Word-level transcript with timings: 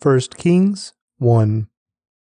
1 0.00 0.20
Kings 0.36 0.92
1 1.18 1.66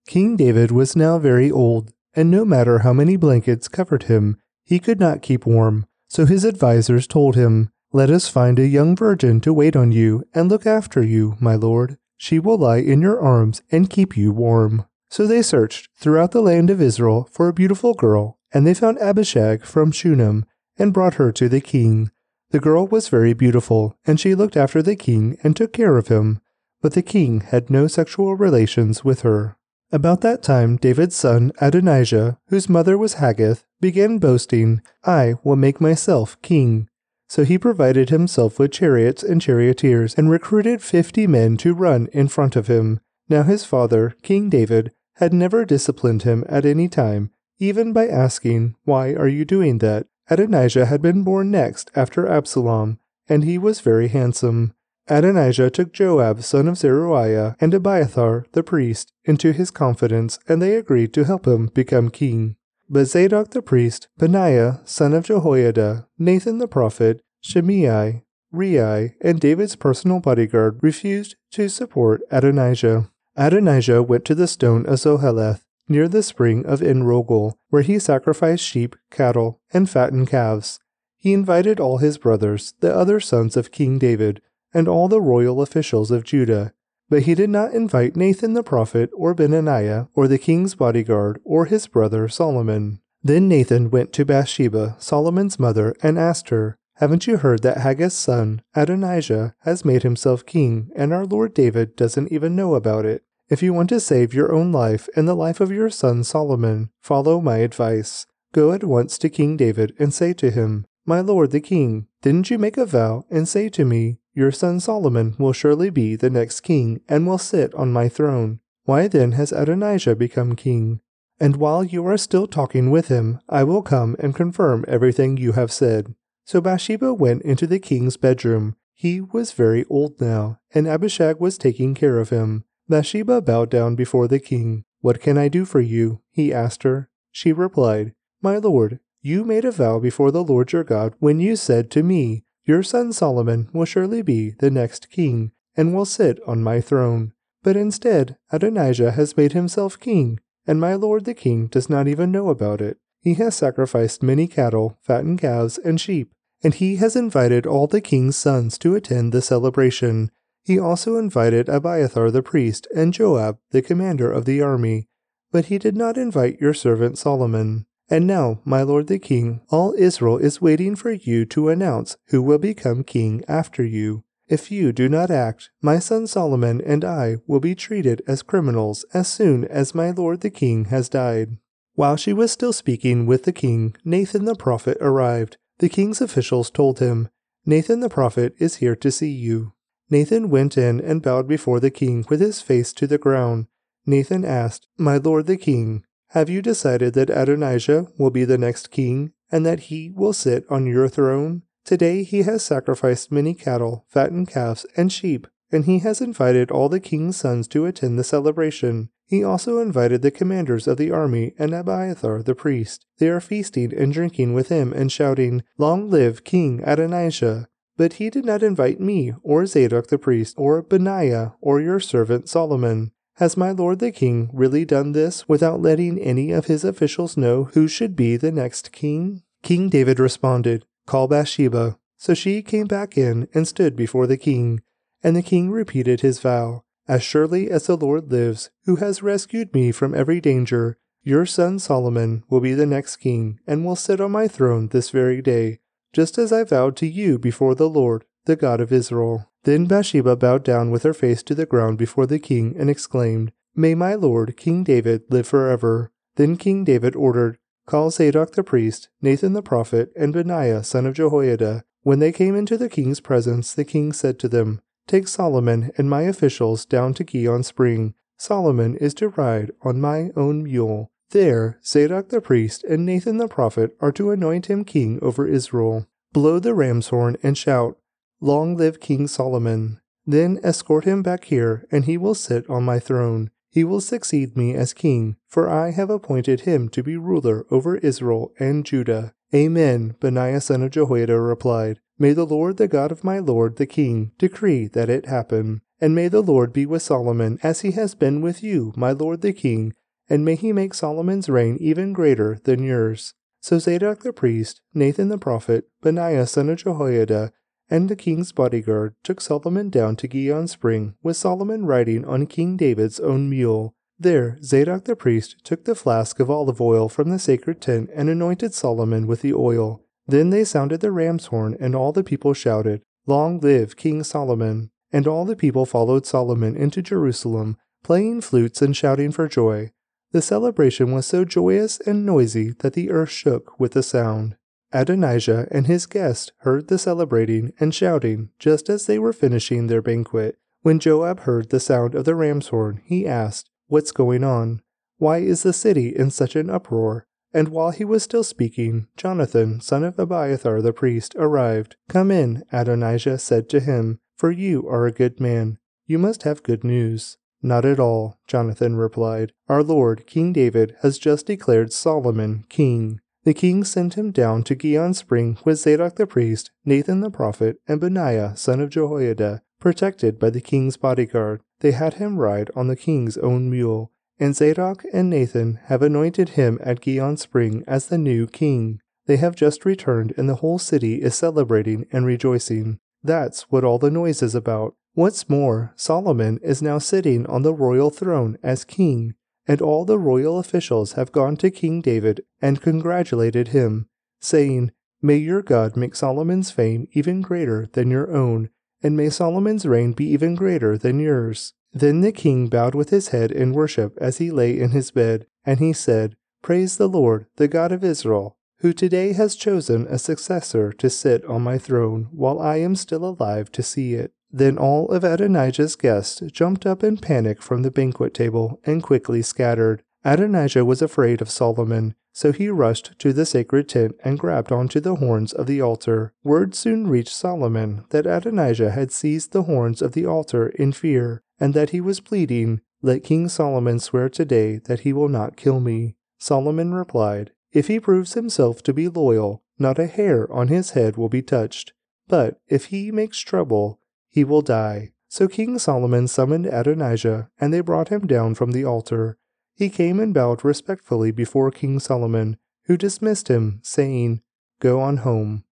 King 0.05 0.35
David 0.35 0.69
was 0.69 0.95
now 0.95 1.17
very 1.17 1.49
old, 1.49 1.91
and 2.13 2.29
no 2.29 2.45
matter 2.45 2.79
how 2.79 2.93
many 2.93 3.15
blankets 3.15 3.67
covered 3.67 4.03
him, 4.03 4.37
he 4.63 4.77
could 4.77 4.99
not 4.99 5.23
keep 5.23 5.47
warm. 5.47 5.87
So 6.07 6.27
his 6.27 6.45
advisers 6.45 7.07
told 7.07 7.35
him, 7.35 7.71
Let 7.91 8.11
us 8.11 8.29
find 8.29 8.59
a 8.59 8.67
young 8.67 8.95
virgin 8.95 9.41
to 9.41 9.51
wait 9.51 9.75
on 9.75 9.91
you 9.91 10.23
and 10.31 10.47
look 10.47 10.67
after 10.67 11.01
you, 11.01 11.37
my 11.39 11.55
lord. 11.55 11.97
She 12.17 12.37
will 12.37 12.59
lie 12.59 12.77
in 12.77 13.01
your 13.01 13.19
arms 13.19 13.63
and 13.71 13.89
keep 13.89 14.15
you 14.15 14.31
warm. 14.31 14.85
So 15.09 15.25
they 15.25 15.41
searched 15.41 15.89
throughout 15.95 16.33
the 16.33 16.41
land 16.41 16.69
of 16.69 16.79
Israel 16.79 17.27
for 17.31 17.47
a 17.47 17.53
beautiful 17.53 17.95
girl, 17.95 18.37
and 18.53 18.67
they 18.67 18.75
found 18.75 18.99
Abishag 18.99 19.65
from 19.65 19.91
Shunem 19.91 20.45
and 20.77 20.93
brought 20.93 21.15
her 21.15 21.31
to 21.31 21.49
the 21.49 21.61
king. 21.61 22.11
The 22.51 22.59
girl 22.59 22.85
was 22.85 23.09
very 23.09 23.33
beautiful, 23.33 23.97
and 24.05 24.19
she 24.19 24.35
looked 24.35 24.55
after 24.55 24.83
the 24.83 24.95
king 24.95 25.39
and 25.41 25.55
took 25.55 25.73
care 25.73 25.97
of 25.97 26.09
him, 26.09 26.41
but 26.85 26.93
the 26.93 27.01
king 27.01 27.41
had 27.41 27.71
no 27.71 27.87
sexual 27.87 28.35
relations 28.35 29.03
with 29.03 29.21
her. 29.21 29.57
About 29.91 30.21
that 30.21 30.43
time, 30.43 30.75
David's 30.75 31.15
son 31.15 31.51
Adonijah, 31.59 32.37
whose 32.49 32.69
mother 32.69 32.95
was 32.95 33.15
Haggith, 33.15 33.65
began 33.81 34.19
boasting, 34.19 34.83
I 35.03 35.33
will 35.43 35.55
make 35.55 35.81
myself 35.81 36.39
king. 36.43 36.87
So 37.27 37.43
he 37.43 37.57
provided 37.57 38.11
himself 38.11 38.59
with 38.59 38.71
chariots 38.71 39.23
and 39.23 39.41
charioteers 39.41 40.13
and 40.13 40.29
recruited 40.29 40.83
fifty 40.83 41.25
men 41.25 41.57
to 41.57 41.73
run 41.73 42.07
in 42.13 42.27
front 42.27 42.55
of 42.55 42.67
him. 42.67 42.99
Now 43.29 43.41
his 43.41 43.65
father, 43.65 44.13
King 44.21 44.51
David, 44.51 44.91
had 45.15 45.33
never 45.33 45.65
disciplined 45.65 46.21
him 46.21 46.43
at 46.47 46.67
any 46.67 46.87
time, 46.87 47.31
even 47.57 47.93
by 47.93 48.07
asking, 48.07 48.75
Why 48.83 49.15
are 49.15 49.27
you 49.27 49.43
doing 49.43 49.79
that? 49.79 50.05
Adonijah 50.29 50.85
had 50.85 51.01
been 51.01 51.23
born 51.23 51.49
next 51.49 51.89
after 51.95 52.27
Absalom, 52.27 52.99
and 53.27 53.43
he 53.43 53.57
was 53.57 53.79
very 53.79 54.09
handsome. 54.09 54.75
Adonijah 55.07 55.69
took 55.69 55.93
Joab, 55.93 56.41
son 56.41 56.67
of 56.67 56.77
Zeruiah, 56.77 57.55
and 57.59 57.73
Abiathar, 57.73 58.45
the 58.53 58.63
priest, 58.63 59.13
into 59.23 59.51
his 59.51 59.69
confidence, 59.69 60.39
and 60.47 60.61
they 60.61 60.75
agreed 60.75 61.13
to 61.13 61.25
help 61.25 61.45
him 61.45 61.67
become 61.67 62.09
king. 62.09 62.55
But 62.89 63.05
Zadok 63.05 63.51
the 63.51 63.61
priest, 63.61 64.07
Benaiah, 64.17 64.81
son 64.85 65.13
of 65.13 65.25
Jehoiada, 65.25 66.07
Nathan 66.17 66.57
the 66.57 66.67
prophet, 66.67 67.21
Shimei, 67.41 68.23
Rei, 68.51 69.15
and 69.21 69.39
David's 69.39 69.75
personal 69.75 70.19
bodyguard 70.19 70.79
refused 70.81 71.35
to 71.51 71.69
support 71.69 72.21
Adonijah. 72.31 73.09
Adonijah 73.35 74.01
went 74.01 74.25
to 74.25 74.35
the 74.35 74.47
stone 74.47 74.85
of 74.85 74.99
Zoheleth, 74.99 75.65
near 75.87 76.07
the 76.07 76.23
spring 76.23 76.65
of 76.65 76.81
Enrogel, 76.81 77.53
where 77.69 77.81
he 77.81 77.99
sacrificed 77.99 78.63
sheep, 78.63 78.95
cattle, 79.11 79.61
and 79.73 79.89
fattened 79.89 80.27
calves. 80.27 80.79
He 81.17 81.33
invited 81.33 81.79
all 81.79 81.97
his 81.97 82.17
brothers, 82.17 82.73
the 82.79 82.95
other 82.95 83.19
sons 83.19 83.57
of 83.57 83.71
King 83.71 83.99
David, 83.99 84.41
and 84.75 84.87
all 84.87 85.07
the 85.07 85.21
royal 85.21 85.61
officials 85.61 86.11
of 86.11 86.23
Judah. 86.23 86.73
But 87.09 87.23
he 87.23 87.33
did 87.33 87.49
not 87.49 87.73
invite 87.73 88.15
Nathan 88.15 88.53
the 88.53 88.63
prophet, 88.63 89.09
or 89.15 89.33
Benaiah, 89.33 90.09
or 90.13 90.27
the 90.27 90.37
king's 90.37 90.75
bodyguard, 90.75 91.39
or 91.43 91.65
his 91.65 91.87
brother 91.87 92.27
Solomon. 92.27 92.99
Then 93.23 93.47
Nathan 93.47 93.89
went 93.89 94.13
to 94.13 94.25
Bathsheba, 94.25 94.97
Solomon's 94.99 95.57
mother, 95.57 95.95
and 96.03 96.19
asked 96.19 96.49
her, 96.49 96.77
Haven't 96.95 97.25
you 97.25 97.37
heard 97.37 97.61
that 97.63 97.77
Haggith's 97.77 98.15
son, 98.15 98.61
Adonijah, 98.75 99.55
has 99.61 99.85
made 99.85 100.03
himself 100.03 100.45
king, 100.45 100.91
and 100.95 101.13
our 101.13 101.25
Lord 101.25 101.53
David 101.53 101.95
doesn't 101.95 102.31
even 102.31 102.55
know 102.55 102.75
about 102.75 103.05
it? 103.05 103.23
If 103.47 103.61
you 103.61 103.73
want 103.73 103.89
to 103.89 103.99
save 103.99 104.33
your 104.33 104.53
own 104.53 104.71
life 104.71 105.07
and 105.15 105.27
the 105.27 105.35
life 105.35 105.59
of 105.61 105.71
your 105.71 105.91
son 105.91 106.23
Solomon, 106.23 106.89
follow 107.01 107.39
my 107.39 107.57
advice. 107.57 108.25
Go 108.53 108.71
at 108.71 108.83
once 108.83 109.17
to 109.19 109.29
King 109.29 109.55
David 109.55 109.93
and 109.99 110.13
say 110.13 110.33
to 110.33 110.49
him, 110.49 110.87
My 111.05 111.21
lord 111.21 111.51
the 111.51 111.61
king, 111.61 112.07
didn't 112.23 112.49
you 112.49 112.57
make 112.57 112.77
a 112.77 112.85
vow 112.85 113.25
and 113.29 113.47
say 113.47 113.69
to 113.69 113.85
me, 113.85 114.19
your 114.35 114.51
son 114.51 114.79
Solomon 114.79 115.35
will 115.39 115.53
surely 115.53 115.89
be 115.89 116.15
the 116.15 116.29
next 116.29 116.59
king 116.59 117.01
and 117.09 117.25
will 117.25 117.37
sit 117.37 117.73
on 117.73 117.91
my 117.91 118.09
throne. 118.09 118.59
Why 118.83 119.07
then 119.07 119.31
has 119.31 119.51
Adonijah 119.51 120.15
become 120.15 120.55
king? 120.55 120.99
And 121.39 121.55
while 121.55 121.83
you 121.83 122.05
are 122.05 122.17
still 122.17 122.45
talking 122.45 122.91
with 122.91 123.07
him, 123.07 123.39
I 123.49 123.63
will 123.63 123.81
come 123.81 124.15
and 124.19 124.35
confirm 124.35 124.85
everything 124.87 125.37
you 125.37 125.53
have 125.53 125.71
said. 125.71 126.13
So 126.45 126.61
Bathsheba 126.61 127.13
went 127.13 127.41
into 127.41 127.65
the 127.65 127.79
king's 127.79 128.17
bedroom. 128.17 128.75
He 128.93 129.19
was 129.19 129.51
very 129.51 129.83
old 129.89 130.21
now, 130.21 130.59
and 130.73 130.87
Abishag 130.87 131.39
was 131.39 131.57
taking 131.57 131.95
care 131.95 132.19
of 132.19 132.29
him. 132.29 132.63
Bathsheba 132.87 133.41
bowed 133.41 133.69
down 133.69 133.95
before 133.95 134.27
the 134.27 134.39
king. 134.39 134.85
What 135.01 135.19
can 135.19 135.37
I 135.37 135.47
do 135.47 135.65
for 135.65 135.81
you? 135.81 136.21
he 136.31 136.53
asked 136.53 136.83
her. 136.83 137.09
She 137.31 137.51
replied, 137.51 138.13
My 138.41 138.57
lord, 138.57 138.99
you 139.21 139.43
made 139.43 139.65
a 139.65 139.71
vow 139.71 139.99
before 139.99 140.31
the 140.31 140.43
Lord 140.43 140.71
your 140.71 140.83
God 140.83 141.15
when 141.19 141.39
you 141.39 141.55
said 141.55 141.89
to 141.91 142.03
me, 142.03 142.44
your 142.65 142.83
son 142.83 143.13
Solomon 143.13 143.69
will 143.73 143.85
surely 143.85 144.21
be 144.21 144.51
the 144.59 144.71
next 144.71 145.09
king, 145.09 145.51
and 145.75 145.93
will 145.93 146.05
sit 146.05 146.39
on 146.47 146.63
my 146.63 146.81
throne. 146.81 147.33
But 147.63 147.75
instead, 147.75 148.37
Adonijah 148.51 149.11
has 149.11 149.37
made 149.37 149.53
himself 149.53 149.99
king, 149.99 150.39
and 150.67 150.79
my 150.79 150.93
lord 150.95 151.25
the 151.25 151.33
king 151.33 151.67
does 151.67 151.89
not 151.89 152.07
even 152.07 152.31
know 152.31 152.49
about 152.49 152.81
it. 152.81 152.97
He 153.21 153.33
has 153.35 153.55
sacrificed 153.55 154.21
many 154.21 154.47
cattle, 154.47 154.97
fattened 155.01 155.39
calves, 155.39 155.77
and 155.79 155.99
sheep, 155.99 156.31
and 156.63 156.73
he 156.73 156.97
has 156.97 157.15
invited 157.15 157.65
all 157.65 157.87
the 157.87 158.01
king's 158.01 158.35
sons 158.35 158.77
to 158.79 158.95
attend 158.95 159.31
the 159.31 159.41
celebration. 159.41 160.31
He 160.63 160.79
also 160.79 161.17
invited 161.17 161.69
Abiathar 161.69 162.31
the 162.31 162.43
priest 162.43 162.87
and 162.95 163.13
Joab, 163.13 163.57
the 163.71 163.81
commander 163.81 164.31
of 164.31 164.45
the 164.45 164.61
army, 164.61 165.07
but 165.51 165.65
he 165.65 165.77
did 165.77 165.95
not 165.95 166.17
invite 166.17 166.59
your 166.59 166.73
servant 166.73 167.17
Solomon. 167.17 167.85
And 168.09 168.27
now, 168.27 168.61
my 168.63 168.83
lord 168.83 169.07
the 169.07 169.19
king, 169.19 169.61
all 169.69 169.95
Israel 169.97 170.37
is 170.37 170.61
waiting 170.61 170.95
for 170.95 171.11
you 171.11 171.45
to 171.45 171.69
announce 171.69 172.17
who 172.27 172.41
will 172.41 172.59
become 172.59 173.03
king 173.03 173.43
after 173.47 173.83
you. 173.83 174.23
If 174.47 174.71
you 174.71 174.91
do 174.91 175.09
not 175.09 175.31
act, 175.31 175.71
my 175.81 175.97
son 175.97 176.27
Solomon 176.27 176.79
and 176.81 177.03
I 177.03 177.37
will 177.47 177.59
be 177.59 177.73
treated 177.73 178.21
as 178.27 178.43
criminals 178.43 179.03
as 179.13 179.27
soon 179.27 179.65
as 179.65 179.95
my 179.95 180.11
lord 180.11 180.41
the 180.41 180.51
king 180.51 180.85
has 180.85 181.09
died. 181.09 181.57
While 181.95 182.15
she 182.15 182.31
was 182.31 182.51
still 182.51 182.73
speaking 182.73 183.25
with 183.25 183.43
the 183.43 183.53
king, 183.53 183.95
Nathan 184.03 184.45
the 184.45 184.55
prophet 184.55 184.97
arrived. 185.01 185.57
The 185.79 185.89
king's 185.89 186.21
officials 186.21 186.69
told 186.69 186.99
him, 186.99 187.29
Nathan 187.65 188.01
the 188.01 188.09
prophet 188.09 188.53
is 188.59 188.75
here 188.75 188.95
to 188.97 189.09
see 189.09 189.31
you. 189.31 189.73
Nathan 190.11 190.51
went 190.51 190.77
in 190.77 191.01
and 191.01 191.23
bowed 191.23 191.47
before 191.47 191.79
the 191.79 191.89
king 191.89 192.23
with 192.29 192.39
his 192.39 192.61
face 192.61 192.93
to 192.93 193.07
the 193.07 193.17
ground. 193.17 193.65
Nathan 194.05 194.45
asked, 194.45 194.87
My 194.97 195.17
lord 195.17 195.47
the 195.47 195.57
king, 195.57 196.04
have 196.35 196.49
you 196.49 196.61
decided 196.61 197.13
that 197.13 197.29
Adonijah 197.29 198.07
will 198.17 198.29
be 198.29 198.43
the 198.43 198.57
next 198.57 198.91
king, 198.91 199.31
and 199.49 199.65
that 199.65 199.79
he 199.79 200.11
will 200.13 200.33
sit 200.33 200.65
on 200.69 200.85
your 200.85 201.07
throne? 201.07 201.61
Today 201.85 202.23
he 202.23 202.41
has 202.41 202.61
sacrificed 202.61 203.31
many 203.31 203.53
cattle, 203.53 204.05
fattened 204.09 204.49
calves, 204.49 204.85
and 204.97 205.13
sheep, 205.13 205.47
and 205.71 205.85
he 205.85 205.99
has 205.99 206.19
invited 206.19 206.71
all 206.71 206.89
the 206.89 206.99
king's 206.99 207.37
sons 207.37 207.69
to 207.69 207.85
attend 207.85 208.19
the 208.19 208.23
celebration. 208.25 209.11
He 209.25 209.45
also 209.45 209.79
invited 209.79 210.23
the 210.23 210.29
commanders 210.29 210.87
of 210.87 210.97
the 210.97 211.09
army 211.09 211.53
and 211.57 211.73
Abiathar 211.73 212.43
the 212.43 212.53
priest. 212.53 213.05
They 213.17 213.29
are 213.29 213.39
feasting 213.39 213.93
and 213.93 214.11
drinking 214.11 214.53
with 214.53 214.67
him 214.67 214.91
and 214.91 215.09
shouting, 215.09 215.63
Long 215.77 216.09
live 216.09 216.43
King 216.43 216.81
Adonijah! 216.83 217.69
But 217.95 218.13
he 218.13 218.29
did 218.29 218.43
not 218.43 218.61
invite 218.61 218.99
me, 218.99 219.31
or 219.41 219.65
Zadok 219.65 220.07
the 220.07 220.17
priest, 220.17 220.55
or 220.57 220.81
Benaiah, 220.81 221.55
or 221.61 221.79
your 221.79 222.01
servant 222.01 222.49
Solomon. 222.49 223.13
Has 223.35 223.57
my 223.57 223.71
lord 223.71 223.99
the 223.99 224.11
king 224.11 224.49
really 224.53 224.85
done 224.85 225.11
this 225.11 225.47
without 225.47 225.81
letting 225.81 226.17
any 226.19 226.51
of 226.51 226.67
his 226.67 226.85
officials 226.85 227.35
know 227.35 227.65
who 227.65 227.85
should 227.87 228.15
be 228.15 228.37
the 228.37 228.51
next 228.51 228.93
king? 228.93 229.43
King 229.61 229.89
David 229.89 230.19
responded, 230.19 230.85
Call 231.05 231.27
Bathsheba. 231.27 231.97
So 232.17 232.33
she 232.33 232.61
came 232.61 232.87
back 232.87 233.17
in 233.17 233.49
and 233.53 233.67
stood 233.67 233.95
before 233.95 234.25
the 234.25 234.37
king. 234.37 234.81
And 235.21 235.35
the 235.35 235.41
king 235.41 235.69
repeated 235.69 236.21
his 236.21 236.39
vow 236.39 236.83
As 237.09 237.23
surely 237.23 237.69
as 237.69 237.87
the 237.87 237.97
Lord 237.97 238.31
lives, 238.31 238.69
who 238.85 238.97
has 238.97 239.21
rescued 239.21 239.73
me 239.73 239.91
from 239.91 240.15
every 240.15 240.39
danger, 240.39 240.97
your 241.21 241.45
son 241.45 241.79
Solomon 241.79 242.43
will 242.49 242.61
be 242.61 242.73
the 242.73 242.85
next 242.85 243.17
king, 243.17 243.59
and 243.67 243.83
will 243.83 243.95
sit 243.95 244.21
on 244.21 244.31
my 244.31 244.47
throne 244.47 244.89
this 244.89 245.09
very 245.09 245.41
day, 245.41 245.79
just 246.13 246.37
as 246.37 246.53
I 246.53 246.63
vowed 246.63 246.95
to 246.97 247.07
you 247.07 247.37
before 247.37 247.75
the 247.75 247.89
Lord, 247.89 248.23
the 248.45 248.55
God 248.55 248.79
of 248.79 248.93
Israel. 248.93 249.51
Then 249.65 249.87
Bathsheba 249.87 250.35
bowed 250.35 250.63
down 250.63 250.91
with 250.91 251.03
her 251.03 251.13
face 251.13 251.41
to 251.43 251.55
the 251.55 251.65
ground 251.65 251.97
before 251.97 252.27
the 252.27 252.39
king 252.39 252.75
and 252.77 252.89
exclaimed, 252.89 253.51
May 253.75 253.95
my 253.95 254.13
lord, 254.13 254.55
King 254.55 254.83
David, 254.83 255.23
live 255.29 255.47
forever. 255.47 256.11
Then 256.35 256.55
King 256.55 256.83
David 256.83 257.15
ordered, 257.15 257.57
Call 257.87 258.11
Zadok 258.11 258.53
the 258.53 258.63
priest, 258.63 259.09
Nathan 259.21 259.53
the 259.53 259.63
prophet, 259.63 260.11
and 260.15 260.31
Benaiah 260.31 260.83
son 260.83 261.05
of 261.05 261.15
Jehoiada. 261.15 261.83
When 262.03 262.19
they 262.19 262.31
came 262.31 262.55
into 262.55 262.77
the 262.77 262.89
king's 262.89 263.19
presence, 263.19 263.73
the 263.73 263.83
king 263.85 264.13
said 264.13 264.37
to 264.39 264.47
them, 264.47 264.81
Take 265.07 265.27
Solomon 265.27 265.91
and 265.97 266.09
my 266.09 266.21
officials 266.21 266.85
down 266.85 267.15
to 267.15 267.23
Gihon 267.23 267.63
Spring. 267.63 268.13
Solomon 268.37 268.95
is 268.97 269.13
to 269.15 269.29
ride 269.29 269.71
on 269.81 269.99
my 269.99 270.29
own 270.35 270.63
mule. 270.63 271.11
There, 271.31 271.79
Zadok 271.83 272.29
the 272.29 272.39
priest 272.39 272.83
and 272.83 273.05
Nathan 273.05 273.37
the 273.37 273.47
prophet 273.47 273.95
are 273.99 274.11
to 274.11 274.29
anoint 274.29 274.67
him 274.67 274.85
king 274.85 275.17
over 275.23 275.47
Israel. 275.47 276.05
Blow 276.33 276.59
the 276.59 276.75
ram's 276.75 277.07
horn 277.07 277.37
and 277.41 277.57
shout, 277.57 277.97
Long 278.41 278.75
live 278.75 278.99
King 278.99 279.27
Solomon. 279.27 279.99
Then 280.25 280.59
escort 280.63 281.05
him 281.05 281.21
back 281.21 281.45
here, 281.45 281.87
and 281.91 282.05
he 282.05 282.17
will 282.17 282.35
sit 282.35 282.69
on 282.69 282.83
my 282.83 282.99
throne. 282.99 283.51
He 283.69 283.83
will 283.83 284.01
succeed 284.01 284.55
me 284.55 284.73
as 284.73 284.93
king, 284.93 285.35
for 285.47 285.69
I 285.69 285.91
have 285.91 286.09
appointed 286.09 286.61
him 286.61 286.89
to 286.89 287.03
be 287.03 287.17
ruler 287.17 287.65
over 287.69 287.97
Israel 287.97 288.53
and 288.59 288.85
Judah. 288.85 289.33
Amen, 289.53 290.15
Benaiah 290.19 290.61
son 290.61 290.81
of 290.81 290.91
Jehoiada 290.91 291.39
replied. 291.39 291.99
May 292.17 292.33
the 292.33 292.45
Lord, 292.45 292.77
the 292.77 292.87
God 292.87 293.11
of 293.11 293.23
my 293.23 293.39
lord 293.39 293.75
the 293.75 293.85
king, 293.85 294.31
decree 294.37 294.87
that 294.87 295.09
it 295.09 295.25
happen. 295.25 295.81
And 295.99 296.15
may 296.15 296.27
the 296.27 296.41
Lord 296.41 296.73
be 296.73 296.85
with 296.85 297.01
Solomon 297.01 297.59
as 297.63 297.81
he 297.81 297.91
has 297.91 298.15
been 298.15 298.41
with 298.41 298.63
you, 298.63 298.93
my 298.95 299.11
lord 299.11 299.41
the 299.41 299.53
king, 299.53 299.93
and 300.29 300.43
may 300.43 300.55
he 300.55 300.73
make 300.73 300.93
Solomon's 300.93 301.49
reign 301.49 301.77
even 301.79 302.13
greater 302.13 302.59
than 302.63 302.83
yours. 302.83 303.33
So 303.61 303.79
Zadok 303.79 304.23
the 304.23 304.33
priest, 304.33 304.81
Nathan 304.93 305.29
the 305.29 305.37
prophet, 305.37 305.89
Benaiah 306.01 306.47
son 306.47 306.69
of 306.69 306.77
Jehoiada, 306.77 307.51
and 307.89 308.09
the 308.09 308.15
king's 308.15 308.51
bodyguard 308.51 309.15
took 309.23 309.39
Solomon 309.39 309.89
down 309.89 310.15
to 310.17 310.27
Gihon 310.27 310.67
Spring, 310.67 311.15
with 311.21 311.37
Solomon 311.37 311.85
riding 311.85 312.25
on 312.25 312.47
King 312.47 312.77
David's 312.77 313.19
own 313.19 313.49
mule. 313.49 313.93
There, 314.17 314.57
Zadok 314.63 315.03
the 315.03 315.15
priest 315.15 315.57
took 315.63 315.83
the 315.83 315.95
flask 315.95 316.39
of 316.39 316.49
olive 316.49 316.79
oil 316.79 317.09
from 317.09 317.29
the 317.29 317.39
sacred 317.39 317.81
tent 317.81 318.09
and 318.15 318.29
anointed 318.29 318.73
Solomon 318.73 319.27
with 319.27 319.41
the 319.41 319.53
oil. 319.53 320.01
Then 320.27 320.49
they 320.49 320.63
sounded 320.63 321.01
the 321.01 321.11
ram's 321.11 321.47
horn, 321.47 321.75
and 321.79 321.95
all 321.95 322.11
the 322.11 322.23
people 322.23 322.53
shouted, 322.53 323.01
Long 323.27 323.59
live 323.59 323.95
King 323.95 324.23
Solomon! 324.23 324.91
And 325.11 325.27
all 325.27 325.45
the 325.45 325.55
people 325.55 325.85
followed 325.85 326.25
Solomon 326.25 326.75
into 326.75 327.01
Jerusalem, 327.01 327.77
playing 328.03 328.41
flutes 328.41 328.81
and 328.81 328.95
shouting 328.95 329.31
for 329.31 329.47
joy. 329.47 329.91
The 330.31 330.41
celebration 330.41 331.11
was 331.11 331.25
so 331.25 331.45
joyous 331.45 331.99
and 332.01 332.25
noisy 332.25 332.73
that 332.79 332.93
the 332.93 333.09
earth 333.09 333.29
shook 333.29 333.79
with 333.79 333.93
the 333.93 334.03
sound. 334.03 334.57
Adonijah 334.95 335.67
and 335.71 335.87
his 335.87 336.05
guest 336.05 336.53
heard 336.59 336.87
the 336.87 336.97
celebrating 336.97 337.73
and 337.79 337.93
shouting 337.93 338.49
just 338.57 338.89
as 338.89 339.05
they 339.05 339.19
were 339.19 339.33
finishing 339.33 339.87
their 339.87 340.01
banquet. 340.01 340.57
When 340.83 340.99
Joab 340.99 341.41
heard 341.41 341.69
the 341.69 341.79
sound 341.79 342.15
of 342.15 342.23
the 342.23 342.35
ram's 342.35 342.69
horn, 342.69 343.01
he 343.03 343.27
asked, 343.27 343.69
What's 343.87 344.11
going 344.11 344.43
on? 344.43 344.81
Why 345.17 345.39
is 345.39 345.63
the 345.63 345.73
city 345.73 346.15
in 346.15 346.31
such 346.31 346.55
an 346.55 346.69
uproar? 346.69 347.27
And 347.53 347.69
while 347.69 347.91
he 347.91 348.05
was 348.05 348.23
still 348.23 348.43
speaking, 348.43 349.07
Jonathan, 349.17 349.81
son 349.81 350.03
of 350.03 350.17
Abiathar 350.17 350.81
the 350.81 350.93
priest, 350.93 351.35
arrived. 351.37 351.95
Come 352.07 352.31
in, 352.31 352.63
Adonijah 352.71 353.39
said 353.39 353.69
to 353.69 353.79
him, 353.79 354.19
for 354.35 354.51
you 354.51 354.87
are 354.87 355.05
a 355.05 355.11
good 355.11 355.39
man. 355.39 355.77
You 356.05 356.19
must 356.19 356.43
have 356.43 356.63
good 356.63 356.83
news. 356.83 357.37
Not 357.61 357.85
at 357.85 357.99
all, 357.99 358.37
Jonathan 358.47 358.95
replied. 358.95 359.53
Our 359.67 359.81
Lord, 359.81 360.27
King 360.27 360.53
David, 360.53 360.95
has 361.01 361.17
just 361.17 361.47
declared 361.47 361.93
Solomon 361.93 362.65
king. 362.69 363.21
The 363.45 363.53
king 363.53 363.83
sent 363.83 364.15
him 364.15 364.31
down 364.31 364.63
to 364.63 364.75
Gihon 364.75 365.13
Spring 365.13 365.59
with 365.63 365.77
Zadok 365.77 366.15
the 366.15 366.25
priest, 366.25 366.71
Nathan 366.83 367.21
the 367.21 367.29
prophet, 367.29 367.77
and 367.87 368.01
Benaiah, 368.01 368.57
son 368.57 368.81
of 368.81 368.89
Jehoiada, 368.89 369.61
protected 369.79 370.39
by 370.39 370.49
the 370.49 370.61
king's 370.61 370.97
bodyguard. 370.97 371.61
They 371.81 371.91
had 371.91 372.15
him 372.15 372.39
ride 372.39 372.71
on 372.75 372.87
the 372.87 372.95
king's 372.95 373.37
own 373.37 373.69
mule, 373.69 374.11
and 374.39 374.55
Zadok 374.55 375.05
and 375.13 375.29
Nathan 375.29 375.79
have 375.85 376.01
anointed 376.01 376.49
him 376.49 376.79
at 376.81 377.01
Gihon 377.01 377.37
Spring 377.37 377.83
as 377.85 378.07
the 378.07 378.17
new 378.17 378.47
king. 378.47 378.99
They 379.27 379.37
have 379.37 379.55
just 379.55 379.85
returned, 379.85 380.33
and 380.37 380.49
the 380.49 380.55
whole 380.55 380.79
city 380.79 381.21
is 381.21 381.35
celebrating 381.35 382.07
and 382.11 382.25
rejoicing. 382.25 382.97
That's 383.23 383.69
what 383.71 383.83
all 383.83 383.99
the 383.99 384.09
noise 384.09 384.41
is 384.41 384.55
about. 384.55 384.95
What's 385.13 385.47
more, 385.47 385.93
Solomon 385.95 386.59
is 386.63 386.81
now 386.81 386.97
sitting 386.97 387.45
on 387.45 387.61
the 387.61 387.75
royal 387.75 388.09
throne 388.09 388.57
as 388.63 388.83
king, 388.83 389.35
and 389.67 389.81
all 389.81 390.05
the 390.05 390.19
royal 390.19 390.59
officials 390.59 391.13
have 391.13 391.31
gone 391.31 391.57
to 391.57 391.71
King 391.71 392.01
David 392.01 392.41
and 392.61 392.81
congratulated 392.81 393.69
him, 393.69 394.07
saying, 394.39 394.91
May 395.21 395.37
your 395.37 395.61
God 395.61 395.97
make 395.97 396.15
Solomon's 396.15 396.71
fame 396.71 397.07
even 397.13 397.41
greater 397.41 397.87
than 397.93 398.11
your 398.11 398.31
own, 398.31 398.69
and 399.01 399.17
may 399.17 399.29
Solomon's 399.29 399.85
reign 399.85 400.13
be 400.13 400.25
even 400.25 400.55
greater 400.55 400.97
than 400.97 401.19
yours. 401.19 401.73
Then 401.93 402.21
the 402.21 402.31
king 402.31 402.67
bowed 402.67 402.93
with 402.93 403.09
his 403.09 403.29
head 403.29 403.51
in 403.51 403.71
worship 403.71 404.17
as 404.19 404.37
he 404.37 404.51
lay 404.51 404.77
in 404.77 404.91
his 404.91 405.11
bed, 405.11 405.47
and 405.65 405.79
he 405.79 405.93
said, 405.93 406.35
Praise 406.61 406.97
the 406.97 407.07
Lord, 407.07 407.47
the 407.55 407.67
God 407.67 407.91
of 407.91 408.03
Israel, 408.03 408.57
who 408.79 408.91
today 408.91 409.33
has 409.33 409.55
chosen 409.55 410.05
a 410.07 410.19
successor 410.19 410.91
to 410.91 411.09
sit 411.09 411.43
on 411.45 411.63
my 411.63 411.77
throne 411.77 412.27
while 412.31 412.59
I 412.59 412.77
am 412.77 412.95
still 412.95 413.23
alive 413.23 413.71
to 413.71 413.81
see 413.81 414.13
it. 414.13 414.33
Then 414.51 414.77
all 414.77 415.09
of 415.09 415.23
Adonijah's 415.23 415.95
guests 415.95 416.41
jumped 416.51 416.85
up 416.85 417.03
in 417.03 417.17
panic 417.17 417.61
from 417.61 417.81
the 417.81 417.91
banquet 417.91 418.33
table 418.33 418.79
and 418.85 419.03
quickly 419.03 419.41
scattered. 419.41 420.03
Adonijah 420.23 420.85
was 420.85 421.01
afraid 421.01 421.41
of 421.41 421.49
Solomon, 421.49 422.15
so 422.31 422.51
he 422.51 422.69
rushed 422.69 423.17
to 423.19 423.31
the 423.31 423.45
sacred 423.45 423.87
tent 423.87 424.15
and 424.23 424.37
grabbed 424.37 424.71
onto 424.71 424.99
the 424.99 425.15
horns 425.15 425.53
of 425.53 425.67
the 425.67 425.81
altar. 425.81 426.33
Word 426.43 426.75
soon 426.75 427.07
reached 427.07 427.33
Solomon 427.33 428.05
that 428.09 428.25
Adonijah 428.25 428.91
had 428.91 429.11
seized 429.11 429.51
the 429.51 429.63
horns 429.63 430.01
of 430.01 430.13
the 430.13 430.25
altar 430.25 430.67
in 430.69 430.91
fear, 430.91 431.41
and 431.59 431.73
that 431.73 431.91
he 431.91 432.01
was 432.01 432.19
pleading, 432.19 432.81
Let 433.01 433.23
King 433.23 433.47
Solomon 433.47 433.99
swear 433.99 434.29
today 434.29 434.79
that 434.85 435.01
he 435.01 435.13
will 435.13 435.29
not 435.29 435.55
kill 435.55 435.79
me. 435.79 436.15
Solomon 436.39 436.93
replied, 436.93 437.51
If 437.71 437.87
he 437.87 437.99
proves 437.99 438.33
himself 438.33 438.83
to 438.83 438.93
be 438.93 439.07
loyal, 439.07 439.63
not 439.79 439.97
a 439.97 440.07
hair 440.07 440.51
on 440.51 440.67
his 440.67 440.91
head 440.91 441.17
will 441.17 441.29
be 441.29 441.41
touched. 441.41 441.93
But 442.27 442.59
if 442.67 442.85
he 442.85 443.11
makes 443.11 443.39
trouble, 443.39 443.99
he 444.35 444.43
will 444.43 444.61
die. 444.61 445.13
So 445.29 445.47
King 445.47 445.79
Solomon 445.79 446.27
summoned 446.27 446.65
Adonijah, 446.65 447.49
and 447.57 447.73
they 447.73 447.79
brought 447.79 448.09
him 448.09 448.27
down 448.27 448.53
from 448.53 448.73
the 448.73 448.83
altar. 448.83 449.37
He 449.73 449.87
came 449.87 450.19
and 450.19 450.33
bowed 450.33 450.65
respectfully 450.65 451.31
before 451.31 451.71
King 451.71 452.01
Solomon, 452.01 452.57
who 452.83 452.97
dismissed 452.97 453.47
him, 453.47 453.79
saying, 453.81 454.41
Go 454.81 454.99
on 454.99 455.17
home. 455.17 455.63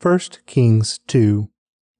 1 0.00 0.18
Kings 0.46 1.00
2 1.08 1.48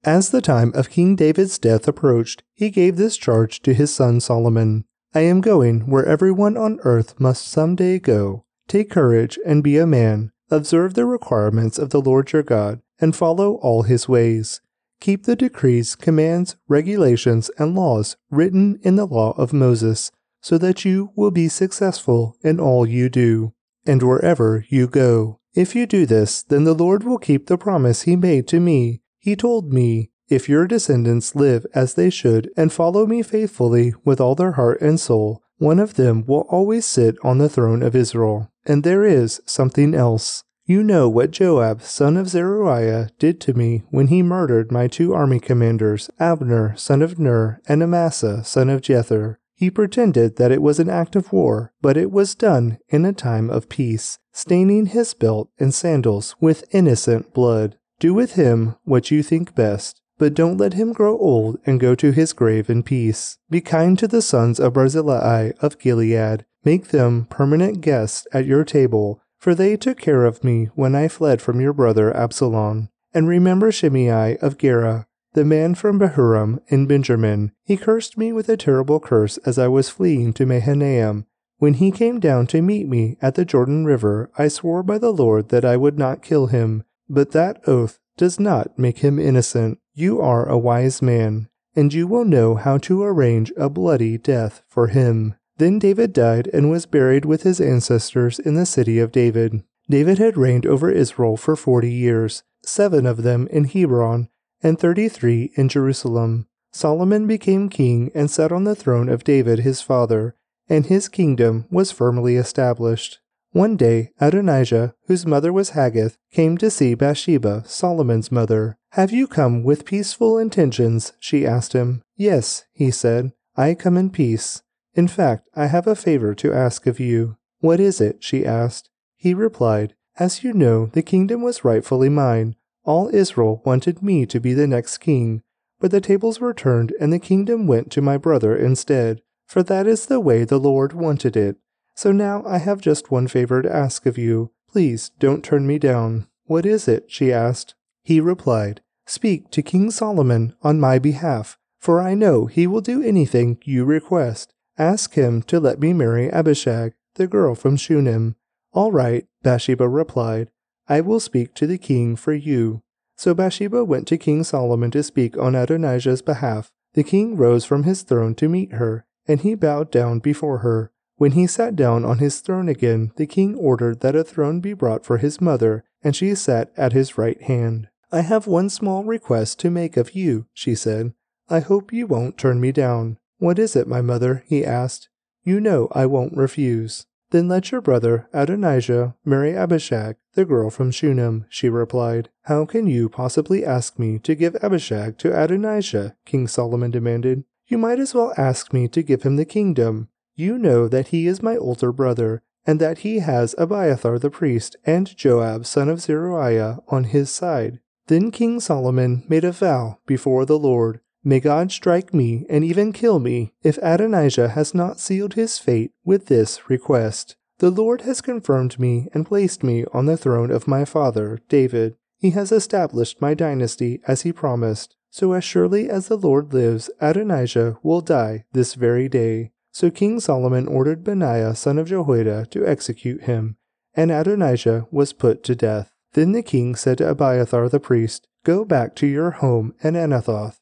As 0.05 0.29
the 0.29 0.41
time 0.41 0.71
of 0.73 0.89
King 0.89 1.17
David's 1.17 1.59
death 1.59 1.85
approached, 1.85 2.43
he 2.53 2.69
gave 2.69 2.95
this 2.95 3.17
charge 3.17 3.61
to 3.63 3.73
his 3.73 3.93
son 3.93 4.21
Solomon 4.21 4.85
I 5.13 5.21
am 5.21 5.41
going 5.41 5.81
where 5.81 6.05
everyone 6.05 6.55
on 6.55 6.79
earth 6.83 7.19
must 7.19 7.45
some 7.45 7.75
day 7.75 7.99
go. 7.99 8.45
Take 8.69 8.89
courage 8.89 9.37
and 9.45 9.61
be 9.61 9.77
a 9.77 9.85
man. 9.85 10.31
Observe 10.49 10.93
the 10.93 11.05
requirements 11.05 11.77
of 11.77 11.89
the 11.89 12.01
Lord 12.01 12.31
your 12.31 12.43
God, 12.43 12.79
and 13.01 13.13
follow 13.13 13.55
all 13.55 13.81
his 13.81 14.07
ways. 14.07 14.61
Keep 14.99 15.23
the 15.23 15.35
decrees, 15.35 15.95
commands, 15.95 16.55
regulations, 16.67 17.51
and 17.57 17.75
laws 17.75 18.17
written 18.29 18.79
in 18.83 18.95
the 18.95 19.05
law 19.05 19.31
of 19.37 19.53
Moses 19.53 20.11
so 20.41 20.57
that 20.57 20.85
you 20.85 21.11
will 21.15 21.31
be 21.31 21.47
successful 21.47 22.37
in 22.41 22.59
all 22.59 22.87
you 22.87 23.09
do 23.09 23.53
and 23.85 24.03
wherever 24.03 24.65
you 24.69 24.87
go. 24.87 25.39
If 25.53 25.75
you 25.75 25.85
do 25.85 26.05
this, 26.05 26.43
then 26.43 26.65
the 26.65 26.75
Lord 26.75 27.03
will 27.03 27.17
keep 27.17 27.47
the 27.47 27.57
promise 27.57 28.03
he 28.03 28.15
made 28.15 28.47
to 28.49 28.59
me. 28.59 29.01
He 29.17 29.35
told 29.35 29.73
me, 29.73 30.11
If 30.29 30.47
your 30.47 30.67
descendants 30.67 31.35
live 31.35 31.65
as 31.73 31.95
they 31.95 32.09
should 32.09 32.49
and 32.55 32.71
follow 32.71 33.05
me 33.05 33.23
faithfully 33.23 33.93
with 34.05 34.21
all 34.21 34.35
their 34.35 34.53
heart 34.53 34.81
and 34.81 34.99
soul, 34.99 35.41
one 35.57 35.79
of 35.79 35.95
them 35.95 36.25
will 36.27 36.45
always 36.49 36.85
sit 36.85 37.15
on 37.23 37.39
the 37.39 37.49
throne 37.49 37.81
of 37.81 37.95
Israel. 37.95 38.51
And 38.65 38.83
there 38.83 39.03
is 39.03 39.41
something 39.45 39.95
else. 39.95 40.43
You 40.69 40.83
know 40.83 41.07
what 41.07 41.31
Joab, 41.31 41.81
son 41.81 42.17
of 42.17 42.27
Zeruiah, 42.27 43.11
did 43.19 43.39
to 43.39 43.53
me 43.53 43.83
when 43.89 44.07
he 44.07 44.21
murdered 44.21 44.69
my 44.69 44.89
two 44.89 45.13
army 45.13 45.39
commanders, 45.39 46.09
Abner, 46.19 46.75
son 46.75 47.01
of 47.01 47.17
Ner, 47.17 47.61
and 47.69 47.81
Amasa, 47.81 48.43
son 48.43 48.69
of 48.69 48.81
Jether. 48.81 49.37
He 49.55 49.71
pretended 49.71 50.35
that 50.35 50.51
it 50.51 50.61
was 50.61 50.77
an 50.77 50.89
act 50.89 51.15
of 51.15 51.31
war, 51.31 51.71
but 51.81 51.95
it 51.95 52.11
was 52.11 52.35
done 52.35 52.79
in 52.89 53.05
a 53.05 53.13
time 53.13 53.49
of 53.49 53.69
peace, 53.69 54.19
staining 54.33 54.87
his 54.87 55.13
belt 55.13 55.49
and 55.57 55.73
sandals 55.73 56.35
with 56.41 56.65
innocent 56.75 57.33
blood. 57.33 57.77
Do 58.01 58.13
with 58.13 58.33
him 58.33 58.75
what 58.83 59.09
you 59.09 59.23
think 59.23 59.55
best, 59.55 60.01
but 60.17 60.33
don't 60.33 60.57
let 60.57 60.73
him 60.73 60.91
grow 60.91 61.17
old 61.17 61.59
and 61.65 61.79
go 61.79 61.95
to 61.95 62.11
his 62.11 62.33
grave 62.33 62.69
in 62.69 62.83
peace. 62.83 63.37
Be 63.49 63.61
kind 63.61 63.97
to 63.99 64.07
the 64.07 64.21
sons 64.21 64.59
of 64.59 64.73
Barzillai 64.73 65.51
of 65.61 65.79
Gilead. 65.79 66.43
Make 66.65 66.89
them 66.89 67.25
permanent 67.29 67.79
guests 67.79 68.27
at 68.33 68.45
your 68.45 68.65
table, 68.65 69.21
for 69.37 69.55
they 69.55 69.77
took 69.77 69.99
care 69.99 70.25
of 70.25 70.43
me 70.43 70.69
when 70.75 70.95
I 70.95 71.07
fled 71.07 71.41
from 71.41 71.61
your 71.61 71.73
brother 71.73 72.15
Absalom. 72.15 72.89
And 73.13 73.27
remember 73.27 73.71
Shimei 73.71 74.37
of 74.37 74.57
Gera, 74.57 75.07
the 75.33 75.45
man 75.45 75.75
from 75.75 75.99
Bahurim 75.99 76.59
in 76.67 76.87
Benjamin, 76.87 77.51
he 77.63 77.77
cursed 77.77 78.17
me 78.17 78.33
with 78.33 78.49
a 78.49 78.57
terrible 78.57 78.99
curse 78.99 79.37
as 79.39 79.59
I 79.59 79.67
was 79.67 79.89
fleeing 79.89 80.33
to 80.33 80.45
Mahanaim. 80.45 81.25
When 81.59 81.75
he 81.75 81.91
came 81.91 82.19
down 82.19 82.47
to 82.47 82.61
meet 82.61 82.87
me 82.87 83.17
at 83.21 83.35
the 83.35 83.45
Jordan 83.45 83.85
River, 83.85 84.29
I 84.37 84.47
swore 84.47 84.83
by 84.83 84.97
the 84.97 85.11
Lord 85.11 85.49
that 85.49 85.65
I 85.65 85.77
would 85.77 85.97
not 85.97 86.21
kill 86.21 86.47
him. 86.47 86.83
But 87.09 87.31
that 87.31 87.67
oath 87.67 87.99
does 88.17 88.39
not 88.39 88.77
make 88.77 88.99
him 88.99 89.17
innocent. 89.17 89.79
You 89.93 90.19
are 90.21 90.47
a 90.47 90.57
wise 90.57 91.01
man, 91.01 91.49
and 91.75 91.93
you 91.93 92.05
will 92.05 92.25
know 92.25 92.55
how 92.55 92.77
to 92.79 93.03
arrange 93.03 93.51
a 93.57 93.69
bloody 93.69 94.17
death 94.17 94.61
for 94.67 94.87
him. 94.87 95.35
Then 95.57 95.79
David 95.79 96.13
died 96.13 96.49
and 96.53 96.69
was 96.69 96.85
buried 96.85 97.25
with 97.25 97.43
his 97.43 97.59
ancestors 97.59 98.39
in 98.39 98.55
the 98.55 98.65
city 98.65 98.99
of 98.99 99.11
David. 99.11 99.63
David 99.89 100.17
had 100.17 100.37
reigned 100.37 100.65
over 100.65 100.89
Israel 100.91 101.37
for 101.37 101.55
forty 101.55 101.91
years, 101.91 102.43
seven 102.61 103.05
of 103.05 103.23
them 103.23 103.47
in 103.47 103.65
Hebron 103.65 104.29
and 104.61 104.79
33 104.79 105.51
in 105.55 105.69
Jerusalem. 105.69 106.47
Solomon 106.71 107.27
became 107.27 107.69
king 107.69 108.11
and 108.13 108.29
sat 108.29 108.51
on 108.51 108.63
the 108.63 108.75
throne 108.75 109.09
of 109.09 109.23
David 109.23 109.59
his 109.59 109.81
father, 109.81 110.35
and 110.69 110.85
his 110.85 111.07
kingdom 111.07 111.65
was 111.69 111.91
firmly 111.91 112.35
established. 112.35 113.19
One 113.51 113.77
day, 113.77 114.11
Adonijah, 114.19 114.93
whose 115.05 115.25
mother 115.25 115.53
was 115.53 115.69
Haggith, 115.69 116.17
came 116.31 116.57
to 116.57 116.69
see 116.69 116.93
Bathsheba, 116.93 117.63
Solomon's 117.65 118.31
mother. 118.31 118.77
Have 118.91 119.11
you 119.11 119.27
come 119.27 119.63
with 119.63 119.85
peaceful 119.85 120.37
intentions? 120.37 121.13
she 121.19 121.45
asked 121.45 121.73
him. 121.73 122.03
Yes, 122.15 122.65
he 122.73 122.91
said, 122.91 123.31
I 123.55 123.73
come 123.73 123.97
in 123.97 124.09
peace. 124.09 124.61
In 124.97 125.07
fact, 125.07 125.47
I 125.55 125.67
have 125.67 125.87
a 125.87 125.95
favor 125.95 126.35
to 126.35 126.53
ask 126.53 126.85
of 126.85 126.99
you. 126.99 127.37
What 127.61 127.79
is 127.79 128.01
it? 128.01 128.21
she 128.21 128.45
asked. 128.45 128.89
He 129.15 129.33
replied, 129.33 129.95
As 130.17 130.43
you 130.43 130.51
know, 130.51 130.87
the 130.87 131.01
kingdom 131.01 131.41
was 131.41 131.63
rightfully 131.63 132.09
mine 132.09 132.57
all 132.87 133.09
Israel 133.13 133.61
wanted 133.65 134.01
me 134.01 134.25
to 134.25 134.39
be 134.39 134.53
the 134.53 134.65
next 134.65 134.99
king, 134.99 135.43
but 135.79 135.91
the 135.91 135.99
tables 135.99 136.39
were 136.39 136.53
turned 136.53 136.93
and 137.01 137.11
the 137.11 137.19
kingdom 137.19 137.67
went 137.67 137.91
to 137.91 138.01
my 138.01 138.17
brother 138.17 138.55
instead, 138.55 139.21
for 139.45 139.61
that 139.61 139.85
is 139.85 140.05
the 140.05 140.21
way 140.21 140.45
the 140.45 140.57
Lord 140.57 140.93
wanted 140.93 141.35
it. 141.35 141.57
So 141.95 142.13
now 142.13 142.43
I 142.45 142.59
have 142.59 142.79
just 142.79 143.11
one 143.11 143.27
favor 143.27 143.61
to 143.61 143.75
ask 143.75 144.05
of 144.05 144.17
you. 144.17 144.51
Please 144.71 145.11
don't 145.19 145.43
turn 145.43 145.67
me 145.67 145.77
down. 145.77 146.27
What 146.45 146.65
is 146.65 146.87
it? 146.87 147.11
she 147.11 147.33
asked. 147.33 147.75
He 148.03 148.21
replied, 148.21 148.79
Speak 149.05 149.51
to 149.51 149.61
King 149.61 149.91
Solomon 149.91 150.55
on 150.61 150.79
my 150.79 150.97
behalf, 150.97 151.57
for 151.79 151.99
I 151.99 152.13
know 152.13 152.45
he 152.45 152.67
will 152.67 152.81
do 152.81 153.03
anything 153.03 153.57
you 153.65 153.83
request. 153.83 154.53
Ask 154.77 155.15
him 155.15 155.41
to 155.43 155.59
let 155.59 155.79
me 155.79 155.93
marry 155.93 156.29
Abishag, 156.31 156.93
the 157.15 157.27
girl 157.27 157.55
from 157.55 157.77
Shunem. 157.77 158.35
All 158.73 158.91
right, 158.91 159.25
Bathsheba 159.41 159.87
replied. 159.87 160.49
I 160.87 161.01
will 161.01 161.19
speak 161.19 161.53
to 161.55 161.67
the 161.67 161.77
king 161.77 162.15
for 162.15 162.33
you. 162.33 162.83
So 163.15 163.33
Bathsheba 163.33 163.83
went 163.83 164.07
to 164.09 164.17
King 164.17 164.43
Solomon 164.43 164.91
to 164.91 165.01
speak 165.01 165.37
on 165.37 165.55
Adonijah's 165.55 166.21
behalf. 166.21 166.71
The 166.93 167.03
king 167.03 167.35
rose 167.35 167.65
from 167.65 167.83
his 167.83 168.03
throne 168.03 168.35
to 168.35 168.47
meet 168.47 168.73
her, 168.73 169.05
and 169.27 169.41
he 169.41 169.55
bowed 169.55 169.91
down 169.91 170.19
before 170.19 170.59
her. 170.59 170.91
When 171.15 171.31
he 171.31 171.47
sat 171.47 171.75
down 171.75 172.05
on 172.05 172.19
his 172.19 172.39
throne 172.41 172.69
again, 172.69 173.11
the 173.15 173.25
king 173.25 173.55
ordered 173.55 174.01
that 174.01 174.15
a 174.15 174.23
throne 174.23 174.59
be 174.59 174.73
brought 174.73 175.03
for 175.03 175.17
his 175.17 175.41
mother, 175.41 175.83
and 176.03 176.15
she 176.15 176.35
sat 176.35 176.71
at 176.77 176.93
his 176.93 177.17
right 177.17 177.41
hand. 177.41 177.89
I 178.11 178.21
have 178.21 178.45
one 178.45 178.69
small 178.69 179.03
request 179.03 179.59
to 179.59 179.71
make 179.71 179.97
of 179.97 180.15
you, 180.15 180.45
she 180.53 180.75
said. 180.75 181.13
I 181.49 181.61
hope 181.61 181.91
you 181.91 182.05
won't 182.05 182.37
turn 182.37 182.61
me 182.61 182.71
down. 182.71 183.17
What 183.37 183.59
is 183.59 183.75
it, 183.75 183.87
my 183.87 184.01
mother? 184.01 184.43
he 184.47 184.65
asked. 184.65 185.09
You 185.43 185.59
know 185.59 185.87
I 185.91 186.05
won't 186.05 186.35
refuse. 186.35 187.05
Then 187.31 187.47
let 187.47 187.71
your 187.71 187.81
brother 187.81 188.29
Adonijah 188.33 189.15
marry 189.25 189.55
Abishag, 189.55 190.15
the 190.33 190.45
girl 190.45 190.69
from 190.69 190.91
Shunem, 190.91 191.45
she 191.49 191.69
replied. 191.69 192.29
How 192.43 192.65
can 192.65 192.87
you 192.87 193.09
possibly 193.09 193.65
ask 193.65 193.99
me 193.99 194.17
to 194.19 194.33
give 194.33 194.55
Abishag 194.61 195.17
to 195.19 195.43
Adonijah? 195.43 196.15
King 196.25 196.47
Solomon 196.47 196.91
demanded. 196.91 197.43
You 197.67 197.77
might 197.77 197.99
as 197.99 198.13
well 198.15 198.33
ask 198.37 198.71
me 198.71 198.87
to 198.87 199.03
give 199.03 199.23
him 199.23 199.35
the 199.35 199.45
kingdom. 199.45 200.07
You 200.35 200.57
know 200.57 200.87
that 200.87 201.09
he 201.09 201.27
is 201.27 201.43
my 201.43 201.57
older 201.57 201.91
brother, 201.91 202.43
and 202.65 202.79
that 202.79 202.99
he 202.99 203.19
has 203.19 203.55
Abiathar 203.57 204.19
the 204.19 204.29
priest 204.29 204.77
and 204.85 205.15
Joab 205.15 205.65
son 205.65 205.89
of 205.89 206.01
Zeruiah 206.01 206.79
on 206.87 207.05
his 207.05 207.29
side. 207.29 207.79
Then 208.07 208.31
King 208.31 208.61
Solomon 208.61 209.25
made 209.27 209.43
a 209.43 209.51
vow 209.51 209.99
before 210.05 210.45
the 210.45 210.57
Lord 210.57 211.01
May 211.27 211.41
God 211.41 211.73
strike 211.73 212.13
me 212.13 212.45
and 212.49 212.63
even 212.63 212.93
kill 212.93 213.19
me 213.19 213.51
if 213.61 213.77
Adonijah 213.79 214.47
has 214.47 214.73
not 214.73 214.97
sealed 214.97 215.33
his 215.33 215.59
fate 215.59 215.91
with 216.05 216.27
this 216.27 216.69
request. 216.69 217.35
The 217.57 217.69
Lord 217.69 218.03
has 218.03 218.21
confirmed 218.21 218.79
me 218.79 219.09
and 219.13 219.25
placed 219.25 219.61
me 219.61 219.83
on 219.91 220.05
the 220.05 220.15
throne 220.15 220.51
of 220.51 220.69
my 220.69 220.85
father, 220.85 221.41
David. 221.49 221.97
He 222.17 222.29
has 222.29 222.53
established 222.53 223.21
my 223.21 223.33
dynasty 223.33 223.99
as 224.07 224.21
he 224.21 224.31
promised. 224.31 224.95
So 225.09 225.33
as 225.33 225.43
surely 225.43 225.89
as 225.89 226.07
the 226.07 226.15
Lord 226.15 226.53
lives, 226.53 226.89
Adonijah 227.01 227.77
will 227.83 227.99
die 227.99 228.45
this 228.53 228.75
very 228.75 229.09
day. 229.09 229.51
So 229.73 229.91
King 229.91 230.21
Solomon 230.21 230.65
ordered 230.65 231.03
Benaiah 231.03 231.55
son 231.55 231.77
of 231.77 231.89
Jehoiada 231.89 232.45
to 232.51 232.65
execute 232.65 233.23
him, 233.23 233.57
and 233.93 234.11
Adonijah 234.11 234.87
was 234.91 235.11
put 235.11 235.43
to 235.43 235.55
death. 235.55 235.91
Then 236.13 236.31
the 236.31 236.41
king 236.41 236.73
said 236.77 236.99
to 236.99 237.09
Abiathar 237.09 237.67
the 237.67 237.81
priest, 237.81 238.29
Go 238.45 238.63
back 238.63 238.95
to 238.95 239.07
your 239.07 239.31
home 239.31 239.75
in 239.83 239.95
Anathoth 239.95 240.59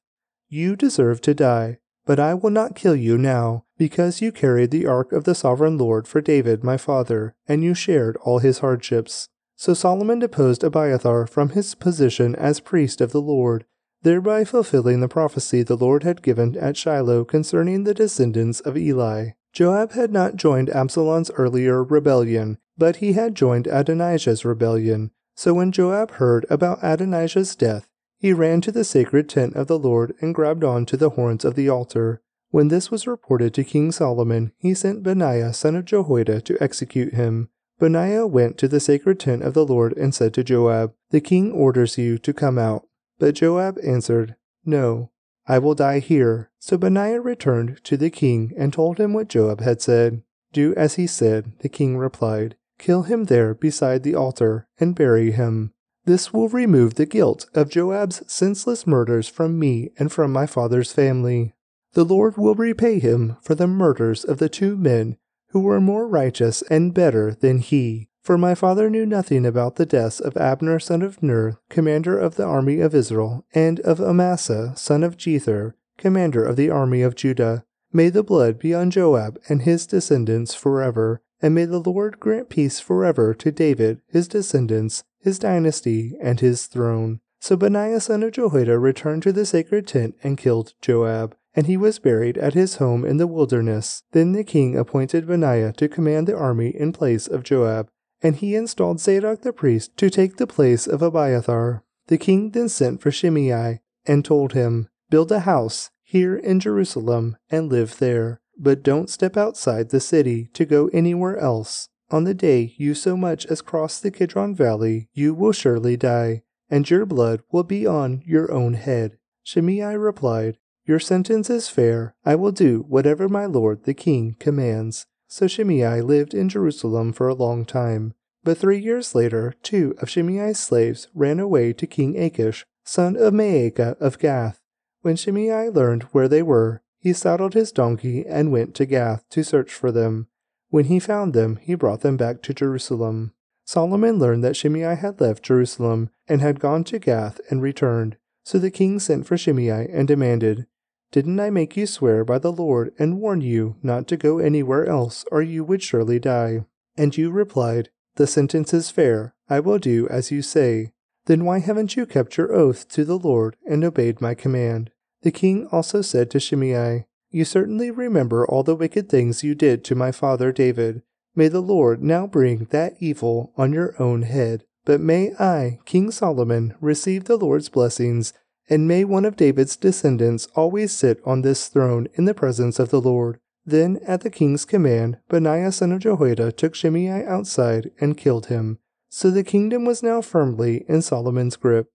you 0.55 0.75
deserve 0.75 1.19
to 1.21 1.33
die, 1.33 1.77
but 2.05 2.19
I 2.19 2.33
will 2.33 2.49
not 2.49 2.75
kill 2.75 2.95
you 2.95 3.17
now, 3.17 3.65
because 3.77 4.21
you 4.21 4.31
carried 4.31 4.71
the 4.71 4.85
ark 4.85 5.11
of 5.11 5.25
the 5.25 5.35
sovereign 5.35 5.77
Lord 5.77 6.07
for 6.07 6.21
David 6.21 6.63
my 6.63 6.77
father, 6.77 7.35
and 7.47 7.63
you 7.63 7.73
shared 7.73 8.15
all 8.21 8.39
his 8.39 8.59
hardships. 8.59 9.27
So 9.57 9.73
Solomon 9.73 10.19
deposed 10.19 10.63
Abiathar 10.63 11.27
from 11.27 11.49
his 11.49 11.75
position 11.75 12.35
as 12.35 12.59
priest 12.59 13.01
of 13.01 13.11
the 13.11 13.21
Lord, 13.21 13.65
thereby 14.03 14.45
fulfilling 14.45 14.99
the 15.01 15.07
prophecy 15.07 15.63
the 15.63 15.77
Lord 15.77 16.03
had 16.03 16.21
given 16.21 16.55
at 16.57 16.77
Shiloh 16.77 17.25
concerning 17.25 17.83
the 17.83 17.93
descendants 17.93 18.59
of 18.59 18.77
Eli. 18.77 19.31
Joab 19.51 19.93
had 19.93 20.11
not 20.11 20.35
joined 20.35 20.69
Absalom's 20.69 21.31
earlier 21.31 21.83
rebellion, 21.83 22.57
but 22.77 22.97
he 22.97 23.13
had 23.13 23.35
joined 23.35 23.67
Adonijah's 23.67 24.45
rebellion. 24.45 25.11
So 25.35 25.53
when 25.53 25.71
Joab 25.71 26.11
heard 26.11 26.45
about 26.49 26.83
Adonijah's 26.83 27.55
death, 27.55 27.89
he 28.25 28.33
ran 28.33 28.59
to 28.59 28.71
the 28.71 28.83
sacred 28.83 29.29
tent 29.29 29.53
of 29.55 29.67
the 29.67 29.77
Lord 29.77 30.15
and 30.19 30.33
grabbed 30.33 30.63
on 30.63 30.83
to 30.87 30.97
the 30.97 31.11
horns 31.11 31.45
of 31.45 31.53
the 31.53 31.69
altar. 31.69 32.23
When 32.49 32.69
this 32.69 32.89
was 32.89 33.05
reported 33.05 33.53
to 33.53 33.63
King 33.63 33.91
Solomon, 33.91 34.51
he 34.57 34.73
sent 34.73 35.03
Benaiah 35.03 35.53
son 35.53 35.75
of 35.75 35.85
Jehoiada 35.85 36.41
to 36.41 36.57
execute 36.59 37.13
him. 37.13 37.49
Benaiah 37.77 38.25
went 38.25 38.57
to 38.57 38.67
the 38.67 38.79
sacred 38.79 39.19
tent 39.19 39.43
of 39.43 39.53
the 39.53 39.63
Lord 39.63 39.95
and 39.95 40.11
said 40.11 40.33
to 40.33 40.43
Joab, 40.43 40.95
The 41.11 41.21
king 41.21 41.51
orders 41.51 41.99
you 41.99 42.17
to 42.17 42.33
come 42.33 42.57
out. 42.57 42.87
But 43.19 43.35
Joab 43.35 43.77
answered, 43.85 44.35
No, 44.65 45.11
I 45.45 45.59
will 45.59 45.75
die 45.75 45.99
here. 45.99 46.49
So 46.57 46.79
Benaiah 46.79 47.21
returned 47.21 47.83
to 47.83 47.95
the 47.95 48.09
king 48.09 48.53
and 48.57 48.73
told 48.73 48.97
him 48.97 49.13
what 49.13 49.29
Joab 49.29 49.61
had 49.61 49.83
said. 49.83 50.23
Do 50.51 50.73
as 50.73 50.95
he 50.95 51.05
said, 51.05 51.51
the 51.59 51.69
king 51.69 51.95
replied. 51.95 52.55
Kill 52.79 53.03
him 53.03 53.25
there 53.25 53.53
beside 53.53 54.01
the 54.01 54.15
altar 54.15 54.67
and 54.79 54.95
bury 54.95 55.29
him. 55.29 55.74
This 56.05 56.31
will 56.31 56.49
remove 56.49 56.95
the 56.95 57.05
guilt 57.05 57.47
of 57.53 57.69
Joab's 57.69 58.21
senseless 58.31 58.85
murders 58.85 59.27
from 59.27 59.57
me 59.57 59.91
and 59.97 60.11
from 60.11 60.31
my 60.31 60.45
father's 60.45 60.91
family. 60.91 61.55
The 61.93 62.03
Lord 62.03 62.37
will 62.37 62.55
repay 62.55 62.99
him 62.99 63.37
for 63.41 63.55
the 63.55 63.67
murders 63.67 64.23
of 64.23 64.37
the 64.37 64.49
two 64.49 64.77
men 64.77 65.17
who 65.49 65.61
were 65.61 65.81
more 65.81 66.07
righteous 66.07 66.61
and 66.63 66.93
better 66.93 67.33
than 67.33 67.59
he. 67.59 68.09
For 68.21 68.37
my 68.37 68.55
father 68.55 68.89
knew 68.89 69.05
nothing 69.05 69.45
about 69.45 69.75
the 69.75 69.85
deaths 69.85 70.19
of 70.19 70.35
Abner 70.35 70.79
son 70.79 71.01
of 71.01 71.23
Ner, 71.23 71.59
commander 71.69 72.17
of 72.17 72.35
the 72.35 72.43
army 72.43 72.79
of 72.81 72.93
Israel, 72.93 73.45
and 73.53 73.79
of 73.81 74.01
Amasa 74.01 74.73
son 74.75 75.03
of 75.03 75.15
Jether, 75.15 75.73
commander 75.97 76.43
of 76.43 76.55
the 76.55 76.69
army 76.69 77.01
of 77.01 77.15
Judah. 77.15 77.65
May 77.93 78.09
the 78.09 78.23
blood 78.23 78.59
be 78.59 78.73
on 78.73 78.91
Joab 78.91 79.39
and 79.47 79.61
his 79.61 79.87
descendants 79.87 80.53
forever, 80.53 81.21
and 81.41 81.53
may 81.53 81.65
the 81.65 81.79
Lord 81.79 82.19
grant 82.19 82.49
peace 82.49 82.79
forever 82.79 83.33
to 83.33 83.51
David, 83.51 84.01
his 84.07 84.27
descendants, 84.27 85.03
his 85.19 85.39
dynasty, 85.39 86.15
and 86.21 86.39
his 86.39 86.67
throne. 86.67 87.19
So 87.39 87.55
Benaiah 87.55 87.99
son 87.99 88.23
of 88.23 88.31
Jehoiada 88.31 88.79
returned 88.79 89.23
to 89.23 89.31
the 89.31 89.45
sacred 89.45 89.87
tent 89.87 90.15
and 90.23 90.37
killed 90.37 90.73
Joab, 90.81 91.35
and 91.53 91.67
he 91.67 91.77
was 91.77 91.99
buried 91.99 92.37
at 92.37 92.53
his 92.53 92.75
home 92.77 93.05
in 93.05 93.17
the 93.17 93.27
wilderness. 93.27 94.03
Then 94.11 94.31
the 94.31 94.43
king 94.43 94.77
appointed 94.77 95.27
Benaiah 95.27 95.73
to 95.73 95.87
command 95.87 96.27
the 96.27 96.35
army 96.35 96.69
in 96.69 96.91
place 96.91 97.27
of 97.27 97.43
Joab, 97.43 97.89
and 98.21 98.35
he 98.35 98.55
installed 98.55 98.99
Zadok 98.99 99.41
the 99.41 99.53
priest 99.53 99.95
to 99.97 100.09
take 100.09 100.37
the 100.37 100.47
place 100.47 100.87
of 100.87 101.01
Abiathar. 101.01 101.83
The 102.07 102.17
king 102.17 102.51
then 102.51 102.69
sent 102.69 103.01
for 103.01 103.11
Shimei 103.11 103.81
and 104.05 104.25
told 104.25 104.53
him, 104.53 104.89
Build 105.09 105.31
a 105.31 105.41
house 105.41 105.91
here 106.03 106.35
in 106.35 106.59
Jerusalem 106.59 107.37
and 107.49 107.69
live 107.69 107.99
there, 107.99 108.41
but 108.57 108.83
don't 108.83 109.09
step 109.09 109.37
outside 109.37 109.89
the 109.89 109.99
city 109.99 110.49
to 110.53 110.65
go 110.65 110.87
anywhere 110.93 111.37
else. 111.37 111.89
On 112.11 112.23
the 112.23 112.33
day 112.33 112.73
you 112.77 112.93
so 112.93 113.17
much 113.17 113.45
as 113.47 113.61
cross 113.61 113.99
the 113.99 114.11
Kidron 114.11 114.55
Valley, 114.55 115.09
you 115.13 115.33
will 115.33 115.51
surely 115.51 115.97
die, 115.97 116.43
and 116.69 116.89
your 116.89 117.05
blood 117.05 117.41
will 117.51 117.63
be 117.63 117.87
on 117.87 118.21
your 118.25 118.51
own 118.51 118.73
head. 118.73 119.17
Shimei 119.43 119.95
replied, 119.95 120.57
Your 120.85 120.99
sentence 120.99 121.49
is 121.49 121.67
fair. 121.67 122.15
I 122.23 122.35
will 122.35 122.51
do 122.51 122.85
whatever 122.87 123.27
my 123.27 123.45
lord 123.45 123.83
the 123.83 123.93
king 123.93 124.35
commands. 124.39 125.07
So 125.27 125.47
Shimei 125.47 126.01
lived 126.01 126.33
in 126.33 126.49
Jerusalem 126.49 127.11
for 127.11 127.27
a 127.27 127.35
long 127.35 127.65
time. 127.65 128.13
But 128.43 128.59
three 128.59 128.79
years 128.79 129.15
later, 129.15 129.55
two 129.63 129.95
of 129.99 130.09
Shimei's 130.09 130.59
slaves 130.59 131.07
ran 131.15 131.39
away 131.39 131.73
to 131.73 131.87
King 131.87 132.15
Achish, 132.15 132.65
son 132.83 133.17
of 133.17 133.33
Maacah 133.33 133.99
of 133.99 134.19
Gath. 134.19 134.61
When 135.01 135.15
Shimei 135.15 135.69
learned 135.69 136.03
where 136.11 136.27
they 136.27 136.43
were, 136.43 136.83
he 137.05 137.13
saddled 137.13 137.53
his 137.53 137.71
donkey 137.71 138.25
and 138.25 138.51
went 138.51 138.73
to 138.73 138.83
Gath 138.83 139.29
to 139.29 139.43
search 139.43 139.71
for 139.71 139.91
them. 139.91 140.25
When 140.69 140.85
he 140.85 140.97
found 140.97 141.35
them, 141.35 141.57
he 141.57 141.75
brought 141.75 142.01
them 142.01 142.17
back 142.17 142.41
to 142.41 142.53
Jerusalem. 142.53 143.31
Solomon 143.63 144.17
learned 144.17 144.43
that 144.43 144.55
Shimei 144.55 144.95
had 144.95 145.21
left 145.21 145.43
Jerusalem 145.43 146.09
and 146.27 146.41
had 146.41 146.59
gone 146.59 146.83
to 146.85 146.97
Gath 146.97 147.39
and 147.51 147.61
returned. 147.61 148.17
So 148.43 148.57
the 148.57 148.71
king 148.71 148.97
sent 148.97 149.27
for 149.27 149.37
Shimei 149.37 149.87
and 149.87 150.07
demanded, 150.07 150.65
Didn't 151.11 151.39
I 151.39 151.51
make 151.51 151.77
you 151.77 151.85
swear 151.85 152.25
by 152.25 152.39
the 152.39 152.51
Lord 152.51 152.91
and 152.97 153.21
warn 153.21 153.41
you 153.41 153.75
not 153.83 154.07
to 154.07 154.17
go 154.17 154.39
anywhere 154.39 154.87
else, 154.87 155.25
or 155.31 155.43
you 155.43 155.63
would 155.63 155.83
surely 155.83 156.17
die? 156.17 156.65
And 156.97 157.15
you 157.15 157.29
replied, 157.29 157.89
The 158.15 158.25
sentence 158.25 158.73
is 158.73 158.89
fair. 158.89 159.35
I 159.47 159.59
will 159.59 159.77
do 159.77 160.07
as 160.07 160.31
you 160.31 160.41
say. 160.41 160.93
Then 161.25 161.45
why 161.45 161.59
haven't 161.59 161.95
you 161.95 162.07
kept 162.07 162.35
your 162.35 162.51
oath 162.51 162.87
to 162.89 163.05
the 163.05 163.19
Lord 163.19 163.57
and 163.63 163.83
obeyed 163.83 164.21
my 164.21 164.33
command? 164.33 164.89
The 165.25 165.31
king 165.31 165.65
also 165.71 166.03
said 166.03 166.29
to 166.29 166.39
Shimei, 166.39 167.07
you 167.31 167.45
certainly 167.45 167.89
remember 167.89 168.45
all 168.45 168.61
the 168.61 168.75
wicked 168.75 169.09
things 169.09 169.43
you 169.43 169.55
did 169.55 169.83
to 169.85 169.95
my 169.95 170.11
father 170.11 170.51
David. 170.51 171.01
May 171.35 171.47
the 171.47 171.63
Lord 171.63 172.03
now 172.03 172.27
bring 172.27 172.65
that 172.65 172.93
evil 172.99 173.51
on 173.57 173.73
your 173.73 173.99
own 173.99 174.21
head. 174.21 174.65
But 174.85 175.01
may 175.01 175.33
I, 175.39 175.79
King 175.83 176.11
Solomon, 176.11 176.75
receive 176.79 177.23
the 177.23 177.37
Lord's 177.37 177.69
blessings, 177.69 178.33
and 178.69 178.87
may 178.87 179.03
one 179.03 179.25
of 179.25 179.35
David's 179.35 179.75
descendants 179.75 180.47
always 180.53 180.91
sit 180.91 181.19
on 181.25 181.41
this 181.41 181.69
throne 181.69 182.07
in 182.13 182.25
the 182.25 182.35
presence 182.35 182.77
of 182.77 182.91
the 182.91 183.01
Lord. 183.01 183.39
Then, 183.65 183.97
at 184.05 184.21
the 184.21 184.29
king's 184.29 184.63
command, 184.63 185.17
Benaiah 185.27 185.71
son 185.71 185.91
of 185.91 186.01
Jehoiada 186.01 186.51
took 186.51 186.75
Shimei 186.75 187.25
outside 187.25 187.89
and 187.99 188.15
killed 188.15 188.45
him. 188.45 188.77
So 189.09 189.31
the 189.31 189.43
kingdom 189.43 189.85
was 189.85 190.03
now 190.03 190.21
firmly 190.21 190.85
in 190.87 191.01
Solomon's 191.01 191.55
grip. 191.55 191.89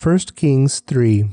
1 0.00 0.18
Kings 0.36 0.78
3 0.78 1.30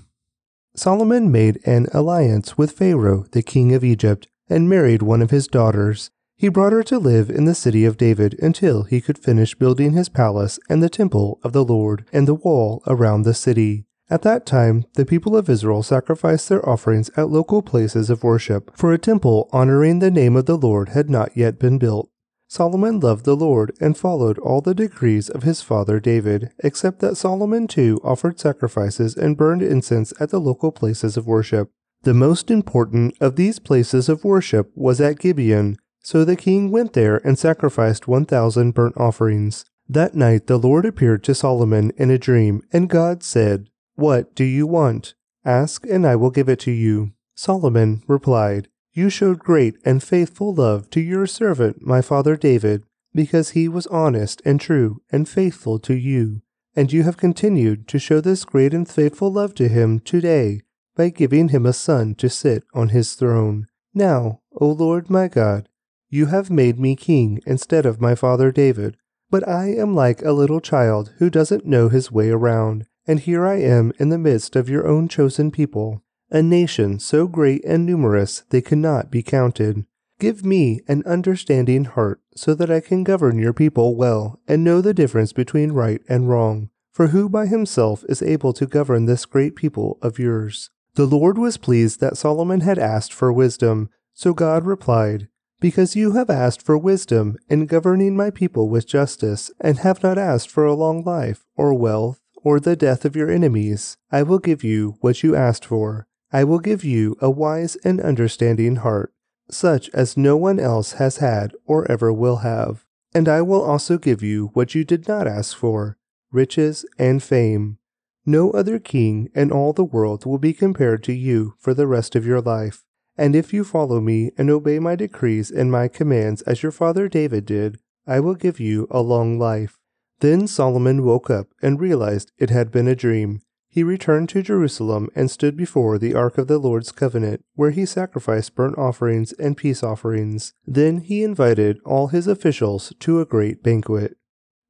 Solomon 0.78 1.32
made 1.32 1.60
an 1.66 1.88
alliance 1.92 2.56
with 2.56 2.72
Pharaoh, 2.72 3.26
the 3.32 3.42
king 3.42 3.74
of 3.74 3.84
Egypt, 3.84 4.28
and 4.48 4.70
married 4.70 5.02
one 5.02 5.24
of 5.24 5.32
his 5.32 5.48
daughters. 5.48 6.12
He 6.38 6.50
brought 6.50 6.72
her 6.72 6.84
to 6.84 7.00
live 7.00 7.32
in 7.32 7.46
the 7.46 7.56
city 7.56 7.84
of 7.84 7.98
David 7.98 8.38
until 8.40 8.84
he 8.84 9.02
could 9.02 9.18
finish 9.18 9.56
building 9.56 9.94
his 9.94 10.08
palace 10.08 10.60
and 10.70 10.84
the 10.84 10.88
temple 10.88 11.40
of 11.44 11.52
the 11.52 11.66
Lord 11.66 12.06
and 12.14 12.28
the 12.28 12.36
wall 12.36 12.84
around 12.86 13.24
the 13.24 13.34
city. 13.34 13.86
At 14.08 14.22
that 14.22 14.46
time, 14.46 14.86
the 14.94 15.04
people 15.04 15.36
of 15.36 15.50
Israel 15.50 15.82
sacrificed 15.82 16.48
their 16.48 16.68
offerings 16.70 17.10
at 17.18 17.32
local 17.32 17.64
places 17.64 18.12
of 18.12 18.24
worship, 18.24 18.70
for 18.78 18.94
a 18.94 19.00
temple 19.00 19.50
honoring 19.52 19.98
the 19.98 20.12
name 20.12 20.36
of 20.36 20.46
the 20.46 20.58
Lord 20.58 20.90
had 20.90 21.10
not 21.10 21.36
yet 21.36 21.58
been 21.58 21.80
built. 21.80 22.12
Solomon 22.50 23.00
loved 23.02 23.26
the 23.26 23.36
Lord 23.36 23.76
and 23.82 23.98
followed 23.98 24.40
all 24.40 24.62
the 24.62 24.74
decrees 24.74 25.30
of 25.30 25.44
his 25.44 25.62
father 25.62 26.00
David, 26.00 26.52
except 26.60 27.00
that 27.00 27.18
Solomon 27.18 27.68
too 27.68 28.00
offered 28.04 28.40
sacrifices 28.40 29.16
and 29.16 29.36
burned 29.36 29.62
incense 29.62 30.14
at 30.20 30.30
the 30.30 30.40
local 30.40 30.72
places 30.72 31.18
of 31.18 31.28
worship. 31.28 31.70
The 32.04 32.14
most 32.14 32.50
important 32.50 33.16
of 33.20 33.36
these 33.36 33.60
places 33.60 34.08
of 34.08 34.24
worship 34.24 34.72
was 34.76 35.02
at 35.02 35.20
Gibeon, 35.20 35.78
so 36.02 36.24
the 36.24 36.38
king 36.38 36.72
went 36.72 36.94
there 36.94 37.18
and 37.28 37.38
sacrificed 37.38 38.08
1,000 38.08 38.74
burnt 38.74 38.96
offerings. 38.96 39.66
That 39.90 40.16
night 40.16 40.48
the 40.48 40.58
Lord 40.58 40.86
appeared 40.86 41.24
to 41.26 41.36
Solomon 41.36 41.92
in 41.98 42.10
a 42.10 42.18
dream, 42.18 42.62
and 42.72 42.90
God 42.90 43.24
said, 43.24 43.70
What 43.96 44.36
do 44.36 44.46
you 44.46 44.66
want? 44.66 45.16
Ask, 45.44 45.86
and 45.86 46.08
I 46.08 46.16
will 46.16 46.32
give 46.32 46.48
it 46.48 46.60
to 46.62 46.72
you. 46.72 47.12
Solomon 47.36 48.04
replied, 48.08 48.70
You 48.98 49.12
showed 49.12 49.38
great 49.38 49.78
and 49.86 50.02
faithful 50.02 50.56
love 50.56 50.90
to 50.90 51.00
your 51.00 51.28
servant, 51.28 51.86
my 51.86 52.02
father 52.02 52.36
David, 52.36 52.84
because 53.14 53.52
he 53.52 53.68
was 53.68 53.86
honest 53.86 54.42
and 54.44 54.60
true 54.60 55.04
and 55.12 55.30
faithful 55.30 55.78
to 55.82 55.94
you. 55.94 56.42
And 56.76 56.92
you 56.92 57.04
have 57.04 57.16
continued 57.16 57.88
to 57.90 58.00
show 58.00 58.22
this 58.22 58.44
great 58.44 58.74
and 58.74 58.90
faithful 58.90 59.32
love 59.32 59.54
to 59.54 59.68
him 59.68 60.00
today 60.00 60.62
by 60.96 61.10
giving 61.10 61.50
him 61.50 61.64
a 61.68 61.74
son 61.74 62.16
to 62.16 62.28
sit 62.28 62.64
on 62.74 62.90
his 62.90 63.14
throne. 63.14 63.68
Now, 63.94 64.42
O 64.60 64.66
Lord 64.66 65.12
my 65.12 65.28
God, 65.28 65.70
you 66.10 66.26
have 66.26 66.50
made 66.50 66.80
me 66.80 66.96
king 66.96 67.40
instead 67.46 67.86
of 67.86 68.02
my 68.02 68.16
father 68.16 68.52
David, 68.52 68.98
but 69.30 69.48
I 69.48 69.76
am 69.76 69.94
like 69.94 70.24
a 70.24 70.32
little 70.32 70.60
child 70.60 71.14
who 71.20 71.30
doesn't 71.30 71.68
know 71.68 71.90
his 71.90 72.12
way 72.12 72.32
around, 72.32 72.88
and 73.06 73.20
here 73.20 73.46
I 73.46 73.58
am 73.58 73.94
in 74.00 74.10
the 74.10 74.18
midst 74.18 74.56
of 74.56 74.70
your 74.70 74.88
own 74.88 75.08
chosen 75.08 75.52
people, 75.52 76.02
a 76.30 76.42
nation 76.42 77.00
so 77.00 77.28
great 77.28 77.64
and 77.64 77.86
numerous 77.86 78.44
they 78.50 78.62
cannot 78.62 79.10
be 79.10 79.24
counted. 79.24 79.86
Give 80.20 80.44
me 80.44 80.82
an 80.88 81.04
understanding 81.06 81.86
heart 81.86 82.22
so 82.36 82.54
that 82.56 82.72
I 82.72 82.80
can 82.80 83.04
govern 83.04 83.38
your 83.38 83.54
people 83.54 83.96
well 83.96 84.40
and 84.48 84.64
know 84.64 84.82
the 84.82 84.94
difference 84.94 85.32
between 85.32 85.72
right 85.72 86.02
and 86.10 86.28
wrong. 86.28 86.70
For 86.92 87.08
who 87.08 87.30
by 87.30 87.46
himself 87.46 88.04
is 88.10 88.24
able 88.24 88.54
to 88.54 88.66
govern 88.66 89.06
this 89.06 89.26
great 89.26 89.56
people 89.56 90.00
of 90.02 90.18
yours? 90.18 90.72
The 90.96 91.06
Lord 91.06 91.38
was 91.38 91.58
pleased 91.58 92.00
that 92.00 92.18
Solomon 92.18 92.62
had 92.62 92.80
asked 92.80 93.14
for 93.14 93.32
wisdom, 93.32 93.90
so 94.14 94.34
God 94.34 94.66
replied, 94.66 95.28
because 95.60 95.96
you 95.96 96.14
have 96.14 96.30
asked 96.30 96.64
for 96.64 96.76
wisdom 96.76 97.38
in 97.50 97.68
governing 97.68 98.18
my 98.18 98.32
people 98.32 98.68
with 98.68 98.88
justice, 98.88 99.52
and 99.62 99.78
have 99.80 100.02
not 100.02 100.18
asked 100.18 100.50
for 100.50 100.66
a 100.66 100.74
long 100.74 101.04
life, 101.04 101.46
or 101.56 101.74
wealth, 101.76 102.20
or 102.44 102.60
the 102.60 102.76
death 102.76 103.06
of 103.06 103.16
your 103.16 103.30
enemies, 103.30 103.98
I 104.12 104.24
will 104.24 104.40
give 104.40 104.64
you 104.64 104.98
what 105.02 105.22
you 105.22 105.36
asked 105.36 105.66
for. 105.66 106.08
I 106.38 106.44
will 106.44 106.60
give 106.60 106.84
you 106.84 107.18
a 107.20 107.32
wise 107.32 107.78
and 107.78 108.00
understanding 108.00 108.76
heart, 108.76 109.12
such 109.50 109.90
as 109.90 110.16
no 110.16 110.38
one 110.38 110.60
else 110.60 110.92
has 111.02 111.18
had 111.18 111.56
or 111.66 111.92
ever 111.92 112.14
will 112.14 112.38
have. 112.46 112.86
And 113.12 113.28
I 113.28 113.42
will 113.42 113.64
also 113.64 113.98
give 113.98 114.22
you 114.22 114.52
what 114.54 114.76
you 114.76 114.84
did 114.84 115.08
not 115.08 115.26
ask 115.26 115.58
for 115.58 115.98
riches 116.32 116.86
and 117.00 117.24
fame. 117.24 117.80
No 118.24 118.52
other 118.52 118.78
king 118.78 119.32
in 119.34 119.52
all 119.52 119.74
the 119.74 119.84
world 119.84 120.28
will 120.28 120.38
be 120.38 120.54
compared 120.54 121.04
to 121.06 121.12
you 121.12 121.56
for 121.58 121.74
the 121.74 121.88
rest 121.88 122.16
of 122.16 122.28
your 122.28 122.42
life. 122.42 122.84
And 123.18 123.36
if 123.36 123.52
you 123.52 123.64
follow 123.64 124.00
me 124.00 124.30
and 124.38 124.52
obey 124.52 124.78
my 124.78 124.96
decrees 124.96 125.50
and 125.50 125.72
my 125.72 125.88
commands 125.88 126.44
as 126.44 126.62
your 126.62 126.72
father 126.72 127.08
David 127.10 127.48
did, 127.48 127.80
I 128.06 128.20
will 128.20 128.36
give 128.36 128.60
you 128.60 128.86
a 128.92 129.02
long 129.02 129.40
life. 129.40 129.80
Then 130.20 130.46
Solomon 130.46 131.04
woke 131.04 131.32
up 131.32 131.48
and 131.64 131.82
realized 131.82 132.32
it 132.38 132.52
had 132.52 132.70
been 132.70 132.88
a 132.88 132.96
dream. 132.96 133.42
He 133.70 133.84
returned 133.84 134.30
to 134.30 134.42
Jerusalem 134.42 135.10
and 135.16 135.30
stood 135.30 135.56
before 135.56 135.98
the 135.98 136.16
ark 136.16 136.38
of 136.38 136.48
the 136.48 136.58
Lord's 136.58 136.92
covenant, 136.92 137.44
where 137.54 137.72
he 137.72 137.86
sacrificed 137.86 138.56
burnt 138.56 138.78
offerings 138.78 139.34
and 139.34 139.58
peace 139.58 139.84
offerings. 139.84 140.54
Then 140.66 141.00
he 141.00 141.24
invited 141.24 141.80
all 141.86 142.08
his 142.08 142.28
officials 142.28 142.94
to 143.00 143.20
a 143.20 143.26
great 143.26 143.62
banquet. 143.62 144.18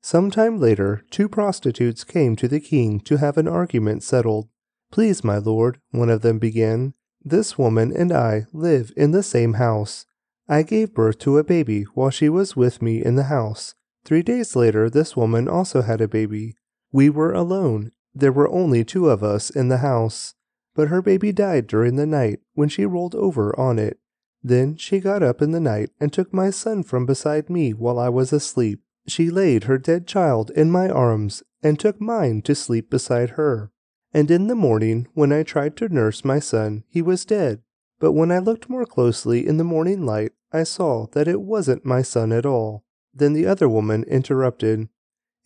Some 0.01 0.31
time 0.31 0.59
later, 0.59 1.03
two 1.09 1.27
prostitutes 1.29 2.03
came 2.03 2.35
to 2.37 2.47
the 2.47 2.59
king 2.59 2.99
to 3.01 3.17
have 3.17 3.37
an 3.37 3.47
argument 3.47 4.03
settled. 4.03 4.49
Please, 4.91 5.23
my 5.23 5.37
lord, 5.37 5.79
one 5.91 6.09
of 6.09 6.21
them 6.21 6.39
began, 6.39 6.93
this 7.23 7.57
woman 7.57 7.91
and 7.95 8.11
I 8.11 8.45
live 8.53 8.91
in 8.95 9.11
the 9.11 9.23
same 9.23 9.55
house. 9.55 10.05
I 10.47 10.63
gave 10.63 10.93
birth 10.93 11.19
to 11.19 11.37
a 11.37 11.43
baby 11.43 11.83
while 11.93 12.09
she 12.09 12.29
was 12.29 12.55
with 12.55 12.81
me 12.81 13.03
in 13.03 13.15
the 13.15 13.23
house. 13.23 13.75
Three 14.05 14.21
days 14.21 14.55
later, 14.55 14.89
this 14.89 15.17
woman 15.17 15.49
also 15.49 15.81
had 15.81 15.99
a 15.99 16.07
baby. 16.07 16.55
We 16.93 17.09
were 17.09 17.33
alone. 17.33 17.91
There 18.19 18.31
were 18.31 18.49
only 18.49 18.83
two 18.83 19.09
of 19.09 19.23
us 19.23 19.51
in 19.51 19.67
the 19.67 19.77
house. 19.77 20.33
But 20.73 20.87
her 20.87 21.01
baby 21.03 21.31
died 21.31 21.67
during 21.67 21.95
the 21.95 22.05
night 22.07 22.39
when 22.53 22.69
she 22.69 22.85
rolled 22.85 23.13
over 23.13 23.57
on 23.59 23.77
it. 23.77 23.99
Then 24.43 24.75
she 24.75 24.99
got 24.99 25.21
up 25.21 25.41
in 25.41 25.51
the 25.51 25.59
night 25.59 25.91
and 25.99 26.11
took 26.11 26.33
my 26.33 26.49
son 26.49 26.83
from 26.83 27.05
beside 27.05 27.49
me 27.49 27.73
while 27.73 27.99
I 27.99 28.09
was 28.09 28.33
asleep. 28.33 28.81
She 29.07 29.29
laid 29.29 29.65
her 29.65 29.77
dead 29.77 30.07
child 30.07 30.51
in 30.51 30.71
my 30.71 30.89
arms 30.89 31.43
and 31.61 31.79
took 31.79 32.01
mine 32.01 32.41
to 32.43 32.55
sleep 32.55 32.89
beside 32.89 33.31
her. 33.31 33.71
And 34.13 34.31
in 34.31 34.47
the 34.47 34.55
morning, 34.55 35.07
when 35.13 35.31
I 35.31 35.43
tried 35.43 35.75
to 35.77 35.89
nurse 35.89 36.25
my 36.25 36.39
son, 36.39 36.83
he 36.87 37.01
was 37.01 37.25
dead. 37.25 37.61
But 37.99 38.13
when 38.13 38.31
I 38.31 38.39
looked 38.39 38.69
more 38.69 38.85
closely 38.85 39.47
in 39.47 39.57
the 39.57 39.63
morning 39.63 40.05
light, 40.05 40.31
I 40.51 40.63
saw 40.63 41.07
that 41.13 41.27
it 41.27 41.41
wasn't 41.41 41.85
my 41.85 42.01
son 42.01 42.31
at 42.31 42.45
all. 42.45 42.83
Then 43.13 43.33
the 43.33 43.45
other 43.45 43.67
woman 43.67 44.03
interrupted. 44.03 44.89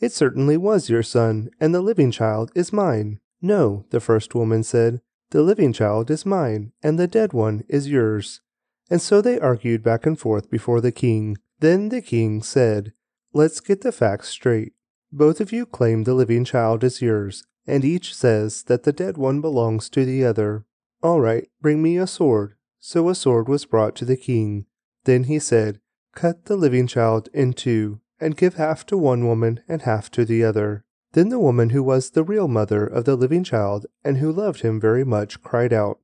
It 0.01 0.11
certainly 0.11 0.57
was 0.57 0.89
your 0.89 1.03
son, 1.03 1.51
and 1.59 1.73
the 1.73 1.81
living 1.81 2.11
child 2.11 2.51
is 2.55 2.73
mine. 2.73 3.19
No, 3.41 3.85
the 3.91 3.99
first 4.01 4.35
woman 4.35 4.63
said, 4.63 5.01
the 5.31 5.43
living 5.43 5.71
child 5.71 6.11
is 6.11 6.25
mine, 6.25 6.73
and 6.83 6.99
the 6.99 7.07
dead 7.07 7.31
one 7.31 7.63
is 7.69 7.87
yours. 7.87 8.41
And 8.89 9.01
so 9.01 9.21
they 9.21 9.39
argued 9.39 9.81
back 9.81 10.05
and 10.05 10.19
forth 10.19 10.49
before 10.49 10.81
the 10.81 10.91
king. 10.91 11.37
Then 11.59 11.87
the 11.87 12.01
king 12.01 12.41
said, 12.41 12.91
Let's 13.31 13.61
get 13.61 13.79
the 13.79 13.93
facts 13.93 14.27
straight. 14.27 14.73
Both 15.09 15.39
of 15.39 15.53
you 15.53 15.65
claim 15.65 16.03
the 16.03 16.13
living 16.13 16.43
child 16.43 16.83
is 16.83 17.01
yours, 17.01 17.45
and 17.65 17.85
each 17.85 18.13
says 18.13 18.63
that 18.63 18.83
the 18.83 18.91
dead 18.91 19.17
one 19.17 19.39
belongs 19.39 19.89
to 19.91 20.03
the 20.03 20.25
other. 20.25 20.65
All 21.01 21.21
right, 21.21 21.47
bring 21.61 21.81
me 21.81 21.97
a 21.97 22.07
sword. 22.07 22.55
So 22.79 23.07
a 23.07 23.15
sword 23.15 23.47
was 23.47 23.65
brought 23.65 23.95
to 23.97 24.05
the 24.05 24.17
king. 24.17 24.65
Then 25.05 25.25
he 25.25 25.39
said, 25.39 25.79
Cut 26.13 26.45
the 26.45 26.57
living 26.57 26.87
child 26.87 27.29
in 27.33 27.53
two, 27.53 28.01
and 28.21 28.37
give 28.37 28.55
half 28.55 28.85
to 28.85 28.97
one 28.97 29.27
woman 29.27 29.61
and 29.67 29.81
half 29.81 30.09
to 30.11 30.23
the 30.23 30.43
other. 30.43 30.85
Then 31.13 31.29
the 31.29 31.39
woman 31.39 31.71
who 31.71 31.83
was 31.83 32.11
the 32.11 32.23
real 32.23 32.47
mother 32.47 32.85
of 32.85 33.03
the 33.05 33.15
living 33.17 33.43
child, 33.43 33.85
and 34.03 34.17
who 34.17 34.31
loved 34.31 34.61
him 34.61 34.79
very 34.79 35.03
much, 35.03 35.41
cried 35.41 35.73
out, 35.73 35.99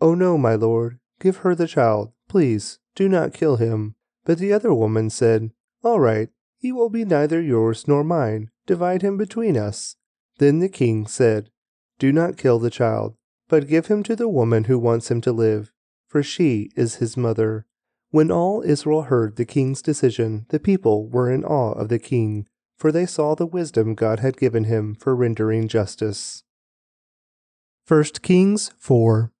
Oh 0.00 0.14
no, 0.14 0.36
my 0.36 0.56
lord, 0.56 0.98
give 1.20 1.38
her 1.38 1.54
the 1.54 1.68
child, 1.68 2.12
please, 2.28 2.80
do 2.94 3.08
not 3.08 3.32
kill 3.32 3.56
him. 3.56 3.94
But 4.24 4.38
the 4.38 4.52
other 4.52 4.74
woman 4.74 5.10
said, 5.10 5.52
All 5.82 6.00
right, 6.00 6.30
he 6.58 6.72
will 6.72 6.88
be 6.88 7.04
neither 7.04 7.40
yours 7.40 7.86
nor 7.86 8.02
mine. 8.02 8.50
Divide 8.66 9.02
him 9.02 9.16
between 9.18 9.56
us. 9.56 9.96
Then 10.38 10.58
the 10.58 10.68
king 10.68 11.06
said, 11.06 11.50
Do 11.98 12.10
not 12.10 12.38
kill 12.38 12.58
the 12.58 12.70
child, 12.70 13.16
but 13.48 13.68
give 13.68 13.86
him 13.86 14.02
to 14.04 14.16
the 14.16 14.28
woman 14.28 14.64
who 14.64 14.78
wants 14.78 15.10
him 15.10 15.20
to 15.20 15.32
live, 15.32 15.72
for 16.08 16.22
she 16.22 16.70
is 16.74 16.96
his 16.96 17.16
mother. 17.16 17.66
When 18.14 18.30
all 18.30 18.62
Israel 18.64 19.02
heard 19.02 19.34
the 19.34 19.44
king's 19.44 19.82
decision, 19.82 20.46
the 20.50 20.60
people 20.60 21.08
were 21.08 21.28
in 21.28 21.44
awe 21.44 21.72
of 21.72 21.88
the 21.88 21.98
king, 21.98 22.46
for 22.76 22.92
they 22.92 23.06
saw 23.06 23.34
the 23.34 23.44
wisdom 23.44 23.96
God 23.96 24.20
had 24.20 24.36
given 24.36 24.62
him 24.70 24.94
for 24.94 25.16
rendering 25.16 25.66
justice. 25.66 26.44
1 27.88 28.04
Kings 28.22 28.70
4 28.78 29.32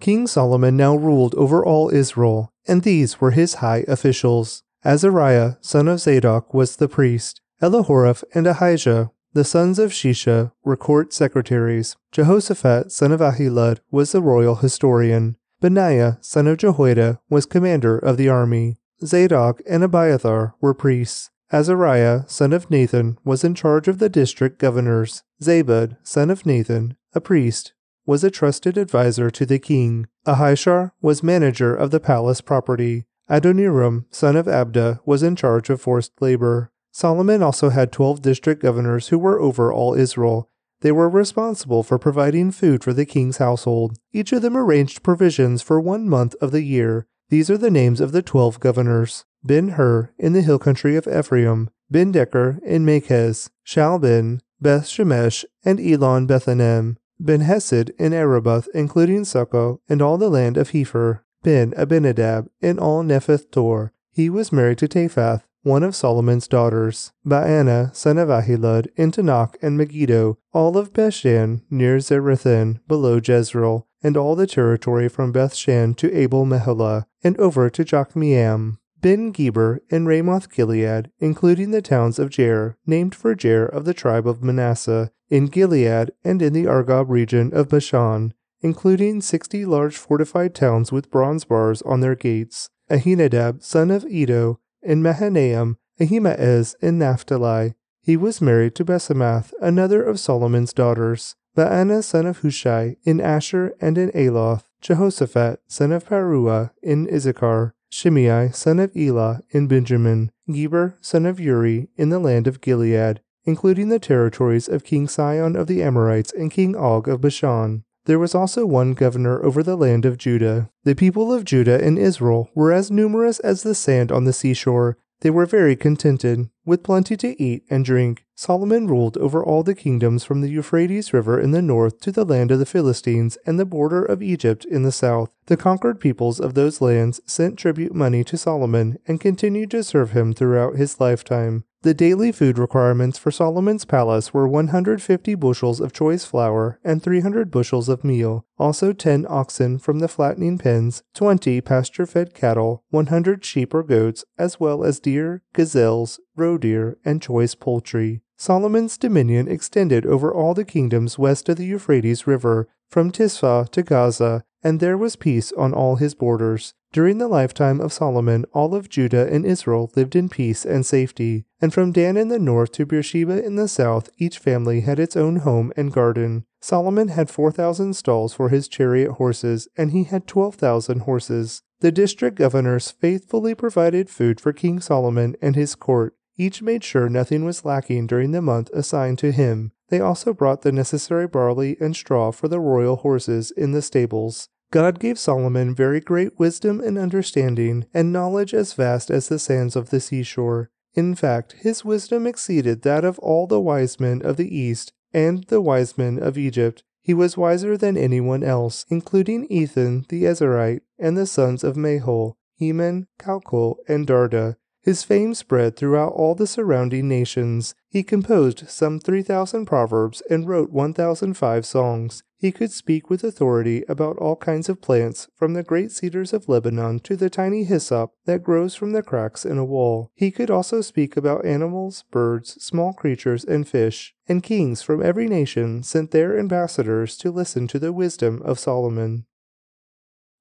King 0.00 0.26
Solomon 0.26 0.76
now 0.76 0.96
ruled 0.96 1.36
over 1.36 1.64
all 1.64 1.90
Israel, 1.90 2.52
and 2.66 2.82
these 2.82 3.20
were 3.20 3.30
his 3.30 3.62
high 3.62 3.84
officials. 3.86 4.64
Azariah, 4.84 5.52
son 5.60 5.86
of 5.86 6.00
Zadok, 6.00 6.52
was 6.52 6.74
the 6.74 6.88
priest. 6.88 7.40
Elihoreph 7.62 8.24
and 8.34 8.48
Ahijah 8.48 9.12
the 9.32 9.44
sons 9.44 9.78
of 9.78 9.92
Shisha 9.92 10.50
were 10.64 10.76
court 10.76 11.12
secretaries. 11.12 11.96
Jehoshaphat, 12.10 12.90
son 12.90 13.12
of 13.12 13.20
Ahilud, 13.20 13.78
was 13.92 14.10
the 14.10 14.20
royal 14.20 14.56
historian. 14.56 15.36
Benaiah, 15.60 16.18
son 16.20 16.46
of 16.46 16.58
Jehoiada, 16.58 17.20
was 17.28 17.46
commander 17.46 17.98
of 17.98 18.16
the 18.16 18.28
army. 18.28 18.78
Zadok 19.04 19.60
and 19.68 19.82
Abiathar 19.82 20.54
were 20.60 20.74
priests. 20.74 21.30
Azariah, 21.50 22.24
son 22.26 22.52
of 22.52 22.70
Nathan, 22.70 23.18
was 23.24 23.42
in 23.42 23.54
charge 23.54 23.88
of 23.88 23.98
the 23.98 24.08
district 24.08 24.58
governors. 24.58 25.22
Zabud, 25.42 25.96
son 26.02 26.30
of 26.30 26.44
Nathan, 26.44 26.96
a 27.14 27.20
priest, 27.20 27.72
was 28.04 28.22
a 28.22 28.30
trusted 28.30 28.76
adviser 28.76 29.30
to 29.30 29.46
the 29.46 29.58
king. 29.58 30.06
Ahishar 30.26 30.92
was 31.00 31.22
manager 31.22 31.74
of 31.74 31.90
the 31.90 32.00
palace 32.00 32.40
property. 32.40 33.06
Adoniram, 33.30 34.04
son 34.10 34.36
of 34.36 34.46
Abda, 34.46 35.00
was 35.06 35.22
in 35.22 35.36
charge 35.36 35.70
of 35.70 35.80
forced 35.80 36.12
labor. 36.20 36.70
Solomon 36.90 37.42
also 37.42 37.70
had 37.70 37.92
twelve 37.92 38.22
district 38.22 38.62
governors 38.62 39.08
who 39.08 39.18
were 39.18 39.40
over 39.40 39.72
all 39.72 39.94
Israel. 39.94 40.50
They 40.80 40.92
were 40.92 41.08
responsible 41.08 41.82
for 41.82 41.98
providing 41.98 42.52
food 42.52 42.84
for 42.84 42.92
the 42.92 43.06
king's 43.06 43.38
household. 43.38 43.98
Each 44.12 44.32
of 44.32 44.42
them 44.42 44.56
arranged 44.56 45.02
provisions 45.02 45.62
for 45.62 45.80
one 45.80 46.08
month 46.08 46.34
of 46.40 46.52
the 46.52 46.62
year. 46.62 47.06
These 47.30 47.50
are 47.50 47.58
the 47.58 47.70
names 47.70 48.00
of 48.00 48.12
the 48.12 48.22
twelve 48.22 48.60
governors 48.60 49.24
Ben 49.44 49.70
Hur 49.70 50.10
in 50.18 50.32
the 50.32 50.42
hill 50.42 50.58
country 50.58 50.96
of 50.96 51.06
Ephraim, 51.06 51.70
Ben 51.90 52.12
Deker 52.12 52.62
in 52.62 52.84
Makez, 52.84 53.50
Shaalbim, 53.66 54.40
Beth 54.60 54.84
Shemesh, 54.84 55.44
and 55.64 55.78
Elon 55.80 56.26
Bethanem, 56.26 56.96
Ben 57.20 57.40
Hesed 57.40 57.90
in 57.98 58.12
Arubboth, 58.12 58.68
including 58.74 59.22
Succo 59.22 59.80
and 59.88 60.00
all 60.00 60.18
the 60.18 60.28
land 60.28 60.56
of 60.56 60.70
Hepher, 60.70 61.20
Ben 61.42 61.72
Abinadab 61.76 62.48
in 62.60 62.78
all 62.78 63.02
Naphoth 63.02 63.50
Dor. 63.50 63.92
He 64.10 64.28
was 64.28 64.52
married 64.52 64.78
to 64.78 64.88
Taphath, 64.88 65.42
one 65.62 65.82
of 65.82 65.94
Solomon's 65.94 66.48
daughters, 66.48 67.12
Baana, 67.26 67.94
son 67.94 68.18
of 68.18 68.28
Ahilud, 68.28 68.88
in 68.96 69.10
Taanach 69.10 69.56
and 69.60 69.76
Megiddo, 69.76 70.38
all 70.52 70.78
of 70.78 70.92
Bethshan, 70.92 71.62
near 71.70 71.98
Zarethan, 71.98 72.80
below 72.86 73.20
Jezreel, 73.22 73.86
and 74.02 74.16
all 74.16 74.36
the 74.36 74.46
territory 74.46 75.08
from 75.08 75.32
Bethshan 75.32 75.96
to 75.96 76.14
Abel 76.16 76.46
Meholah, 76.46 77.06
and 77.22 77.36
over 77.38 77.68
to 77.70 77.84
Jokmeam. 77.84 78.78
Ben 79.00 79.30
Geber 79.30 79.80
in 79.90 80.06
Ramoth 80.06 80.50
Gilead, 80.50 81.10
including 81.20 81.70
the 81.70 81.82
towns 81.82 82.18
of 82.18 82.30
Jair, 82.30 82.74
named 82.84 83.14
for 83.14 83.34
Jair 83.34 83.68
of 83.68 83.84
the 83.84 83.94
tribe 83.94 84.26
of 84.26 84.42
Manasseh, 84.42 85.12
in 85.28 85.46
Gilead 85.46 86.10
and 86.24 86.42
in 86.42 86.52
the 86.52 86.64
Argob 86.64 87.08
region 87.08 87.52
of 87.54 87.68
Bashan, 87.68 88.34
including 88.60 89.20
sixty 89.20 89.64
large 89.64 89.96
fortified 89.96 90.52
towns 90.54 90.90
with 90.90 91.12
bronze 91.12 91.44
bars 91.44 91.80
on 91.82 92.00
their 92.00 92.16
gates. 92.16 92.70
Ahinadab, 92.90 93.62
son 93.62 93.90
of 93.90 94.04
Iddo, 94.06 94.58
in 94.88 95.02
Mahanaim, 95.02 95.76
Ahimaaz 96.00 96.74
in 96.80 96.98
Naphtali. 96.98 97.74
He 98.00 98.16
was 98.16 98.40
married 98.40 98.74
to 98.76 98.86
Basemath, 98.86 99.52
another 99.60 100.02
of 100.02 100.18
Solomon's 100.18 100.72
daughters. 100.72 101.36
Baana, 101.54 102.02
son 102.02 102.24
of 102.24 102.38
Hushai, 102.38 102.96
in 103.04 103.20
Asher 103.20 103.74
and 103.82 103.98
in 103.98 104.10
Aloth. 104.12 104.64
Jehoshaphat, 104.80 105.60
son 105.66 105.92
of 105.92 106.06
Paruah, 106.06 106.70
in 106.82 107.06
Issachar. 107.12 107.74
Shimei, 107.90 108.50
son 108.52 108.78
of 108.78 108.96
Elah, 108.96 109.42
in 109.50 109.66
Benjamin. 109.66 110.30
Geber, 110.50 110.96
son 111.02 111.26
of 111.26 111.38
Uri, 111.38 111.88
in 111.96 112.08
the 112.08 112.18
land 112.18 112.46
of 112.46 112.62
Gilead, 112.62 113.20
including 113.44 113.90
the 113.90 113.98
territories 113.98 114.68
of 114.68 114.84
King 114.84 115.06
Sihon 115.06 115.54
of 115.54 115.66
the 115.66 115.82
Amorites 115.82 116.32
and 116.32 116.50
King 116.50 116.74
Og 116.74 117.08
of 117.08 117.20
Bashan. 117.20 117.84
There 118.08 118.18
was 118.18 118.34
also 118.34 118.64
one 118.64 118.94
governor 118.94 119.44
over 119.44 119.62
the 119.62 119.76
land 119.76 120.06
of 120.06 120.16
Judah. 120.16 120.70
The 120.82 120.94
people 120.94 121.30
of 121.30 121.44
Judah 121.44 121.84
and 121.84 121.98
Israel 121.98 122.48
were 122.54 122.72
as 122.72 122.90
numerous 122.90 123.38
as 123.40 123.62
the 123.62 123.74
sand 123.74 124.10
on 124.10 124.24
the 124.24 124.32
seashore. 124.32 124.96
They 125.20 125.28
were 125.28 125.44
very 125.44 125.76
contented, 125.76 126.48
with 126.64 126.82
plenty 126.82 127.18
to 127.18 127.42
eat 127.42 127.64
and 127.68 127.84
drink. 127.84 128.24
Solomon 128.34 128.86
ruled 128.86 129.18
over 129.18 129.44
all 129.44 129.62
the 129.62 129.74
kingdoms 129.74 130.24
from 130.24 130.40
the 130.40 130.48
Euphrates 130.48 131.12
River 131.12 131.38
in 131.38 131.50
the 131.50 131.60
north 131.60 132.00
to 132.00 132.10
the 132.10 132.24
land 132.24 132.50
of 132.50 132.60
the 132.60 132.64
Philistines 132.64 133.36
and 133.44 133.60
the 133.60 133.66
border 133.66 134.02
of 134.02 134.22
Egypt 134.22 134.64
in 134.64 134.84
the 134.84 134.92
south. 134.92 135.28
The 135.44 135.58
conquered 135.58 136.00
peoples 136.00 136.40
of 136.40 136.54
those 136.54 136.80
lands 136.80 137.20
sent 137.26 137.58
tribute 137.58 137.94
money 137.94 138.24
to 138.24 138.38
Solomon 138.38 138.96
and 139.06 139.20
continued 139.20 139.70
to 139.72 139.84
serve 139.84 140.12
him 140.12 140.32
throughout 140.32 140.76
his 140.76 140.98
lifetime. 140.98 141.64
The 141.82 141.94
daily 141.94 142.32
food 142.32 142.58
requirements 142.58 143.18
for 143.18 143.30
Solomon's 143.30 143.84
palace 143.84 144.34
were 144.34 144.48
150 144.48 145.36
bushels 145.36 145.80
of 145.80 145.92
choice 145.92 146.24
flour 146.24 146.80
and 146.82 147.00
300 147.00 147.52
bushels 147.52 147.88
of 147.88 148.02
meal, 148.02 148.44
also 148.58 148.92
10 148.92 149.26
oxen 149.28 149.78
from 149.78 150.00
the 150.00 150.08
flattening 150.08 150.58
pens, 150.58 151.04
20 151.14 151.60
pasture 151.60 152.04
fed 152.04 152.34
cattle, 152.34 152.82
100 152.90 153.44
sheep 153.44 153.72
or 153.72 153.84
goats, 153.84 154.24
as 154.36 154.58
well 154.58 154.82
as 154.82 154.98
deer, 154.98 155.44
gazelles, 155.52 156.18
roe 156.34 156.58
deer, 156.58 156.98
and 157.04 157.22
choice 157.22 157.54
poultry. 157.54 158.22
Solomon's 158.36 158.98
dominion 158.98 159.46
extended 159.46 160.04
over 160.04 160.34
all 160.34 160.54
the 160.54 160.64
kingdoms 160.64 161.16
west 161.16 161.48
of 161.48 161.58
the 161.58 161.66
Euphrates 161.66 162.26
River, 162.26 162.68
from 162.88 163.12
Tiphsah 163.12 163.68
to 163.70 163.82
Gaza, 163.84 164.42
and 164.64 164.80
there 164.80 164.98
was 164.98 165.14
peace 165.14 165.52
on 165.52 165.72
all 165.72 165.96
his 165.96 166.14
borders. 166.14 166.74
During 166.92 167.18
the 167.18 167.28
lifetime 167.28 167.80
of 167.80 167.92
Solomon, 167.92 168.46
all 168.52 168.74
of 168.74 168.88
Judah 168.88 169.32
and 169.32 169.44
Israel 169.44 169.92
lived 169.94 170.16
in 170.16 170.28
peace 170.28 170.64
and 170.64 170.84
safety, 170.84 171.44
and 171.60 171.72
from 171.72 171.92
Dan 171.92 172.16
in 172.16 172.28
the 172.28 172.38
north 172.38 172.72
to 172.72 172.86
Beersheba 172.86 173.44
in 173.44 173.56
the 173.56 173.68
south, 173.68 174.10
each 174.18 174.38
family 174.38 174.80
had 174.80 174.98
its 174.98 175.16
own 175.16 175.36
home 175.36 175.72
and 175.76 175.92
garden. 175.92 176.44
Solomon 176.60 177.08
had 177.08 177.30
4,000 177.30 177.94
stalls 177.94 178.34
for 178.34 178.48
his 178.48 178.68
chariot 178.68 179.12
horses, 179.12 179.68
and 179.76 179.92
he 179.92 180.04
had 180.04 180.26
12,000 180.26 181.00
horses. 181.00 181.62
The 181.80 181.92
district 181.92 182.36
governors 182.36 182.90
faithfully 182.90 183.54
provided 183.54 184.10
food 184.10 184.40
for 184.40 184.52
King 184.52 184.80
Solomon 184.80 185.36
and 185.40 185.54
his 185.54 185.74
court. 185.74 186.14
Each 186.36 186.62
made 186.62 186.84
sure 186.84 187.08
nothing 187.08 187.44
was 187.44 187.64
lacking 187.64 188.06
during 188.06 188.30
the 188.32 188.42
month 188.42 188.70
assigned 188.70 189.18
to 189.18 189.32
him. 189.32 189.72
They 189.88 190.00
also 190.00 190.32
brought 190.32 190.62
the 190.62 190.72
necessary 190.72 191.26
barley 191.26 191.76
and 191.80 191.96
straw 191.96 192.30
for 192.30 192.46
the 192.48 192.60
royal 192.60 192.96
horses 192.96 193.50
in 193.50 193.72
the 193.72 193.82
stables. 193.82 194.48
God 194.70 195.00
gave 195.00 195.18
Solomon 195.18 195.74
very 195.74 196.00
great 196.00 196.38
wisdom 196.38 196.80
and 196.80 196.98
understanding, 196.98 197.86
and 197.94 198.12
knowledge 198.12 198.52
as 198.52 198.74
vast 198.74 199.10
as 199.10 199.28
the 199.28 199.38
sands 199.38 199.76
of 199.76 199.90
the 199.90 199.98
seashore. 199.98 200.70
In 200.94 201.14
fact, 201.14 201.52
his 201.60 201.84
wisdom 201.84 202.26
exceeded 202.26 202.82
that 202.82 203.04
of 203.04 203.18
all 203.18 203.46
the 203.46 203.60
wise 203.60 204.00
men 204.00 204.22
of 204.22 204.36
the 204.36 204.56
East 204.56 204.92
and 205.12 205.44
the 205.44 205.60
wise 205.60 205.98
men 205.98 206.18
of 206.18 206.38
Egypt. 206.38 206.82
He 207.02 207.14
was 207.14 207.36
wiser 207.36 207.76
than 207.76 207.96
anyone 207.96 208.42
else, 208.42 208.84
including 208.88 209.46
Ethan 209.46 210.06
the 210.08 210.24
Ezrahite 210.24 210.82
and 210.98 211.16
the 211.16 211.26
sons 211.26 211.64
of 211.64 211.76
Mahol, 211.76 212.36
Heman, 212.56 213.06
Calcol, 213.18 213.76
and 213.86 214.06
Darda. 214.06 214.56
His 214.88 215.02
fame 215.02 215.34
spread 215.34 215.76
throughout 215.76 216.14
all 216.14 216.34
the 216.34 216.46
surrounding 216.46 217.08
nations. 217.08 217.74
He 217.90 218.02
composed 218.02 218.70
some 218.70 218.98
3,000 218.98 219.66
proverbs 219.66 220.22
and 220.30 220.48
wrote 220.48 220.70
1,005 220.70 221.66
songs. 221.66 222.22
He 222.38 222.50
could 222.50 222.72
speak 222.72 223.10
with 223.10 223.22
authority 223.22 223.84
about 223.86 224.16
all 224.16 224.34
kinds 224.34 224.70
of 224.70 224.80
plants, 224.80 225.28
from 225.34 225.52
the 225.52 225.62
great 225.62 225.92
cedars 225.92 226.32
of 226.32 226.48
Lebanon 226.48 227.00
to 227.00 227.16
the 227.16 227.28
tiny 227.28 227.64
hyssop 227.64 228.12
that 228.24 228.42
grows 228.42 228.74
from 228.74 228.92
the 228.92 229.02
cracks 229.02 229.44
in 229.44 229.58
a 229.58 229.64
wall. 229.66 230.10
He 230.14 230.30
could 230.30 230.50
also 230.50 230.80
speak 230.80 231.18
about 231.18 231.44
animals, 231.44 232.04
birds, 232.10 232.56
small 232.64 232.94
creatures, 232.94 233.44
and 233.44 233.68
fish. 233.68 234.14
And 234.26 234.42
kings 234.42 234.80
from 234.80 235.02
every 235.02 235.28
nation 235.28 235.82
sent 235.82 236.12
their 236.12 236.38
ambassadors 236.38 237.18
to 237.18 237.30
listen 237.30 237.68
to 237.68 237.78
the 237.78 237.92
wisdom 237.92 238.40
of 238.42 238.58
Solomon. 238.58 239.26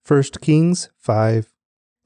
1 0.08 0.24
Kings 0.40 0.88
5 1.00 1.54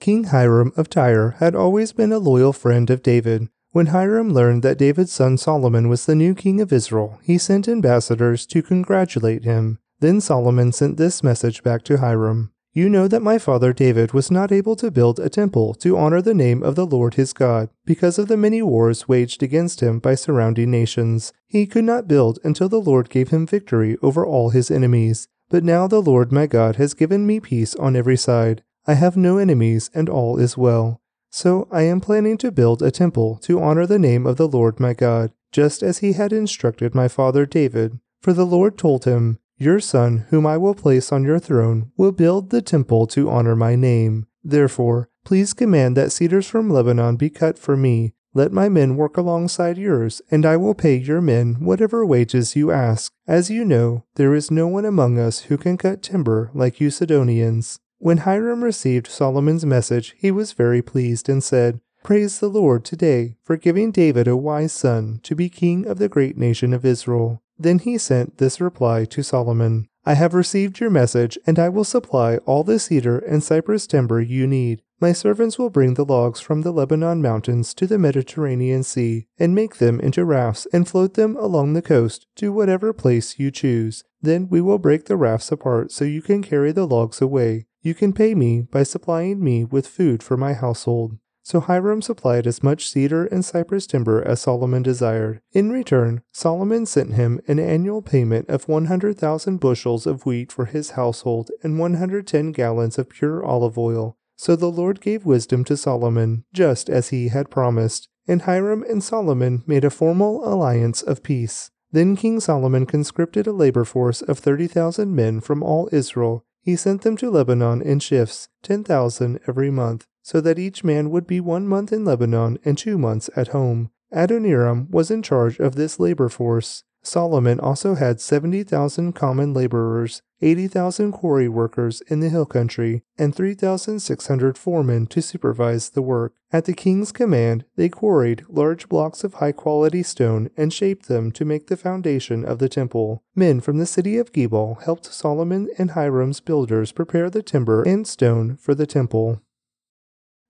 King 0.02 0.24
Hiram 0.24 0.74
of 0.76 0.90
Tyre 0.90 1.36
had 1.38 1.54
always 1.54 1.92
been 1.94 2.12
a 2.12 2.18
loyal 2.18 2.54
friend 2.54 2.90
of 2.90 3.04
David. 3.04 3.50
When 3.70 3.86
Hiram 3.86 4.34
learned 4.34 4.64
that 4.64 4.80
David's 4.80 5.12
son 5.12 5.38
Solomon 5.38 5.90
was 5.90 6.08
the 6.08 6.16
new 6.16 6.34
king 6.34 6.60
of 6.60 6.74
Israel, 6.74 7.20
he 7.22 7.38
sent 7.38 7.68
ambassadors 7.68 8.48
to 8.48 8.64
congratulate 8.64 9.44
him. 9.44 9.78
Then 10.00 10.20
Solomon 10.20 10.72
sent 10.72 10.98
this 10.98 11.22
message 11.22 11.62
back 11.62 11.84
to 11.84 12.00
Hiram 12.00 12.52
You 12.74 12.90
know 12.90 13.08
that 13.10 13.22
my 13.22 13.38
father 13.38 13.74
David 13.74 14.12
was 14.12 14.32
not 14.32 14.52
able 14.52 14.76
to 14.78 14.90
build 14.90 15.20
a 15.20 15.30
temple 15.30 15.76
to 15.76 16.00
honor 16.00 16.20
the 16.20 16.34
name 16.34 16.64
of 16.64 16.74
the 16.74 16.88
Lord 16.88 17.14
his 17.14 17.32
God, 17.32 17.70
because 17.86 18.18
of 18.18 18.28
the 18.28 18.38
many 18.38 18.64
wars 18.64 19.08
waged 19.08 19.44
against 19.44 19.82
him 19.82 20.00
by 20.00 20.16
surrounding 20.16 20.72
nations. 20.72 21.32
He 21.46 21.68
could 21.68 21.84
not 21.84 22.08
build 22.08 22.40
until 22.44 22.70
the 22.70 22.82
Lord 22.82 23.12
gave 23.12 23.30
him 23.30 23.46
victory 23.46 23.98
over 24.02 24.26
all 24.26 24.50
his 24.50 24.72
enemies. 24.72 25.28
But 25.52 25.64
now 25.64 25.86
the 25.86 26.02
Lord 26.02 26.32
my 26.32 26.48
God 26.48 26.78
has 26.78 26.96
given 26.96 27.28
me 27.28 27.40
peace 27.40 27.76
on 27.76 27.96
every 27.96 28.18
side. 28.18 28.64
I 28.88 28.96
have 28.96 29.16
no 29.16 29.38
enemies, 29.38 29.92
and 29.94 30.10
all 30.10 30.38
is 30.38 30.58
well. 30.58 31.02
So 31.30 31.68
I 31.72 31.84
am 31.84 32.02
planning 32.02 32.38
to 32.40 32.52
build 32.52 32.82
a 32.82 32.92
temple 32.92 33.38
to 33.44 33.62
honor 33.62 33.86
the 33.86 34.00
name 34.00 34.26
of 34.26 34.38
the 34.38 34.48
Lord 34.48 34.80
my 34.80 34.94
God, 34.94 35.32
just 35.52 35.84
as 35.84 36.00
he 36.00 36.14
had 36.14 36.34
instructed 36.34 36.96
my 36.96 37.08
father 37.08 37.46
David. 37.46 38.00
For 38.22 38.34
the 38.34 38.46
Lord 38.46 38.78
told 38.78 39.06
him, 39.06 39.40
Your 39.58 39.80
son, 39.80 40.26
whom 40.30 40.46
I 40.46 40.58
will 40.58 40.76
place 40.76 41.12
on 41.12 41.24
your 41.24 41.40
throne, 41.40 41.92
will 41.96 42.12
build 42.12 42.50
the 42.50 42.62
temple 42.62 43.08
to 43.08 43.30
honor 43.30 43.56
my 43.56 43.76
name. 43.76 44.28
Therefore, 44.44 45.10
please 45.24 45.54
command 45.54 45.96
that 45.98 46.12
cedars 46.12 46.48
from 46.48 46.70
Lebanon 46.70 47.16
be 47.16 47.30
cut 47.30 47.58
for 47.60 47.78
me. 47.78 48.14
Let 48.34 48.52
my 48.52 48.70
men 48.70 48.96
work 48.96 49.18
alongside 49.18 49.78
yours, 49.78 50.22
and 50.32 50.46
I 50.46 50.58
will 50.58 50.74
pay 50.74 50.96
your 50.96 51.22
men 51.22 51.56
whatever 51.60 52.06
wages 52.06 52.56
you 52.56 52.72
ask. 52.72 53.12
As 53.28 53.50
you 53.50 53.66
know, 53.66 54.06
there 54.16 54.34
is 54.34 54.50
no 54.50 54.68
one 54.68 54.86
among 54.86 55.20
us 55.20 55.42
who 55.42 55.58
can 55.58 55.78
cut 55.78 56.02
timber 56.02 56.50
like 56.54 56.80
you 56.80 56.90
Sidonians. 56.90 57.80
When 58.04 58.18
Hiram 58.18 58.64
received 58.64 59.06
Solomon's 59.06 59.64
message, 59.64 60.16
he 60.18 60.32
was 60.32 60.54
very 60.54 60.82
pleased 60.82 61.30
and 61.30 61.44
said, 61.44 61.82
Praise 62.04 62.40
the 62.40 62.50
Lord 62.50 62.84
today 62.84 63.36
for 63.44 63.58
giving 63.58 63.92
David 63.92 64.28
a 64.28 64.36
wise 64.36 64.74
son 64.74 65.20
to 65.22 65.36
be 65.36 65.50
king 65.50 65.86
of 65.86 66.00
the 66.00 66.10
great 66.10 66.36
nation 66.36 66.74
of 66.74 66.84
Israel. 66.84 67.44
Then 67.60 67.78
he 67.78 68.00
sent 68.00 68.40
this 68.40 68.60
reply 68.60 69.06
to 69.06 69.22
Solomon 69.22 69.88
I 70.04 70.16
have 70.16 70.34
received 70.34 70.80
your 70.80 70.90
message, 70.90 71.38
and 71.46 71.60
I 71.60 71.70
will 71.70 71.84
supply 71.84 72.38
all 72.38 72.64
the 72.64 72.80
cedar 72.80 73.20
and 73.20 73.44
cypress 73.44 73.86
timber 73.86 74.20
you 74.20 74.48
need. 74.48 74.82
My 75.00 75.14
servants 75.14 75.60
will 75.60 75.70
bring 75.70 75.94
the 75.94 76.04
logs 76.04 76.40
from 76.40 76.64
the 76.64 76.72
Lebanon 76.72 77.22
mountains 77.22 77.72
to 77.76 77.86
the 77.86 78.00
Mediterranean 78.00 78.82
Sea, 78.82 79.28
and 79.38 79.54
make 79.54 79.78
them 79.78 80.00
into 80.00 80.26
rafts 80.26 80.66
and 80.74 80.88
float 80.88 81.14
them 81.14 81.38
along 81.38 81.74
the 81.74 81.84
coast 81.84 82.26
to 82.38 82.52
whatever 82.52 82.94
place 82.94 83.38
you 83.38 83.52
choose. 83.52 84.04
Then 84.24 84.50
we 84.50 84.60
will 84.60 84.80
break 84.80 85.06
the 85.06 85.18
rafts 85.18 85.52
apart 85.52 85.92
so 85.92 86.04
you 86.04 86.24
can 86.24 86.42
carry 86.42 86.72
the 86.72 86.88
logs 86.88 87.22
away. 87.22 87.68
You 87.82 87.94
can 87.94 88.14
pay 88.14 88.36
me 88.36 88.62
by 88.62 88.84
supplying 88.84 89.44
me 89.44 89.64
with 89.66 89.88
food 89.88 90.22
for 90.22 90.38
my 90.38 90.54
household. 90.54 91.18
So 91.44 91.60
Hiram 91.60 92.04
supplied 92.04 92.46
as 92.46 92.62
much 92.62 92.88
cedar 92.88 93.26
and 93.26 93.44
cypress 93.44 93.88
timber 93.88 94.22
as 94.22 94.42
Solomon 94.42 94.84
desired. 94.84 95.42
In 95.52 95.72
return, 95.72 96.22
Solomon 96.32 96.86
sent 96.86 97.14
him 97.14 97.42
an 97.48 97.60
annual 97.60 98.04
payment 98.04 98.48
of 98.48 98.68
100,000 98.68 99.58
bushels 99.60 100.06
of 100.06 100.26
wheat 100.26 100.52
for 100.52 100.66
his 100.66 100.92
household 100.92 101.50
and 101.64 101.80
110 101.80 102.52
gallons 102.52 103.00
of 103.00 103.10
pure 103.10 103.44
olive 103.44 103.78
oil. 103.78 104.18
So 104.36 104.56
the 104.56 104.72
Lord 104.72 105.02
gave 105.02 105.26
wisdom 105.26 105.64
to 105.66 105.78
Solomon, 105.78 106.46
just 106.54 106.90
as 106.90 107.10
he 107.10 107.30
had 107.30 107.50
promised. 107.50 108.08
And 108.28 108.44
Hiram 108.44 108.84
and 108.84 109.04
Solomon 109.04 109.64
made 109.66 109.84
a 109.84 109.90
formal 109.90 110.48
alliance 110.48 111.02
of 111.02 111.24
peace. 111.24 111.72
Then 111.92 112.16
King 112.16 112.40
Solomon 112.40 112.86
conscripted 112.86 113.48
a 113.48 113.52
labor 113.52 113.84
force 113.84 114.22
of 114.22 114.40
30,000 114.40 115.14
men 115.14 115.42
from 115.42 115.64
all 115.64 115.90
Israel. 115.92 116.46
He 116.62 116.76
sent 116.76 117.02
them 117.02 117.18
to 117.18 117.32
Lebanon 117.32 117.82
in 117.82 118.00
shifts, 118.00 118.50
10,000 118.64 119.40
every 119.48 119.72
month 119.72 120.06
so 120.22 120.40
that 120.42 120.60
each 120.60 120.84
man 120.84 121.10
would 121.10 121.26
be 121.26 121.40
one 121.40 121.68
month 121.68 121.92
in 121.92 122.06
Lebanon 122.06 122.60
and 122.64 122.78
two 122.78 122.98
months 122.98 123.30
at 123.36 123.50
home. 123.50 123.90
Adoniram 124.14 124.88
was 124.92 125.10
in 125.10 125.24
charge 125.24 125.60
of 125.60 125.76
this 125.76 126.00
labor 126.00 126.30
force. 126.30 126.84
Solomon 127.04 127.60
also 127.60 127.96
had 127.96 128.22
70,000 128.22 129.14
common 129.14 129.54
laborers, 129.54 130.22
80,000 130.42 131.12
quarry 131.12 131.50
workers 131.50 132.02
in 132.02 132.20
the 132.20 132.30
hill 132.30 132.46
country, 132.46 133.04
and 133.18 133.36
3,600 133.36 134.58
foremen 134.58 135.08
to 135.08 135.22
supervise 135.22 135.90
the 135.90 136.02
work. 136.02 136.34
At 136.52 136.66
the 136.66 136.74
king's 136.74 137.12
command, 137.12 137.66
they 137.76 137.90
quarried 137.90 138.46
large 138.48 138.88
blocks 138.88 139.24
of 139.24 139.36
high 139.36 139.52
quality 139.52 140.04
stone 140.04 140.50
and 140.56 140.72
shaped 140.72 141.08
them 141.08 141.32
to 141.32 141.46
make 141.46 141.68
the 141.68 141.78
foundation 141.78 142.46
of 142.46 142.60
the 142.60 142.70
temple. 142.70 143.24
Men 143.36 143.62
from 143.62 143.78
the 143.78 143.86
city 143.86 144.18
of 144.18 144.32
Gebal 144.32 144.84
helped 144.84 145.06
Solomon 145.06 145.70
and 145.78 145.92
Hiram's 145.92 146.40
builders 146.40 146.92
prepare 146.92 147.30
the 147.30 147.44
timber 147.44 147.84
and 147.84 148.06
stone 148.06 148.58
for 148.58 148.76
the 148.76 148.88
temple. 148.88 149.42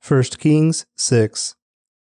1 0.06 0.24
Kings 0.40 0.86
6. 0.96 1.56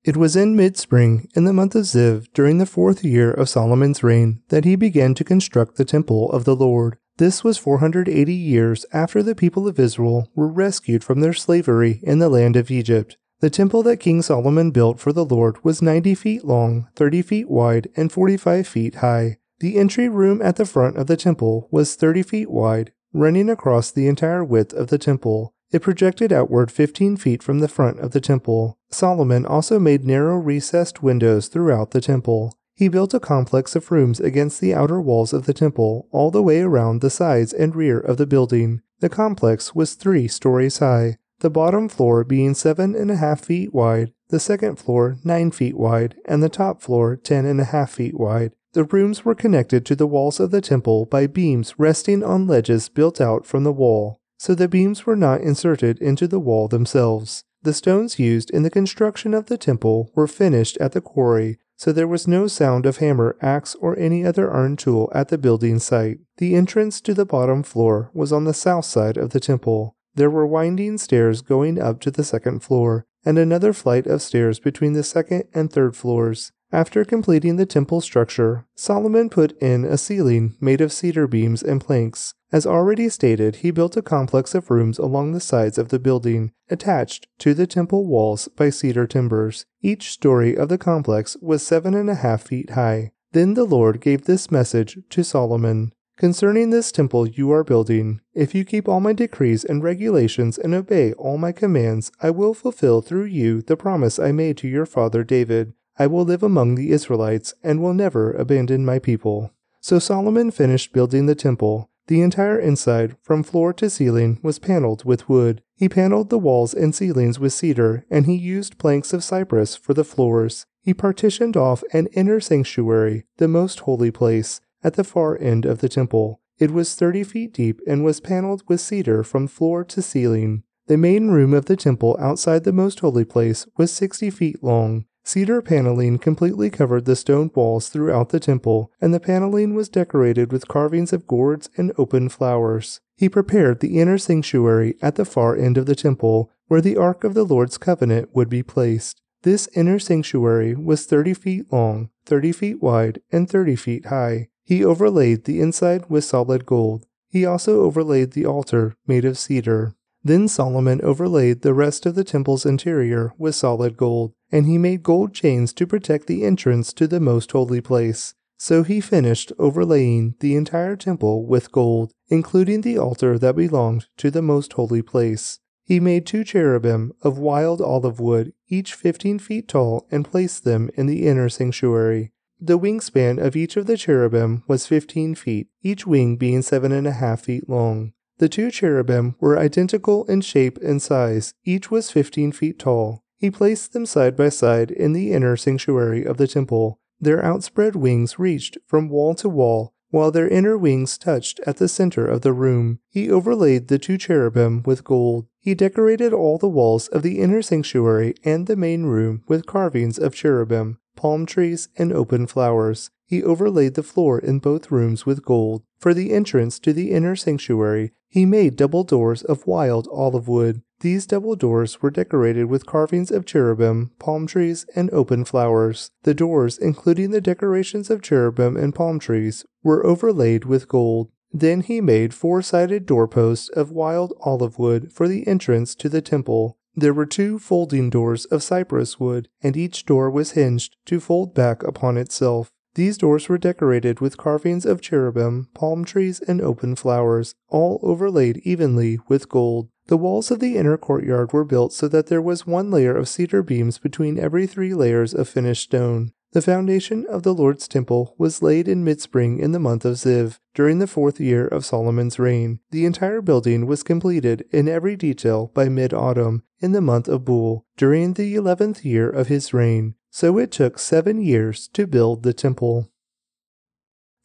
It 0.05 0.15
was 0.15 0.35
in 0.35 0.55
mid 0.55 0.77
spring, 0.77 1.29
in 1.35 1.45
the 1.45 1.53
month 1.53 1.73
of 1.73 1.81
Ziv, 1.81 2.27
during 2.35 2.59
the 2.59 2.67
fourth 2.67 3.03
year 3.03 3.31
of 3.31 3.49
Solomon's 3.49 4.03
reign, 4.03 4.39
that 4.49 4.63
he 4.63 4.75
began 4.75 5.15
to 5.15 5.23
construct 5.23 5.77
the 5.77 5.83
temple 5.83 6.31
of 6.31 6.45
the 6.45 6.55
Lord. 6.55 6.97
This 7.17 7.43
was 7.43 7.57
480 7.57 8.31
years 8.31 8.85
after 8.93 9.23
the 9.23 9.33
people 9.33 9.67
of 9.67 9.79
Israel 9.79 10.29
were 10.35 10.47
rescued 10.47 11.03
from 11.03 11.21
their 11.21 11.33
slavery 11.33 12.01
in 12.03 12.19
the 12.19 12.29
land 12.29 12.55
of 12.55 12.69
Egypt. 12.69 13.17
The 13.39 13.49
temple 13.49 13.81
that 13.81 13.97
King 13.97 14.21
Solomon 14.21 14.69
built 14.69 14.99
for 14.99 15.11
the 15.11 15.25
Lord 15.25 15.63
was 15.63 15.81
90 15.81 16.13
feet 16.13 16.45
long, 16.45 16.87
30 16.95 17.23
feet 17.23 17.49
wide, 17.49 17.89
and 17.95 18.11
45 18.11 18.67
feet 18.67 18.95
high. 18.95 19.37
The 19.59 19.79
entry 19.79 20.07
room 20.07 20.39
at 20.39 20.57
the 20.57 20.65
front 20.65 20.97
of 20.97 21.07
the 21.07 21.17
temple 21.17 21.67
was 21.71 21.95
30 21.95 22.21
feet 22.21 22.51
wide, 22.51 22.91
running 23.11 23.49
across 23.49 23.89
the 23.89 24.07
entire 24.07 24.43
width 24.43 24.71
of 24.71 24.89
the 24.89 24.99
temple. 24.99 25.54
It 25.71 25.81
projected 25.81 26.31
outward 26.31 26.71
15 26.71 27.17
feet 27.17 27.41
from 27.41 27.59
the 27.59 27.67
front 27.67 27.99
of 27.99 28.11
the 28.11 28.21
temple. 28.21 28.77
Solomon 28.91 29.45
also 29.45 29.79
made 29.79 30.05
narrow 30.05 30.37
recessed 30.37 31.01
windows 31.01 31.47
throughout 31.47 31.91
the 31.91 32.01
temple. 32.01 32.53
He 32.75 32.87
built 32.87 33.13
a 33.13 33.19
complex 33.19 33.75
of 33.75 33.89
rooms 33.91 34.19
against 34.19 34.61
the 34.61 34.73
outer 34.73 35.01
walls 35.01 35.33
of 35.33 35.45
the 35.45 35.53
temple, 35.53 36.07
all 36.11 36.29
the 36.29 36.43
way 36.43 36.61
around 36.61 37.01
the 37.01 37.09
sides 37.09 37.53
and 37.53 37.75
rear 37.75 37.99
of 37.99 38.17
the 38.17 38.27
building. 38.27 38.81
The 38.99 39.09
complex 39.09 39.73
was 39.73 39.95
three 39.95 40.27
stories 40.27 40.77
high, 40.79 41.17
the 41.39 41.49
bottom 41.49 41.89
floor 41.89 42.23
being 42.23 42.53
seven 42.53 42.95
and 42.95 43.09
a 43.09 43.15
half 43.15 43.43
feet 43.45 43.73
wide, 43.73 44.13
the 44.29 44.39
second 44.39 44.77
floor 44.77 45.17
nine 45.23 45.51
feet 45.51 45.77
wide, 45.77 46.15
and 46.25 46.43
the 46.43 46.49
top 46.49 46.81
floor 46.81 47.15
ten 47.15 47.45
and 47.45 47.59
a 47.59 47.65
half 47.65 47.91
feet 47.91 48.17
wide. 48.19 48.53
The 48.73 48.83
rooms 48.83 49.23
were 49.23 49.35
connected 49.35 49.85
to 49.85 49.95
the 49.95 50.07
walls 50.07 50.39
of 50.39 50.51
the 50.51 50.61
temple 50.61 51.05
by 51.05 51.27
beams 51.27 51.75
resting 51.77 52.23
on 52.23 52.47
ledges 52.47 52.89
built 52.89 53.19
out 53.21 53.45
from 53.45 53.63
the 53.63 53.73
wall 53.73 54.19
so 54.37 54.55
the 54.55 54.67
beams 54.67 55.05
were 55.05 55.15
not 55.15 55.41
inserted 55.41 55.99
into 55.99 56.27
the 56.27 56.39
wall 56.39 56.67
themselves. 56.67 57.43
The 57.63 57.73
stones 57.73 58.19
used 58.19 58.51
in 58.51 58.63
the 58.63 58.69
construction 58.69 59.33
of 59.33 59.47
the 59.47 59.57
temple 59.57 60.11
were 60.13 60.27
finished 60.27 60.77
at 60.77 60.91
the 60.91 61.01
quarry, 61.01 61.57
so 61.77 61.91
there 61.91 62.07
was 62.07 62.27
no 62.27 62.47
sound 62.47 62.85
of 62.85 62.97
hammer, 62.97 63.35
axe, 63.41 63.75
or 63.75 63.97
any 63.97 64.25
other 64.25 64.53
iron 64.53 64.77
tool 64.77 65.11
at 65.13 65.29
the 65.29 65.37
building 65.37 65.79
site. 65.79 66.19
The 66.37 66.55
entrance 66.55 67.01
to 67.01 67.13
the 67.13 67.25
bottom 67.25 67.63
floor 67.63 68.11
was 68.13 68.31
on 68.31 68.43
the 68.43 68.53
south 68.53 68.85
side 68.85 69.17
of 69.17 69.31
the 69.31 69.39
temple. 69.39 69.95
There 70.13 70.29
were 70.29 70.47
winding 70.47 70.97
stairs 70.99 71.41
going 71.41 71.81
up 71.81 71.99
to 72.01 72.11
the 72.11 72.23
second 72.23 72.59
floor, 72.59 73.05
and 73.25 73.37
another 73.37 73.73
flight 73.73 74.05
of 74.05 74.21
stairs 74.21 74.59
between 74.59 74.93
the 74.93 75.03
second 75.03 75.45
and 75.53 75.71
third 75.71 75.95
floors. 75.95 76.51
After 76.71 77.05
completing 77.05 77.55
the 77.55 77.65
temple 77.65 78.01
structure, 78.01 78.65
Solomon 78.75 79.29
put 79.29 79.57
in 79.61 79.85
a 79.85 79.97
ceiling 79.97 80.55
made 80.59 80.81
of 80.81 80.91
cedar 80.91 81.27
beams 81.27 81.61
and 81.61 81.79
planks. 81.79 82.33
As 82.51 82.65
already 82.65 83.09
stated, 83.09 83.57
he 83.57 83.71
built 83.71 83.97
a 83.97 84.01
complex 84.01 84.55
of 84.55 84.71
rooms 84.71 84.97
along 84.97 85.31
the 85.31 85.39
sides 85.39 85.77
of 85.77 85.89
the 85.89 85.99
building, 85.99 86.51
attached 86.69 87.27
to 87.39 87.53
the 87.53 87.67
temple 87.67 88.05
walls 88.05 88.47
by 88.47 88.69
cedar 88.69 89.07
timbers. 89.07 89.65
Each 89.81 90.11
story 90.11 90.55
of 90.55 90.69
the 90.69 90.77
complex 90.77 91.37
was 91.41 91.65
seven 91.65 91.93
and 91.93 92.09
a 92.09 92.15
half 92.15 92.43
feet 92.43 92.71
high. 92.71 93.11
Then 93.31 93.53
the 93.53 93.65
Lord 93.65 94.01
gave 94.01 94.25
this 94.25 94.49
message 94.49 94.97
to 95.09 95.23
Solomon. 95.23 95.91
Concerning 96.17 96.69
this 96.69 96.93
temple 96.93 97.27
you 97.27 97.51
are 97.51 97.65
building, 97.65 98.21
if 98.33 98.55
you 98.55 98.63
keep 98.63 98.87
all 98.87 99.01
my 99.01 99.11
decrees 99.11 99.65
and 99.65 99.83
regulations 99.83 100.57
and 100.57 100.73
obey 100.73 101.11
all 101.13 101.37
my 101.37 101.51
commands, 101.51 102.11
I 102.21 102.29
will 102.29 102.53
fulfill 102.53 103.01
through 103.01 103.25
you 103.25 103.61
the 103.61 103.75
promise 103.75 104.17
I 104.17 104.31
made 104.31 104.55
to 104.57 104.67
your 104.69 104.85
father 104.85 105.25
David. 105.25 105.73
I 105.97 106.07
will 106.07 106.25
live 106.25 106.43
among 106.43 106.75
the 106.75 106.91
Israelites 106.91 107.53
and 107.63 107.81
will 107.81 107.93
never 107.93 108.33
abandon 108.33 108.85
my 108.85 108.99
people. 108.99 109.51
So 109.79 109.99
Solomon 109.99 110.51
finished 110.51 110.93
building 110.93 111.25
the 111.25 111.35
temple. 111.35 111.89
The 112.07 112.21
entire 112.21 112.59
inside, 112.59 113.15
from 113.21 113.43
floor 113.43 113.73
to 113.73 113.89
ceiling, 113.89 114.39
was 114.43 114.59
paneled 114.59 115.05
with 115.05 115.27
wood. 115.27 115.63
He 115.75 115.89
paneled 115.89 116.29
the 116.29 116.37
walls 116.37 116.73
and 116.73 116.93
ceilings 116.93 117.39
with 117.39 117.53
cedar, 117.53 118.05
and 118.11 118.25
he 118.25 118.35
used 118.35 118.77
planks 118.77 119.11
of 119.13 119.23
cypress 119.23 119.75
for 119.75 119.93
the 119.93 120.03
floors. 120.03 120.65
He 120.81 120.93
partitioned 120.93 121.57
off 121.57 121.83
an 121.93 122.07
inner 122.13 122.39
sanctuary, 122.39 123.25
the 123.37 123.47
most 123.47 123.81
holy 123.81 124.11
place, 124.11 124.61
at 124.83 124.93
the 124.93 125.03
far 125.03 125.39
end 125.41 125.65
of 125.65 125.79
the 125.79 125.89
temple. 125.89 126.41
It 126.59 126.71
was 126.71 126.93
thirty 126.93 127.23
feet 127.23 127.53
deep 127.53 127.81
and 127.87 128.03
was 128.03 128.19
paneled 128.19 128.63
with 128.67 128.81
cedar 128.81 129.23
from 129.23 129.47
floor 129.47 129.83
to 129.85 130.01
ceiling. 130.01 130.63
The 130.87 130.97
main 130.97 131.29
room 131.29 131.53
of 131.53 131.65
the 131.65 131.75
temple 131.75 132.15
outside 132.19 132.63
the 132.63 132.71
most 132.71 132.99
holy 132.99 133.25
place 133.25 133.65
was 133.77 133.91
sixty 133.91 134.29
feet 134.29 134.63
long. 134.63 135.05
Cedar 135.25 135.63
paneling 135.63 136.19
completely 136.19 136.69
covered 136.69 137.05
the 137.05 137.15
stone 137.15 137.49
walls 137.55 137.89
throughout 137.89 138.29
the 138.29 138.39
temple, 138.39 138.91
and 139.01 139.11
the 139.11 139.19
paneling 139.19 139.73
was 139.73 139.89
decorated 139.89 140.51
with 140.51 140.67
carvings 140.67 141.11
of 141.11 141.25
gourds 141.25 141.67
and 141.75 141.91
open 141.97 142.29
flowers. 142.29 143.01
He 143.17 143.27
prepared 143.27 143.79
the 143.79 143.99
inner 143.99 144.19
sanctuary 144.19 144.95
at 145.01 145.15
the 145.15 145.25
far 145.25 145.55
end 145.55 145.79
of 145.79 145.87
the 145.87 145.95
temple, 145.95 146.51
where 146.67 146.79
the 146.81 146.95
Ark 146.95 147.23
of 147.23 147.33
the 147.33 147.43
Lord's 147.43 147.79
covenant 147.79 148.35
would 148.35 148.49
be 148.49 148.61
placed. 148.61 149.19
This 149.41 149.67
inner 149.75 149.97
sanctuary 149.97 150.75
was 150.75 151.05
30 151.05 151.33
feet 151.33 151.73
long, 151.73 152.11
30 152.27 152.51
feet 152.51 152.81
wide, 152.83 153.19
and 153.31 153.49
30 153.49 153.75
feet 153.75 154.05
high. 154.05 154.49
He 154.63 154.85
overlaid 154.85 155.45
the 155.45 155.59
inside 155.59 156.07
with 156.07 156.23
solid 156.23 156.67
gold. 156.67 157.07
He 157.29 157.45
also 157.45 157.81
overlaid 157.81 158.31
the 158.31 158.45
altar 158.45 158.95
made 159.07 159.25
of 159.25 159.39
cedar. 159.39 159.95
Then 160.23 160.47
Solomon 160.47 161.01
overlaid 161.03 161.61
the 161.61 161.75
rest 161.75 162.07
of 162.07 162.15
the 162.15 162.23
temple's 162.23 162.65
interior 162.65 163.33
with 163.37 163.53
solid 163.53 163.95
gold, 163.95 164.33
and 164.55 164.67
he 164.67 164.77
made 164.77 165.03
gold 165.03 165.33
chains 165.33 165.73
to 165.73 165.85
protect 165.85 166.27
the 166.27 166.45
entrance 166.45 166.93
to 166.93 167.07
the 167.07 167.19
most 167.19 167.51
holy 167.51 167.81
place. 167.81 168.35
So 168.57 168.83
he 168.83 169.01
finished 169.01 169.51
overlaying 169.59 170.35
the 170.39 170.55
entire 170.55 170.95
temple 170.95 171.45
with 171.45 171.73
gold, 171.73 172.13
including 172.29 172.79
the 172.79 172.97
altar 172.97 173.37
that 173.37 173.57
belonged 173.57 174.07
to 174.15 174.31
the 174.31 174.41
most 174.41 174.71
holy 174.71 175.01
place. 175.01 175.59
He 175.83 175.99
made 175.99 176.25
two 176.25 176.45
cherubim 176.45 177.11
of 177.21 177.37
wild 177.37 177.81
olive 177.81 178.21
wood, 178.21 178.53
each 178.69 178.93
fifteen 178.93 179.39
feet 179.39 179.67
tall, 179.67 180.07
and 180.09 180.23
placed 180.23 180.63
them 180.63 180.89
in 180.93 181.07
the 181.07 181.27
inner 181.27 181.49
sanctuary. 181.49 182.31
The 182.57 182.79
wingspan 182.79 183.45
of 183.45 183.57
each 183.57 183.75
of 183.75 183.87
the 183.87 183.97
cherubim 183.97 184.63
was 184.69 184.87
fifteen 184.87 185.35
feet, 185.35 185.67
each 185.83 186.07
wing 186.07 186.37
being 186.37 186.61
seven 186.61 186.93
and 186.93 187.05
a 187.05 187.11
half 187.11 187.41
feet 187.41 187.67
long. 187.67 188.13
The 188.37 188.47
two 188.47 188.71
cherubim 188.71 189.35
were 189.41 189.59
identical 189.59 190.23
in 190.27 190.39
shape 190.39 190.77
and 190.77 191.01
size, 191.01 191.53
each 191.65 191.91
was 191.91 192.09
15 192.09 192.53
feet 192.53 192.79
tall. 192.79 193.24
He 193.45 193.51
placed 193.51 193.93
them 193.93 194.07
side 194.07 194.35
by 194.35 194.49
side 194.49 194.89
in 194.89 195.13
the 195.13 195.31
inner 195.31 195.55
sanctuary 195.55 196.23
of 196.25 196.37
the 196.37 196.47
temple. 196.47 196.99
Their 197.21 197.45
outspread 197.45 197.95
wings 197.95 198.39
reached 198.39 198.79
from 198.87 199.07
wall 199.07 199.35
to 199.35 199.47
wall, 199.47 199.93
while 200.09 200.31
their 200.31 200.47
inner 200.47 200.79
wings 200.79 201.15
touched 201.15 201.59
at 201.67 201.77
the 201.77 201.87
center 201.87 202.25
of 202.25 202.41
the 202.41 202.53
room. 202.53 203.01
He 203.07 203.29
overlaid 203.29 203.87
the 203.87 203.99
two 203.99 204.17
cherubim 204.17 204.81
with 204.83 205.03
gold. 205.03 205.45
He 205.59 205.75
decorated 205.75 206.33
all 206.33 206.57
the 206.57 206.67
walls 206.67 207.07
of 207.09 207.21
the 207.21 207.39
inner 207.39 207.61
sanctuary 207.61 208.33
and 208.43 208.65
the 208.65 208.75
main 208.75 209.03
room 209.03 209.43
with 209.47 209.67
carvings 209.67 210.17
of 210.17 210.33
cherubim, 210.33 210.97
palm 211.15 211.45
trees, 211.45 211.87
and 211.95 212.11
open 212.11 212.47
flowers. 212.47 213.11
He 213.27 213.43
overlaid 213.43 213.93
the 213.93 214.01
floor 214.01 214.39
in 214.39 214.57
both 214.57 214.89
rooms 214.89 215.27
with 215.27 215.45
gold. 215.45 215.83
For 215.99 216.15
the 216.15 216.33
entrance 216.33 216.79
to 216.79 216.93
the 216.93 217.11
inner 217.11 217.35
sanctuary, 217.35 218.11
he 218.27 218.43
made 218.47 218.75
double 218.75 219.03
doors 219.03 219.43
of 219.43 219.67
wild 219.67 220.07
olive 220.11 220.47
wood. 220.47 220.81
These 221.01 221.27
double 221.27 221.55
doors 221.55 222.01
were 222.01 222.09
decorated 222.09 222.65
with 222.65 222.85
carvings 222.85 223.29
of 223.31 223.45
cherubim, 223.45 224.11
palm 224.17 224.47
trees, 224.47 224.85
and 224.95 225.11
open 225.11 225.43
flowers. 225.45 226.11
The 226.23 226.33
doors, 226.33 226.77
including 226.77 227.31
the 227.31 227.41
decorations 227.41 228.09
of 228.09 228.21
cherubim 228.21 228.77
and 228.77 228.95
palm 228.95 229.19
trees, 229.19 229.65
were 229.83 230.05
overlaid 230.05 230.65
with 230.65 230.87
gold. 230.87 231.29
Then 231.51 231.81
he 231.81 232.01
made 232.01 232.33
four 232.33 232.61
sided 232.61 233.05
doorposts 233.05 233.69
of 233.69 233.91
wild 233.91 234.33
olive 234.41 234.79
wood 234.79 235.11
for 235.11 235.27
the 235.27 235.47
entrance 235.47 235.95
to 235.95 236.09
the 236.09 236.21
temple. 236.21 236.77
There 236.95 237.13
were 237.13 237.25
two 237.25 237.59
folding 237.59 238.09
doors 238.09 238.45
of 238.45 238.63
cypress 238.63 239.19
wood, 239.19 239.49
and 239.61 239.75
each 239.75 240.05
door 240.05 240.29
was 240.29 240.51
hinged 240.51 240.95
to 241.05 241.19
fold 241.19 241.53
back 241.53 241.83
upon 241.83 242.17
itself. 242.17 242.71
These 242.95 243.17
doors 243.17 243.47
were 243.49 243.57
decorated 243.57 244.19
with 244.21 244.37
carvings 244.37 244.85
of 244.85 245.01
cherubim, 245.01 245.67
palm 245.73 246.05
trees, 246.05 246.39
and 246.39 246.61
open 246.61 246.95
flowers, 246.95 247.53
all 247.69 247.99
overlaid 248.01 248.61
evenly 248.63 249.19
with 249.27 249.49
gold. 249.49 249.89
The 250.07 250.17
walls 250.17 250.49
of 250.49 250.59
the 250.59 250.77
inner 250.77 250.97
courtyard 250.97 251.51
were 251.51 251.65
built 251.65 251.91
so 251.91 252.07
that 252.07 252.27
there 252.27 252.41
was 252.41 252.65
one 252.65 252.91
layer 252.91 253.15
of 253.15 253.27
cedar 253.27 253.63
beams 253.63 253.97
between 253.97 254.39
every 254.39 254.65
three 254.65 254.93
layers 254.93 255.33
of 255.33 255.49
finished 255.49 255.83
stone. 255.83 256.31
The 256.53 256.61
foundation 256.61 257.25
of 257.25 257.43
the 257.43 257.53
Lord's 257.53 257.85
temple 257.85 258.33
was 258.37 258.61
laid 258.61 258.87
in 258.87 259.03
mid-spring 259.03 259.59
in 259.59 259.73
the 259.73 259.79
month 259.79 260.05
of 260.05 260.15
Ziv, 260.15 260.59
during 260.73 260.99
the 260.99 261.07
fourth 261.07 261.37
year 261.37 261.67
of 261.67 261.83
Solomon's 261.83 262.39
reign. 262.39 262.79
The 262.91 263.03
entire 263.03 263.41
building 263.41 263.87
was 263.87 264.03
completed 264.03 264.63
in 264.71 264.87
every 264.87 265.17
detail 265.17 265.69
by 265.73 265.89
mid-autumn 265.89 266.63
in 266.79 266.93
the 266.93 267.01
month 267.01 267.27
of 267.27 267.43
Bul, 267.43 267.85
during 267.97 268.35
the 268.35 268.55
eleventh 268.55 269.03
year 269.03 269.29
of 269.29 269.47
his 269.47 269.73
reign. 269.73 270.15
So 270.35 270.57
it 270.57 270.69
took 270.69 270.99
seven 270.99 271.39
years 271.39 271.87
to 271.93 272.05
build 272.05 272.43
the 272.43 272.51
temple. 272.51 273.09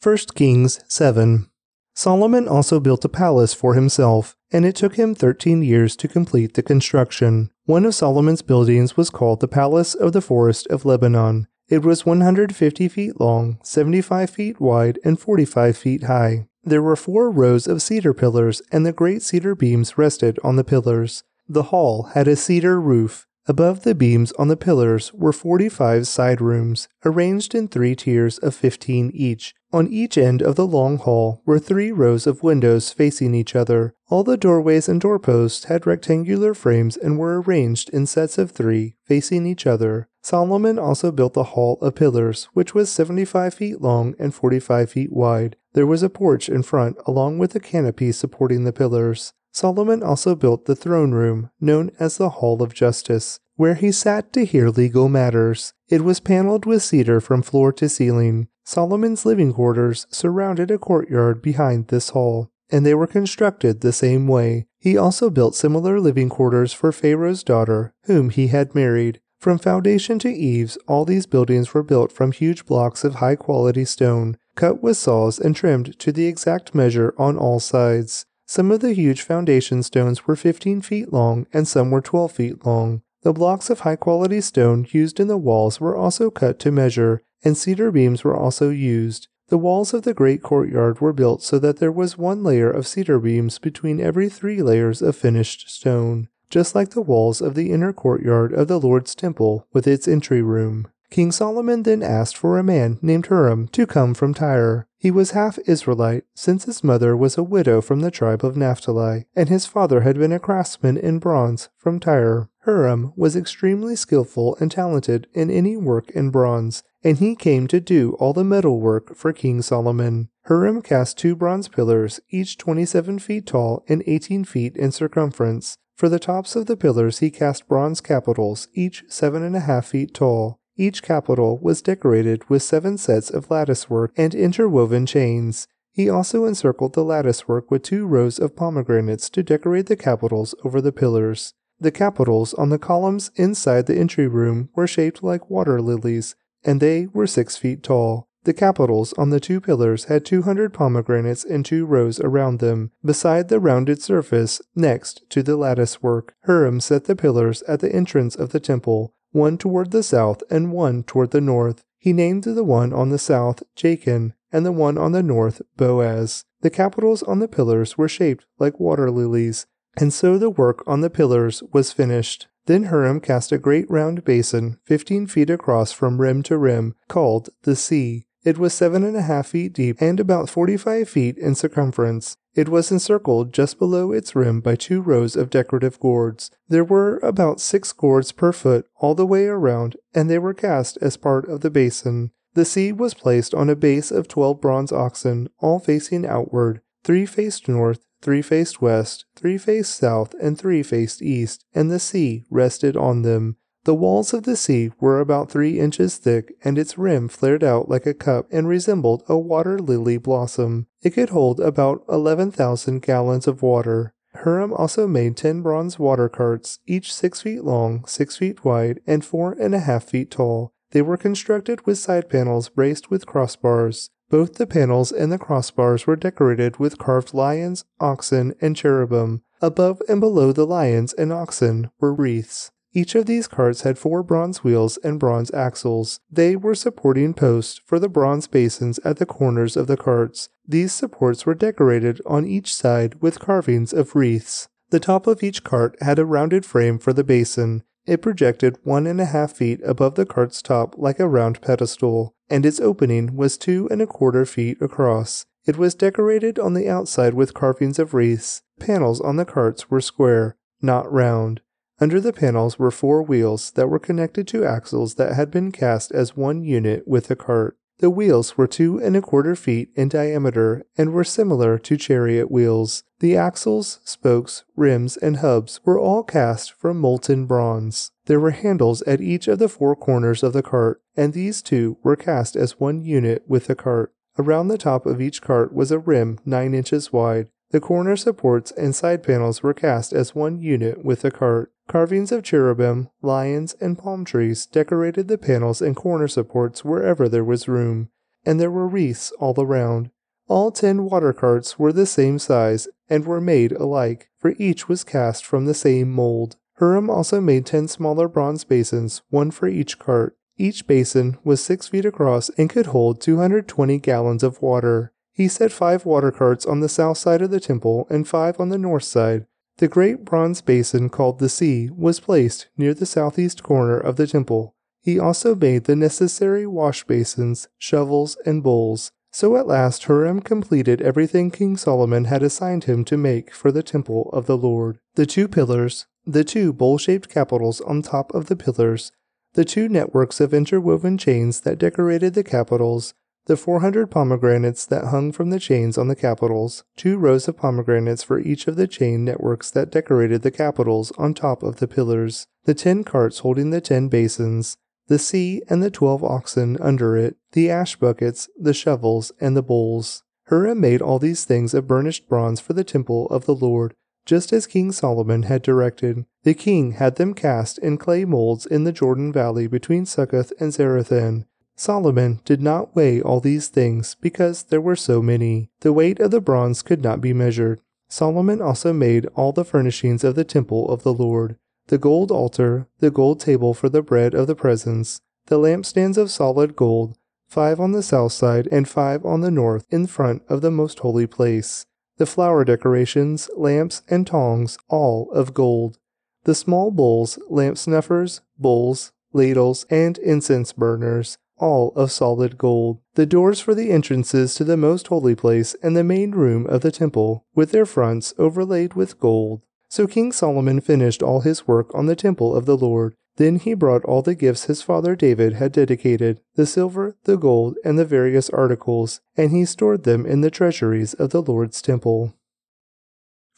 1 0.01 0.17
Kings 0.35 0.79
7 0.87 1.49
Solomon 1.93 2.47
also 2.47 2.79
built 2.79 3.03
a 3.03 3.09
palace 3.09 3.53
for 3.53 3.73
himself, 3.73 4.37
and 4.53 4.63
it 4.63 4.77
took 4.77 4.95
him 4.95 5.13
thirteen 5.13 5.61
years 5.61 5.97
to 5.97 6.07
complete 6.07 6.53
the 6.53 6.63
construction. 6.63 7.51
One 7.65 7.83
of 7.83 7.93
Solomon's 7.93 8.41
buildings 8.41 8.95
was 8.95 9.09
called 9.09 9.41
the 9.41 9.49
Palace 9.49 9.93
of 9.93 10.13
the 10.13 10.21
Forest 10.21 10.65
of 10.67 10.85
Lebanon. 10.85 11.49
It 11.67 11.83
was 11.83 12.05
150 12.05 12.87
feet 12.87 13.19
long, 13.19 13.59
75 13.61 14.29
feet 14.29 14.61
wide, 14.61 14.97
and 15.03 15.19
45 15.19 15.75
feet 15.75 16.03
high. 16.03 16.47
There 16.63 16.81
were 16.81 16.95
four 16.95 17.29
rows 17.29 17.67
of 17.67 17.81
cedar 17.81 18.13
pillars, 18.13 18.61
and 18.71 18.85
the 18.85 18.93
great 18.93 19.23
cedar 19.23 19.55
beams 19.55 19.97
rested 19.97 20.39
on 20.41 20.55
the 20.55 20.63
pillars. 20.63 21.25
The 21.49 21.63
hall 21.63 22.03
had 22.13 22.29
a 22.29 22.37
cedar 22.37 22.79
roof. 22.79 23.27
Above 23.47 23.81
the 23.81 23.95
beams 23.95 24.31
on 24.33 24.49
the 24.49 24.57
pillars 24.57 25.13
were 25.13 25.33
45 25.33 26.07
side 26.07 26.39
rooms, 26.39 26.87
arranged 27.03 27.55
in 27.55 27.67
three 27.67 27.95
tiers 27.95 28.37
of 28.37 28.53
15 28.53 29.11
each. 29.13 29.55
On 29.73 29.87
each 29.87 30.17
end 30.17 30.41
of 30.43 30.55
the 30.55 30.67
long 30.67 30.97
hall 30.97 31.41
were 31.45 31.57
three 31.57 31.91
rows 31.91 32.27
of 32.27 32.43
windows 32.43 32.91
facing 32.91 33.33
each 33.33 33.55
other. 33.55 33.95
All 34.09 34.23
the 34.23 34.37
doorways 34.37 34.87
and 34.87 35.01
doorposts 35.01 35.65
had 35.65 35.87
rectangular 35.87 36.53
frames 36.53 36.97
and 36.97 37.17
were 37.17 37.41
arranged 37.41 37.89
in 37.89 38.05
sets 38.05 38.37
of 38.37 38.51
three, 38.51 38.95
facing 39.05 39.47
each 39.47 39.65
other. 39.65 40.07
Solomon 40.21 40.77
also 40.77 41.11
built 41.11 41.33
the 41.33 41.55
Hall 41.55 41.79
of 41.81 41.95
Pillars, 41.95 42.47
which 42.53 42.75
was 42.75 42.91
75 42.91 43.55
feet 43.55 43.81
long 43.81 44.13
and 44.19 44.35
45 44.35 44.91
feet 44.91 45.11
wide. 45.11 45.55
There 45.73 45.87
was 45.87 46.03
a 46.03 46.09
porch 46.09 46.47
in 46.47 46.61
front, 46.61 46.97
along 47.07 47.39
with 47.39 47.55
a 47.55 47.59
canopy 47.59 48.11
supporting 48.11 48.65
the 48.65 48.73
pillars. 48.73 49.33
Solomon 49.51 50.01
also 50.01 50.35
built 50.35 50.65
the 50.65 50.75
throne 50.75 51.11
room, 51.11 51.49
known 51.59 51.91
as 51.99 52.17
the 52.17 52.29
Hall 52.29 52.63
of 52.63 52.73
Justice, 52.73 53.39
where 53.55 53.75
he 53.75 53.91
sat 53.91 54.31
to 54.33 54.45
hear 54.45 54.69
legal 54.69 55.09
matters. 55.09 55.73
It 55.89 56.03
was 56.03 56.19
paneled 56.19 56.65
with 56.65 56.83
cedar 56.83 57.19
from 57.19 57.41
floor 57.41 57.71
to 57.73 57.89
ceiling. 57.89 58.47
Solomon's 58.63 59.25
living 59.25 59.53
quarters 59.53 60.07
surrounded 60.09 60.71
a 60.71 60.77
courtyard 60.77 61.41
behind 61.41 61.87
this 61.87 62.09
hall, 62.09 62.49
and 62.69 62.85
they 62.85 62.93
were 62.93 63.07
constructed 63.07 63.81
the 63.81 63.91
same 63.91 64.27
way. 64.27 64.67
He 64.79 64.97
also 64.97 65.29
built 65.29 65.55
similar 65.55 65.99
living 65.99 66.29
quarters 66.29 66.73
for 66.73 66.91
Pharaoh's 66.91 67.43
daughter, 67.43 67.93
whom 68.05 68.29
he 68.29 68.47
had 68.47 68.73
married. 68.73 69.19
From 69.37 69.57
foundation 69.57 70.19
to 70.19 70.29
eaves, 70.29 70.77
all 70.87 71.03
these 71.03 71.25
buildings 71.25 71.73
were 71.73 71.83
built 71.83 72.11
from 72.11 72.31
huge 72.31 72.65
blocks 72.65 73.03
of 73.03 73.15
high 73.15 73.35
quality 73.35 73.85
stone, 73.85 74.37
cut 74.55 74.81
with 74.81 74.97
saws 74.97 75.39
and 75.39 75.55
trimmed 75.55 75.97
to 75.99 76.11
the 76.11 76.27
exact 76.27 76.73
measure 76.73 77.13
on 77.17 77.37
all 77.37 77.59
sides. 77.59 78.25
Some 78.51 78.69
of 78.69 78.81
the 78.81 78.91
huge 78.91 79.21
foundation 79.21 79.81
stones 79.81 80.27
were 80.27 80.35
15 80.35 80.81
feet 80.81 81.13
long 81.13 81.47
and 81.53 81.65
some 81.65 81.89
were 81.89 82.01
12 82.01 82.33
feet 82.33 82.65
long. 82.65 83.01
The 83.21 83.31
blocks 83.31 83.69
of 83.69 83.79
high 83.79 83.95
quality 83.95 84.41
stone 84.41 84.85
used 84.91 85.21
in 85.21 85.29
the 85.29 85.37
walls 85.37 85.79
were 85.79 85.95
also 85.95 86.29
cut 86.29 86.59
to 86.59 86.69
measure, 86.69 87.21
and 87.45 87.55
cedar 87.55 87.93
beams 87.93 88.25
were 88.25 88.35
also 88.35 88.69
used. 88.69 89.29
The 89.47 89.57
walls 89.57 89.93
of 89.93 90.03
the 90.03 90.13
great 90.13 90.41
courtyard 90.41 90.99
were 90.99 91.13
built 91.13 91.41
so 91.41 91.59
that 91.59 91.77
there 91.77 91.93
was 91.93 92.17
one 92.17 92.43
layer 92.43 92.69
of 92.69 92.87
cedar 92.87 93.19
beams 93.19 93.57
between 93.57 94.01
every 94.01 94.27
three 94.27 94.61
layers 94.61 95.01
of 95.01 95.15
finished 95.15 95.69
stone 95.69 96.27
just 96.49 96.75
like 96.75 96.89
the 96.89 96.99
walls 96.99 97.39
of 97.39 97.55
the 97.55 97.71
inner 97.71 97.93
courtyard 97.93 98.51
of 98.51 98.67
the 98.67 98.81
Lord's 98.81 99.15
temple 99.15 99.65
with 99.71 99.87
its 99.87 100.09
entry 100.09 100.41
room. 100.41 100.89
King 101.09 101.31
Solomon 101.31 101.83
then 101.83 102.03
asked 102.03 102.35
for 102.35 102.59
a 102.59 102.63
man 102.63 102.99
named 103.01 103.27
Huram 103.27 103.71
to 103.71 103.87
come 103.87 104.13
from 104.13 104.33
Tyre. 104.33 104.89
He 105.01 105.09
was 105.09 105.31
half 105.31 105.57
Israelite, 105.65 106.25
since 106.35 106.65
his 106.65 106.83
mother 106.83 107.17
was 107.17 107.35
a 107.35 107.41
widow 107.41 107.81
from 107.81 108.01
the 108.01 108.11
tribe 108.11 108.45
of 108.45 108.55
Naphtali, 108.55 109.25
and 109.35 109.49
his 109.49 109.65
father 109.65 110.01
had 110.01 110.19
been 110.19 110.31
a 110.31 110.37
craftsman 110.37 110.95
in 110.95 111.17
bronze 111.17 111.69
from 111.75 111.99
Tyre. 111.99 112.51
Huram 112.67 113.11
was 113.17 113.35
extremely 113.35 113.95
skillful 113.95 114.55
and 114.59 114.69
talented 114.69 115.25
in 115.33 115.49
any 115.49 115.75
work 115.75 116.11
in 116.11 116.29
bronze, 116.29 116.83
and 117.03 117.17
he 117.17 117.35
came 117.35 117.65
to 117.65 117.79
do 117.79 118.11
all 118.19 118.31
the 118.31 118.43
metal 118.43 118.79
work 118.79 119.15
for 119.15 119.33
King 119.33 119.63
Solomon. 119.63 120.29
Huram 120.47 120.83
cast 120.83 121.17
two 121.17 121.35
bronze 121.35 121.67
pillars, 121.67 122.19
each 122.29 122.59
27 122.59 123.17
feet 123.17 123.47
tall 123.47 123.83
and 123.89 124.03
18 124.05 124.43
feet 124.43 124.77
in 124.77 124.91
circumference. 124.91 125.79
For 125.95 126.09
the 126.09 126.19
tops 126.19 126.55
of 126.55 126.67
the 126.67 126.77
pillars 126.77 127.19
he 127.19 127.31
cast 127.31 127.67
bronze 127.67 128.01
capitals, 128.01 128.67
each 128.75 129.03
seven 129.07 129.41
and 129.41 129.55
a 129.55 129.61
half 129.61 129.87
feet 129.87 130.13
tall. 130.13 130.59
Each 130.81 131.03
capital 131.03 131.59
was 131.61 131.83
decorated 131.83 132.49
with 132.49 132.63
seven 132.63 132.97
sets 132.97 133.29
of 133.29 133.51
latticework 133.51 134.13
and 134.17 134.33
interwoven 134.33 135.05
chains. 135.05 135.67
He 135.91 136.09
also 136.09 136.45
encircled 136.45 136.95
the 136.95 137.03
latticework 137.03 137.69
with 137.69 137.83
two 137.83 138.07
rows 138.07 138.39
of 138.39 138.55
pomegranates 138.55 139.29
to 139.29 139.43
decorate 139.43 139.85
the 139.85 139.95
capitals 139.95 140.55
over 140.65 140.81
the 140.81 140.91
pillars. 140.91 141.53
The 141.79 141.91
capitals 141.91 142.55
on 142.55 142.69
the 142.69 142.79
columns 142.79 143.29
inside 143.35 143.85
the 143.85 143.95
entry 143.95 144.25
room 144.27 144.69
were 144.73 144.87
shaped 144.87 145.21
like 145.21 145.51
water 145.51 145.79
lilies, 145.83 146.35
and 146.63 146.79
they 146.79 147.05
were 147.13 147.27
six 147.27 147.57
feet 147.57 147.83
tall. 147.83 148.27
The 148.45 148.53
capitals 148.53 149.13
on 149.19 149.29
the 149.29 149.39
two 149.39 149.61
pillars 149.61 150.05
had 150.05 150.25
200 150.25 150.73
pomegranates 150.73 151.43
in 151.43 151.61
two 151.61 151.85
rows 151.85 152.19
around 152.19 152.57
them, 152.57 152.89
beside 153.05 153.49
the 153.49 153.59
rounded 153.59 154.01
surface 154.01 154.63
next 154.73 155.29
to 155.29 155.43
the 155.43 155.57
lattice 155.57 156.01
work. 156.01 156.33
Huram 156.47 156.81
set 156.81 157.03
the 157.03 157.15
pillars 157.15 157.61
at 157.67 157.81
the 157.81 157.93
entrance 157.93 158.35
of 158.35 158.49
the 158.49 158.59
temple, 158.59 159.13
one 159.31 159.57
toward 159.57 159.91
the 159.91 160.03
south 160.03 160.43
and 160.49 160.71
one 160.71 161.03
toward 161.03 161.31
the 161.31 161.41
north. 161.41 161.83
He 161.97 162.13
named 162.13 162.43
the 162.43 162.63
one 162.63 162.93
on 162.93 163.09
the 163.09 163.19
south 163.19 163.63
Jachin, 163.75 164.33
and 164.51 164.65
the 164.65 164.71
one 164.71 164.97
on 164.97 165.11
the 165.11 165.23
north 165.23 165.61
Boaz. 165.77 166.43
The 166.61 166.69
capitals 166.69 167.23
on 167.23 167.39
the 167.39 167.47
pillars 167.47 167.97
were 167.97 168.09
shaped 168.09 168.45
like 168.59 168.79
water 168.79 169.09
lilies, 169.09 169.65
and 169.97 170.13
so 170.13 170.37
the 170.37 170.49
work 170.49 170.83
on 170.87 171.01
the 171.01 171.09
pillars 171.09 171.63
was 171.71 171.91
finished. 171.91 172.47
Then 172.65 172.85
Huram 172.85 173.21
cast 173.21 173.51
a 173.51 173.57
great 173.57 173.89
round 173.89 174.23
basin, 174.23 174.77
fifteen 174.83 175.25
feet 175.27 175.49
across 175.49 175.91
from 175.91 176.21
rim 176.21 176.43
to 176.43 176.57
rim, 176.57 176.95
called 177.07 177.49
the 177.63 177.75
sea. 177.75 178.27
It 178.43 178.57
was 178.57 178.73
seven 178.73 179.03
and 179.03 179.15
a 179.15 179.21
half 179.21 179.47
feet 179.47 179.73
deep 179.73 180.01
and 180.01 180.19
about 180.19 180.49
45 180.49 181.07
feet 181.07 181.37
in 181.37 181.53
circumference. 181.53 182.37
It 182.53 182.67
was 182.67 182.91
encircled 182.91 183.53
just 183.53 183.79
below 183.79 184.11
its 184.11 184.35
rim 184.35 184.59
by 184.59 184.75
two 184.75 185.01
rows 185.01 185.35
of 185.35 185.49
decorative 185.49 185.99
gourds. 185.99 186.51
There 186.67 186.83
were 186.83 187.17
about 187.19 187.61
six 187.61 187.93
gourds 187.93 188.31
per 188.31 188.51
foot 188.51 188.87
all 188.97 189.15
the 189.15 189.25
way 189.25 189.45
around, 189.45 189.95
and 190.13 190.29
they 190.29 190.39
were 190.39 190.53
cast 190.53 190.97
as 191.01 191.15
part 191.15 191.47
of 191.47 191.61
the 191.61 191.69
basin. 191.69 192.31
The 192.53 192.65
sea 192.65 192.91
was 192.91 193.13
placed 193.13 193.53
on 193.53 193.69
a 193.69 193.75
base 193.75 194.11
of 194.11 194.27
12 194.27 194.59
bronze 194.59 194.91
oxen, 194.91 195.47
all 195.59 195.79
facing 195.79 196.25
outward. 196.25 196.81
Three 197.03 197.25
faced 197.25 197.69
north, 197.69 198.05
three 198.21 198.41
faced 198.41 198.81
west, 198.81 199.25
three 199.35 199.57
faced 199.57 199.95
south, 199.95 200.35
and 200.41 200.57
three 200.57 200.83
faced 200.83 201.21
east, 201.21 201.65
and 201.73 201.89
the 201.89 201.99
sea 201.99 202.43
rested 202.49 202.97
on 202.97 203.21
them. 203.21 203.55
The 203.83 203.95
walls 203.95 204.31
of 204.31 204.43
the 204.43 204.55
sea 204.55 204.91
were 204.99 205.19
about 205.19 205.49
three 205.49 205.79
inches 205.79 206.17
thick, 206.17 206.55
and 206.63 206.77
its 206.77 206.99
rim 206.99 207.27
flared 207.27 207.63
out 207.63 207.89
like 207.89 208.05
a 208.05 208.13
cup 208.13 208.47
and 208.51 208.67
resembled 208.67 209.23
a 209.27 209.37
water 209.37 209.79
lily 209.79 210.17
blossom. 210.17 210.85
It 211.01 211.11
could 211.11 211.29
hold 211.29 211.59
about 211.59 212.03
11,000 212.07 213.01
gallons 213.01 213.47
of 213.47 213.63
water. 213.63 214.13
Huram 214.43 214.71
also 214.71 215.07
made 215.07 215.35
ten 215.35 215.61
bronze 215.61 215.97
water 215.97 216.29
carts, 216.29 216.79
each 216.85 217.13
six 217.13 217.41
feet 217.41 217.63
long, 217.63 218.05
six 218.05 218.37
feet 218.37 218.63
wide, 218.63 219.01
and 219.07 219.25
four 219.25 219.53
and 219.53 219.73
a 219.73 219.79
half 219.79 220.03
feet 220.03 220.29
tall. 220.29 220.73
They 220.91 221.01
were 221.01 221.17
constructed 221.17 221.85
with 221.85 221.97
side 221.97 222.29
panels 222.29 222.69
braced 222.69 223.09
with 223.09 223.25
crossbars. 223.25 224.09
Both 224.29 224.55
the 224.55 224.67
panels 224.67 225.11
and 225.11 225.31
the 225.31 225.39
crossbars 225.39 226.05
were 226.05 226.15
decorated 226.15 226.77
with 226.77 226.97
carved 226.97 227.33
lions, 227.33 227.83
oxen, 227.99 228.53
and 228.61 228.75
cherubim. 228.75 229.41
Above 229.61 230.01
and 230.07 230.21
below 230.21 230.51
the 230.51 230.65
lions 230.65 231.13
and 231.13 231.33
oxen 231.33 231.91
were 231.99 232.13
wreaths. 232.13 232.71
Each 232.93 233.15
of 233.15 233.25
these 233.25 233.47
carts 233.47 233.81
had 233.81 233.97
four 233.97 234.21
bronze 234.21 234.63
wheels 234.63 234.97
and 234.97 235.19
bronze 235.19 235.53
axles. 235.53 236.19
They 236.29 236.55
were 236.57 236.75
supporting 236.75 237.33
posts 237.33 237.79
for 237.85 237.99
the 237.99 238.09
bronze 238.09 238.47
basins 238.47 238.99
at 239.05 239.17
the 239.17 239.25
corners 239.25 239.77
of 239.77 239.87
the 239.87 239.95
carts. 239.95 240.49
These 240.67 240.91
supports 240.91 241.45
were 241.45 241.55
decorated 241.55 242.21
on 242.25 242.45
each 242.45 242.73
side 242.73 243.21
with 243.21 243.39
carvings 243.39 243.93
of 243.93 244.13
wreaths. 244.13 244.67
The 244.89 244.99
top 244.99 245.25
of 245.25 245.41
each 245.41 245.63
cart 245.63 245.95
had 246.01 246.19
a 246.19 246.25
rounded 246.25 246.65
frame 246.65 246.99
for 246.99 247.13
the 247.13 247.23
basin. 247.23 247.83
It 248.05 248.21
projected 248.21 248.77
one 248.83 249.07
and 249.07 249.21
a 249.21 249.25
half 249.25 249.53
feet 249.53 249.79
above 249.85 250.15
the 250.15 250.25
cart's 250.25 250.61
top 250.61 250.95
like 250.97 251.19
a 251.19 251.29
round 251.29 251.61
pedestal, 251.61 252.33
and 252.49 252.65
its 252.65 252.81
opening 252.81 253.37
was 253.37 253.57
two 253.57 253.87
and 253.89 254.01
a 254.01 254.07
quarter 254.07 254.45
feet 254.45 254.81
across. 254.81 255.45
It 255.65 255.77
was 255.77 255.95
decorated 255.95 256.59
on 256.59 256.73
the 256.73 256.89
outside 256.89 257.35
with 257.35 257.53
carvings 257.53 257.99
of 257.99 258.13
wreaths. 258.13 258.63
Panels 258.79 259.21
on 259.21 259.37
the 259.37 259.45
carts 259.45 259.89
were 259.89 260.01
square, 260.01 260.57
not 260.81 261.09
round. 261.11 261.61
Under 262.01 262.19
the 262.19 262.33
panels 262.33 262.79
were 262.79 262.89
four 262.89 263.21
wheels 263.21 263.69
that 263.73 263.87
were 263.87 263.99
connected 263.99 264.47
to 264.47 264.65
axles 264.65 265.15
that 265.15 265.35
had 265.35 265.51
been 265.51 265.71
cast 265.71 266.11
as 266.11 266.35
one 266.35 266.63
unit 266.63 267.07
with 267.07 267.27
the 267.27 267.35
cart. 267.35 267.77
The 267.99 268.09
wheels 268.09 268.57
were 268.57 268.65
two 268.65 268.97
and 268.97 269.15
a 269.15 269.21
quarter 269.21 269.55
feet 269.55 269.91
in 269.95 270.09
diameter 270.09 270.83
and 270.97 271.13
were 271.13 271.23
similar 271.23 271.77
to 271.77 271.97
chariot 271.97 272.49
wheels. 272.49 273.03
The 273.19 273.37
axles, 273.37 273.99
spokes, 274.03 274.63
rims, 274.75 275.15
and 275.17 275.37
hubs 275.37 275.79
were 275.85 275.99
all 275.99 276.23
cast 276.23 276.73
from 276.73 276.99
molten 276.99 277.45
bronze. 277.45 278.09
There 278.25 278.39
were 278.39 278.49
handles 278.49 279.03
at 279.03 279.21
each 279.21 279.47
of 279.47 279.59
the 279.59 279.69
four 279.69 279.95
corners 279.95 280.41
of 280.41 280.53
the 280.53 280.63
cart, 280.63 281.03
and 281.15 281.33
these 281.33 281.61
too 281.61 281.97
were 282.01 282.15
cast 282.15 282.55
as 282.55 282.79
one 282.79 283.05
unit 283.05 283.43
with 283.47 283.67
the 283.67 283.75
cart. 283.75 284.11
Around 284.39 284.69
the 284.69 284.79
top 284.79 285.05
of 285.05 285.21
each 285.21 285.43
cart 285.43 285.71
was 285.71 285.91
a 285.91 285.99
rim 285.99 286.39
nine 286.43 286.73
inches 286.73 287.13
wide. 287.13 287.49
The 287.71 287.79
corner 287.79 288.17
supports 288.17 288.71
and 288.71 288.93
side 288.93 289.23
panels 289.23 289.63
were 289.63 289.73
cast 289.73 290.11
as 290.11 290.35
one 290.35 290.59
unit 290.59 291.05
with 291.05 291.21
the 291.21 291.31
cart. 291.31 291.71
Carvings 291.87 292.31
of 292.31 292.43
cherubim, 292.43 293.09
lions, 293.21 293.75
and 293.79 293.97
palm 293.97 294.25
trees 294.25 294.65
decorated 294.65 295.29
the 295.29 295.37
panels 295.37 295.81
and 295.81 295.95
corner 295.95 296.27
supports 296.27 296.83
wherever 296.83 297.29
there 297.29 297.45
was 297.45 297.69
room, 297.69 298.09
and 298.45 298.59
there 298.59 298.71
were 298.71 298.87
wreaths 298.87 299.31
all 299.39 299.55
around. 299.57 300.11
All 300.49 300.71
ten 300.71 301.05
water 301.05 301.31
carts 301.31 301.79
were 301.79 301.93
the 301.93 302.05
same 302.05 302.39
size 302.39 302.89
and 303.09 303.25
were 303.25 303.39
made 303.39 303.71
alike, 303.71 304.29
for 304.37 304.53
each 304.57 304.89
was 304.89 305.05
cast 305.05 305.45
from 305.45 305.65
the 305.65 305.73
same 305.73 306.11
mold. 306.11 306.57
Huram 306.79 307.09
also 307.09 307.39
made 307.39 307.65
ten 307.65 307.87
smaller 307.87 308.27
bronze 308.27 308.65
basins, 308.65 309.21
one 309.29 309.49
for 309.49 309.67
each 309.67 309.97
cart. 309.97 310.35
Each 310.57 310.85
basin 310.85 311.37
was 311.45 311.63
six 311.63 311.87
feet 311.87 312.05
across 312.05 312.49
and 312.57 312.69
could 312.69 312.87
hold 312.87 313.21
220 313.21 313.97
gallons 313.99 314.43
of 314.43 314.61
water. 314.61 315.13
He 315.33 315.47
set 315.47 315.71
five 315.71 316.05
water 316.05 316.31
carts 316.31 316.65
on 316.65 316.81
the 316.81 316.89
south 316.89 317.17
side 317.17 317.41
of 317.41 317.51
the 317.51 317.59
temple 317.59 318.07
and 318.09 318.27
five 318.27 318.59
on 318.59 318.69
the 318.69 318.77
north 318.77 319.03
side. 319.03 319.45
The 319.77 319.87
great 319.87 320.25
bronze 320.25 320.61
basin 320.61 321.09
called 321.09 321.39
the 321.39 321.49
sea 321.49 321.89
was 321.89 322.19
placed 322.19 322.67
near 322.77 322.93
the 322.93 323.05
southeast 323.05 323.63
corner 323.63 323.97
of 323.97 324.15
the 324.17 324.27
temple. 324.27 324.75
He 325.01 325.17
also 325.17 325.55
made 325.55 325.85
the 325.85 325.95
necessary 325.95 326.67
wash 326.67 327.03
basins, 327.05 327.67
shovels, 327.77 328.37
and 328.45 328.61
bowls. 328.61 329.11
So 329.31 329.55
at 329.55 329.65
last 329.65 330.03
Huram 330.03 330.43
completed 330.43 331.01
everything 331.01 331.51
King 331.51 331.77
Solomon 331.77 332.25
had 332.25 332.43
assigned 332.43 332.83
him 332.83 333.05
to 333.05 333.17
make 333.17 333.51
for 333.51 333.71
the 333.71 333.81
temple 333.81 334.29
of 334.33 334.45
the 334.45 334.57
Lord. 334.57 334.99
The 335.15 335.25
two 335.25 335.47
pillars, 335.47 336.05
the 336.25 336.43
two 336.43 336.73
bowl 336.73 336.97
shaped 336.97 337.29
capitals 337.29 337.81
on 337.81 338.01
top 338.01 338.33
of 338.35 338.47
the 338.47 338.57
pillars, 338.57 339.11
the 339.53 339.65
two 339.65 339.89
networks 339.89 340.39
of 340.39 340.53
interwoven 340.53 341.17
chains 341.17 341.61
that 341.61 341.79
decorated 341.79 342.33
the 342.33 342.43
capitals, 342.43 343.13
the 343.45 343.57
400 343.57 344.11
pomegranates 344.11 344.85
that 344.85 345.05
hung 345.05 345.31
from 345.31 345.49
the 345.49 345.59
chains 345.59 345.97
on 345.97 346.07
the 346.07 346.15
capitals, 346.15 346.83
two 346.95 347.17
rows 347.17 347.47
of 347.47 347.57
pomegranates 347.57 348.23
for 348.23 348.39
each 348.39 348.67
of 348.67 348.75
the 348.75 348.87
chain 348.87 349.25
networks 349.25 349.71
that 349.71 349.91
decorated 349.91 350.41
the 350.41 350.51
capitals 350.51 351.11
on 351.17 351.33
top 351.33 351.63
of 351.63 351.77
the 351.77 351.87
pillars, 351.87 352.45
the 352.65 352.75
ten 352.75 353.03
carts 353.03 353.39
holding 353.39 353.71
the 353.71 353.81
ten 353.81 354.07
basins, 354.07 354.77
the 355.07 355.19
sea 355.19 355.61
and 355.69 355.81
the 355.81 355.91
twelve 355.91 356.23
oxen 356.23 356.77
under 356.79 357.17
it, 357.17 357.35
the 357.53 357.69
ash 357.69 357.95
buckets, 357.95 358.47
the 358.57 358.73
shovels, 358.73 359.31
and 359.41 359.57
the 359.57 359.63
bowls. 359.63 360.23
Huram 360.49 360.77
made 360.77 361.01
all 361.01 361.17
these 361.17 361.45
things 361.45 361.73
of 361.73 361.87
burnished 361.87 362.29
bronze 362.29 362.59
for 362.59 362.73
the 362.73 362.83
temple 362.83 363.27
of 363.29 363.45
the 363.45 363.55
Lord, 363.55 363.95
just 364.25 364.53
as 364.53 364.67
King 364.67 364.91
Solomon 364.91 365.43
had 365.43 365.61
directed. 365.61 366.25
The 366.43 366.53
king 366.53 366.91
had 366.93 367.15
them 367.15 367.33
cast 367.33 367.77
in 367.79 367.97
clay 367.97 368.25
molds 368.25 368.65
in 368.65 368.83
the 368.83 368.91
Jordan 368.91 369.31
Valley 369.31 369.67
between 369.67 370.05
Succoth 370.05 370.53
and 370.59 370.71
Zarethan, 370.71 371.45
Solomon 371.81 372.41
did 372.45 372.61
not 372.61 372.95
weigh 372.95 373.23
all 373.23 373.39
these 373.39 373.67
things 373.67 374.15
because 374.21 374.61
there 374.61 374.79
were 374.79 374.95
so 374.95 375.19
many. 375.19 375.71
The 375.79 375.91
weight 375.91 376.19
of 376.19 376.29
the 376.29 376.39
bronze 376.39 376.83
could 376.83 377.01
not 377.01 377.21
be 377.21 377.33
measured. 377.33 377.81
Solomon 378.07 378.61
also 378.61 378.93
made 378.93 379.25
all 379.33 379.51
the 379.51 379.65
furnishings 379.65 380.23
of 380.23 380.35
the 380.35 380.43
temple 380.43 380.87
of 380.91 381.01
the 381.01 381.11
Lord 381.11 381.57
the 381.87 381.97
gold 381.97 382.29
altar, 382.29 382.87
the 382.99 383.09
gold 383.09 383.39
table 383.39 383.73
for 383.73 383.89
the 383.89 384.03
bread 384.03 384.35
of 384.35 384.45
the 384.45 384.53
presence, 384.53 385.21
the 385.47 385.57
lampstands 385.57 386.17
of 386.17 386.29
solid 386.29 386.75
gold, 386.75 387.17
five 387.49 387.79
on 387.79 387.93
the 387.93 388.03
south 388.03 388.33
side 388.33 388.67
and 388.71 388.87
five 388.87 389.25
on 389.25 389.41
the 389.41 389.49
north 389.49 389.87
in 389.89 390.05
front 390.05 390.43
of 390.47 390.61
the 390.61 390.69
most 390.69 390.99
holy 390.99 391.25
place, 391.25 391.87
the 392.17 392.27
flower 392.27 392.63
decorations, 392.63 393.49
lamps, 393.57 394.03
and 394.07 394.27
tongs, 394.27 394.77
all 394.87 395.31
of 395.31 395.55
gold, 395.55 395.97
the 396.43 396.53
small 396.53 396.91
bowls, 396.91 397.39
lamp 397.49 397.75
snuffers, 397.75 398.41
bowls, 398.59 399.13
ladles, 399.33 399.83
and 399.89 400.19
incense 400.19 400.73
burners, 400.73 401.39
all 401.61 401.93
of 401.95 402.11
solid 402.11 402.57
gold. 402.57 402.99
The 403.13 403.25
doors 403.25 403.59
for 403.61 403.73
the 403.73 403.91
entrances 403.91 404.55
to 404.55 404.63
the 404.63 404.75
most 404.75 405.07
holy 405.07 405.35
place 405.35 405.75
and 405.81 405.95
the 405.95 406.03
main 406.03 406.31
room 406.31 406.65
of 406.67 406.81
the 406.81 406.91
temple, 406.91 407.45
with 407.55 407.71
their 407.71 407.85
fronts 407.85 408.33
overlaid 408.37 408.95
with 408.95 409.19
gold. 409.19 409.61
So 409.87 410.07
King 410.07 410.31
Solomon 410.31 410.81
finished 410.81 411.21
all 411.21 411.41
his 411.41 411.67
work 411.67 411.93
on 411.93 412.07
the 412.07 412.15
temple 412.15 412.55
of 412.55 412.65
the 412.65 412.77
Lord. 412.77 413.15
Then 413.37 413.57
he 413.57 413.73
brought 413.73 414.03
all 414.05 414.21
the 414.21 414.35
gifts 414.35 414.65
his 414.65 414.81
father 414.81 415.15
David 415.15 415.53
had 415.53 415.71
dedicated, 415.71 416.41
the 416.55 416.65
silver, 416.65 417.15
the 417.23 417.37
gold, 417.37 417.77
and 417.85 417.97
the 417.97 418.05
various 418.05 418.49
articles, 418.49 419.21
and 419.37 419.51
he 419.51 419.63
stored 419.65 420.03
them 420.03 420.25
in 420.25 420.41
the 420.41 420.51
treasuries 420.51 421.13
of 421.13 421.29
the 421.29 421.41
Lord's 421.41 421.81
temple. 421.81 422.33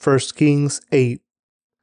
1 0.03 0.19
Kings 0.35 0.81
8 0.91 1.21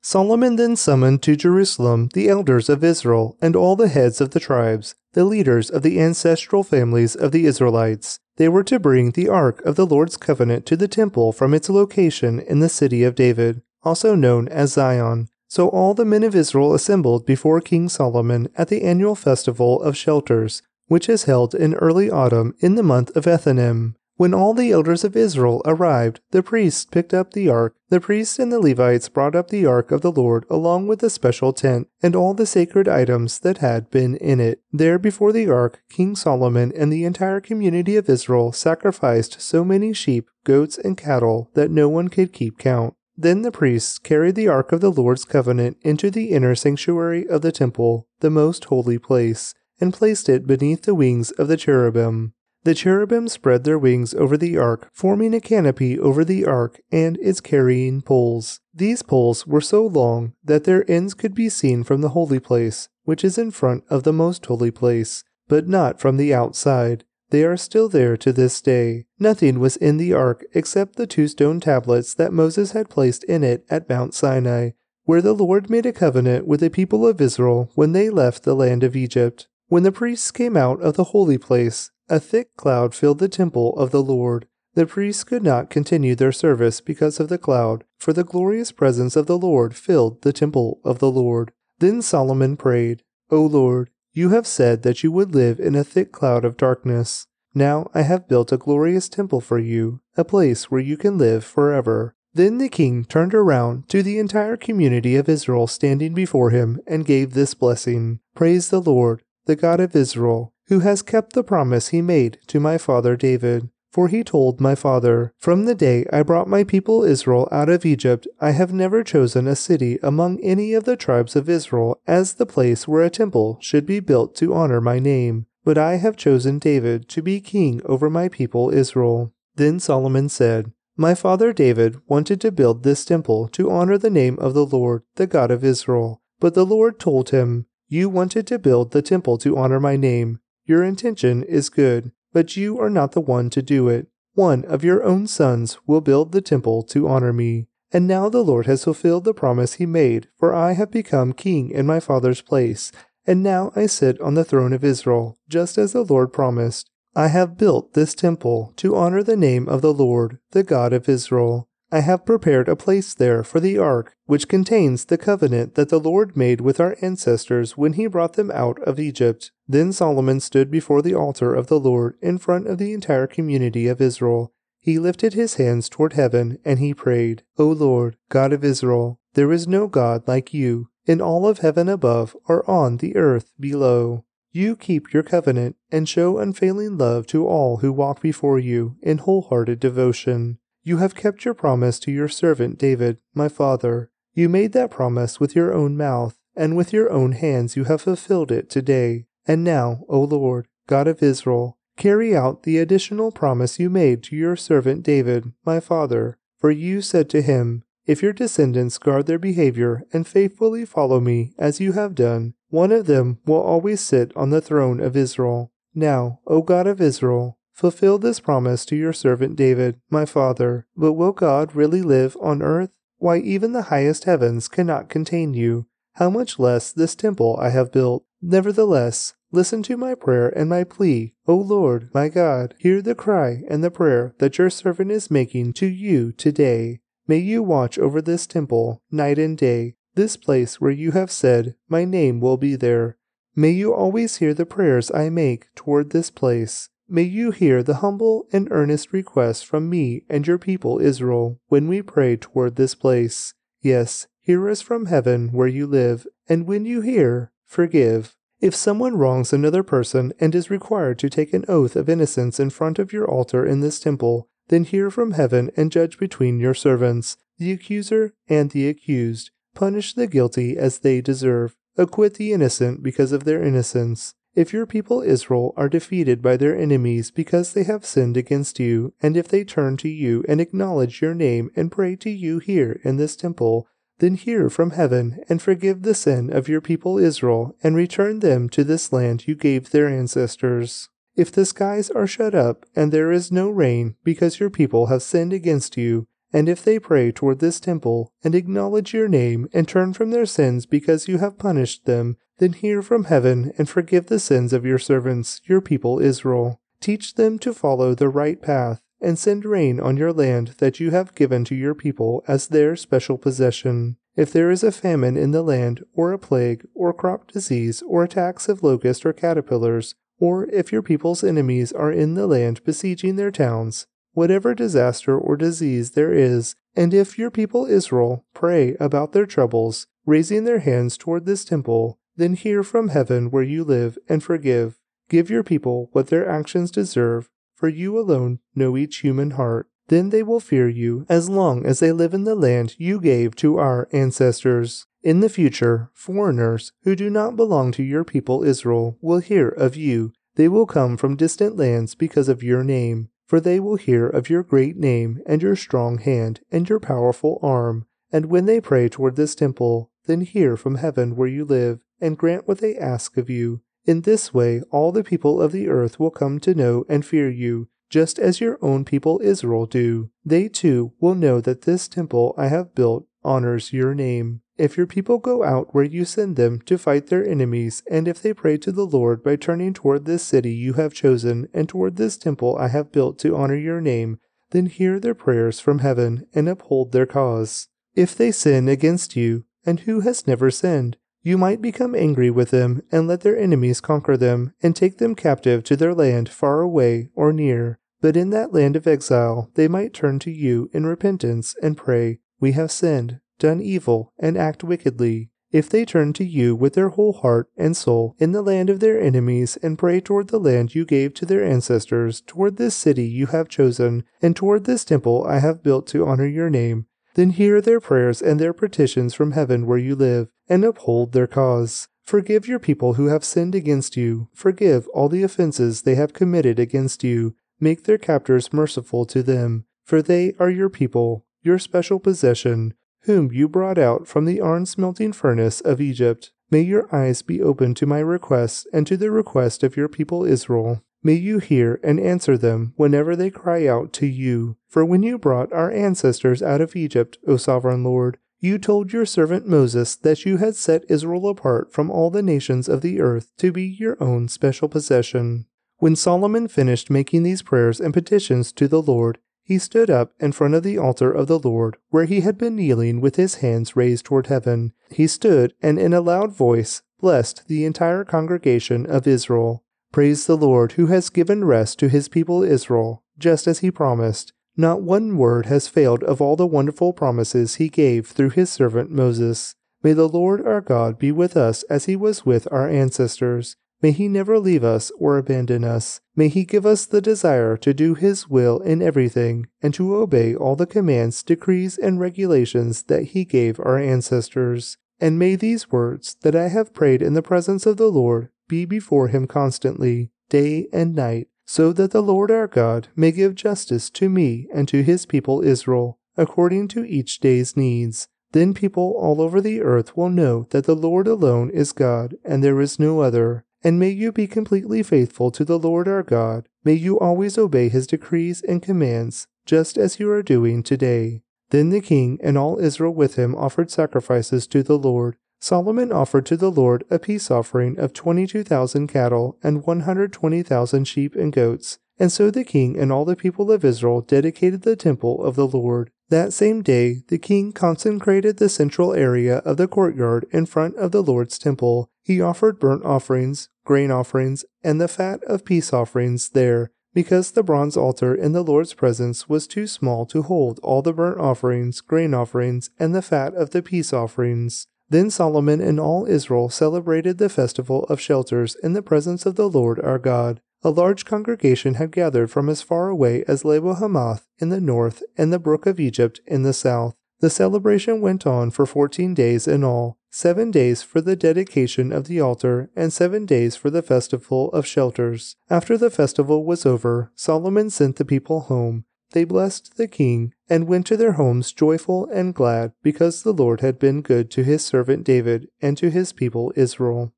Solomon 0.02 0.56
then 0.56 0.76
summoned 0.76 1.22
to 1.22 1.36
Jerusalem 1.36 2.08
the 2.14 2.28
elders 2.28 2.68
of 2.68 2.82
Israel 2.82 3.36
and 3.40 3.54
all 3.54 3.76
the 3.76 3.88
heads 3.88 4.20
of 4.20 4.30
the 4.30 4.40
tribes, 4.40 4.94
the 5.12 5.24
leaders 5.24 5.70
of 5.70 5.82
the 5.82 6.00
ancestral 6.00 6.62
families 6.62 7.14
of 7.16 7.32
the 7.32 7.46
Israelites. 7.46 8.18
They 8.36 8.48
were 8.48 8.64
to 8.64 8.78
bring 8.78 9.10
the 9.10 9.28
ark 9.28 9.60
of 9.64 9.76
the 9.76 9.86
Lord's 9.86 10.16
covenant 10.16 10.66
to 10.66 10.76
the 10.76 10.88
temple 10.88 11.32
from 11.32 11.52
its 11.52 11.68
location 11.68 12.40
in 12.40 12.60
the 12.60 12.68
city 12.68 13.02
of 13.02 13.14
David, 13.14 13.62
also 13.82 14.14
known 14.14 14.48
as 14.48 14.72
Zion. 14.72 15.28
So 15.48 15.68
all 15.68 15.94
the 15.94 16.04
men 16.04 16.22
of 16.22 16.34
Israel 16.34 16.74
assembled 16.74 17.26
before 17.26 17.60
King 17.60 17.88
Solomon 17.88 18.48
at 18.56 18.68
the 18.68 18.82
annual 18.82 19.16
festival 19.16 19.82
of 19.82 19.96
shelters, 19.96 20.62
which 20.86 21.08
is 21.08 21.24
held 21.24 21.54
in 21.54 21.74
early 21.74 22.10
autumn 22.10 22.54
in 22.60 22.76
the 22.76 22.82
month 22.82 23.14
of 23.16 23.24
Ethanim. 23.24 23.96
When 24.20 24.34
all 24.34 24.52
the 24.52 24.70
elders 24.70 25.02
of 25.02 25.16
Israel 25.16 25.62
arrived, 25.64 26.20
the 26.30 26.42
priests 26.42 26.84
picked 26.84 27.14
up 27.14 27.32
the 27.32 27.48
ark. 27.48 27.74
The 27.88 28.02
priests 28.02 28.38
and 28.38 28.52
the 28.52 28.60
Levites 28.60 29.08
brought 29.08 29.34
up 29.34 29.48
the 29.48 29.64
ark 29.64 29.90
of 29.90 30.02
the 30.02 30.12
Lord 30.12 30.44
along 30.50 30.88
with 30.88 30.98
the 30.98 31.08
special 31.08 31.54
tent 31.54 31.88
and 32.02 32.14
all 32.14 32.34
the 32.34 32.44
sacred 32.44 32.86
items 32.86 33.38
that 33.38 33.58
had 33.64 33.90
been 33.90 34.16
in 34.16 34.38
it. 34.38 34.60
There 34.70 34.98
before 34.98 35.32
the 35.32 35.48
ark, 35.48 35.80
King 35.88 36.16
Solomon 36.16 36.70
and 36.76 36.92
the 36.92 37.06
entire 37.06 37.40
community 37.40 37.96
of 37.96 38.10
Israel 38.10 38.52
sacrificed 38.52 39.40
so 39.40 39.64
many 39.64 39.94
sheep, 39.94 40.28
goats, 40.44 40.76
and 40.76 40.98
cattle 40.98 41.50
that 41.54 41.70
no 41.70 41.88
one 41.88 42.08
could 42.08 42.34
keep 42.34 42.58
count. 42.58 42.92
Then 43.16 43.40
the 43.40 43.50
priests 43.50 43.98
carried 43.98 44.34
the 44.34 44.48
ark 44.48 44.70
of 44.70 44.82
the 44.82 44.92
Lord's 44.92 45.24
covenant 45.24 45.78
into 45.80 46.10
the 46.10 46.32
inner 46.32 46.54
sanctuary 46.54 47.26
of 47.26 47.40
the 47.40 47.52
temple, 47.52 48.06
the 48.20 48.28
most 48.28 48.66
holy 48.66 48.98
place, 48.98 49.54
and 49.80 49.94
placed 49.94 50.28
it 50.28 50.46
beneath 50.46 50.82
the 50.82 50.94
wings 50.94 51.30
of 51.30 51.48
the 51.48 51.56
cherubim. 51.56 52.34
The 52.62 52.74
cherubim 52.74 53.26
spread 53.28 53.64
their 53.64 53.78
wings 53.78 54.12
over 54.12 54.36
the 54.36 54.58
ark, 54.58 54.90
forming 54.92 55.32
a 55.32 55.40
canopy 55.40 55.98
over 55.98 56.24
the 56.24 56.44
ark 56.44 56.80
and 56.92 57.16
its 57.22 57.40
carrying 57.40 58.02
poles. 58.02 58.60
These 58.74 59.02
poles 59.02 59.46
were 59.46 59.62
so 59.62 59.86
long 59.86 60.34
that 60.44 60.64
their 60.64 60.88
ends 60.90 61.14
could 61.14 61.34
be 61.34 61.48
seen 61.48 61.84
from 61.84 62.02
the 62.02 62.10
holy 62.10 62.38
place, 62.38 62.88
which 63.04 63.24
is 63.24 63.38
in 63.38 63.50
front 63.50 63.84
of 63.88 64.02
the 64.02 64.12
most 64.12 64.44
holy 64.44 64.70
place, 64.70 65.24
but 65.48 65.68
not 65.68 66.00
from 66.00 66.18
the 66.18 66.34
outside. 66.34 67.04
They 67.30 67.44
are 67.44 67.56
still 67.56 67.88
there 67.88 68.16
to 68.18 68.32
this 68.32 68.60
day. 68.60 69.06
Nothing 69.18 69.58
was 69.58 69.76
in 69.76 69.96
the 69.96 70.12
ark 70.12 70.44
except 70.52 70.96
the 70.96 71.06
two 71.06 71.28
stone 71.28 71.60
tablets 71.60 72.12
that 72.14 72.32
Moses 72.32 72.72
had 72.72 72.90
placed 72.90 73.24
in 73.24 73.42
it 73.42 73.64
at 73.70 73.88
Mount 73.88 74.14
Sinai, 74.14 74.70
where 75.04 75.22
the 75.22 75.32
Lord 75.32 75.70
made 75.70 75.86
a 75.86 75.92
covenant 75.92 76.46
with 76.46 76.60
the 76.60 76.70
people 76.70 77.06
of 77.06 77.20
Israel 77.20 77.70
when 77.74 77.92
they 77.92 78.10
left 78.10 78.42
the 78.42 78.54
land 78.54 78.84
of 78.84 78.96
Egypt. 78.96 79.48
When 79.68 79.84
the 79.84 79.92
priests 79.92 80.32
came 80.32 80.56
out 80.56 80.82
of 80.82 80.94
the 80.94 81.04
holy 81.04 81.38
place, 81.38 81.92
a 82.10 82.20
thick 82.20 82.56
cloud 82.56 82.94
filled 82.94 83.20
the 83.20 83.28
temple 83.28 83.74
of 83.76 83.92
the 83.92 84.02
Lord. 84.02 84.46
The 84.74 84.86
priests 84.86 85.24
could 85.24 85.42
not 85.42 85.70
continue 85.70 86.14
their 86.14 86.32
service 86.32 86.80
because 86.80 87.20
of 87.20 87.28
the 87.28 87.38
cloud, 87.38 87.84
for 87.98 88.12
the 88.12 88.24
glorious 88.24 88.72
presence 88.72 89.16
of 89.16 89.26
the 89.26 89.38
Lord 89.38 89.74
filled 89.74 90.22
the 90.22 90.32
temple 90.32 90.80
of 90.84 90.98
the 90.98 91.10
Lord. 91.10 91.52
Then 91.78 92.02
Solomon 92.02 92.56
prayed, 92.56 93.02
O 93.30 93.42
Lord, 93.42 93.90
you 94.12 94.30
have 94.30 94.46
said 94.46 94.82
that 94.82 95.02
you 95.02 95.12
would 95.12 95.34
live 95.34 95.60
in 95.60 95.74
a 95.74 95.84
thick 95.84 96.12
cloud 96.12 96.44
of 96.44 96.56
darkness. 96.56 97.26
Now 97.54 97.90
I 97.94 98.02
have 98.02 98.28
built 98.28 98.52
a 98.52 98.56
glorious 98.56 99.08
temple 99.08 99.40
for 99.40 99.58
you, 99.58 100.00
a 100.16 100.24
place 100.24 100.70
where 100.70 100.80
you 100.80 100.96
can 100.96 101.16
live 101.16 101.44
forever. 101.44 102.14
Then 102.34 102.58
the 102.58 102.68
king 102.68 103.04
turned 103.04 103.34
around 103.34 103.88
to 103.88 104.02
the 104.02 104.18
entire 104.18 104.56
community 104.56 105.16
of 105.16 105.28
Israel 105.28 105.66
standing 105.66 106.14
before 106.14 106.50
him 106.50 106.80
and 106.86 107.04
gave 107.04 107.34
this 107.34 107.54
blessing 107.54 108.20
Praise 108.34 108.68
the 108.68 108.80
Lord, 108.80 109.22
the 109.46 109.56
God 109.56 109.80
of 109.80 109.96
Israel 109.96 110.52
who 110.70 110.78
has 110.78 111.02
kept 111.02 111.32
the 111.32 111.42
promise 111.42 111.88
he 111.88 112.00
made 112.00 112.38
to 112.46 112.60
my 112.60 112.78
father 112.78 113.16
David. 113.16 113.68
For 113.90 114.06
he 114.06 114.22
told 114.22 114.60
my 114.60 114.76
father, 114.76 115.34
From 115.36 115.64
the 115.64 115.74
day 115.74 116.06
I 116.12 116.22
brought 116.22 116.46
my 116.46 116.62
people 116.62 117.02
Israel 117.02 117.48
out 117.50 117.68
of 117.68 117.84
Egypt, 117.84 118.28
I 118.40 118.52
have 118.52 118.72
never 118.72 119.02
chosen 119.02 119.48
a 119.48 119.56
city 119.56 119.98
among 120.00 120.38
any 120.40 120.74
of 120.74 120.84
the 120.84 120.94
tribes 120.94 121.34
of 121.34 121.48
Israel 121.48 122.00
as 122.06 122.34
the 122.34 122.46
place 122.46 122.86
where 122.86 123.02
a 123.02 123.10
temple 123.10 123.58
should 123.60 123.84
be 123.84 123.98
built 123.98 124.36
to 124.36 124.54
honor 124.54 124.80
my 124.80 125.00
name. 125.00 125.46
But 125.64 125.76
I 125.76 125.96
have 125.96 126.16
chosen 126.16 126.60
David 126.60 127.08
to 127.08 127.20
be 127.20 127.40
king 127.40 127.82
over 127.84 128.08
my 128.08 128.28
people 128.28 128.70
Israel. 128.70 129.34
Then 129.56 129.80
Solomon 129.80 130.28
said, 130.28 130.70
My 130.96 131.16
father 131.16 131.52
David 131.52 132.00
wanted 132.06 132.40
to 132.42 132.52
build 132.52 132.84
this 132.84 133.04
temple 133.04 133.48
to 133.48 133.72
honor 133.72 133.98
the 133.98 134.08
name 134.08 134.38
of 134.38 134.54
the 134.54 134.64
Lord, 134.64 135.02
the 135.16 135.26
God 135.26 135.50
of 135.50 135.64
Israel. 135.64 136.22
But 136.38 136.54
the 136.54 136.64
Lord 136.64 137.00
told 137.00 137.30
him, 137.30 137.66
You 137.88 138.08
wanted 138.08 138.46
to 138.46 138.58
build 138.60 138.92
the 138.92 139.02
temple 139.02 139.36
to 139.38 139.58
honor 139.58 139.80
my 139.80 139.96
name. 139.96 140.38
Your 140.70 140.84
intention 140.84 141.42
is 141.42 141.68
good, 141.68 142.12
but 142.32 142.56
you 142.56 142.78
are 142.78 142.88
not 142.88 143.10
the 143.10 143.20
one 143.20 143.50
to 143.50 143.60
do 143.60 143.88
it. 143.88 144.06
One 144.34 144.64
of 144.66 144.84
your 144.84 145.02
own 145.02 145.26
sons 145.26 145.78
will 145.84 146.00
build 146.00 146.30
the 146.30 146.40
temple 146.40 146.84
to 146.84 147.08
honor 147.08 147.32
me. 147.32 147.66
And 147.90 148.06
now 148.06 148.28
the 148.28 148.44
Lord 148.44 148.66
has 148.66 148.84
fulfilled 148.84 149.24
the 149.24 149.34
promise 149.34 149.74
he 149.74 149.84
made, 149.84 150.28
for 150.38 150.54
I 150.54 150.74
have 150.74 150.92
become 150.92 151.32
king 151.32 151.70
in 151.70 151.86
my 151.86 151.98
father's 151.98 152.40
place, 152.40 152.92
and 153.26 153.42
now 153.42 153.72
I 153.74 153.86
sit 153.86 154.20
on 154.20 154.34
the 154.34 154.44
throne 154.44 154.72
of 154.72 154.84
Israel, 154.84 155.40
just 155.48 155.76
as 155.76 155.92
the 155.92 156.04
Lord 156.04 156.32
promised. 156.32 156.88
I 157.16 157.26
have 157.26 157.58
built 157.58 157.94
this 157.94 158.14
temple 158.14 158.72
to 158.76 158.94
honor 158.94 159.24
the 159.24 159.36
name 159.36 159.68
of 159.68 159.82
the 159.82 159.92
Lord, 159.92 160.38
the 160.52 160.62
God 160.62 160.92
of 160.92 161.08
Israel. 161.08 161.68
I 161.92 162.00
have 162.00 162.24
prepared 162.24 162.68
a 162.68 162.76
place 162.76 163.14
there 163.14 163.42
for 163.42 163.58
the 163.58 163.76
ark, 163.76 164.14
which 164.26 164.46
contains 164.46 165.06
the 165.06 165.18
covenant 165.18 165.74
that 165.74 165.88
the 165.88 165.98
Lord 165.98 166.36
made 166.36 166.60
with 166.60 166.78
our 166.78 166.96
ancestors 167.02 167.76
when 167.76 167.94
he 167.94 168.06
brought 168.06 168.34
them 168.34 168.52
out 168.52 168.80
of 168.82 169.00
Egypt. 169.00 169.50
Then 169.66 169.92
Solomon 169.92 170.38
stood 170.38 170.70
before 170.70 171.02
the 171.02 171.14
altar 171.14 171.52
of 171.52 171.66
the 171.66 171.80
Lord 171.80 172.16
in 172.22 172.38
front 172.38 172.68
of 172.68 172.78
the 172.78 172.92
entire 172.92 173.26
community 173.26 173.88
of 173.88 174.00
Israel. 174.00 174.52
He 174.78 175.00
lifted 175.00 175.34
his 175.34 175.54
hands 175.54 175.88
toward 175.88 176.12
heaven 176.12 176.58
and 176.64 176.78
he 176.78 176.94
prayed, 176.94 177.42
O 177.58 177.66
Lord, 177.66 178.16
God 178.28 178.52
of 178.52 178.64
Israel, 178.64 179.18
there 179.34 179.52
is 179.52 179.66
no 179.66 179.88
God 179.88 180.28
like 180.28 180.54
you, 180.54 180.90
in 181.06 181.20
all 181.20 181.46
of 181.46 181.58
heaven 181.58 181.88
above 181.88 182.36
or 182.48 182.68
on 182.70 182.98
the 182.98 183.16
earth 183.16 183.52
below. 183.58 184.24
You 184.52 184.76
keep 184.76 185.12
your 185.12 185.24
covenant 185.24 185.74
and 185.90 186.08
show 186.08 186.38
unfailing 186.38 186.98
love 186.98 187.26
to 187.28 187.46
all 187.46 187.78
who 187.78 187.92
walk 187.92 188.22
before 188.22 188.60
you 188.60 188.96
in 189.02 189.18
wholehearted 189.18 189.80
devotion. 189.80 190.58
You 190.82 190.96
have 190.96 191.14
kept 191.14 191.44
your 191.44 191.54
promise 191.54 191.98
to 192.00 192.12
your 192.12 192.28
servant 192.28 192.78
David, 192.78 193.18
my 193.34 193.48
father. 193.48 194.10
You 194.34 194.48
made 194.48 194.72
that 194.72 194.90
promise 194.90 195.38
with 195.38 195.54
your 195.54 195.74
own 195.74 195.96
mouth, 195.96 196.38
and 196.56 196.76
with 196.76 196.92
your 196.92 197.10
own 197.10 197.32
hands 197.32 197.76
you 197.76 197.84
have 197.84 198.02
fulfilled 198.02 198.50
it 198.50 198.70
today. 198.70 199.26
And 199.46 199.62
now, 199.62 200.04
O 200.08 200.20
Lord, 200.20 200.68
God 200.86 201.06
of 201.06 201.22
Israel, 201.22 201.78
carry 201.96 202.34
out 202.34 202.62
the 202.62 202.78
additional 202.78 203.30
promise 203.30 203.78
you 203.78 203.90
made 203.90 204.22
to 204.24 204.36
your 204.36 204.56
servant 204.56 205.02
David, 205.02 205.52
my 205.64 205.80
father. 205.80 206.38
For 206.58 206.70
you 206.70 207.02
said 207.02 207.28
to 207.30 207.42
him, 207.42 207.84
If 208.06 208.22
your 208.22 208.32
descendants 208.32 208.98
guard 208.98 209.26
their 209.26 209.38
behavior 209.38 210.04
and 210.12 210.26
faithfully 210.26 210.84
follow 210.84 211.20
me 211.20 211.52
as 211.58 211.80
you 211.80 211.92
have 211.92 212.14
done, 212.14 212.54
one 212.68 212.92
of 212.92 213.06
them 213.06 213.38
will 213.46 213.60
always 213.60 214.00
sit 214.00 214.34
on 214.36 214.50
the 214.50 214.60
throne 214.60 215.00
of 215.00 215.16
Israel. 215.16 215.72
Now, 215.94 216.40
O 216.46 216.62
God 216.62 216.86
of 216.86 217.00
Israel, 217.00 217.58
Fulfill 217.72 218.18
this 218.18 218.40
promise 218.40 218.84
to 218.86 218.96
your 218.96 219.12
servant 219.12 219.56
David, 219.56 220.00
my 220.10 220.24
father. 220.24 220.86
But 220.96 221.14
will 221.14 221.32
God 221.32 221.74
really 221.74 222.02
live 222.02 222.36
on 222.40 222.62
earth? 222.62 222.90
Why, 223.18 223.38
even 223.38 223.72
the 223.72 223.82
highest 223.82 224.24
heavens 224.24 224.68
cannot 224.68 225.08
contain 225.08 225.54
you. 225.54 225.86
How 226.14 226.30
much 226.30 226.58
less 226.58 226.92
this 226.92 227.14
temple 227.14 227.56
I 227.60 227.70
have 227.70 227.92
built. 227.92 228.24
Nevertheless, 228.42 229.34
listen 229.52 229.82
to 229.84 229.96
my 229.96 230.14
prayer 230.14 230.48
and 230.48 230.68
my 230.68 230.84
plea. 230.84 231.34
O 231.46 231.54
Lord, 231.54 232.10
my 232.14 232.28
God, 232.28 232.74
hear 232.78 233.02
the 233.02 233.14
cry 233.14 233.62
and 233.68 233.84
the 233.84 233.90
prayer 233.90 234.34
that 234.38 234.58
your 234.58 234.70
servant 234.70 235.10
is 235.10 235.30
making 235.30 235.74
to 235.74 235.86
you 235.86 236.32
today. 236.32 237.00
May 237.26 237.38
you 237.38 237.62
watch 237.62 237.98
over 237.98 238.20
this 238.20 238.46
temple 238.46 239.02
night 239.10 239.38
and 239.38 239.56
day, 239.56 239.94
this 240.14 240.36
place 240.36 240.80
where 240.80 240.90
you 240.90 241.12
have 241.12 241.30
said, 241.30 241.76
My 241.88 242.04
name 242.04 242.40
will 242.40 242.56
be 242.56 242.74
there. 242.76 243.18
May 243.54 243.70
you 243.70 243.94
always 243.94 244.36
hear 244.36 244.54
the 244.54 244.66
prayers 244.66 245.10
I 245.12 245.28
make 245.28 245.66
toward 245.74 246.10
this 246.10 246.30
place. 246.30 246.88
May 247.12 247.24
you 247.24 247.50
hear 247.50 247.82
the 247.82 247.96
humble 247.96 248.46
and 248.52 248.68
earnest 248.70 249.12
request 249.12 249.66
from 249.66 249.90
me 249.90 250.22
and 250.30 250.46
your 250.46 250.58
people 250.58 251.00
Israel 251.00 251.58
when 251.66 251.88
we 251.88 252.02
pray 252.02 252.36
toward 252.36 252.76
this 252.76 252.94
place. 252.94 253.52
Yes, 253.82 254.28
hear 254.40 254.68
us 254.70 254.80
from 254.80 255.06
heaven 255.06 255.48
where 255.48 255.66
you 255.66 255.88
live, 255.88 256.24
and 256.48 256.68
when 256.68 256.84
you 256.84 257.00
hear, 257.00 257.50
forgive. 257.66 258.36
If 258.60 258.76
someone 258.76 259.16
wrongs 259.16 259.52
another 259.52 259.82
person 259.82 260.32
and 260.38 260.54
is 260.54 260.70
required 260.70 261.18
to 261.18 261.28
take 261.28 261.52
an 261.52 261.64
oath 261.66 261.96
of 261.96 262.08
innocence 262.08 262.60
in 262.60 262.70
front 262.70 263.00
of 263.00 263.12
your 263.12 263.28
altar 263.28 263.66
in 263.66 263.80
this 263.80 263.98
temple, 263.98 264.48
then 264.68 264.84
hear 264.84 265.10
from 265.10 265.32
heaven 265.32 265.72
and 265.76 265.90
judge 265.90 266.16
between 266.16 266.60
your 266.60 266.74
servants, 266.74 267.36
the 267.58 267.72
accuser 267.72 268.34
and 268.46 268.70
the 268.70 268.86
accused. 268.86 269.50
Punish 269.74 270.14
the 270.14 270.28
guilty 270.28 270.78
as 270.78 271.00
they 271.00 271.20
deserve. 271.20 271.74
Acquit 271.96 272.34
the 272.34 272.52
innocent 272.52 273.02
because 273.02 273.32
of 273.32 273.42
their 273.42 273.60
innocence. 273.60 274.34
If 274.54 274.72
your 274.72 274.86
people 274.86 275.22
Israel 275.22 275.72
are 275.76 275.88
defeated 275.88 276.42
by 276.42 276.56
their 276.56 276.76
enemies 276.76 277.30
because 277.30 277.72
they 277.72 277.84
have 277.84 278.04
sinned 278.04 278.36
against 278.36 278.80
you, 278.80 279.14
and 279.22 279.36
if 279.36 279.46
they 279.46 279.62
turn 279.62 279.96
to 279.98 280.08
you 280.08 280.44
and 280.48 280.60
acknowledge 280.60 281.22
your 281.22 281.34
name 281.34 281.70
and 281.76 281.92
pray 281.92 282.16
to 282.16 282.30
you 282.30 282.58
here 282.58 283.00
in 283.04 283.16
this 283.16 283.36
temple, 283.36 283.86
then 284.18 284.34
hear 284.34 284.68
from 284.68 284.90
heaven 284.90 285.40
and 285.48 285.62
forgive 285.62 286.02
the 286.02 286.14
sin 286.14 286.52
of 286.52 286.68
your 286.68 286.80
people 286.80 287.16
Israel 287.16 287.76
and 287.82 287.94
return 287.94 288.40
them 288.40 288.68
to 288.70 288.84
this 288.84 289.12
land 289.12 289.46
you 289.46 289.54
gave 289.54 289.90
their 289.90 290.08
ancestors. 290.08 291.08
If 291.36 291.52
the 291.52 291.64
skies 291.64 292.10
are 292.10 292.26
shut 292.26 292.54
up 292.54 292.84
and 292.96 293.12
there 293.12 293.30
is 293.30 293.52
no 293.52 293.70
rain 293.70 294.16
because 294.24 294.60
your 294.60 294.68
people 294.68 295.06
have 295.06 295.22
sinned 295.22 295.52
against 295.52 295.96
you, 295.96 296.26
and 296.52 296.68
if 296.68 296.82
they 296.82 296.98
pray 296.98 297.30
toward 297.30 297.60
this 297.60 297.78
temple 297.78 298.32
and 298.42 298.54
acknowledge 298.54 299.14
your 299.14 299.28
name 299.28 299.68
and 299.72 299.86
turn 299.86 300.12
from 300.12 300.32
their 300.32 300.46
sins 300.46 300.84
because 300.86 301.28
you 301.28 301.38
have 301.38 301.58
punished 301.58 302.04
them, 302.04 302.36
then 302.60 302.74
hear 302.74 303.02
from 303.02 303.24
heaven 303.24 303.72
and 303.78 303.88
forgive 303.88 304.26
the 304.26 304.38
sins 304.38 304.72
of 304.72 304.84
your 304.84 304.98
servants, 304.98 305.60
your 305.64 305.80
people 305.80 306.20
Israel. 306.20 306.80
Teach 307.00 307.34
them 307.34 307.58
to 307.58 307.72
follow 307.72 308.14
the 308.14 308.28
right 308.28 308.60
path, 308.60 309.00
and 309.20 309.38
send 309.38 309.64
rain 309.64 309.98
on 309.98 310.16
your 310.16 310.32
land 310.32 310.68
that 310.78 311.00
you 311.00 311.10
have 311.10 311.34
given 311.34 311.64
to 311.64 311.74
your 311.74 311.94
people 311.94 312.44
as 312.46 312.68
their 312.68 312.94
special 312.96 313.38
possession. 313.38 314.16
If 314.36 314.52
there 314.52 314.70
is 314.70 314.84
a 314.84 314.92
famine 314.92 315.36
in 315.36 315.50
the 315.50 315.62
land, 315.62 316.04
or 316.14 316.32
a 316.32 316.38
plague, 316.38 316.86
or 316.94 317.12
crop 317.12 317.50
disease, 317.50 318.02
or 318.02 318.24
attacks 318.24 318.68
of 318.68 318.82
locusts 318.82 319.24
or 319.24 319.32
caterpillars, 319.32 320.14
or 320.38 320.66
if 320.66 320.92
your 320.92 321.02
people's 321.02 321.42
enemies 321.42 321.92
are 321.92 322.12
in 322.12 322.34
the 322.34 322.46
land 322.46 322.84
besieging 322.84 323.36
their 323.36 323.50
towns, 323.50 324.06
whatever 324.32 324.74
disaster 324.74 325.36
or 325.36 325.56
disease 325.56 326.12
there 326.12 326.32
is, 326.32 326.74
and 326.94 327.12
if 327.14 327.38
your 327.38 327.50
people 327.50 327.86
Israel 327.86 328.44
pray 328.54 328.96
about 329.00 329.32
their 329.32 329.46
troubles, 329.46 330.06
raising 330.26 330.64
their 330.64 330.80
hands 330.80 331.16
toward 331.16 331.46
this 331.46 331.64
temple, 331.64 332.18
then 332.40 332.54
hear 332.54 332.82
from 332.82 333.08
heaven 333.08 333.50
where 333.50 333.62
you 333.62 333.84
live 333.84 334.18
and 334.28 334.42
forgive. 334.42 334.98
Give 335.28 335.50
your 335.50 335.62
people 335.62 336.08
what 336.12 336.28
their 336.28 336.48
actions 336.48 336.90
deserve, 336.90 337.50
for 337.74 337.88
you 337.88 338.18
alone 338.18 338.60
know 338.74 338.96
each 338.96 339.18
human 339.18 339.52
heart. 339.52 339.88
Then 340.08 340.30
they 340.30 340.42
will 340.42 340.58
fear 340.58 340.88
you 340.88 341.24
as 341.28 341.48
long 341.48 341.86
as 341.86 342.00
they 342.00 342.10
live 342.10 342.34
in 342.34 342.44
the 342.44 342.54
land 342.54 342.96
you 342.98 343.20
gave 343.20 343.54
to 343.56 343.78
our 343.78 344.08
ancestors. 344.12 345.06
In 345.22 345.40
the 345.40 345.48
future, 345.48 346.10
foreigners 346.14 346.92
who 347.04 347.14
do 347.14 347.30
not 347.30 347.56
belong 347.56 347.92
to 347.92 348.02
your 348.02 348.24
people 348.24 348.64
Israel 348.64 349.18
will 349.20 349.38
hear 349.38 349.68
of 349.68 349.94
you. 349.94 350.32
They 350.56 350.66
will 350.66 350.86
come 350.86 351.16
from 351.16 351.36
distant 351.36 351.76
lands 351.76 352.14
because 352.14 352.48
of 352.48 352.62
your 352.62 352.82
name, 352.82 353.28
for 353.46 353.60
they 353.60 353.78
will 353.78 353.96
hear 353.96 354.26
of 354.26 354.50
your 354.50 354.62
great 354.62 354.96
name 354.96 355.40
and 355.46 355.62
your 355.62 355.76
strong 355.76 356.18
hand 356.18 356.60
and 356.72 356.88
your 356.88 357.00
powerful 357.00 357.60
arm. 357.62 358.06
And 358.32 358.46
when 358.46 358.66
they 358.66 358.80
pray 358.80 359.08
toward 359.08 359.36
this 359.36 359.54
temple, 359.54 360.10
then 360.26 360.40
hear 360.40 360.76
from 360.76 360.96
heaven 360.96 361.36
where 361.36 361.48
you 361.48 361.64
live 361.64 362.00
and 362.20 362.38
grant 362.38 362.68
what 362.68 362.78
they 362.78 362.96
ask 362.96 363.36
of 363.36 363.48
you. 363.50 363.80
In 364.04 364.22
this 364.22 364.52
way, 364.54 364.82
all 364.90 365.12
the 365.12 365.24
people 365.24 365.60
of 365.60 365.72
the 365.72 365.88
earth 365.88 366.18
will 366.18 366.30
come 366.30 366.58
to 366.60 366.74
know 366.74 367.04
and 367.08 367.24
fear 367.24 367.50
you, 367.50 367.88
just 368.08 368.38
as 368.38 368.60
your 368.60 368.78
own 368.82 369.04
people 369.04 369.40
Israel 369.42 369.86
do. 369.86 370.30
They 370.44 370.68
too 370.68 371.12
will 371.20 371.34
know 371.34 371.60
that 371.60 371.82
this 371.82 372.08
temple 372.08 372.54
I 372.58 372.68
have 372.68 372.94
built 372.94 373.26
honors 373.44 373.92
your 373.92 374.14
name. 374.14 374.62
If 374.76 374.96
your 374.96 375.06
people 375.06 375.38
go 375.38 375.62
out 375.62 375.94
where 375.94 376.04
you 376.04 376.24
send 376.24 376.56
them 376.56 376.80
to 376.86 376.96
fight 376.96 377.26
their 377.26 377.46
enemies, 377.46 378.02
and 378.10 378.26
if 378.26 378.40
they 378.40 378.54
pray 378.54 378.78
to 378.78 378.90
the 378.90 379.04
Lord 379.04 379.42
by 379.42 379.56
turning 379.56 379.92
toward 379.92 380.24
this 380.24 380.42
city 380.42 380.72
you 380.72 380.94
have 380.94 381.12
chosen, 381.12 381.68
and 381.74 381.88
toward 381.88 382.16
this 382.16 382.38
temple 382.38 382.76
I 382.78 382.88
have 382.88 383.12
built 383.12 383.38
to 383.40 383.56
honor 383.56 383.76
your 383.76 384.00
name, 384.00 384.38
then 384.70 384.86
hear 384.86 385.20
their 385.20 385.34
prayers 385.34 385.80
from 385.80 385.98
heaven 385.98 386.46
and 386.54 386.68
uphold 386.68 387.12
their 387.12 387.26
cause. 387.26 387.88
If 388.14 388.34
they 388.34 388.50
sin 388.50 388.88
against 388.88 389.36
you, 389.36 389.64
and 389.84 390.00
who 390.00 390.20
has 390.20 390.46
never 390.46 390.70
sinned? 390.70 391.16
You 391.42 391.56
might 391.56 391.80
become 391.80 392.14
angry 392.14 392.50
with 392.50 392.70
them 392.70 393.02
and 393.10 393.26
let 393.26 393.40
their 393.40 393.58
enemies 393.58 394.00
conquer 394.00 394.36
them 394.36 394.74
and 394.82 394.94
take 394.94 395.18
them 395.18 395.34
captive 395.34 395.82
to 395.84 395.96
their 395.96 396.14
land 396.14 396.48
far 396.48 396.80
away 396.80 397.30
or 397.34 397.52
near. 397.52 397.98
But 398.20 398.36
in 398.36 398.50
that 398.50 398.72
land 398.74 398.96
of 398.96 399.06
exile, 399.06 399.70
they 399.74 399.88
might 399.88 400.12
turn 400.12 400.38
to 400.40 400.50
you 400.50 400.90
in 400.92 401.06
repentance 401.06 401.74
and 401.82 401.96
pray, 401.96 402.40
We 402.60 402.72
have 402.72 402.92
sinned, 402.92 403.40
done 403.58 403.80
evil, 403.80 404.34
and 404.38 404.58
act 404.58 404.84
wickedly. 404.84 405.50
If 405.72 405.88
they 405.88 406.04
turn 406.04 406.32
to 406.34 406.44
you 406.44 406.74
with 406.74 406.94
their 406.94 407.10
whole 407.10 407.32
heart 407.32 407.68
and 407.76 407.96
soul 407.96 408.34
in 408.38 408.50
the 408.50 408.60
land 408.60 408.90
of 408.90 408.98
their 408.98 409.20
enemies 409.20 409.78
and 409.82 409.96
pray 409.96 410.20
toward 410.20 410.48
the 410.48 410.58
land 410.58 410.94
you 410.96 411.04
gave 411.04 411.32
to 411.34 411.46
their 411.46 411.64
ancestors, 411.64 412.40
toward 412.40 412.76
this 412.76 412.96
city 412.96 413.24
you 413.24 413.46
have 413.46 413.68
chosen, 413.68 414.24
and 414.42 414.56
toward 414.56 414.84
this 414.84 415.04
temple 415.04 415.46
I 415.48 415.60
have 415.60 415.82
built 415.82 416.08
to 416.08 416.26
honor 416.26 416.46
your 416.46 416.70
name, 416.70 417.06
then 417.34 417.50
hear 417.50 417.80
their 417.80 418.00
prayers 418.00 418.42
and 418.42 418.58
their 418.60 418.72
petitions 418.72 419.34
from 419.34 419.52
heaven 419.52 419.86
where 419.86 419.98
you 419.98 420.14
live, 420.14 420.48
and 420.68 420.84
uphold 420.84 421.32
their 421.32 421.46
cause. 421.46 422.08
Forgive 422.24 422.68
your 422.68 422.78
people 422.78 423.14
who 423.14 423.26
have 423.26 423.44
sinned 423.44 423.74
against 423.74 424.16
you. 424.16 424.48
Forgive 424.54 425.08
all 425.08 425.28
the 425.28 425.42
offenses 425.42 426.02
they 426.02 426.14
have 426.14 426.32
committed 426.32 426.78
against 426.78 427.24
you. 427.24 427.54
Make 427.80 428.04
their 428.04 428.18
captors 428.18 428.72
merciful 428.72 429.24
to 429.26 429.42
them, 429.42 429.84
for 430.04 430.22
they 430.22 430.52
are 430.58 430.70
your 430.70 430.90
people, 430.90 431.44
your 431.62 431.78
special 431.78 432.20
possession. 432.20 432.94
whom 433.24 433.52
you 433.52 433.68
brought 433.68 433.98
out 433.98 434.26
from 434.26 434.44
the 434.44 434.60
iron 434.60 434.86
smelting 434.86 435.32
furnace 435.32 435.80
of 435.80 436.00
Egypt. 436.00 436.52
May 436.70 436.80
your 436.80 437.14
eyes 437.14 437.42
be 437.42 437.60
open 437.60 437.94
to 437.94 438.06
my 438.06 438.20
requests 438.20 438.86
and 438.92 439.06
to 439.06 439.16
the 439.16 439.30
request 439.30 439.82
of 439.82 439.96
your 439.96 440.08
people 440.08 440.44
Israel. 440.44 441.02
May 441.22 441.34
you 441.34 441.58
hear 441.58 442.00
and 442.02 442.18
answer 442.18 442.56
them 442.56 442.94
whenever 442.96 443.36
they 443.36 443.50
cry 443.50 443.86
out 443.86 444.12
to 444.14 444.26
you. 444.26 444.76
For 444.88 445.04
when 445.04 445.22
you 445.22 445.38
brought 445.38 445.72
our 445.72 445.90
ancestors 445.90 446.62
out 446.62 446.80
of 446.80 446.96
Egypt, 446.96 447.38
O 447.46 447.56
sovereign 447.56 448.02
Lord, 448.02 448.38
you 448.58 448.78
told 448.78 449.12
your 449.12 449.26
servant 449.26 449.66
Moses 449.66 450.16
that 450.16 450.44
you 450.44 450.58
had 450.58 450.76
set 450.76 451.04
Israel 451.08 451.48
apart 451.48 451.92
from 451.92 452.10
all 452.10 452.30
the 452.30 452.42
nations 452.42 452.88
of 452.88 453.00
the 453.00 453.20
earth 453.20 453.52
to 453.58 453.72
be 453.72 453.84
your 453.84 454.22
own 454.22 454.48
special 454.48 454.88
possession. 454.88 455.66
When 455.98 456.16
Solomon 456.16 456.68
finished 456.68 457.10
making 457.10 457.42
these 457.42 457.62
prayers 457.62 458.00
and 458.00 458.14
petitions 458.14 458.72
to 458.72 458.88
the 458.88 459.02
Lord, 459.02 459.38
he 459.62 459.78
stood 459.78 460.10
up 460.10 460.32
in 460.40 460.52
front 460.52 460.74
of 460.74 460.82
the 460.82 460.98
altar 460.98 461.30
of 461.30 461.46
the 461.46 461.58
Lord, 461.58 461.96
where 462.08 462.24
he 462.24 462.40
had 462.40 462.58
been 462.58 462.76
kneeling 462.76 463.20
with 463.20 463.36
his 463.36 463.56
hands 463.56 463.94
raised 463.94 464.24
toward 464.24 464.48
heaven. 464.48 464.92
He 465.10 465.26
stood 465.26 465.74
and 465.82 465.98
in 465.98 466.12
a 466.12 466.20
loud 466.20 466.52
voice 466.52 467.02
blessed 467.20 467.68
the 467.68 467.84
entire 467.84 468.24
congregation 468.24 469.06
of 469.06 469.26
Israel. 469.26 469.84
Praise 470.12 470.46
the 470.46 470.56
Lord, 470.56 470.92
who 470.92 471.06
has 471.06 471.30
given 471.30 471.64
rest 471.64 472.00
to 472.00 472.08
his 472.08 472.28
people 472.28 472.64
Israel, 472.64 473.22
just 473.38 473.68
as 473.68 473.78
he 473.78 473.92
promised. 473.92 474.52
Not 474.76 475.02
one 475.02 475.36
word 475.36 475.66
has 475.66 475.86
failed 475.86 476.24
of 476.24 476.40
all 476.40 476.56
the 476.56 476.66
wonderful 476.66 477.12
promises 477.12 477.76
he 477.76 477.88
gave 477.88 478.26
through 478.26 478.50
his 478.50 478.70
servant 478.70 479.10
Moses. 479.10 479.76
May 480.02 480.12
the 480.12 480.28
Lord 480.28 480.66
our 480.66 480.80
God 480.80 481.18
be 481.18 481.30
with 481.30 481.56
us 481.56 481.84
as 481.84 482.06
he 482.06 482.16
was 482.16 482.44
with 482.44 482.66
our 482.72 482.88
ancestors. 482.88 483.76
May 484.02 484.10
he 484.10 484.26
never 484.28 484.58
leave 484.58 484.82
us 484.82 485.12
or 485.18 485.36
abandon 485.36 485.84
us. 485.84 486.20
May 486.34 486.48
he 486.48 486.64
give 486.64 486.86
us 486.86 487.06
the 487.06 487.20
desire 487.20 487.76
to 487.76 487.94
do 487.94 488.14
his 488.14 488.48
will 488.48 488.80
in 488.80 489.02
everything 489.02 489.66
and 489.80 489.92
to 489.94 490.16
obey 490.16 490.54
all 490.56 490.74
the 490.74 490.86
commands, 490.86 491.42
decrees, 491.42 491.98
and 491.98 492.18
regulations 492.18 493.04
that 493.04 493.24
he 493.24 493.44
gave 493.44 493.78
our 493.78 493.98
ancestors. 493.98 494.96
And 495.20 495.38
may 495.38 495.54
these 495.54 495.92
words 495.92 496.36
that 496.40 496.56
I 496.56 496.68
have 496.68 496.94
prayed 496.94 497.22
in 497.22 497.34
the 497.34 497.42
presence 497.42 497.84
of 497.84 497.98
the 497.98 498.10
Lord 498.10 498.48
be 498.70 498.84
before 498.84 499.28
him 499.28 499.48
constantly, 499.48 500.30
day 500.48 500.86
and 500.92 501.14
night, 501.14 501.48
so 501.66 501.92
that 501.92 502.12
the 502.12 502.22
Lord 502.22 502.52
our 502.52 502.68
God 502.68 503.08
may 503.16 503.32
give 503.32 503.56
justice 503.56 504.08
to 504.10 504.28
me 504.30 504.68
and 504.72 504.86
to 504.88 505.02
his 505.02 505.26
people 505.26 505.60
Israel, 505.62 506.18
according 506.36 506.86
to 506.88 507.04
each 507.04 507.40
day's 507.40 507.76
needs. 507.76 508.28
Then 508.52 508.72
people 508.72 509.14
all 509.18 509.40
over 509.40 509.60
the 509.60 509.80
earth 509.80 510.16
will 510.16 510.30
know 510.30 510.66
that 510.70 510.84
the 510.84 510.96
Lord 510.96 511.26
alone 511.26 511.70
is 511.70 511.92
God, 511.92 512.36
and 512.44 512.62
there 512.62 512.80
is 512.80 512.98
no 512.98 513.20
other. 513.20 513.64
And 513.82 513.98
may 513.98 514.10
you 514.10 514.30
be 514.30 514.46
completely 514.46 515.02
faithful 515.02 515.50
to 515.50 515.64
the 515.64 515.78
Lord 515.78 516.06
our 516.06 516.22
God. 516.22 516.68
May 516.84 516.94
you 516.94 517.18
always 517.18 517.58
obey 517.58 517.88
his 517.88 518.06
decrees 518.06 518.62
and 518.62 518.82
commands, 518.82 519.48
just 519.66 519.98
as 519.98 520.20
you 520.20 520.30
are 520.30 520.42
doing 520.42 520.82
today. 520.82 521.42
Then 521.70 521.90
the 521.90 522.00
king 522.00 522.38
and 522.42 522.56
all 522.56 522.78
Israel 522.78 523.14
with 523.14 523.34
him 523.34 523.54
offered 523.54 523.90
sacrifices 523.90 524.66
to 524.68 524.82
the 524.82 524.98
Lord. 524.98 525.36
Solomon 525.60 526.10
offered 526.10 526.46
to 526.46 526.56
the 526.56 526.70
Lord 526.70 527.04
a 527.10 527.18
peace 527.18 527.50
offering 527.50 527.98
of 527.98 528.14
22,000 528.14 529.06
cattle 529.06 529.58
and 529.62 529.84
120,000 529.84 531.04
sheep 531.04 531.36
and 531.36 531.52
goats. 531.52 531.98
And 532.18 532.32
so 532.32 532.50
the 532.50 532.64
king 532.64 532.98
and 532.98 533.12
all 533.12 533.24
the 533.24 533.36
people 533.36 533.70
of 533.70 533.84
Israel 533.84 534.22
dedicated 534.22 534.82
the 534.82 534.96
temple 534.96 535.44
of 535.44 535.56
the 535.56 535.66
Lord. 535.66 536.10
That 536.30 536.52
same 536.52 536.82
day, 536.82 537.22
the 537.28 537.38
king 537.38 537.72
consecrated 537.72 538.56
the 538.56 538.68
central 538.68 539.12
area 539.12 539.58
of 539.58 539.76
the 539.76 539.88
courtyard 539.88 540.46
in 540.50 540.66
front 540.66 540.96
of 540.96 541.12
the 541.12 541.22
Lord's 541.22 541.58
temple. 541.58 542.08
He 542.22 542.40
offered 542.40 542.78
burnt 542.78 543.04
offerings, 543.04 543.68
grain 543.84 544.10
offerings, 544.10 544.64
and 544.84 545.00
the 545.00 545.08
fat 545.08 545.42
of 545.44 545.64
peace 545.64 545.92
offerings 545.92 546.50
there, 546.50 546.90
because 547.12 547.50
the 547.50 547.62
bronze 547.62 547.96
altar 547.96 548.34
in 548.34 548.52
the 548.52 548.62
Lord's 548.62 548.94
presence 548.94 549.48
was 549.48 549.66
too 549.66 549.86
small 549.86 550.24
to 550.26 550.42
hold 550.42 550.78
all 550.82 551.02
the 551.02 551.12
burnt 551.12 551.40
offerings, 551.40 552.00
grain 552.00 552.32
offerings, 552.32 552.90
and 552.98 553.14
the 553.14 553.22
fat 553.22 553.54
of 553.54 553.70
the 553.70 553.82
peace 553.82 554.12
offerings. 554.12 554.86
Then 555.10 555.28
Solomon 555.28 555.80
and 555.80 556.00
all 556.00 556.24
Israel 556.24 556.70
celebrated 556.70 557.38
the 557.38 557.48
festival 557.48 558.04
of 558.04 558.20
shelters 558.20 558.76
in 558.82 558.92
the 558.92 559.02
presence 559.02 559.44
of 559.44 559.56
the 559.56 559.68
Lord 559.68 560.00
our 560.00 560.18
God. 560.18 560.60
A 560.82 560.90
large 560.90 561.24
congregation 561.24 561.94
had 561.94 562.12
gathered 562.12 562.50
from 562.50 562.68
as 562.70 562.80
far 562.80 563.08
away 563.08 563.44
as 563.46 563.64
Lebo 563.64 563.94
Hamath 563.94 564.46
in 564.58 564.70
the 564.70 564.80
north 564.80 565.22
and 565.36 565.52
the 565.52 565.58
brook 565.58 565.84
of 565.84 566.00
Egypt 566.00 566.40
in 566.46 566.62
the 566.62 566.72
south. 566.72 567.16
The 567.40 567.50
celebration 567.50 568.20
went 568.20 568.46
on 568.46 568.70
for 568.70 568.86
fourteen 568.86 569.34
days 569.34 569.66
in 569.66 569.82
all, 569.82 570.18
seven 570.30 570.70
days 570.70 571.02
for 571.02 571.20
the 571.20 571.36
dedication 571.36 572.12
of 572.12 572.26
the 572.26 572.40
altar, 572.40 572.90
and 572.94 573.12
seven 573.12 573.46
days 573.46 573.76
for 573.76 573.90
the 573.90 574.02
festival 574.02 574.70
of 574.72 574.86
shelters. 574.86 575.56
After 575.68 575.98
the 575.98 576.10
festival 576.10 576.64
was 576.64 576.86
over, 576.86 577.32
Solomon 577.34 577.90
sent 577.90 578.16
the 578.16 578.24
people 578.24 578.60
home. 578.60 579.04
They 579.32 579.44
blessed 579.44 579.96
the 579.96 580.08
king 580.08 580.54
and 580.68 580.88
went 580.88 581.06
to 581.06 581.16
their 581.16 581.32
homes 581.32 581.72
joyful 581.72 582.26
and 582.26 582.54
glad 582.54 582.92
because 583.02 583.42
the 583.42 583.52
Lord 583.52 583.80
had 583.80 583.98
been 583.98 584.22
good 584.22 584.50
to 584.52 584.64
his 584.64 584.84
servant 584.84 585.24
David 585.24 585.68
and 585.80 585.96
to 585.98 586.10
his 586.10 586.32
people 586.32 586.72
Israel. 586.76 587.32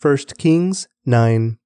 1 0.00 0.16
Kings 0.38 0.86
9 1.04 1.58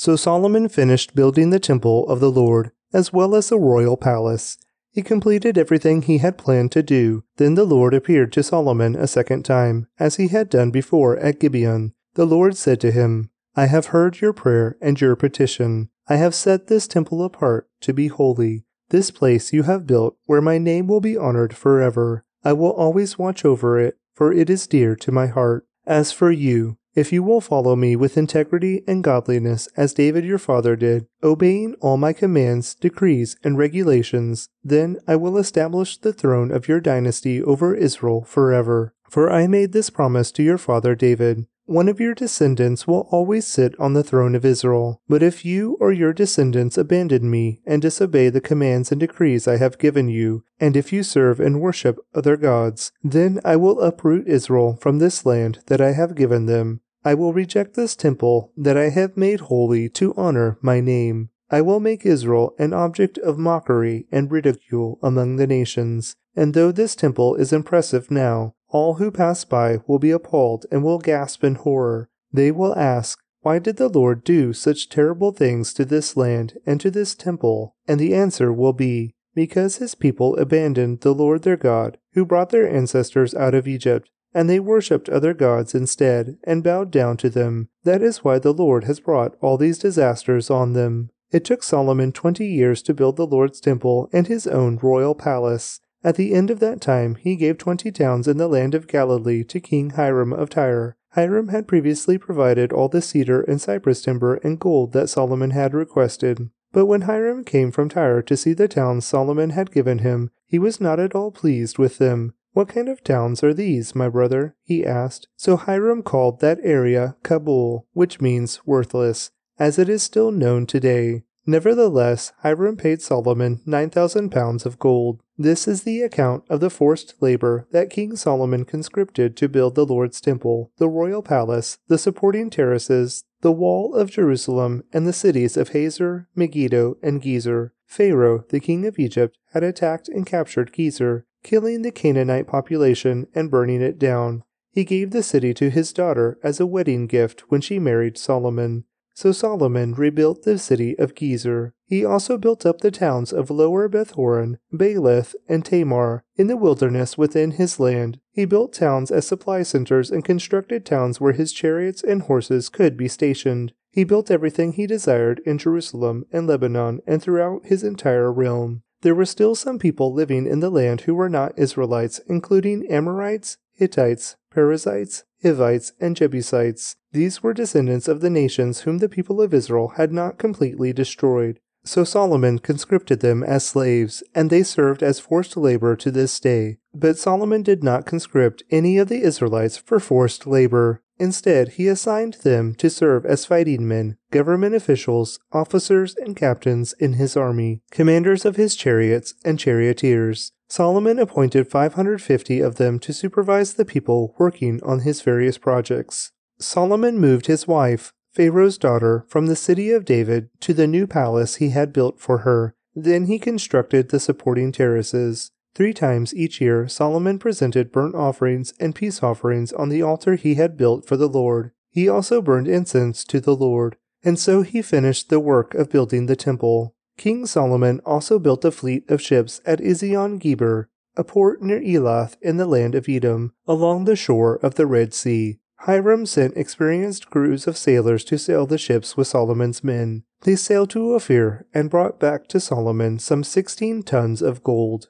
so 0.00 0.14
Solomon 0.14 0.68
finished 0.68 1.16
building 1.16 1.50
the 1.50 1.58
temple 1.58 2.08
of 2.08 2.20
the 2.20 2.30
Lord, 2.30 2.70
as 2.92 3.12
well 3.12 3.34
as 3.34 3.48
the 3.48 3.58
royal 3.58 3.96
palace. 3.96 4.56
He 4.92 5.02
completed 5.02 5.58
everything 5.58 6.02
he 6.02 6.18
had 6.18 6.38
planned 6.38 6.70
to 6.70 6.84
do. 6.84 7.24
Then 7.36 7.56
the 7.56 7.64
Lord 7.64 7.92
appeared 7.94 8.32
to 8.34 8.44
Solomon 8.44 8.94
a 8.94 9.08
second 9.08 9.42
time, 9.42 9.88
as 9.98 10.14
he 10.14 10.28
had 10.28 10.50
done 10.50 10.70
before 10.70 11.16
at 11.16 11.40
Gibeon. 11.40 11.94
The 12.14 12.26
Lord 12.26 12.56
said 12.56 12.80
to 12.82 12.92
him, 12.92 13.30
I 13.56 13.66
have 13.66 13.86
heard 13.86 14.20
your 14.20 14.32
prayer 14.32 14.76
and 14.80 15.00
your 15.00 15.16
petition. 15.16 15.90
I 16.08 16.16
have 16.16 16.34
set 16.34 16.68
this 16.68 16.88
temple 16.88 17.22
apart 17.22 17.68
to 17.82 17.92
be 17.92 18.08
holy. 18.08 18.64
This 18.88 19.10
place 19.10 19.52
you 19.52 19.64
have 19.64 19.86
built, 19.86 20.16
where 20.24 20.40
my 20.40 20.56
name 20.56 20.86
will 20.86 21.00
be 21.00 21.16
honored 21.16 21.54
forever. 21.54 22.24
I 22.42 22.54
will 22.54 22.70
always 22.70 23.18
watch 23.18 23.44
over 23.44 23.78
it, 23.78 23.98
for 24.14 24.32
it 24.32 24.48
is 24.48 24.66
dear 24.66 24.96
to 24.96 25.12
my 25.12 25.26
heart. 25.26 25.66
As 25.86 26.10
for 26.10 26.30
you, 26.30 26.78
if 26.94 27.12
you 27.12 27.22
will 27.22 27.40
follow 27.40 27.76
me 27.76 27.94
with 27.94 28.16
integrity 28.16 28.82
and 28.88 29.04
godliness 29.04 29.68
as 29.76 29.92
David 29.92 30.24
your 30.24 30.38
father 30.38 30.74
did, 30.74 31.06
obeying 31.22 31.74
all 31.80 31.96
my 31.96 32.12
commands, 32.12 32.74
decrees, 32.74 33.36
and 33.44 33.58
regulations, 33.58 34.48
then 34.64 34.96
I 35.06 35.16
will 35.16 35.36
establish 35.36 35.98
the 35.98 36.12
throne 36.12 36.50
of 36.50 36.66
your 36.66 36.80
dynasty 36.80 37.42
over 37.42 37.74
Israel 37.74 38.24
forever. 38.24 38.94
For 39.08 39.30
I 39.30 39.46
made 39.46 39.72
this 39.72 39.90
promise 39.90 40.32
to 40.32 40.42
your 40.42 40.58
father 40.58 40.94
David. 40.94 41.46
One 41.68 41.90
of 41.90 42.00
your 42.00 42.14
descendants 42.14 42.86
will 42.86 43.06
always 43.10 43.46
sit 43.46 43.78
on 43.78 43.92
the 43.92 44.02
throne 44.02 44.34
of 44.34 44.42
Israel. 44.42 45.02
But 45.06 45.22
if 45.22 45.44
you 45.44 45.76
or 45.80 45.92
your 45.92 46.14
descendants 46.14 46.78
abandon 46.78 47.30
me 47.30 47.60
and 47.66 47.82
disobey 47.82 48.30
the 48.30 48.40
commands 48.40 48.90
and 48.90 48.98
decrees 48.98 49.46
I 49.46 49.58
have 49.58 49.76
given 49.76 50.08
you, 50.08 50.44
and 50.58 50.78
if 50.78 50.94
you 50.94 51.02
serve 51.02 51.40
and 51.40 51.60
worship 51.60 51.98
other 52.14 52.38
gods, 52.38 52.90
then 53.04 53.38
I 53.44 53.56
will 53.56 53.82
uproot 53.82 54.26
Israel 54.26 54.78
from 54.80 54.98
this 54.98 55.26
land 55.26 55.58
that 55.66 55.82
I 55.82 55.92
have 55.92 56.14
given 56.14 56.46
them, 56.46 56.80
I 57.04 57.12
will 57.12 57.34
reject 57.34 57.74
this 57.74 57.94
temple 57.94 58.50
that 58.56 58.78
I 58.78 58.88
have 58.88 59.18
made 59.18 59.40
holy 59.40 59.90
to 59.90 60.14
honor 60.16 60.56
my 60.62 60.80
name. 60.80 61.28
I 61.50 61.60
will 61.60 61.80
make 61.80 62.06
Israel 62.06 62.54
an 62.58 62.72
object 62.72 63.18
of 63.18 63.36
mockery 63.36 64.06
and 64.10 64.32
ridicule 64.32 64.98
among 65.02 65.36
the 65.36 65.46
nations. 65.46 66.16
And 66.34 66.54
though 66.54 66.72
this 66.72 66.94
temple 66.94 67.34
is 67.34 67.52
impressive 67.52 68.10
now, 68.10 68.54
all 68.68 68.94
who 68.94 69.10
pass 69.10 69.44
by 69.44 69.78
will 69.86 69.98
be 69.98 70.10
appalled 70.10 70.66
and 70.70 70.82
will 70.82 70.98
gasp 70.98 71.44
in 71.44 71.56
horror. 71.56 72.08
They 72.32 72.50
will 72.50 72.76
ask, 72.76 73.18
Why 73.40 73.58
did 73.58 73.76
the 73.76 73.88
Lord 73.88 74.24
do 74.24 74.52
such 74.52 74.88
terrible 74.88 75.32
things 75.32 75.72
to 75.74 75.84
this 75.84 76.16
land 76.16 76.58
and 76.66 76.80
to 76.80 76.90
this 76.90 77.14
temple? 77.14 77.74
And 77.86 77.98
the 77.98 78.14
answer 78.14 78.52
will 78.52 78.72
be, 78.72 79.14
Because 79.34 79.76
his 79.76 79.94
people 79.94 80.36
abandoned 80.36 81.00
the 81.00 81.14
Lord 81.14 81.42
their 81.42 81.56
God, 81.56 81.98
who 82.14 82.24
brought 82.24 82.50
their 82.50 82.68
ancestors 82.68 83.34
out 83.34 83.54
of 83.54 83.68
Egypt 83.68 84.10
and 84.34 84.48
they 84.48 84.60
worshipped 84.60 85.08
other 85.08 85.34
gods 85.34 85.74
instead, 85.74 86.36
and 86.44 86.62
bowed 86.62 86.90
down 86.90 87.16
to 87.18 87.30
them. 87.30 87.68
That 87.84 88.02
is 88.02 88.24
why 88.24 88.38
the 88.38 88.52
Lord 88.52 88.84
has 88.84 89.00
brought 89.00 89.36
all 89.40 89.56
these 89.56 89.78
disasters 89.78 90.50
on 90.50 90.74
them. 90.74 91.10
It 91.30 91.44
took 91.44 91.62
Solomon 91.62 92.12
twenty 92.12 92.46
years 92.46 92.82
to 92.82 92.94
build 92.94 93.16
the 93.16 93.26
Lord's 93.26 93.60
temple 93.60 94.08
and 94.12 94.26
his 94.26 94.46
own 94.46 94.78
royal 94.82 95.14
palace. 95.14 95.80
At 96.04 96.14
the 96.14 96.32
end 96.32 96.50
of 96.50 96.60
that 96.60 96.80
time, 96.80 97.16
he 97.16 97.34
gave 97.34 97.58
twenty 97.58 97.90
towns 97.90 98.28
in 98.28 98.36
the 98.36 98.48
land 98.48 98.74
of 98.74 98.86
Galilee 98.86 99.42
to 99.44 99.60
King 99.60 99.90
Hiram 99.90 100.32
of 100.32 100.50
Tyre. 100.50 100.96
Hiram 101.10 101.48
had 101.48 101.66
previously 101.66 102.18
provided 102.18 102.72
all 102.72 102.88
the 102.88 103.02
cedar 103.02 103.40
and 103.40 103.60
cypress 103.60 104.02
timber 104.02 104.34
and 104.36 104.60
gold 104.60 104.92
that 104.92 105.08
Solomon 105.08 105.50
had 105.50 105.74
requested. 105.74 106.50
But 106.72 106.86
when 106.86 107.02
Hiram 107.02 107.44
came 107.44 107.72
from 107.72 107.88
Tyre 107.88 108.22
to 108.22 108.36
see 108.36 108.52
the 108.52 108.68
towns 108.68 109.06
Solomon 109.06 109.50
had 109.50 109.72
given 109.72 109.98
him, 109.98 110.30
he 110.46 110.58
was 110.58 110.80
not 110.80 111.00
at 111.00 111.14
all 111.14 111.30
pleased 111.30 111.78
with 111.78 111.98
them. 111.98 112.34
What 112.52 112.68
kind 112.68 112.88
of 112.88 113.02
towns 113.02 113.42
are 113.42 113.54
these, 113.54 113.94
my 113.94 114.08
brother? 114.08 114.54
he 114.62 114.84
asked. 114.84 115.28
So 115.36 115.56
Hiram 115.56 116.02
called 116.02 116.40
that 116.40 116.58
area 116.62 117.16
Kabul, 117.22 117.86
which 117.92 118.20
means 118.20 118.60
worthless, 118.66 119.30
as 119.58 119.78
it 119.78 119.88
is 119.88 120.02
still 120.02 120.30
known 120.30 120.66
today. 120.66 121.24
Nevertheless, 121.48 122.34
Hiram 122.40 122.76
paid 122.76 123.00
Solomon 123.00 123.62
9,000 123.64 124.28
pounds 124.28 124.66
of 124.66 124.78
gold. 124.78 125.22
This 125.38 125.66
is 125.66 125.84
the 125.84 126.02
account 126.02 126.44
of 126.50 126.60
the 126.60 126.68
forced 126.68 127.14
labor 127.22 127.66
that 127.70 127.88
King 127.88 128.16
Solomon 128.16 128.66
conscripted 128.66 129.34
to 129.38 129.48
build 129.48 129.74
the 129.74 129.86
Lord's 129.86 130.20
temple, 130.20 130.72
the 130.76 130.90
royal 130.90 131.22
palace, 131.22 131.78
the 131.88 131.96
supporting 131.96 132.50
terraces, 132.50 133.24
the 133.40 133.50
wall 133.50 133.94
of 133.94 134.10
Jerusalem, 134.10 134.84
and 134.92 135.06
the 135.06 135.12
cities 135.14 135.56
of 135.56 135.70
Hazor, 135.70 136.28
Megiddo, 136.34 136.98
and 137.02 137.22
Gezer. 137.22 137.70
Pharaoh, 137.86 138.44
the 138.50 138.60
king 138.60 138.84
of 138.84 138.98
Egypt, 138.98 139.38
had 139.54 139.64
attacked 139.64 140.10
and 140.10 140.26
captured 140.26 140.74
Gezer, 140.74 141.22
killing 141.42 141.80
the 141.80 141.90
Canaanite 141.90 142.46
population 142.46 143.26
and 143.34 143.50
burning 143.50 143.80
it 143.80 143.98
down. 143.98 144.44
He 144.70 144.84
gave 144.84 145.12
the 145.12 145.22
city 145.22 145.54
to 145.54 145.70
his 145.70 145.94
daughter 145.94 146.38
as 146.42 146.60
a 146.60 146.66
wedding 146.66 147.06
gift 147.06 147.44
when 147.48 147.62
she 147.62 147.78
married 147.78 148.18
Solomon. 148.18 148.84
So 149.18 149.32
Solomon 149.32 149.94
rebuilt 149.94 150.44
the 150.44 150.58
city 150.58 150.96
of 150.96 151.16
Gezer. 151.16 151.72
He 151.84 152.04
also 152.04 152.38
built 152.38 152.64
up 152.64 152.82
the 152.82 152.92
towns 152.92 153.32
of 153.32 153.50
Lower 153.50 153.88
Bethhoron, 153.88 154.58
Baalath, 154.72 155.34
and 155.48 155.64
Tamar 155.64 156.22
in 156.36 156.46
the 156.46 156.56
wilderness 156.56 157.18
within 157.18 157.50
his 157.50 157.80
land. 157.80 158.20
He 158.30 158.44
built 158.44 158.72
towns 158.72 159.10
as 159.10 159.26
supply 159.26 159.64
centers 159.64 160.12
and 160.12 160.24
constructed 160.24 160.86
towns 160.86 161.20
where 161.20 161.32
his 161.32 161.52
chariots 161.52 162.00
and 162.00 162.22
horses 162.22 162.68
could 162.68 162.96
be 162.96 163.08
stationed. 163.08 163.72
He 163.90 164.04
built 164.04 164.30
everything 164.30 164.74
he 164.74 164.86
desired 164.86 165.40
in 165.44 165.58
Jerusalem 165.58 166.24
and 166.30 166.46
Lebanon 166.46 167.00
and 167.04 167.20
throughout 167.20 167.66
his 167.66 167.82
entire 167.82 168.32
realm. 168.32 168.84
There 169.00 169.16
were 169.16 169.26
still 169.26 169.56
some 169.56 169.80
people 169.80 170.14
living 170.14 170.46
in 170.46 170.60
the 170.60 170.70
land 170.70 171.00
who 171.00 171.16
were 171.16 171.28
not 171.28 171.58
Israelites, 171.58 172.20
including 172.28 172.86
Amorites, 172.86 173.56
Hittites, 173.74 174.36
Perizzites, 174.52 175.24
Hivites, 175.42 175.92
and 176.00 176.14
Jebusites. 176.14 176.94
These 177.12 177.42
were 177.42 177.54
descendants 177.54 178.08
of 178.08 178.20
the 178.20 178.30
nations 178.30 178.80
whom 178.80 178.98
the 178.98 179.08
people 179.08 179.40
of 179.40 179.54
Israel 179.54 179.92
had 179.96 180.12
not 180.12 180.38
completely 180.38 180.92
destroyed. 180.92 181.58
So 181.84 182.04
Solomon 182.04 182.58
conscripted 182.58 183.20
them 183.20 183.42
as 183.42 183.64
slaves, 183.64 184.22
and 184.34 184.50
they 184.50 184.62
served 184.62 185.02
as 185.02 185.20
forced 185.20 185.56
labor 185.56 185.96
to 185.96 186.10
this 186.10 186.38
day. 186.38 186.78
But 186.92 187.18
Solomon 187.18 187.62
did 187.62 187.82
not 187.82 188.04
conscript 188.04 188.62
any 188.70 188.98
of 188.98 189.08
the 189.08 189.22
Israelites 189.22 189.78
for 189.78 189.98
forced 189.98 190.46
labor. 190.46 191.02
Instead, 191.18 191.70
he 191.70 191.88
assigned 191.88 192.34
them 192.44 192.74
to 192.74 192.90
serve 192.90 193.24
as 193.24 193.46
fighting 193.46 193.88
men, 193.88 194.18
government 194.30 194.74
officials, 194.74 195.40
officers, 195.50 196.14
and 196.16 196.36
captains 196.36 196.92
in 197.00 197.14
his 197.14 197.36
army, 197.36 197.80
commanders 197.90 198.44
of 198.44 198.56
his 198.56 198.76
chariots 198.76 199.34
and 199.44 199.58
charioteers. 199.58 200.52
Solomon 200.68 201.18
appointed 201.18 201.68
550 201.68 202.60
of 202.60 202.76
them 202.76 202.98
to 202.98 203.14
supervise 203.14 203.74
the 203.74 203.86
people 203.86 204.34
working 204.38 204.80
on 204.82 205.00
his 205.00 205.22
various 205.22 205.56
projects. 205.56 206.32
Solomon 206.60 207.18
moved 207.18 207.46
his 207.46 207.68
wife, 207.68 208.12
Pharaoh's 208.32 208.78
daughter, 208.78 209.24
from 209.28 209.46
the 209.46 209.56
city 209.56 209.90
of 209.90 210.04
David 210.04 210.50
to 210.60 210.74
the 210.74 210.86
new 210.86 211.06
palace 211.06 211.56
he 211.56 211.70
had 211.70 211.92
built 211.92 212.20
for 212.20 212.38
her. 212.38 212.74
Then 212.94 213.26
he 213.26 213.38
constructed 213.38 214.08
the 214.08 214.20
supporting 214.20 214.72
terraces. 214.72 215.50
Three 215.74 215.92
times 215.92 216.34
each 216.34 216.60
year 216.60 216.88
Solomon 216.88 217.38
presented 217.38 217.92
burnt 217.92 218.14
offerings 218.16 218.74
and 218.80 218.94
peace 218.94 219.22
offerings 219.22 219.72
on 219.72 219.88
the 219.88 220.02
altar 220.02 220.34
he 220.34 220.56
had 220.56 220.76
built 220.76 221.06
for 221.06 221.16
the 221.16 221.28
Lord. 221.28 221.70
He 221.90 222.08
also 222.08 222.42
burned 222.42 222.66
incense 222.66 223.24
to 223.24 223.40
the 223.40 223.54
Lord, 223.54 223.96
and 224.24 224.38
so 224.38 224.62
he 224.62 224.82
finished 224.82 225.28
the 225.28 225.40
work 225.40 225.74
of 225.74 225.90
building 225.90 226.26
the 226.26 226.36
temple. 226.36 226.94
King 227.16 227.46
Solomon 227.46 228.00
also 228.04 228.38
built 228.38 228.64
a 228.64 228.70
fleet 228.70 229.08
of 229.08 229.22
ships 229.22 229.60
at 229.64 229.80
Ezion 229.80 230.38
Geber, 230.38 230.88
a 231.16 231.24
port 231.24 231.62
near 231.62 231.80
Elath 231.80 232.36
in 232.40 232.56
the 232.56 232.66
land 232.66 232.94
of 232.94 233.08
Edom, 233.08 233.52
along 233.66 234.04
the 234.04 234.16
shore 234.16 234.56
of 234.56 234.74
the 234.74 234.86
Red 234.86 235.14
Sea. 235.14 235.58
Hiram 235.82 236.26
sent 236.26 236.56
experienced 236.56 237.30
crews 237.30 237.66
of 237.66 237.76
sailors 237.76 238.24
to 238.24 238.38
sail 238.38 238.66
the 238.66 238.78
ships 238.78 239.16
with 239.16 239.28
Solomon's 239.28 239.84
men. 239.84 240.24
They 240.42 240.56
sailed 240.56 240.90
to 240.90 241.14
Ophir 241.14 241.66
and 241.72 241.88
brought 241.88 242.18
back 242.18 242.48
to 242.48 242.60
Solomon 242.60 243.18
some 243.18 243.44
sixteen 243.44 244.02
tons 244.02 244.42
of 244.42 244.64
gold. 244.64 245.08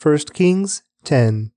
1 0.00 0.18
Kings 0.32 0.82
10. 1.02 1.50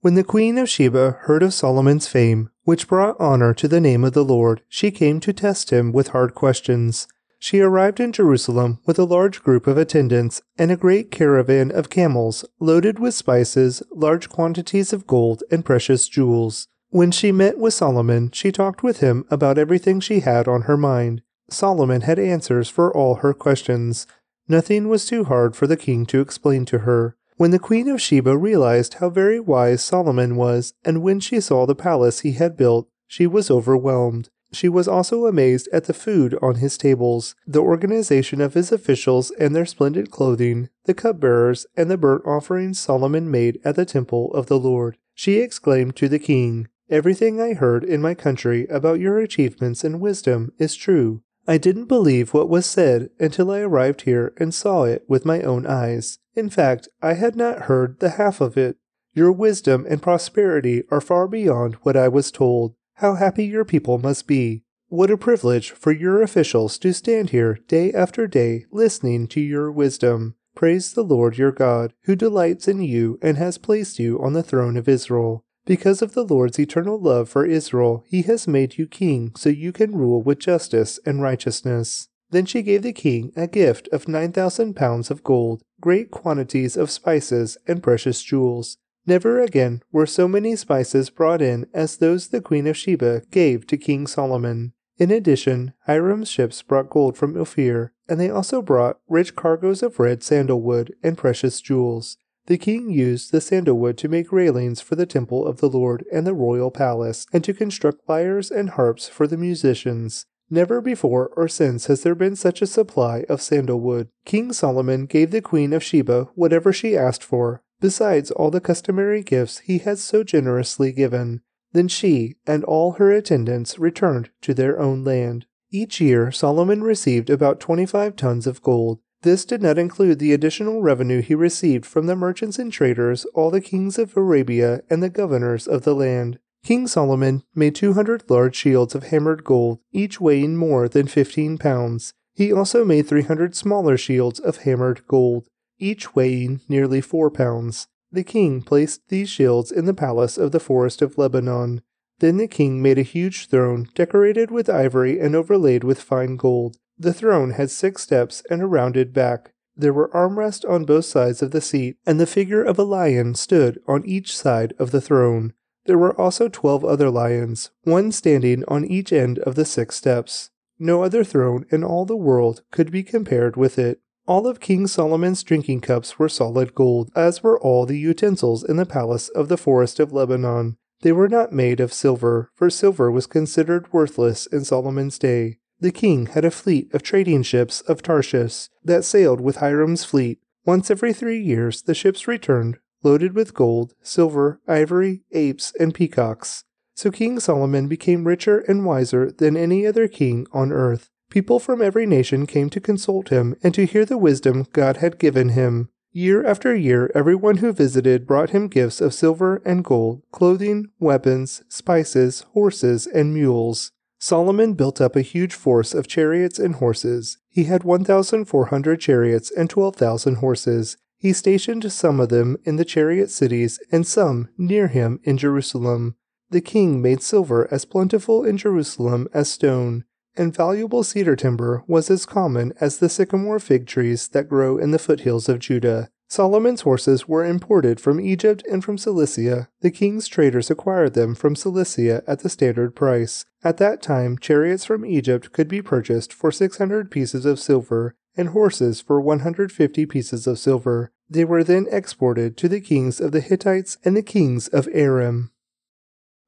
When 0.00 0.14
the 0.14 0.22
queen 0.22 0.56
of 0.56 0.68
Sheba 0.68 1.18
heard 1.22 1.42
of 1.42 1.52
Solomon's 1.52 2.06
fame, 2.06 2.50
which 2.62 2.86
brought 2.86 3.16
honor 3.18 3.52
to 3.54 3.66
the 3.66 3.80
name 3.80 4.04
of 4.04 4.12
the 4.12 4.24
Lord, 4.24 4.62
she 4.68 4.92
came 4.92 5.18
to 5.20 5.32
test 5.32 5.70
him 5.70 5.90
with 5.90 6.08
hard 6.08 6.36
questions. 6.36 7.08
She 7.40 7.60
arrived 7.60 7.98
in 7.98 8.12
Jerusalem 8.12 8.78
with 8.86 9.00
a 9.00 9.04
large 9.04 9.42
group 9.42 9.66
of 9.66 9.76
attendants 9.76 10.40
and 10.56 10.70
a 10.70 10.76
great 10.76 11.10
caravan 11.10 11.72
of 11.72 11.90
camels 11.90 12.44
loaded 12.60 13.00
with 13.00 13.14
spices, 13.14 13.82
large 13.90 14.28
quantities 14.28 14.92
of 14.92 15.08
gold, 15.08 15.42
and 15.50 15.64
precious 15.64 16.08
jewels. 16.08 16.68
When 16.90 17.10
she 17.10 17.32
met 17.32 17.58
with 17.58 17.74
Solomon, 17.74 18.30
she 18.32 18.50
talked 18.50 18.82
with 18.82 19.00
him 19.00 19.26
about 19.30 19.58
everything 19.58 20.00
she 20.00 20.20
had 20.20 20.48
on 20.48 20.62
her 20.62 20.76
mind. 20.76 21.20
Solomon 21.50 22.00
had 22.00 22.18
answers 22.18 22.70
for 22.70 22.90
all 22.96 23.16
her 23.16 23.34
questions. 23.34 24.06
Nothing 24.48 24.88
was 24.88 25.04
too 25.04 25.24
hard 25.24 25.54
for 25.54 25.66
the 25.66 25.76
king 25.76 26.06
to 26.06 26.20
explain 26.20 26.64
to 26.64 26.78
her. 26.80 27.14
When 27.36 27.50
the 27.50 27.58
queen 27.58 27.88
of 27.88 28.00
Sheba 28.00 28.38
realized 28.38 28.94
how 28.94 29.10
very 29.10 29.38
wise 29.38 29.82
Solomon 29.82 30.34
was, 30.34 30.72
and 30.82 31.02
when 31.02 31.20
she 31.20 31.40
saw 31.40 31.66
the 31.66 31.74
palace 31.74 32.20
he 32.20 32.32
had 32.32 32.56
built, 32.56 32.88
she 33.06 33.26
was 33.26 33.50
overwhelmed. 33.50 34.30
She 34.50 34.68
was 34.70 34.88
also 34.88 35.26
amazed 35.26 35.68
at 35.74 35.84
the 35.84 35.94
food 35.94 36.38
on 36.40 36.54
his 36.54 36.78
tables, 36.78 37.34
the 37.46 37.60
organization 37.60 38.40
of 38.40 38.54
his 38.54 38.72
officials 38.72 39.30
and 39.32 39.54
their 39.54 39.66
splendid 39.66 40.10
clothing, 40.10 40.70
the 40.86 40.94
cupbearers, 40.94 41.66
and 41.76 41.90
the 41.90 41.98
burnt 41.98 42.24
offerings 42.24 42.80
Solomon 42.80 43.30
made 43.30 43.60
at 43.62 43.76
the 43.76 43.84
temple 43.84 44.32
of 44.32 44.46
the 44.46 44.58
Lord. 44.58 44.96
She 45.14 45.38
exclaimed 45.38 45.94
to 45.96 46.08
the 46.08 46.18
king, 46.18 46.68
Everything 46.90 47.38
I 47.38 47.52
heard 47.52 47.84
in 47.84 48.00
my 48.00 48.14
country 48.14 48.66
about 48.68 48.98
your 48.98 49.18
achievements 49.18 49.84
and 49.84 50.00
wisdom 50.00 50.52
is 50.58 50.74
true. 50.74 51.22
I 51.46 51.58
didn't 51.58 51.84
believe 51.84 52.32
what 52.32 52.48
was 52.48 52.64
said 52.64 53.10
until 53.18 53.50
I 53.50 53.60
arrived 53.60 54.02
here 54.02 54.32
and 54.38 54.54
saw 54.54 54.84
it 54.84 55.04
with 55.06 55.26
my 55.26 55.42
own 55.42 55.66
eyes. 55.66 56.18
In 56.34 56.48
fact, 56.48 56.88
I 57.02 57.14
had 57.14 57.36
not 57.36 57.62
heard 57.62 58.00
the 58.00 58.10
half 58.10 58.40
of 58.40 58.56
it. 58.56 58.76
Your 59.14 59.32
wisdom 59.32 59.86
and 59.88 60.00
prosperity 60.00 60.84
are 60.90 61.00
far 61.00 61.28
beyond 61.28 61.74
what 61.82 61.96
I 61.96 62.08
was 62.08 62.30
told. 62.30 62.74
How 62.94 63.14
happy 63.14 63.44
your 63.44 63.64
people 63.64 63.98
must 63.98 64.26
be. 64.26 64.62
What 64.88 65.10
a 65.10 65.18
privilege 65.18 65.72
for 65.72 65.92
your 65.92 66.22
officials 66.22 66.78
to 66.78 66.94
stand 66.94 67.30
here 67.30 67.58
day 67.68 67.92
after 67.92 68.26
day 68.26 68.64
listening 68.70 69.26
to 69.28 69.40
your 69.40 69.70
wisdom. 69.70 70.36
Praise 70.54 70.94
the 70.94 71.04
Lord 71.04 71.36
your 71.36 71.52
God, 71.52 71.92
who 72.04 72.16
delights 72.16 72.66
in 72.66 72.82
you 72.82 73.18
and 73.20 73.36
has 73.36 73.58
placed 73.58 73.98
you 73.98 74.18
on 74.22 74.32
the 74.32 74.42
throne 74.42 74.76
of 74.76 74.88
Israel. 74.88 75.44
Because 75.68 76.00
of 76.00 76.14
the 76.14 76.24
Lord's 76.24 76.58
eternal 76.58 76.98
love 76.98 77.28
for 77.28 77.44
Israel, 77.44 78.02
he 78.06 78.22
has 78.22 78.48
made 78.48 78.78
you 78.78 78.86
king 78.86 79.32
so 79.36 79.50
you 79.50 79.70
can 79.70 79.94
rule 79.94 80.22
with 80.22 80.38
justice 80.38 80.98
and 81.04 81.20
righteousness. 81.20 82.08
Then 82.30 82.46
she 82.46 82.62
gave 82.62 82.80
the 82.80 82.94
king 82.94 83.32
a 83.36 83.46
gift 83.46 83.86
of 83.92 84.08
9,000 84.08 84.72
pounds 84.74 85.10
of 85.10 85.22
gold, 85.22 85.60
great 85.78 86.10
quantities 86.10 86.74
of 86.74 86.90
spices, 86.90 87.58
and 87.66 87.82
precious 87.82 88.22
jewels. 88.22 88.78
Never 89.04 89.42
again 89.42 89.82
were 89.92 90.06
so 90.06 90.26
many 90.26 90.56
spices 90.56 91.10
brought 91.10 91.42
in 91.42 91.66
as 91.74 91.98
those 91.98 92.28
the 92.28 92.40
Queen 92.40 92.66
of 92.66 92.74
Sheba 92.74 93.24
gave 93.30 93.66
to 93.66 93.76
King 93.76 94.06
Solomon. 94.06 94.72
In 94.96 95.10
addition, 95.10 95.74
Hiram's 95.86 96.30
ships 96.30 96.62
brought 96.62 96.88
gold 96.88 97.18
from 97.18 97.36
Ophir, 97.36 97.92
and 98.08 98.18
they 98.18 98.30
also 98.30 98.62
brought 98.62 99.00
rich 99.06 99.36
cargoes 99.36 99.82
of 99.82 100.00
red 100.00 100.22
sandalwood 100.22 100.94
and 101.02 101.18
precious 101.18 101.60
jewels. 101.60 102.16
The 102.48 102.56
king 102.56 102.88
used 102.88 103.30
the 103.30 103.42
sandalwood 103.42 103.98
to 103.98 104.08
make 104.08 104.32
railings 104.32 104.80
for 104.80 104.94
the 104.94 105.04
temple 105.04 105.46
of 105.46 105.58
the 105.58 105.68
Lord 105.68 106.06
and 106.10 106.26
the 106.26 106.32
royal 106.32 106.70
palace, 106.70 107.26
and 107.30 107.44
to 107.44 107.52
construct 107.52 108.08
lyres 108.08 108.50
and 108.50 108.70
harps 108.70 109.06
for 109.06 109.26
the 109.26 109.36
musicians. 109.36 110.24
Never 110.48 110.80
before 110.80 111.30
or 111.36 111.46
since 111.46 111.86
has 111.86 112.02
there 112.02 112.14
been 112.14 112.36
such 112.36 112.62
a 112.62 112.66
supply 112.66 113.26
of 113.28 113.42
sandalwood. 113.42 114.08
King 114.24 114.54
Solomon 114.54 115.04
gave 115.04 115.30
the 115.30 115.42
queen 115.42 115.74
of 115.74 115.84
Sheba 115.84 116.30
whatever 116.36 116.72
she 116.72 116.96
asked 116.96 117.22
for, 117.22 117.62
besides 117.80 118.30
all 118.30 118.50
the 118.50 118.62
customary 118.62 119.22
gifts 119.22 119.58
he 119.58 119.76
had 119.76 119.98
so 119.98 120.24
generously 120.24 120.90
given. 120.90 121.42
Then 121.72 121.86
she 121.86 122.36
and 122.46 122.64
all 122.64 122.92
her 122.92 123.12
attendants 123.12 123.78
returned 123.78 124.30
to 124.40 124.54
their 124.54 124.80
own 124.80 125.04
land. 125.04 125.44
Each 125.70 126.00
year 126.00 126.32
Solomon 126.32 126.82
received 126.82 127.28
about 127.28 127.60
twenty 127.60 127.84
five 127.84 128.16
tons 128.16 128.46
of 128.46 128.62
gold. 128.62 129.00
This 129.22 129.44
did 129.44 129.62
not 129.62 129.78
include 129.78 130.18
the 130.18 130.32
additional 130.32 130.80
revenue 130.80 131.20
he 131.20 131.34
received 131.34 131.84
from 131.84 132.06
the 132.06 132.14
merchants 132.14 132.58
and 132.58 132.72
traders, 132.72 133.24
all 133.34 133.50
the 133.50 133.60
kings 133.60 133.98
of 133.98 134.16
Arabia, 134.16 134.82
and 134.88 135.02
the 135.02 135.10
governors 135.10 135.66
of 135.66 135.82
the 135.82 135.94
land. 135.94 136.38
King 136.64 136.86
Solomon 136.86 137.42
made 137.54 137.74
200 137.74 138.30
large 138.30 138.54
shields 138.54 138.94
of 138.94 139.04
hammered 139.04 139.42
gold, 139.42 139.80
each 139.92 140.20
weighing 140.20 140.56
more 140.56 140.88
than 140.88 141.08
15 141.08 141.58
pounds. 141.58 142.14
He 142.34 142.52
also 142.52 142.84
made 142.84 143.08
300 143.08 143.56
smaller 143.56 143.96
shields 143.96 144.38
of 144.38 144.58
hammered 144.58 145.06
gold, 145.08 145.48
each 145.78 146.14
weighing 146.14 146.60
nearly 146.68 147.00
4 147.00 147.30
pounds. 147.30 147.88
The 148.12 148.24
king 148.24 148.62
placed 148.62 149.08
these 149.08 149.28
shields 149.28 149.72
in 149.72 149.84
the 149.84 149.94
palace 149.94 150.38
of 150.38 150.52
the 150.52 150.60
forest 150.60 151.02
of 151.02 151.18
Lebanon. 151.18 151.82
Then 152.20 152.36
the 152.36 152.48
king 152.48 152.80
made 152.80 152.98
a 152.98 153.02
huge 153.02 153.48
throne 153.48 153.88
decorated 153.94 154.50
with 154.50 154.70
ivory 154.70 155.20
and 155.20 155.34
overlaid 155.34 155.84
with 155.84 156.00
fine 156.00 156.36
gold. 156.36 156.76
The 156.98 157.14
throne 157.14 157.50
had 157.52 157.70
six 157.70 158.02
steps 158.02 158.42
and 158.50 158.60
a 158.60 158.66
rounded 158.66 159.12
back. 159.12 159.52
There 159.76 159.92
were 159.92 160.10
armrests 160.12 160.68
on 160.68 160.84
both 160.84 161.04
sides 161.04 161.42
of 161.42 161.52
the 161.52 161.60
seat, 161.60 161.96
and 162.04 162.18
the 162.18 162.26
figure 162.26 162.64
of 162.64 162.78
a 162.78 162.82
lion 162.82 163.36
stood 163.36 163.78
on 163.86 164.04
each 164.04 164.36
side 164.36 164.74
of 164.78 164.90
the 164.90 165.00
throne. 165.00 165.52
There 165.86 165.96
were 165.96 166.20
also 166.20 166.48
twelve 166.48 166.84
other 166.84 167.10
lions, 167.10 167.70
one 167.84 168.10
standing 168.10 168.64
on 168.66 168.84
each 168.84 169.12
end 169.12 169.38
of 169.38 169.54
the 169.54 169.64
six 169.64 169.94
steps. 169.94 170.50
No 170.78 171.02
other 171.02 171.22
throne 171.22 171.64
in 171.70 171.84
all 171.84 172.04
the 172.04 172.16
world 172.16 172.62
could 172.72 172.90
be 172.90 173.04
compared 173.04 173.56
with 173.56 173.78
it. 173.78 174.00
All 174.26 174.46
of 174.46 174.60
King 174.60 174.86
Solomon's 174.86 175.42
drinking 175.42 175.80
cups 175.80 176.18
were 176.18 176.28
solid 176.28 176.74
gold, 176.74 177.10
as 177.14 177.42
were 177.42 177.58
all 177.58 177.86
the 177.86 177.98
utensils 177.98 178.62
in 178.62 178.76
the 178.76 178.84
palace 178.84 179.28
of 179.30 179.48
the 179.48 179.56
forest 179.56 179.98
of 180.00 180.12
Lebanon. 180.12 180.76
They 181.02 181.12
were 181.12 181.28
not 181.28 181.52
made 181.52 181.78
of 181.78 181.92
silver, 181.92 182.50
for 182.54 182.68
silver 182.68 183.10
was 183.10 183.26
considered 183.26 183.92
worthless 183.92 184.46
in 184.46 184.64
Solomon's 184.64 185.18
day. 185.18 185.58
The 185.80 185.92
king 185.92 186.26
had 186.26 186.44
a 186.44 186.50
fleet 186.50 186.92
of 186.92 187.02
trading 187.02 187.42
ships 187.42 187.80
of 187.82 188.02
Tarshish 188.02 188.68
that 188.84 189.04
sailed 189.04 189.40
with 189.40 189.56
Hiram's 189.56 190.04
fleet. 190.04 190.40
Once 190.64 190.90
every 190.90 191.12
three 191.12 191.40
years, 191.40 191.82
the 191.82 191.94
ships 191.94 192.26
returned 192.26 192.78
loaded 193.02 193.34
with 193.34 193.54
gold, 193.54 193.94
silver, 194.02 194.60
ivory, 194.66 195.22
apes, 195.32 195.72
and 195.78 195.94
peacocks. 195.94 196.64
So 196.94 197.10
King 197.10 197.38
Solomon 197.38 197.86
became 197.86 198.26
richer 198.26 198.58
and 198.58 198.84
wiser 198.84 199.30
than 199.30 199.56
any 199.56 199.86
other 199.86 200.08
king 200.08 200.46
on 200.52 200.72
earth. 200.72 201.10
People 201.30 201.60
from 201.60 201.82
every 201.82 202.06
nation 202.06 202.46
came 202.46 202.70
to 202.70 202.80
consult 202.80 203.28
him 203.28 203.54
and 203.62 203.74
to 203.74 203.86
hear 203.86 204.04
the 204.04 204.18
wisdom 204.18 204.66
God 204.72 204.96
had 204.96 205.18
given 205.18 205.50
him. 205.50 205.90
Year 206.10 206.44
after 206.44 206.74
year, 206.74 207.10
everyone 207.14 207.58
who 207.58 207.72
visited 207.72 208.26
brought 208.26 208.50
him 208.50 208.66
gifts 208.66 209.00
of 209.00 209.14
silver 209.14 209.62
and 209.64 209.84
gold, 209.84 210.22
clothing, 210.32 210.88
weapons, 210.98 211.62
spices, 211.68 212.40
horses, 212.54 213.06
and 213.06 213.34
mules. 213.34 213.92
Solomon 214.18 214.74
built 214.74 215.00
up 215.00 215.14
a 215.14 215.22
huge 215.22 215.54
force 215.54 215.94
of 215.94 216.08
chariots 216.08 216.58
and 216.58 216.76
horses. 216.76 217.38
He 217.48 217.64
had 217.64 217.84
1,400 217.84 219.00
chariots 219.00 219.50
and 219.50 219.70
12,000 219.70 220.36
horses. 220.36 220.96
He 221.18 221.32
stationed 221.32 221.90
some 221.92 222.20
of 222.20 222.28
them 222.28 222.56
in 222.64 222.76
the 222.76 222.84
chariot 222.84 223.30
cities 223.30 223.78
and 223.92 224.06
some 224.06 224.48
near 224.58 224.88
him 224.88 225.20
in 225.22 225.38
Jerusalem. 225.38 226.16
The 226.50 226.60
king 226.60 227.00
made 227.00 227.22
silver 227.22 227.68
as 227.72 227.84
plentiful 227.84 228.44
in 228.44 228.56
Jerusalem 228.56 229.28
as 229.32 229.50
stone, 229.50 230.04
and 230.36 230.54
valuable 230.54 231.02
cedar 231.02 231.36
timber 231.36 231.84
was 231.86 232.10
as 232.10 232.26
common 232.26 232.72
as 232.80 232.98
the 232.98 233.08
sycamore 233.08 233.58
fig 233.58 233.86
trees 233.86 234.28
that 234.28 234.48
grow 234.48 234.78
in 234.78 234.90
the 234.90 234.98
foothills 234.98 235.48
of 235.48 235.58
Judah. 235.58 236.10
Solomon's 236.30 236.82
horses 236.82 237.26
were 237.26 237.44
imported 237.44 237.98
from 237.98 238.20
Egypt 238.20 238.62
and 238.70 238.84
from 238.84 238.98
Cilicia. 238.98 239.68
The 239.80 239.90
king's 239.90 240.28
traders 240.28 240.70
acquired 240.70 241.14
them 241.14 241.34
from 241.34 241.56
Cilicia 241.56 242.22
at 242.26 242.40
the 242.40 242.50
standard 242.50 242.94
price. 242.94 243.46
At 243.64 243.78
that 243.78 244.02
time, 244.02 244.36
chariots 244.38 244.84
from 244.84 245.06
Egypt 245.06 245.52
could 245.52 245.68
be 245.68 245.80
purchased 245.80 246.34
for 246.34 246.52
600 246.52 247.10
pieces 247.10 247.46
of 247.46 247.58
silver, 247.58 248.14
and 248.36 248.50
horses 248.50 249.00
for 249.00 249.20
150 249.20 250.06
pieces 250.06 250.46
of 250.46 250.58
silver. 250.58 251.10
They 251.30 251.46
were 251.46 251.64
then 251.64 251.86
exported 251.90 252.56
to 252.58 252.68
the 252.68 252.80
kings 252.80 253.20
of 253.20 253.32
the 253.32 253.40
Hittites 253.40 253.96
and 254.04 254.14
the 254.14 254.22
kings 254.22 254.68
of 254.68 254.86
Aram. 254.92 255.50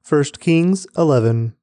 1 0.07 0.25
Kings 0.41 0.87
11 0.97 1.55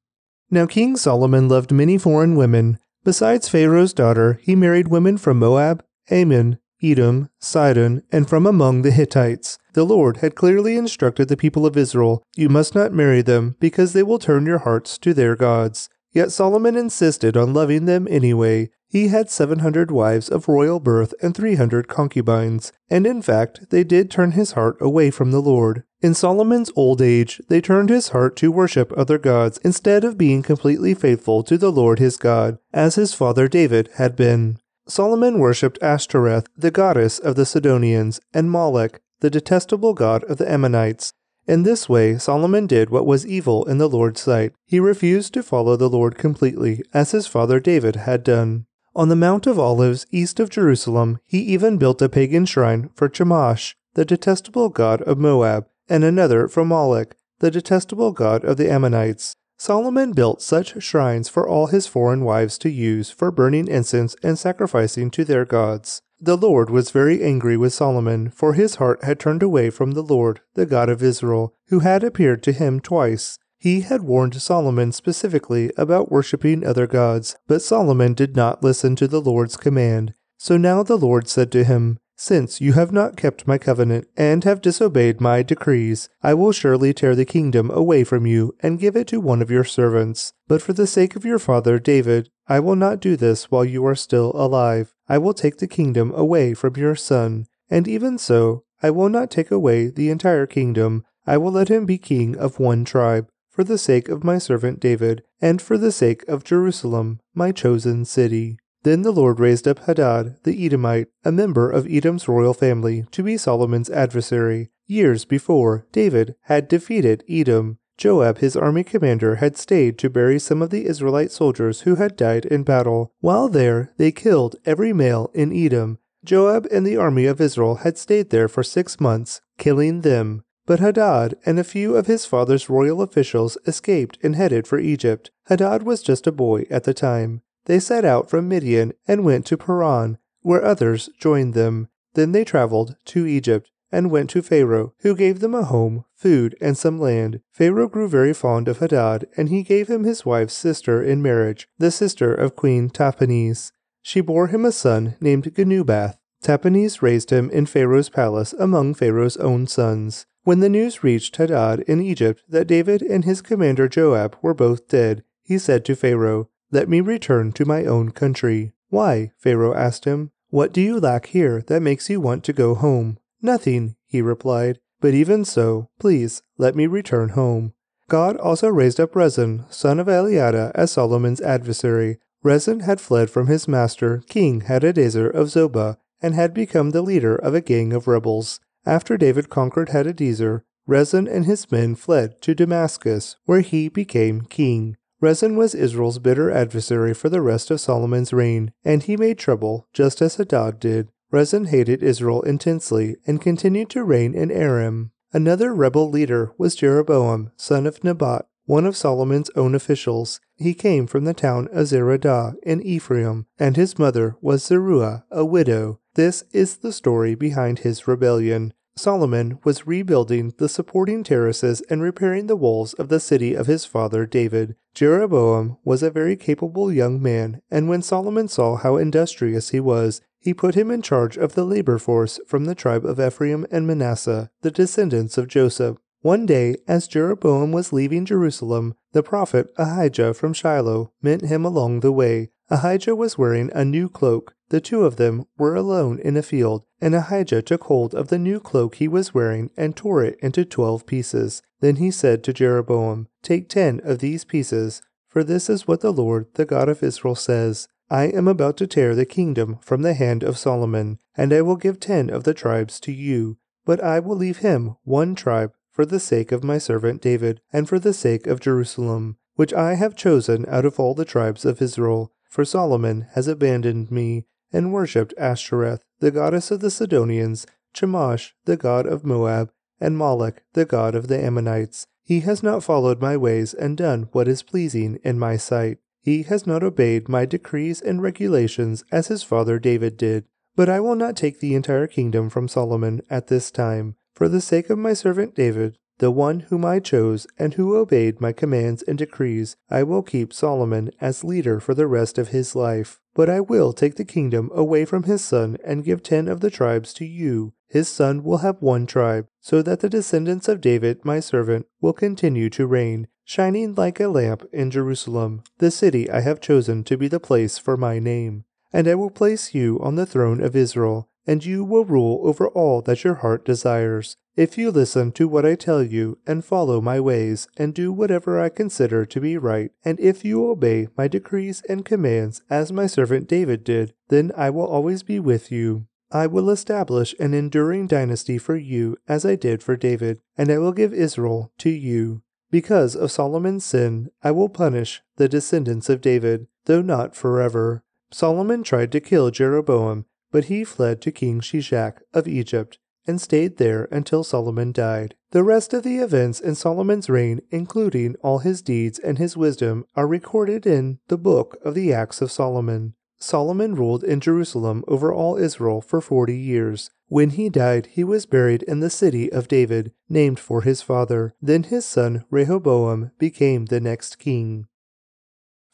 Now 0.50 0.66
King 0.66 0.98
Solomon 0.98 1.48
loved 1.48 1.72
many 1.72 1.98
foreign 1.98 2.36
women. 2.36 2.80
Besides 3.04 3.48
Pharaoh's 3.48 3.94
daughter, 3.94 4.40
he 4.42 4.56
married 4.56 4.88
women 4.88 5.18
from 5.18 5.40
Moab, 5.40 5.84
Ammon, 6.10 6.60
Edom, 6.82 7.30
Sidon, 7.40 8.04
and 8.12 8.30
from 8.30 8.46
among 8.46 8.82
the 8.82 8.92
Hittites. 8.92 9.58
The 9.74 9.84
Lord 9.84 10.18
had 10.18 10.36
clearly 10.36 10.76
instructed 10.76 11.28
the 11.28 11.38
people 11.38 11.66
of 11.66 11.78
Israel, 11.78 12.24
You 12.36 12.50
must 12.50 12.76
not 12.76 12.94
marry 12.94 13.22
them, 13.22 13.56
because 13.60 13.94
they 13.94 14.04
will 14.04 14.20
turn 14.20 14.46
your 14.46 14.60
hearts 14.60 14.98
to 15.00 15.14
their 15.14 15.36
gods. 15.36 15.90
Yet 16.12 16.32
Solomon 16.32 16.76
insisted 16.76 17.38
on 17.38 17.54
loving 17.54 17.86
them 17.86 18.08
anyway. 18.10 18.70
He 18.90 19.10
had 19.10 19.30
700 19.30 19.92
wives 19.92 20.30
of 20.30 20.48
royal 20.48 20.80
birth 20.80 21.14
and 21.22 21.36
300 21.36 21.88
concubines, 21.88 22.72
and 22.90 23.06
in 23.06 23.22
fact, 23.22 23.70
they 23.70 23.84
did 23.84 24.10
turn 24.10 24.32
his 24.32 24.54
heart 24.54 24.78
away 24.80 25.12
from 25.12 25.32
the 25.32 25.42
Lord. 25.42 25.84
In 26.02 26.14
Solomon's 26.14 26.72
old 26.76 27.02
age, 27.02 27.42
they 27.50 27.60
turned 27.60 27.90
his 27.90 28.10
heart 28.10 28.36
to 28.38 28.52
worship 28.52 28.94
other 28.96 29.18
gods 29.18 29.60
instead 29.64 30.04
of 30.04 30.18
being 30.18 30.42
completely 30.42 30.94
faithful 30.94 31.44
to 31.44 31.58
the 31.58 31.72
Lord 31.72 32.00
his 32.00 32.18
God, 32.18 32.60
as 32.74 32.96
his 32.96 33.14
father 33.14 33.48
David 33.48 33.90
had 33.96 34.16
been. 34.16 34.58
Solomon 34.88 35.40
worshipped 35.40 35.78
Ashtoreth, 35.82 36.48
the 36.58 36.72
goddess 36.72 37.20
of 37.20 37.36
the 37.36 37.46
Sidonians, 37.46 38.20
and 38.34 38.50
Molech, 38.50 39.02
the 39.20 39.30
detestable 39.30 39.94
god 39.94 40.24
of 40.26 40.38
the 40.38 40.50
Ammonites. 40.50 41.14
In 41.48 41.64
this 41.64 41.88
way, 41.88 42.18
Solomon 42.18 42.68
did 42.68 42.90
what 42.90 43.06
was 43.06 43.26
evil 43.26 43.64
in 43.66 43.78
the 43.78 43.88
Lord's 43.88 44.22
sight. 44.22 44.54
He 44.66 44.80
refused 44.80 45.34
to 45.34 45.44
follow 45.44 45.78
the 45.78 45.90
Lord 45.90 46.18
completely, 46.18 46.84
as 46.94 47.12
his 47.12 47.26
father 47.26 47.60
David 47.60 47.96
had 47.96 48.24
done. 48.24 48.66
On 48.94 49.08
the 49.08 49.16
Mount 49.16 49.48
of 49.48 49.58
Olives, 49.58 50.06
east 50.12 50.40
of 50.42 50.50
Jerusalem, 50.50 51.20
he 51.26 51.40
even 51.40 51.78
built 51.78 52.02
a 52.02 52.10
pagan 52.10 52.46
shrine 52.46 52.90
for 52.96 53.08
Chemosh, 53.08 53.76
the 53.94 54.04
detestable 54.04 54.70
god 54.70 55.02
of 55.04 55.18
Moab, 55.18 55.68
and 55.88 56.04
another 56.04 56.50
for 56.50 56.66
Molech, 56.66 57.16
the 57.40 57.52
detestable 57.52 58.12
god 58.12 58.44
of 58.44 58.58
the 58.58 58.70
Ammonites. 58.70 59.37
Solomon 59.58 60.12
built 60.12 60.42
such 60.42 60.82
shrines 60.84 61.30
for 61.30 61.48
all 61.48 61.68
his 61.68 61.88
foreign 61.88 62.24
wives 62.24 62.58
to 62.60 62.70
use 62.70 63.10
for 63.10 63.32
burning 63.32 63.68
incense 63.68 64.16
and 64.22 64.38
sacrificing 64.38 65.10
to 65.12 65.26
their 65.26 65.46
gods. 65.46 66.02
The 66.20 66.38
Lord 66.38 66.70
was 66.70 66.92
very 66.92 67.24
angry 67.24 67.58
with 67.58 67.74
Solomon, 67.74 68.30
for 68.30 68.54
his 68.54 68.76
heart 68.76 69.04
had 69.04 69.20
turned 69.20 69.44
away 69.44 69.70
from 69.70 69.92
the 69.92 70.04
Lord, 70.04 70.42
the 70.54 70.66
God 70.66 70.90
of 70.90 71.04
Israel, 71.04 71.54
who 71.68 71.80
had 71.80 72.04
appeared 72.04 72.42
to 72.44 72.52
him 72.52 72.80
twice. 72.80 73.38
He 73.60 73.82
had 73.82 74.04
warned 74.04 74.40
Solomon 74.42 74.92
specifically 74.92 75.72
about 75.78 76.12
worshipping 76.12 76.66
other 76.66 76.88
gods, 76.88 77.36
but 77.48 77.62
Solomon 77.62 78.14
did 78.14 78.36
not 78.36 78.64
listen 78.64 78.96
to 78.96 79.08
the 79.08 79.22
Lord's 79.22 79.58
command. 79.58 80.14
So 80.38 80.58
now 80.58 80.84
the 80.84 80.98
Lord 80.98 81.28
said 81.28 81.52
to 81.54 81.64
him, 81.64 82.00
since 82.18 82.60
you 82.60 82.74
have 82.74 82.92
not 82.92 83.16
kept 83.16 83.48
my 83.48 83.58
covenant 83.60 84.08
and 84.18 84.44
have 84.44 84.60
disobeyed 84.60 85.22
my 85.22 85.44
decrees, 85.44 86.10
I 86.24 86.34
will 86.34 86.52
surely 86.52 86.94
tear 86.94 87.16
the 87.16 87.26
kingdom 87.26 87.70
away 87.72 88.04
from 88.04 88.26
you 88.26 88.56
and 88.60 88.80
give 88.80 88.96
it 88.96 89.08
to 89.08 89.22
one 89.22 89.42
of 89.42 89.52
your 89.52 89.64
servants. 89.64 90.34
But 90.48 90.62
for 90.62 90.74
the 90.74 90.88
sake 90.88 91.16
of 91.16 91.24
your 91.24 91.38
father 91.38 91.78
David, 91.78 92.30
I 92.48 92.60
will 92.60 92.76
not 92.76 93.00
do 93.00 93.16
this 93.16 93.52
while 93.52 93.64
you 93.64 93.86
are 93.86 93.96
still 93.96 94.32
alive. 94.36 94.96
I 95.08 95.20
will 95.20 95.34
take 95.34 95.58
the 95.58 95.68
kingdom 95.68 96.12
away 96.16 96.56
from 96.56 96.76
your 96.76 96.96
son. 96.96 97.46
And 97.70 97.88
even 97.88 98.18
so, 98.18 98.64
I 98.82 98.90
will 98.90 99.10
not 99.10 99.30
take 99.30 99.52
away 99.52 99.88
the 99.88 100.10
entire 100.10 100.48
kingdom. 100.48 101.06
I 101.26 101.38
will 101.38 101.52
let 101.52 101.70
him 101.70 101.86
be 101.86 101.98
king 101.98 102.36
of 102.36 102.60
one 102.60 102.84
tribe, 102.84 103.28
for 103.50 103.64
the 103.64 103.78
sake 103.78 104.10
of 104.10 104.24
my 104.24 104.38
servant 104.38 104.80
David, 104.80 105.24
and 105.42 105.62
for 105.62 105.78
the 105.78 105.92
sake 105.92 106.28
of 106.28 106.44
Jerusalem, 106.44 107.20
my 107.36 107.52
chosen 107.52 108.06
city. 108.06 108.58
Then 108.88 109.02
the 109.02 109.12
Lord 109.12 109.42
raised 109.42 109.68
up 109.68 109.80
Hadad 109.80 110.38
the 110.46 110.66
Edomite, 110.66 111.10
a 111.26 111.30
member 111.30 111.70
of 111.70 111.86
Edom's 111.88 112.30
royal 112.30 112.54
family, 112.54 113.06
to 113.12 113.22
be 113.22 113.36
Solomon's 113.36 113.90
adversary. 113.90 114.70
Years 114.86 115.26
before, 115.26 115.86
David 115.92 116.36
had 116.44 116.70
defeated 116.70 117.22
Edom. 117.28 117.80
Joab, 117.98 118.38
his 118.38 118.56
army 118.56 118.86
commander, 118.86 119.36
had 119.36 119.58
stayed 119.58 119.98
to 119.98 120.10
bury 120.10 120.40
some 120.40 120.62
of 120.62 120.70
the 120.70 120.86
Israelite 120.86 121.34
soldiers 121.34 121.82
who 121.82 121.96
had 121.96 122.16
died 122.16 122.46
in 122.46 122.64
battle. 122.64 123.12
While 123.20 123.50
there, 123.50 123.92
they 123.98 124.14
killed 124.14 124.56
every 124.64 124.94
male 124.94 125.32
in 125.34 125.52
Edom. 125.52 125.98
Joab 126.24 126.66
and 126.72 126.88
the 126.88 126.96
army 126.96 127.26
of 127.26 127.42
Israel 127.42 127.76
had 127.84 127.98
stayed 127.98 128.30
there 128.30 128.48
for 128.48 128.64
six 128.64 129.02
months, 129.02 129.42
killing 129.58 130.00
them. 130.00 130.46
But 130.66 130.80
Hadad 130.80 131.36
and 131.46 131.60
a 131.60 131.66
few 131.66 131.98
of 131.98 132.08
his 132.08 132.26
father's 132.26 132.70
royal 132.70 133.02
officials 133.02 133.58
escaped 133.68 134.18
and 134.24 134.38
headed 134.38 134.66
for 134.66 134.80
Egypt. 134.80 135.30
Hadad 135.48 135.84
was 135.84 136.02
just 136.02 136.26
a 136.26 136.32
boy 136.32 136.66
at 136.70 136.86
the 136.86 136.94
time. 136.94 137.42
They 137.68 137.80
set 137.80 138.06
out 138.06 138.30
from 138.30 138.48
Midian 138.48 138.94
and 139.08 139.26
went 139.26 139.46
to 139.48 139.58
Paran, 139.58 140.18
where 140.42 140.64
others 140.64 141.10
joined 141.20 141.54
them. 141.54 141.90
Then 142.14 142.32
they 142.32 142.46
traveled 142.46 142.96
to 143.06 143.28
Egypt 143.28 143.70
and 143.92 144.10
went 144.10 144.30
to 144.32 144.42
Pharaoh, 144.42 144.94
who 145.00 145.16
gave 145.16 145.42
them 145.42 145.54
a 145.54 145.64
home, 145.64 146.06
food, 146.16 146.56
and 146.62 146.78
some 146.78 146.98
land. 146.98 147.42
Pharaoh 147.52 147.90
grew 147.90 148.08
very 148.08 148.34
fond 148.34 148.70
of 148.70 148.80
Hadad, 148.80 149.28
and 149.36 149.50
he 149.50 149.64
gave 149.64 149.90
him 149.90 150.06
his 150.06 150.26
wife's 150.26 150.54
sister 150.54 151.04
in 151.04 151.22
marriage, 151.22 151.68
the 151.78 151.92
sister 151.92 152.34
of 152.34 152.56
Queen 152.56 152.90
Tahpenes. 152.90 153.74
She 154.02 154.22
bore 154.22 154.48
him 154.48 154.64
a 154.64 154.72
son 154.72 155.16
named 155.20 155.54
Genubath. 155.54 156.18
Tahpenes 156.42 157.02
raised 157.02 157.32
him 157.32 157.50
in 157.50 157.66
Pharaoh's 157.66 158.10
palace 158.10 158.54
among 158.54 158.94
Pharaoh's 158.94 159.38
own 159.38 159.68
sons. 159.68 160.26
When 160.44 160.62
the 160.62 160.70
news 160.70 161.04
reached 161.04 161.36
Hadad 161.36 161.82
in 161.82 162.00
Egypt 162.00 162.44
that 162.48 162.68
David 162.68 163.02
and 163.02 163.26
his 163.26 163.42
commander 163.42 163.90
Joab 163.90 164.38
were 164.42 164.54
both 164.54 164.88
dead, 164.88 165.26
he 165.44 165.58
said 165.58 165.84
to 165.86 165.96
Pharaoh, 165.96 166.50
let 166.72 166.90
me 166.90 167.02
return 167.02 167.52
to 167.54 167.66
my 167.66 167.86
own 167.86 168.12
country. 168.12 168.74
Why? 168.90 169.32
Pharaoh 169.38 169.74
asked 169.74 170.06
him. 170.06 170.32
What 170.50 170.72
do 170.72 170.82
you 170.82 171.00
lack 171.00 171.28
here 171.28 171.64
that 171.68 171.82
makes 171.82 172.10
you 172.10 172.22
want 172.22 172.44
to 172.46 172.54
go 172.54 172.76
home? 172.76 173.20
Nothing, 173.42 173.96
he 174.06 174.22
replied. 174.22 174.80
But 175.00 175.14
even 175.14 175.46
so, 175.46 175.90
please 176.00 176.42
let 176.58 176.76
me 176.76 176.88
return 176.88 177.30
home. 177.30 177.74
God 178.10 178.38
also 178.38 178.70
raised 178.70 179.00
up 179.00 179.16
Rezin, 179.16 179.66
son 179.70 180.00
of 180.00 180.08
Eliada, 180.08 180.72
as 180.74 180.92
Solomon's 180.92 181.42
adversary. 181.42 182.20
Rezin 182.42 182.82
had 182.82 183.02
fled 183.02 183.30
from 183.30 183.48
his 183.48 183.68
master, 183.68 184.24
King 184.30 184.62
Hadadezer 184.62 185.30
of 185.30 185.48
Zobah, 185.48 185.98
and 186.22 186.34
had 186.34 186.54
become 186.54 186.92
the 186.92 187.02
leader 187.02 187.36
of 187.36 187.54
a 187.54 187.62
gang 187.62 187.92
of 187.94 188.08
rebels. 188.08 188.60
After 188.86 189.18
David 189.18 189.50
conquered 189.50 189.90
Hadadezer, 189.90 190.62
Rezin 190.86 191.28
and 191.28 191.46
his 191.46 191.70
men 191.70 191.96
fled 191.96 192.42
to 192.42 192.56
Damascus, 192.56 193.36
where 193.46 193.60
he 193.60 193.90
became 193.90 194.42
king. 194.42 194.96
Rezin 195.20 195.56
was 195.56 195.74
Israel's 195.74 196.20
bitter 196.20 196.52
adversary 196.52 197.14
for 197.14 197.30
the 197.30 197.42
rest 197.42 197.72
of 197.72 197.82
Solomon's 197.82 198.34
reign, 198.34 198.72
and 198.84 199.04
he 199.04 199.18
made 199.18 199.38
trouble 199.38 199.88
just 199.94 200.22
as 200.22 200.36
Hadad 200.36 200.80
did. 200.80 201.10
Rezin 201.32 201.66
hated 201.66 202.04
Israel 202.04 202.42
intensely 202.44 203.18
and 203.26 203.42
continued 203.42 203.90
to 203.92 204.04
reign 204.04 204.36
in 204.36 204.52
Aram. 204.52 205.12
Another 205.34 205.74
rebel 205.74 206.10
leader 206.10 206.54
was 206.58 206.76
Jeroboam, 206.76 207.52
son 207.58 207.86
of 207.86 208.04
Nebat, 208.04 208.46
one 208.66 208.86
of 208.86 208.96
Solomon's 208.96 209.50
own 209.56 209.74
officials. 209.76 210.40
He 210.56 210.74
came 210.74 211.08
from 211.08 211.26
the 211.26 211.34
town 211.34 211.68
of 211.72 211.88
Zeredah 211.88 212.56
in 212.64 212.82
Ephraim, 212.82 213.48
and 213.58 213.76
his 213.76 213.98
mother 213.98 214.36
was 214.42 214.66
Zeruiah, 214.66 215.26
a 215.32 215.44
widow. 215.44 216.00
This 216.16 216.44
is 216.52 216.78
the 216.78 216.94
story 216.94 217.36
behind 217.36 217.80
his 217.80 218.08
rebellion. 218.08 218.74
Solomon 218.98 219.60
was 219.64 219.86
rebuilding 219.86 220.54
the 220.58 220.68
supporting 220.68 221.24
terraces 221.24 221.82
and 221.90 222.02
repairing 222.02 222.48
the 222.48 222.56
walls 222.56 222.94
of 222.96 223.10
the 223.10 223.20
city 223.20 223.54
of 223.54 223.68
his 223.68 223.86
father 223.86 224.26
David. 224.26 224.76
Jeroboam 224.96 225.78
was 225.84 226.02
a 226.02 226.10
very 226.10 226.36
capable 226.36 226.92
young 226.92 227.22
man, 227.22 227.62
and 227.70 227.88
when 227.88 228.02
Solomon 228.02 228.48
saw 228.48 228.76
how 228.76 228.98
industrious 228.98 229.70
he 229.70 229.80
was, 229.80 230.22
he 230.40 230.54
put 230.54 230.76
him 230.76 230.90
in 230.90 231.02
charge 231.02 231.38
of 231.38 231.54
the 231.54 231.66
labor 231.66 231.98
force 231.98 232.40
from 232.48 232.66
the 232.66 232.76
tribe 232.76 233.06
of 233.06 233.20
Ephraim 233.20 233.68
and 233.70 233.86
Manasseh, 233.86 234.50
the 234.62 234.72
descendants 234.72 235.38
of 235.38 235.48
Joseph. 235.48 235.98
One 236.22 236.46
day, 236.46 236.78
as 236.88 237.08
Jeroboam 237.08 237.72
was 237.72 237.94
leaving 237.94 238.26
Jerusalem, 238.26 238.96
the 239.12 239.22
prophet 239.22 239.72
Ahijah 239.78 240.34
from 240.34 240.54
Shiloh 240.54 241.12
met 241.22 241.42
him 241.42 241.64
along 241.64 242.00
the 242.00 242.12
way. 242.12 242.50
Ahijah 242.70 243.16
was 243.16 243.38
wearing 243.38 243.70
a 243.74 243.86
new 243.86 244.10
cloak. 244.10 244.56
The 244.70 244.82
two 244.82 245.06
of 245.06 245.18
them 245.18 245.46
were 245.58 245.76
alone 245.76 246.20
in 246.20 246.36
a 246.36 246.42
field, 246.42 246.84
and 247.00 247.14
Ahijah 247.14 247.62
took 247.62 247.84
hold 247.84 248.16
of 248.16 248.28
the 248.28 248.40
new 248.40 248.60
cloak 248.60 248.96
he 248.96 249.08
was 249.08 249.34
wearing 249.34 249.70
and 249.78 249.96
tore 249.96 250.24
it 250.24 250.40
into 250.42 250.66
twelve 250.66 251.06
pieces. 251.06 251.62
Then 251.80 251.98
he 251.98 252.12
said 252.12 252.44
to 252.44 252.54
Jeroboam, 252.54 253.28
Take 253.44 253.70
ten 253.70 254.02
of 254.04 254.20
these 254.20 254.46
pieces, 254.46 255.02
for 255.28 255.44
this 255.44 255.70
is 255.70 255.88
what 255.88 256.02
the 256.02 256.12
Lord, 256.12 256.48
the 256.56 256.66
God 256.66 256.90
of 256.90 257.04
Israel, 257.04 257.36
says. 257.36 257.88
I 258.10 258.26
am 258.26 258.48
about 258.48 258.78
to 258.78 258.88
tear 258.88 259.16
the 259.16 259.26
kingdom 259.26 259.78
from 259.82 260.02
the 260.02 260.14
hand 260.14 260.42
of 260.42 260.58
Solomon, 260.58 261.20
and 261.36 261.52
I 261.54 261.62
will 261.62 261.76
give 261.76 262.00
ten 262.00 262.30
of 262.30 262.46
the 262.46 262.54
tribes 262.54 263.00
to 263.02 263.12
you. 263.12 263.58
But 263.86 264.02
I 264.02 264.20
will 264.20 264.36
leave 264.36 264.58
him 264.58 264.96
one 265.04 265.36
tribe 265.36 265.74
for 265.92 266.06
the 266.06 266.20
sake 266.20 266.52
of 266.52 266.64
my 266.64 266.78
servant 266.78 267.22
David, 267.22 267.60
and 267.74 267.88
for 267.88 268.00
the 268.00 268.14
sake 268.14 268.48
of 268.48 268.60
Jerusalem, 268.60 269.38
which 269.56 269.74
I 269.74 269.96
have 269.96 270.16
chosen 270.16 270.66
out 270.70 270.86
of 270.86 271.00
all 271.00 271.14
the 271.14 271.26
tribes 271.26 271.66
of 271.66 271.82
Israel. 271.82 272.32
For 272.50 272.64
Solomon 272.64 273.28
has 273.34 273.48
abandoned 273.48 274.10
me, 274.10 274.46
and 274.72 274.92
worshipped 274.94 275.34
Ashtoreth, 275.38 276.04
the 276.20 276.32
goddess 276.32 276.72
of 276.72 276.80
the 276.80 276.92
Sidonians, 276.92 277.66
Chemosh, 277.94 278.52
the 278.66 278.78
god 278.78 279.06
of 279.06 279.26
Moab, 279.26 279.72
and 280.00 280.18
Moloch, 280.18 280.64
the 280.74 280.86
god 280.86 281.16
of 281.16 281.28
the 281.28 281.40
Ammonites. 281.44 282.08
He 282.24 282.42
has 282.42 282.62
not 282.62 282.84
followed 282.84 283.22
my 283.22 283.38
ways 283.38 283.74
and 283.74 283.96
done 283.96 284.30
what 284.34 284.48
is 284.48 284.62
pleasing 284.64 285.20
in 285.24 285.40
my 285.40 285.56
sight. 285.56 286.00
He 286.22 286.44
has 286.44 286.68
not 286.68 286.84
obeyed 286.84 287.30
my 287.30 287.46
decrees 287.46 288.02
and 288.02 288.22
regulations 288.22 289.04
as 289.12 289.28
his 289.28 289.44
father 289.44 289.80
David 289.80 290.18
did. 290.18 290.46
But 290.76 290.90
I 290.90 291.00
will 291.00 291.16
not 291.16 291.38
take 291.38 291.60
the 291.60 291.74
entire 291.74 292.06
kingdom 292.06 292.50
from 292.50 292.68
Solomon 292.68 293.22
at 293.30 293.48
this 293.48 293.72
time. 293.72 294.16
For 294.36 294.50
the 294.50 294.62
sake 294.62 294.90
of 294.90 295.00
my 295.00 295.14
servant 295.14 295.56
David, 295.56 295.98
the 296.20 296.32
one 296.32 296.62
whom 296.62 296.84
I 296.84 297.00
chose 297.00 297.46
and 297.58 297.74
who 297.76 297.96
obeyed 297.96 298.42
my 298.42 298.52
commands 298.52 299.04
and 299.04 299.18
decrees, 299.18 299.76
I 299.90 300.04
will 300.04 300.24
keep 300.24 300.52
Solomon 300.52 301.12
as 301.22 301.44
leader 301.44 301.80
for 301.80 301.94
the 301.94 302.08
rest 302.08 302.38
of 302.38 302.50
his 302.50 302.76
life. 302.76 303.20
But 303.36 303.50
I 303.50 303.60
will 303.60 303.94
take 303.94 304.16
the 304.16 304.26
kingdom 304.26 304.72
away 304.74 305.06
from 305.06 305.24
his 305.24 305.44
son 305.44 305.78
and 305.86 306.04
give 306.04 306.24
ten 306.24 306.48
of 306.48 306.60
the 306.60 306.72
tribes 306.72 307.14
to 307.16 307.26
you. 307.26 307.74
His 307.88 308.10
son 308.10 308.44
will 308.44 308.58
have 308.58 308.82
one 308.82 309.06
tribe, 309.06 309.48
so 309.62 309.82
that 309.84 310.00
the 310.00 310.10
descendants 310.10 310.68
of 310.68 310.82
David, 310.82 311.24
my 311.24 311.40
servant, 311.40 311.86
will 312.02 312.14
continue 312.14 312.70
to 312.72 312.88
reign, 312.88 313.28
shining 313.46 313.94
like 313.94 314.20
a 314.20 314.28
lamp 314.28 314.68
in 314.74 314.92
Jerusalem, 314.92 315.64
the 315.78 315.92
city 315.92 316.30
I 316.30 316.42
have 316.42 316.60
chosen 316.60 317.04
to 317.06 317.18
be 317.18 317.28
the 317.28 317.40
place 317.40 317.78
for 317.78 317.96
my 317.96 318.20
name. 318.20 318.66
And 318.92 319.08
I 319.08 319.16
will 319.16 319.30
place 319.30 319.76
you 319.76 320.00
on 320.02 320.16
the 320.16 320.26
throne 320.26 320.62
of 320.62 320.76
Israel 320.76 321.30
and 321.48 321.66
you 321.66 321.84
will 321.84 322.06
rule 322.06 322.42
over 322.44 322.68
all 322.68 323.02
that 323.02 323.24
your 323.24 323.36
heart 323.36 323.66
desires. 323.66 324.36
If 324.58 324.78
you 324.78 324.92
listen 324.92 325.32
to 325.34 325.48
what 325.48 325.66
I 325.66 325.76
tell 325.76 326.04
you, 326.04 326.40
and 326.46 326.66
follow 326.66 327.00
my 327.00 327.20
ways, 327.20 327.68
and 327.78 327.94
do 327.94 328.12
whatever 328.12 328.60
I 328.60 328.70
consider 328.70 329.26
to 329.26 329.40
be 329.40 329.58
right, 329.58 329.92
and 330.04 330.20
if 330.20 330.44
you 330.44 330.70
obey 330.70 331.08
my 331.16 331.28
decrees 331.28 331.82
and 331.88 332.04
commands 332.04 332.62
as 332.70 332.92
my 332.92 333.08
servant 333.08 333.48
David 333.48 333.84
did, 333.84 334.14
then 334.28 334.52
I 334.58 334.70
will 334.72 334.88
always 334.88 335.24
be 335.24 335.40
with 335.40 335.72
you. 335.72 336.08
I 336.32 336.48
will 336.48 336.70
establish 336.70 337.34
an 337.40 337.54
enduring 337.54 338.08
dynasty 338.08 338.58
for 338.58 338.76
you 338.76 339.16
as 339.28 339.46
I 339.46 339.56
did 339.56 339.82
for 339.82 339.96
David, 339.96 340.42
and 340.58 340.70
I 340.70 340.78
will 340.80 340.92
give 340.92 341.14
Israel 341.14 341.72
to 341.78 341.90
you. 341.90 342.42
Because 342.70 343.16
of 343.16 343.32
Solomon's 343.32 343.86
sin, 343.86 344.30
I 344.44 344.52
will 344.52 344.68
punish 344.68 345.22
the 345.38 345.48
descendants 345.48 346.10
of 346.10 346.20
David, 346.20 346.68
though 346.86 347.02
not 347.02 347.36
forever. 347.36 348.04
Solomon 348.30 348.84
tried 348.84 349.12
to 349.14 349.22
kill 349.22 349.52
Jeroboam 349.52 350.26
but 350.58 350.66
he 350.66 350.84
fled 350.84 351.22
to 351.22 351.32
King 351.32 351.60
Shishak 351.60 352.18
of 352.34 352.48
Egypt 352.48 352.98
and 353.28 353.40
stayed 353.40 353.78
there 353.78 354.06
until 354.06 354.44
Solomon 354.44 354.92
died. 354.92 355.36
The 355.52 355.62
rest 355.62 355.94
of 355.94 356.02
the 356.02 356.18
events 356.18 356.60
in 356.60 356.74
Solomon's 356.74 357.30
reign, 357.30 357.62
including 357.70 358.36
all 358.42 358.58
his 358.58 358.82
deeds 358.82 359.20
and 359.20 359.38
his 359.38 359.56
wisdom, 359.56 360.06
are 360.16 360.26
recorded 360.26 360.88
in 360.88 361.20
the 361.28 361.38
book 361.38 361.78
of 361.86 361.94
the 361.94 362.12
Acts 362.12 362.42
of 362.42 362.52
Solomon. 362.52 363.14
Solomon 363.38 363.94
ruled 363.94 364.24
in 364.24 364.40
Jerusalem 364.40 365.04
over 365.08 365.32
all 365.32 365.58
Israel 365.58 366.02
for 366.02 366.22
forty 366.22 366.58
years. 366.58 367.12
When 367.28 367.52
he 367.52 367.70
died, 367.70 368.08
he 368.08 368.24
was 368.24 368.48
buried 368.48 368.82
in 368.82 369.00
the 369.00 369.12
city 369.12 369.52
of 369.54 369.68
David, 369.68 370.12
named 370.28 370.60
for 370.60 370.82
his 370.82 371.04
father. 371.04 371.54
Then 371.62 371.84
his 371.84 372.04
son 372.04 372.46
Rehoboam 372.50 373.30
became 373.38 373.86
the 373.86 374.00
next 374.00 374.40
king. 374.40 374.88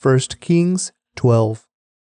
1 0.01 0.19
Kings 0.39 0.93
12 1.17 1.67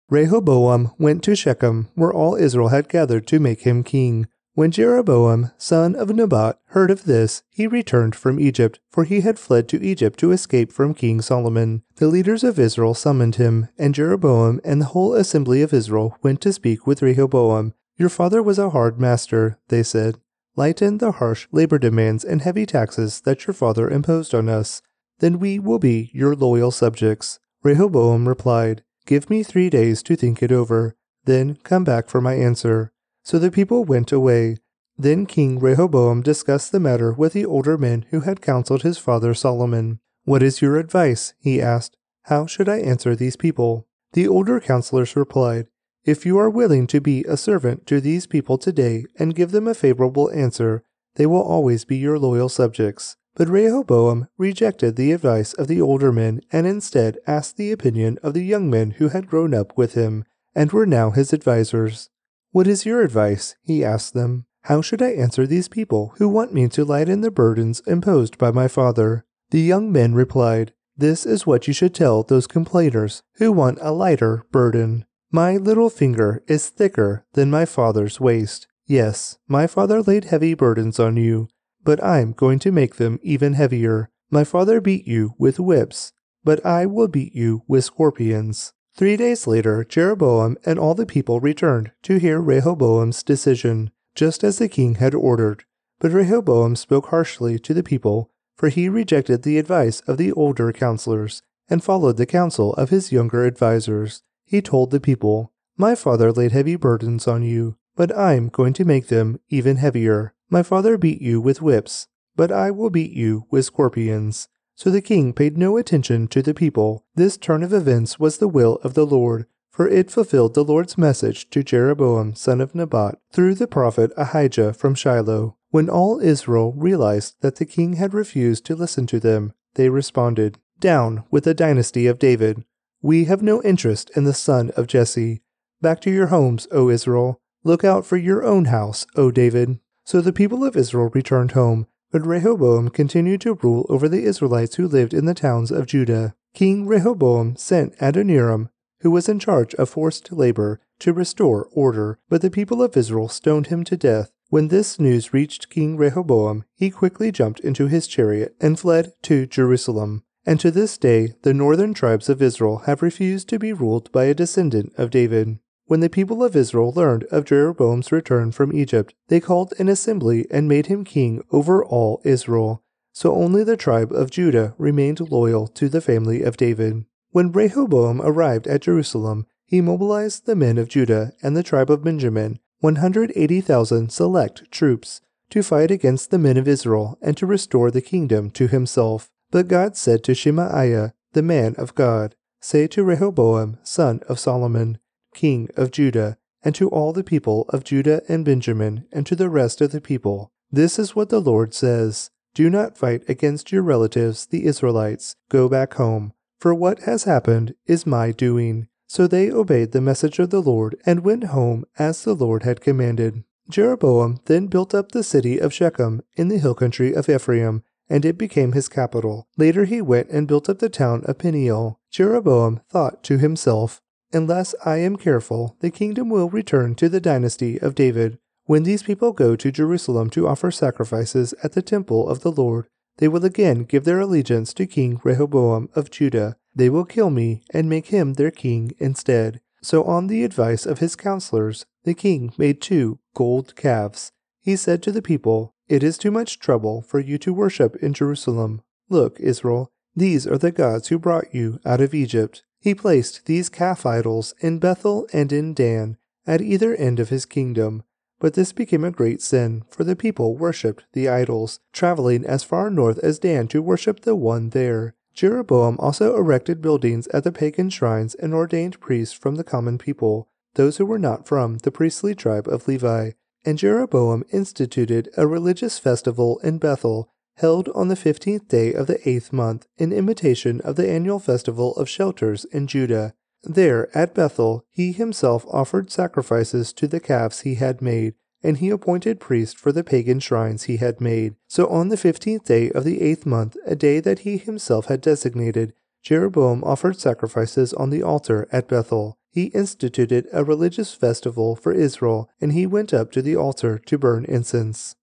Rehoboam 0.09 0.91
went 0.99 1.23
to 1.23 1.35
Shechem, 1.35 1.89
where 1.95 2.13
all 2.13 2.35
Israel 2.35 2.67
had 2.67 2.89
gathered 2.89 3.25
to 3.27 3.39
make 3.39 3.61
him 3.61 3.83
king. 3.83 4.27
When 4.53 4.71
Jeroboam, 4.71 5.51
son 5.57 5.95
of 5.95 6.15
Nebat, 6.15 6.57
heard 6.67 6.89
of 6.89 7.03
this, 7.03 7.43
he 7.49 7.67
returned 7.67 8.15
from 8.15 8.39
Egypt, 8.39 8.79
for 8.89 9.03
he 9.03 9.19
had 9.21 9.37
fled 9.37 9.67
to 9.69 9.83
Egypt 9.83 10.17
to 10.19 10.31
escape 10.31 10.71
from 10.71 10.93
King 10.93 11.21
Solomon. 11.21 11.83
The 11.97 12.07
leaders 12.07 12.43
of 12.43 12.57
Israel 12.57 12.93
summoned 12.93 13.35
him, 13.35 13.67
and 13.77 13.93
Jeroboam 13.93 14.61
and 14.63 14.79
the 14.79 14.85
whole 14.85 15.13
assembly 15.13 15.61
of 15.61 15.73
Israel 15.73 16.17
went 16.23 16.39
to 16.41 16.53
speak 16.53 16.87
with 16.87 17.01
Rehoboam. 17.01 17.73
Your 17.97 18.07
father 18.07 18.41
was 18.41 18.57
a 18.57 18.69
hard 18.69 18.97
master, 18.97 19.59
they 19.67 19.83
said. 19.83 20.19
Lighten 20.55 20.99
the 20.99 21.11
harsh 21.13 21.47
labor 21.51 21.77
demands 21.77 22.23
and 22.23 22.41
heavy 22.41 22.65
taxes 22.65 23.19
that 23.21 23.45
your 23.45 23.53
father 23.53 23.89
imposed 23.89 24.33
on 24.33 24.47
us. 24.47 24.81
Then 25.19 25.37
we 25.37 25.59
will 25.59 25.79
be 25.79 26.11
your 26.13 26.33
loyal 26.33 26.71
subjects. 26.71 27.39
Rehoboam 27.61 28.25
replied, 28.25 28.83
Give 29.05 29.29
me 29.29 29.43
three 29.43 29.69
days 29.69 30.01
to 30.03 30.15
think 30.15 30.41
it 30.41 30.51
over, 30.51 30.95
then 31.25 31.57
come 31.63 31.83
back 31.83 32.09
for 32.09 32.21
my 32.21 32.33
answer. 32.33 32.91
So 33.23 33.39
the 33.39 33.51
people 33.51 33.85
went 33.85 34.11
away. 34.11 34.57
Then 34.97 35.25
King 35.25 35.59
Rehoboam 35.59 36.21
discussed 36.21 36.71
the 36.71 36.79
matter 36.79 37.11
with 37.11 37.33
the 37.33 37.45
older 37.45 37.77
men 37.77 38.05
who 38.09 38.21
had 38.21 38.41
counseled 38.41 38.83
his 38.83 38.97
father 38.97 39.33
Solomon. 39.33 39.99
What 40.23 40.41
is 40.41 40.61
your 40.61 40.77
advice? 40.77 41.33
he 41.39 41.61
asked. 41.61 41.97
How 42.23 42.45
should 42.47 42.69
I 42.69 42.79
answer 42.79 43.15
these 43.15 43.35
people? 43.35 43.87
The 44.13 44.27
older 44.27 44.59
counselors 44.59 45.15
replied, 45.15 45.67
If 46.03 46.25
you 46.25 46.37
are 46.37 46.49
willing 46.49 46.87
to 46.87 47.01
be 47.01 47.23
a 47.25 47.37
servant 47.37 47.85
to 47.87 48.01
these 48.01 48.25
people 48.25 48.57
today 48.57 49.05
and 49.19 49.35
give 49.35 49.51
them 49.51 49.67
a 49.67 49.75
favorable 49.75 50.31
answer, 50.31 50.83
they 51.15 51.25
will 51.25 51.43
always 51.43 51.85
be 51.85 51.97
your 51.97 52.17
loyal 52.17 52.49
subjects. 52.49 53.17
But 53.35 53.49
Rehoboam 53.49 54.29
rejected 54.37 54.95
the 54.95 55.11
advice 55.11 55.53
of 55.53 55.67
the 55.67 55.81
older 55.81 56.11
men 56.13 56.41
and 56.51 56.65
instead 56.65 57.17
asked 57.27 57.57
the 57.57 57.71
opinion 57.71 58.17
of 58.23 58.33
the 58.33 58.43
young 58.43 58.69
men 58.69 58.91
who 58.91 59.09
had 59.09 59.27
grown 59.27 59.53
up 59.53 59.77
with 59.77 59.93
him 59.93 60.23
and 60.55 60.71
were 60.71 60.85
now 60.85 61.11
his 61.11 61.33
advisers. 61.33 62.09
What 62.51 62.65
is 62.65 62.85
your 62.85 63.01
advice? 63.01 63.55
he 63.61 63.83
asked 63.83 64.13
them. 64.13 64.45
How 64.63 64.81
should 64.81 65.01
I 65.01 65.11
answer 65.11 65.45
these 65.45 65.67
people 65.67 66.13
who 66.17 66.29
want 66.29 66.53
me 66.53 66.69
to 66.69 66.85
lighten 66.85 67.21
the 67.21 67.29
burdens 67.29 67.81
imposed 67.85 68.37
by 68.37 68.51
my 68.51 68.69
father? 68.69 69.25
The 69.51 69.61
young 69.61 69.91
men 69.91 70.15
replied, 70.15 70.73
This 70.97 71.25
is 71.25 71.45
what 71.45 71.67
you 71.67 71.73
should 71.73 71.93
tell 71.93 72.23
those 72.23 72.47
complainers 72.47 73.21
who 73.35 73.51
want 73.51 73.79
a 73.81 73.91
lighter 73.91 74.45
burden. 74.51 75.05
My 75.29 75.57
little 75.57 75.89
finger 75.89 76.41
is 76.47 76.69
thicker 76.69 77.25
than 77.33 77.51
my 77.51 77.65
father's 77.65 78.19
waist. 78.19 78.67
Yes, 78.87 79.37
my 79.47 79.67
father 79.67 80.01
laid 80.01 80.25
heavy 80.25 80.53
burdens 80.53 80.99
on 80.99 81.17
you, 81.17 81.49
but 81.85 82.03
I'm 82.03 82.33
going 82.33 82.59
to 82.59 82.71
make 82.71 82.95
them 82.95 83.19
even 83.23 83.53
heavier. 83.53 84.09
My 84.29 84.43
father 84.43 84.81
beat 84.81 85.07
you 85.07 85.35
with 85.37 85.59
whips, 85.59 86.11
but 86.43 86.65
I 86.65 86.85
will 86.85 87.07
beat 87.07 87.33
you 87.33 87.63
with 87.67 87.85
scorpions. 87.85 88.73
Three 88.95 89.15
days 89.15 89.45
later, 89.45 89.83
Jeroboam 89.83 90.57
and 90.65 90.79
all 90.79 90.95
the 90.95 91.05
people 91.05 91.39
returned 91.39 91.91
to 92.03 92.17
hear 92.17 92.39
Rehoboam's 92.39 93.23
decision, 93.23 93.91
just 94.15 94.43
as 94.43 94.57
the 94.57 94.67
king 94.67 94.95
had 94.95 95.13
ordered. 95.13 95.63
But 95.99 96.11
Rehoboam 96.11 96.75
spoke 96.75 97.07
harshly 97.07 97.59
to 97.59 97.73
the 97.73 97.83
people, 97.83 98.31
for 98.55 98.69
he 98.69 98.89
rejected 98.89 99.43
the 99.43 99.57
advice 99.57 100.01
of 100.01 100.17
the 100.17 100.31
older 100.31 100.71
counselors 100.71 101.41
and 101.69 101.83
followed 101.83 102.17
the 102.17 102.25
counsel 102.25 102.73
of 102.75 102.89
his 102.89 103.11
younger 103.11 103.45
advisers. 103.45 104.21
He 104.45 104.61
told 104.61 104.91
the 104.91 104.99
people, 104.99 105.51
My 105.77 105.95
father 105.95 106.31
laid 106.31 106.51
heavy 106.51 106.75
burdens 106.75 107.27
on 107.27 107.43
you, 107.43 107.77
but 107.95 108.15
I'm 108.17 108.49
going 108.49 108.73
to 108.73 108.85
make 108.85 109.07
them 109.07 109.39
even 109.49 109.77
heavier. 109.77 110.34
My 110.49 110.63
father 110.63 110.97
beat 110.97 111.21
you 111.21 111.41
with 111.41 111.61
whips, 111.61 112.07
but 112.35 112.51
I 112.51 112.71
will 112.71 112.89
beat 112.89 113.11
you 113.11 113.45
with 113.49 113.65
scorpions. 113.65 114.47
So 114.75 114.89
the 114.89 115.01
king 115.01 115.33
paid 115.33 115.57
no 115.57 115.77
attention 115.77 116.27
to 116.29 116.41
the 116.41 116.53
people. 116.53 117.05
This 117.15 117.37
turn 117.37 117.63
of 117.63 117.73
events 117.73 118.19
was 118.19 118.37
the 118.37 118.47
will 118.47 118.75
of 118.83 118.93
the 118.93 119.05
Lord, 119.05 119.45
for 119.71 119.87
it 119.87 120.11
fulfilled 120.11 120.53
the 120.53 120.63
Lord's 120.63 120.97
message 120.97 121.49
to 121.49 121.63
Jeroboam 121.63 122.35
son 122.35 122.61
of 122.61 122.75
Nebat 122.75 123.17
through 123.31 123.55
the 123.55 123.67
prophet 123.67 124.11
Ahijah 124.17 124.73
from 124.73 124.95
Shiloh. 124.95 125.57
When 125.71 125.89
all 125.89 126.19
Israel 126.19 126.73
realized 126.77 127.35
that 127.41 127.55
the 127.55 127.65
king 127.65 127.93
had 127.93 128.13
refused 128.13 128.65
to 128.65 128.75
listen 128.75 129.07
to 129.07 129.19
them, 129.19 129.53
they 129.73 129.89
responded, 129.89 130.59
Down 130.79 131.23
with 131.31 131.45
the 131.45 131.53
dynasty 131.53 132.07
of 132.07 132.19
David. 132.19 132.63
We 133.01 133.25
have 133.25 133.41
no 133.41 133.61
interest 133.63 134.11
in 134.15 134.23
the 134.23 134.33
son 134.33 134.71
of 134.77 134.87
Jesse. 134.87 135.41
Back 135.81 136.01
to 136.01 136.11
your 136.11 136.27
homes, 136.27 136.67
O 136.71 136.89
Israel. 136.89 137.41
Look 137.63 137.83
out 137.83 138.05
for 138.05 138.17
your 138.17 138.45
own 138.45 138.65
house, 138.65 139.05
O 139.15 139.31
David. 139.31 139.79
So 140.05 140.21
the 140.21 140.31
people 140.31 140.63
of 140.63 140.77
Israel 140.77 141.09
returned 141.13 141.51
home, 141.51 141.87
but 142.11 142.25
Rehoboam 142.25 142.89
continued 142.89 143.41
to 143.41 143.55
rule 143.55 143.87
over 143.89 144.07
the 144.07 144.23
Israelites 144.23 144.75
who 144.75 144.87
lived 144.87 145.15
in 145.15 145.25
the 145.25 145.33
towns 145.33 145.71
of 145.71 145.87
Judah. 145.87 146.35
King 146.53 146.85
Rehoboam 146.85 147.55
sent 147.55 147.95
Adoniram, 147.99 148.69
who 149.01 149.09
was 149.09 149.27
in 149.27 149.39
charge 149.39 149.73
of 149.75 149.89
forced 149.89 150.31
labor, 150.31 150.79
to 150.99 151.11
restore 151.11 151.67
order, 151.73 152.19
but 152.29 152.41
the 152.41 152.51
people 152.51 152.83
of 152.83 152.95
Israel 152.95 153.27
stoned 153.27 153.67
him 153.67 153.83
to 153.83 153.97
death. 153.97 154.31
When 154.49 154.67
this 154.67 154.99
news 154.99 155.33
reached 155.33 155.71
King 155.71 155.97
Rehoboam, 155.97 156.65
he 156.75 156.91
quickly 156.91 157.31
jumped 157.31 157.59
into 157.61 157.87
his 157.87 158.05
chariot 158.05 158.55
and 158.61 158.79
fled 158.79 159.13
to 159.23 159.47
Jerusalem. 159.47 160.23
And 160.45 160.59
to 160.59 160.69
this 160.69 160.99
day, 160.99 161.33
the 161.41 161.53
northern 161.53 161.95
tribes 161.95 162.29
of 162.29 162.43
Israel 162.43 162.83
have 162.85 163.01
refused 163.01 163.49
to 163.49 163.57
be 163.57 163.73
ruled 163.73 164.11
by 164.11 164.25
a 164.25 164.35
descendant 164.35 164.93
of 164.97 165.09
David. 165.09 165.57
When 165.87 165.99
the 165.99 166.09
people 166.09 166.43
of 166.43 166.55
Israel 166.55 166.91
learned 166.95 167.25
of 167.25 167.45
Jeroboam's 167.45 168.11
return 168.11 168.51
from 168.51 168.73
Egypt, 168.73 169.13
they 169.27 169.39
called 169.39 169.73
an 169.77 169.87
assembly 169.87 170.47
and 170.49 170.67
made 170.67 170.87
him 170.87 171.03
king 171.03 171.43
over 171.51 171.85
all 171.85 172.21
Israel. 172.23 172.81
So 173.13 173.35
only 173.35 173.63
the 173.63 173.77
tribe 173.77 174.11
of 174.11 174.31
Judah 174.31 174.73
remained 174.79 175.31
loyal 175.31 175.67
to 175.67 175.87
the 175.87 176.01
family 176.01 176.41
of 176.41 176.57
David. 176.57 177.05
When 177.29 177.51
Rehoboam 177.51 178.19
arrived 178.21 178.65
at 178.65 178.81
Jerusalem, 178.81 179.45
he 179.65 179.79
mobilized 179.79 180.45
the 180.45 180.55
men 180.55 180.79
of 180.79 180.89
Judah 180.89 181.33
and 181.43 181.55
the 181.55 181.63
tribe 181.63 181.91
of 181.91 182.03
Benjamin, 182.03 182.59
180,000 182.79 184.11
select 184.11 184.71
troops, 184.71 185.21
to 185.51 185.61
fight 185.61 185.91
against 185.91 186.31
the 186.31 186.39
men 186.39 186.57
of 186.57 186.67
Israel 186.67 187.17
and 187.21 187.37
to 187.37 187.45
restore 187.45 187.91
the 187.91 188.01
kingdom 188.01 188.49
to 188.51 188.67
himself. 188.67 189.29
But 189.51 189.67
God 189.67 189.95
said 189.95 190.23
to 190.23 190.33
Shemaiah, 190.33 191.13
the 191.33 191.43
man 191.43 191.75
of 191.77 191.93
God, 191.93 192.35
Say 192.59 192.87
to 192.87 193.03
Rehoboam, 193.03 193.77
son 193.83 194.21
of 194.27 194.39
Solomon, 194.39 194.97
king 195.35 195.69
of 195.77 195.91
Judah, 195.91 196.37
and 196.63 196.73
to 196.73 196.89
all 196.89 197.13
the 197.13 197.23
people 197.23 197.65
of 197.69 197.83
Judah 197.83 198.23
and 198.27 198.43
Benjamin, 198.43 199.05
and 199.11 199.27
to 199.27 199.35
the 199.35 199.49
rest 199.49 199.81
of 199.81 199.91
the 199.91 200.01
people, 200.01 200.51
This 200.71 200.97
is 200.97 201.15
what 201.15 201.29
the 201.29 201.39
Lord 201.39 201.75
says 201.75 202.31
Do 202.55 202.71
not 202.71 202.97
fight 202.97 203.23
against 203.29 203.71
your 203.71 203.83
relatives, 203.83 204.47
the 204.47 204.65
Israelites. 204.65 205.35
Go 205.49 205.69
back 205.69 205.93
home, 205.93 206.33
for 206.59 206.73
what 206.73 207.01
has 207.01 207.25
happened 207.25 207.75
is 207.85 208.07
my 208.07 208.31
doing. 208.31 208.87
So 209.07 209.27
they 209.27 209.51
obeyed 209.51 209.91
the 209.91 210.01
message 210.01 210.39
of 210.39 210.49
the 210.49 210.61
Lord 210.61 210.97
and 211.05 211.23
went 211.23 211.45
home 211.45 211.85
as 211.99 212.23
the 212.23 212.33
Lord 212.33 212.63
had 212.63 212.81
commanded. 212.81 213.43
Jeroboam 213.69 214.39
then 214.45 214.67
built 214.67 214.95
up 214.95 215.11
the 215.11 215.23
city 215.23 215.59
of 215.59 215.73
Shechem 215.73 216.21
in 216.35 216.47
the 216.47 216.57
hill 216.57 216.75
country 216.75 217.13
of 217.13 217.29
Ephraim, 217.29 217.83
and 218.09 218.25
it 218.25 218.37
became 218.37 218.71
his 218.71 218.87
capital. 218.87 219.47
Later 219.57 219.85
he 219.85 220.01
went 220.01 220.29
and 220.29 220.47
built 220.47 220.69
up 220.69 220.79
the 220.79 220.89
town 220.89 221.23
of 221.25 221.37
Peniel. 221.37 221.99
Jeroboam 222.11 222.81
thought 222.89 223.23
to 223.23 223.37
himself, 223.37 224.01
Unless 224.35 224.75
I 224.83 224.97
am 224.97 225.15
careful, 225.15 225.77
the 225.79 225.89
kingdom 225.89 226.29
will 226.29 226.49
return 226.49 226.93
to 226.95 227.07
the 227.07 227.21
dynasty 227.21 227.79
of 227.79 227.95
David. 227.95 228.37
When 228.65 228.83
these 228.83 229.01
people 229.01 229.31
go 229.31 229.55
to 229.55 229.71
Jerusalem 229.71 230.29
to 230.31 230.45
offer 230.45 230.71
sacrifices 230.71 231.53
at 231.63 231.71
the 231.71 231.81
temple 231.81 232.27
of 232.27 232.41
the 232.41 232.51
Lord, 232.51 232.87
they 233.15 233.29
will 233.29 233.45
again 233.45 233.85
give 233.85 234.03
their 234.03 234.19
allegiance 234.19 234.73
to 234.73 234.87
King 234.87 235.21
Rehoboam 235.23 235.87
of 235.95 236.11
Judah. 236.11 236.57
They 236.75 236.89
will 236.89 237.05
kill 237.05 237.29
me 237.29 237.61
and 237.69 237.87
make 237.87 238.07
him 238.07 238.33
their 238.33 238.51
king 238.51 238.91
instead. 238.99 239.61
So, 239.81 240.03
on 240.03 240.27
the 240.27 240.43
advice 240.43 240.85
of 240.85 240.99
his 240.99 241.15
counselors, 241.15 241.85
the 242.03 242.13
king 242.13 242.51
made 242.57 242.81
two 242.81 243.19
gold 243.35 243.77
calves. 243.77 244.33
He 244.59 244.75
said 244.75 245.01
to 245.03 245.13
the 245.13 245.21
people, 245.21 245.73
It 245.87 246.03
is 246.03 246.17
too 246.17 246.31
much 246.31 246.59
trouble 246.59 247.01
for 247.03 247.21
you 247.21 247.37
to 247.37 247.53
worship 247.53 247.95
in 248.03 248.13
Jerusalem. 248.13 248.81
Look, 249.07 249.39
Israel, 249.39 249.93
these 250.13 250.45
are 250.45 250.57
the 250.57 250.71
gods 250.71 251.07
who 251.07 251.19
brought 251.19 251.55
you 251.55 251.79
out 251.85 252.01
of 252.01 252.13
Egypt. 252.13 252.63
He 252.85 252.93
placed 252.93 253.47
these 253.47 253.67
calf 253.67 254.05
idols 254.05 254.53
in 254.59 254.77
Bethel 254.77 255.27
and 255.33 255.51
in 255.51 255.73
Dan, 255.73 256.17
at 256.45 256.61
either 256.61 256.93
end 256.93 257.19
of 257.19 257.29
his 257.29 257.43
kingdom. 257.43 258.03
But 258.39 258.53
this 258.53 258.73
became 258.73 259.03
a 259.03 259.09
great 259.09 259.41
sin, 259.41 259.81
for 259.89 260.03
the 260.03 260.15
people 260.15 260.55
worshipped 260.55 261.03
the 261.13 261.27
idols, 261.27 261.79
traveling 261.91 262.45
as 262.45 262.63
far 262.63 262.91
north 262.91 263.17
as 263.23 263.39
Dan 263.39 263.67
to 263.69 263.81
worship 263.81 264.19
the 264.19 264.35
one 264.35 264.69
there. 264.69 265.15
Jeroboam 265.33 265.95
also 265.97 266.37
erected 266.37 266.79
buildings 266.79 267.25
at 267.29 267.43
the 267.43 267.51
pagan 267.51 267.89
shrines 267.89 268.35
and 268.35 268.53
ordained 268.53 268.99
priests 268.99 269.33
from 269.33 269.55
the 269.55 269.63
common 269.63 269.97
people, 269.97 270.47
those 270.75 270.97
who 270.97 271.07
were 271.07 271.17
not 271.17 271.47
from 271.47 271.79
the 271.79 271.91
priestly 271.91 272.35
tribe 272.35 272.67
of 272.67 272.87
Levi. 272.87 273.31
And 273.65 273.79
Jeroboam 273.79 274.43
instituted 274.53 275.31
a 275.35 275.47
religious 275.47 275.97
festival 275.97 276.59
in 276.59 276.77
Bethel 276.77 277.31
held 277.55 277.89
on 277.89 278.07
the 278.07 278.15
fifteenth 278.15 278.67
day 278.67 278.93
of 278.93 279.07
the 279.07 279.27
eighth 279.27 279.51
month, 279.53 279.87
in 279.97 280.11
imitation 280.11 280.81
of 280.81 280.95
the 280.95 281.09
annual 281.09 281.39
festival 281.39 281.95
of 281.95 282.09
shelters 282.09 282.65
in 282.65 282.87
Judah. 282.87 283.33
There, 283.63 284.15
at 284.15 284.35
Bethel, 284.35 284.85
he 284.89 285.11
himself 285.11 285.65
offered 285.71 286.11
sacrifices 286.11 286.93
to 286.93 287.07
the 287.07 287.19
calves 287.19 287.61
he 287.61 287.75
had 287.75 288.01
made, 288.01 288.35
and 288.61 288.77
he 288.77 288.89
appointed 288.89 289.39
priests 289.39 289.79
for 289.79 289.91
the 289.91 290.03
pagan 290.03 290.39
shrines 290.39 290.83
he 290.83 290.97
had 290.97 291.21
made. 291.21 291.55
So 291.67 291.87
on 291.87 292.09
the 292.09 292.17
fifteenth 292.17 292.65
day 292.65 292.91
of 292.91 293.03
the 293.03 293.21
eighth 293.21 293.45
month, 293.45 293.77
a 293.85 293.95
day 293.95 294.19
that 294.19 294.39
he 294.39 294.57
himself 294.57 295.05
had 295.05 295.21
designated, 295.21 295.93
Jeroboam 296.23 296.83
offered 296.83 297.19
sacrifices 297.19 297.93
on 297.93 298.09
the 298.09 298.23
altar 298.23 298.67
at 298.71 298.87
Bethel. 298.87 299.37
He 299.51 299.65
instituted 299.65 300.47
a 300.51 300.63
religious 300.63 301.13
festival 301.13 301.75
for 301.75 301.93
Israel, 301.93 302.49
and 302.59 302.73
he 302.73 302.85
went 302.85 303.13
up 303.13 303.31
to 303.31 303.41
the 303.41 303.55
altar 303.55 303.97
to 303.99 304.17
burn 304.17 304.43
incense. 304.45 305.15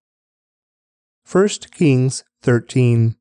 1 1.31 1.49
Kings 1.71 2.25
13. 2.43 3.17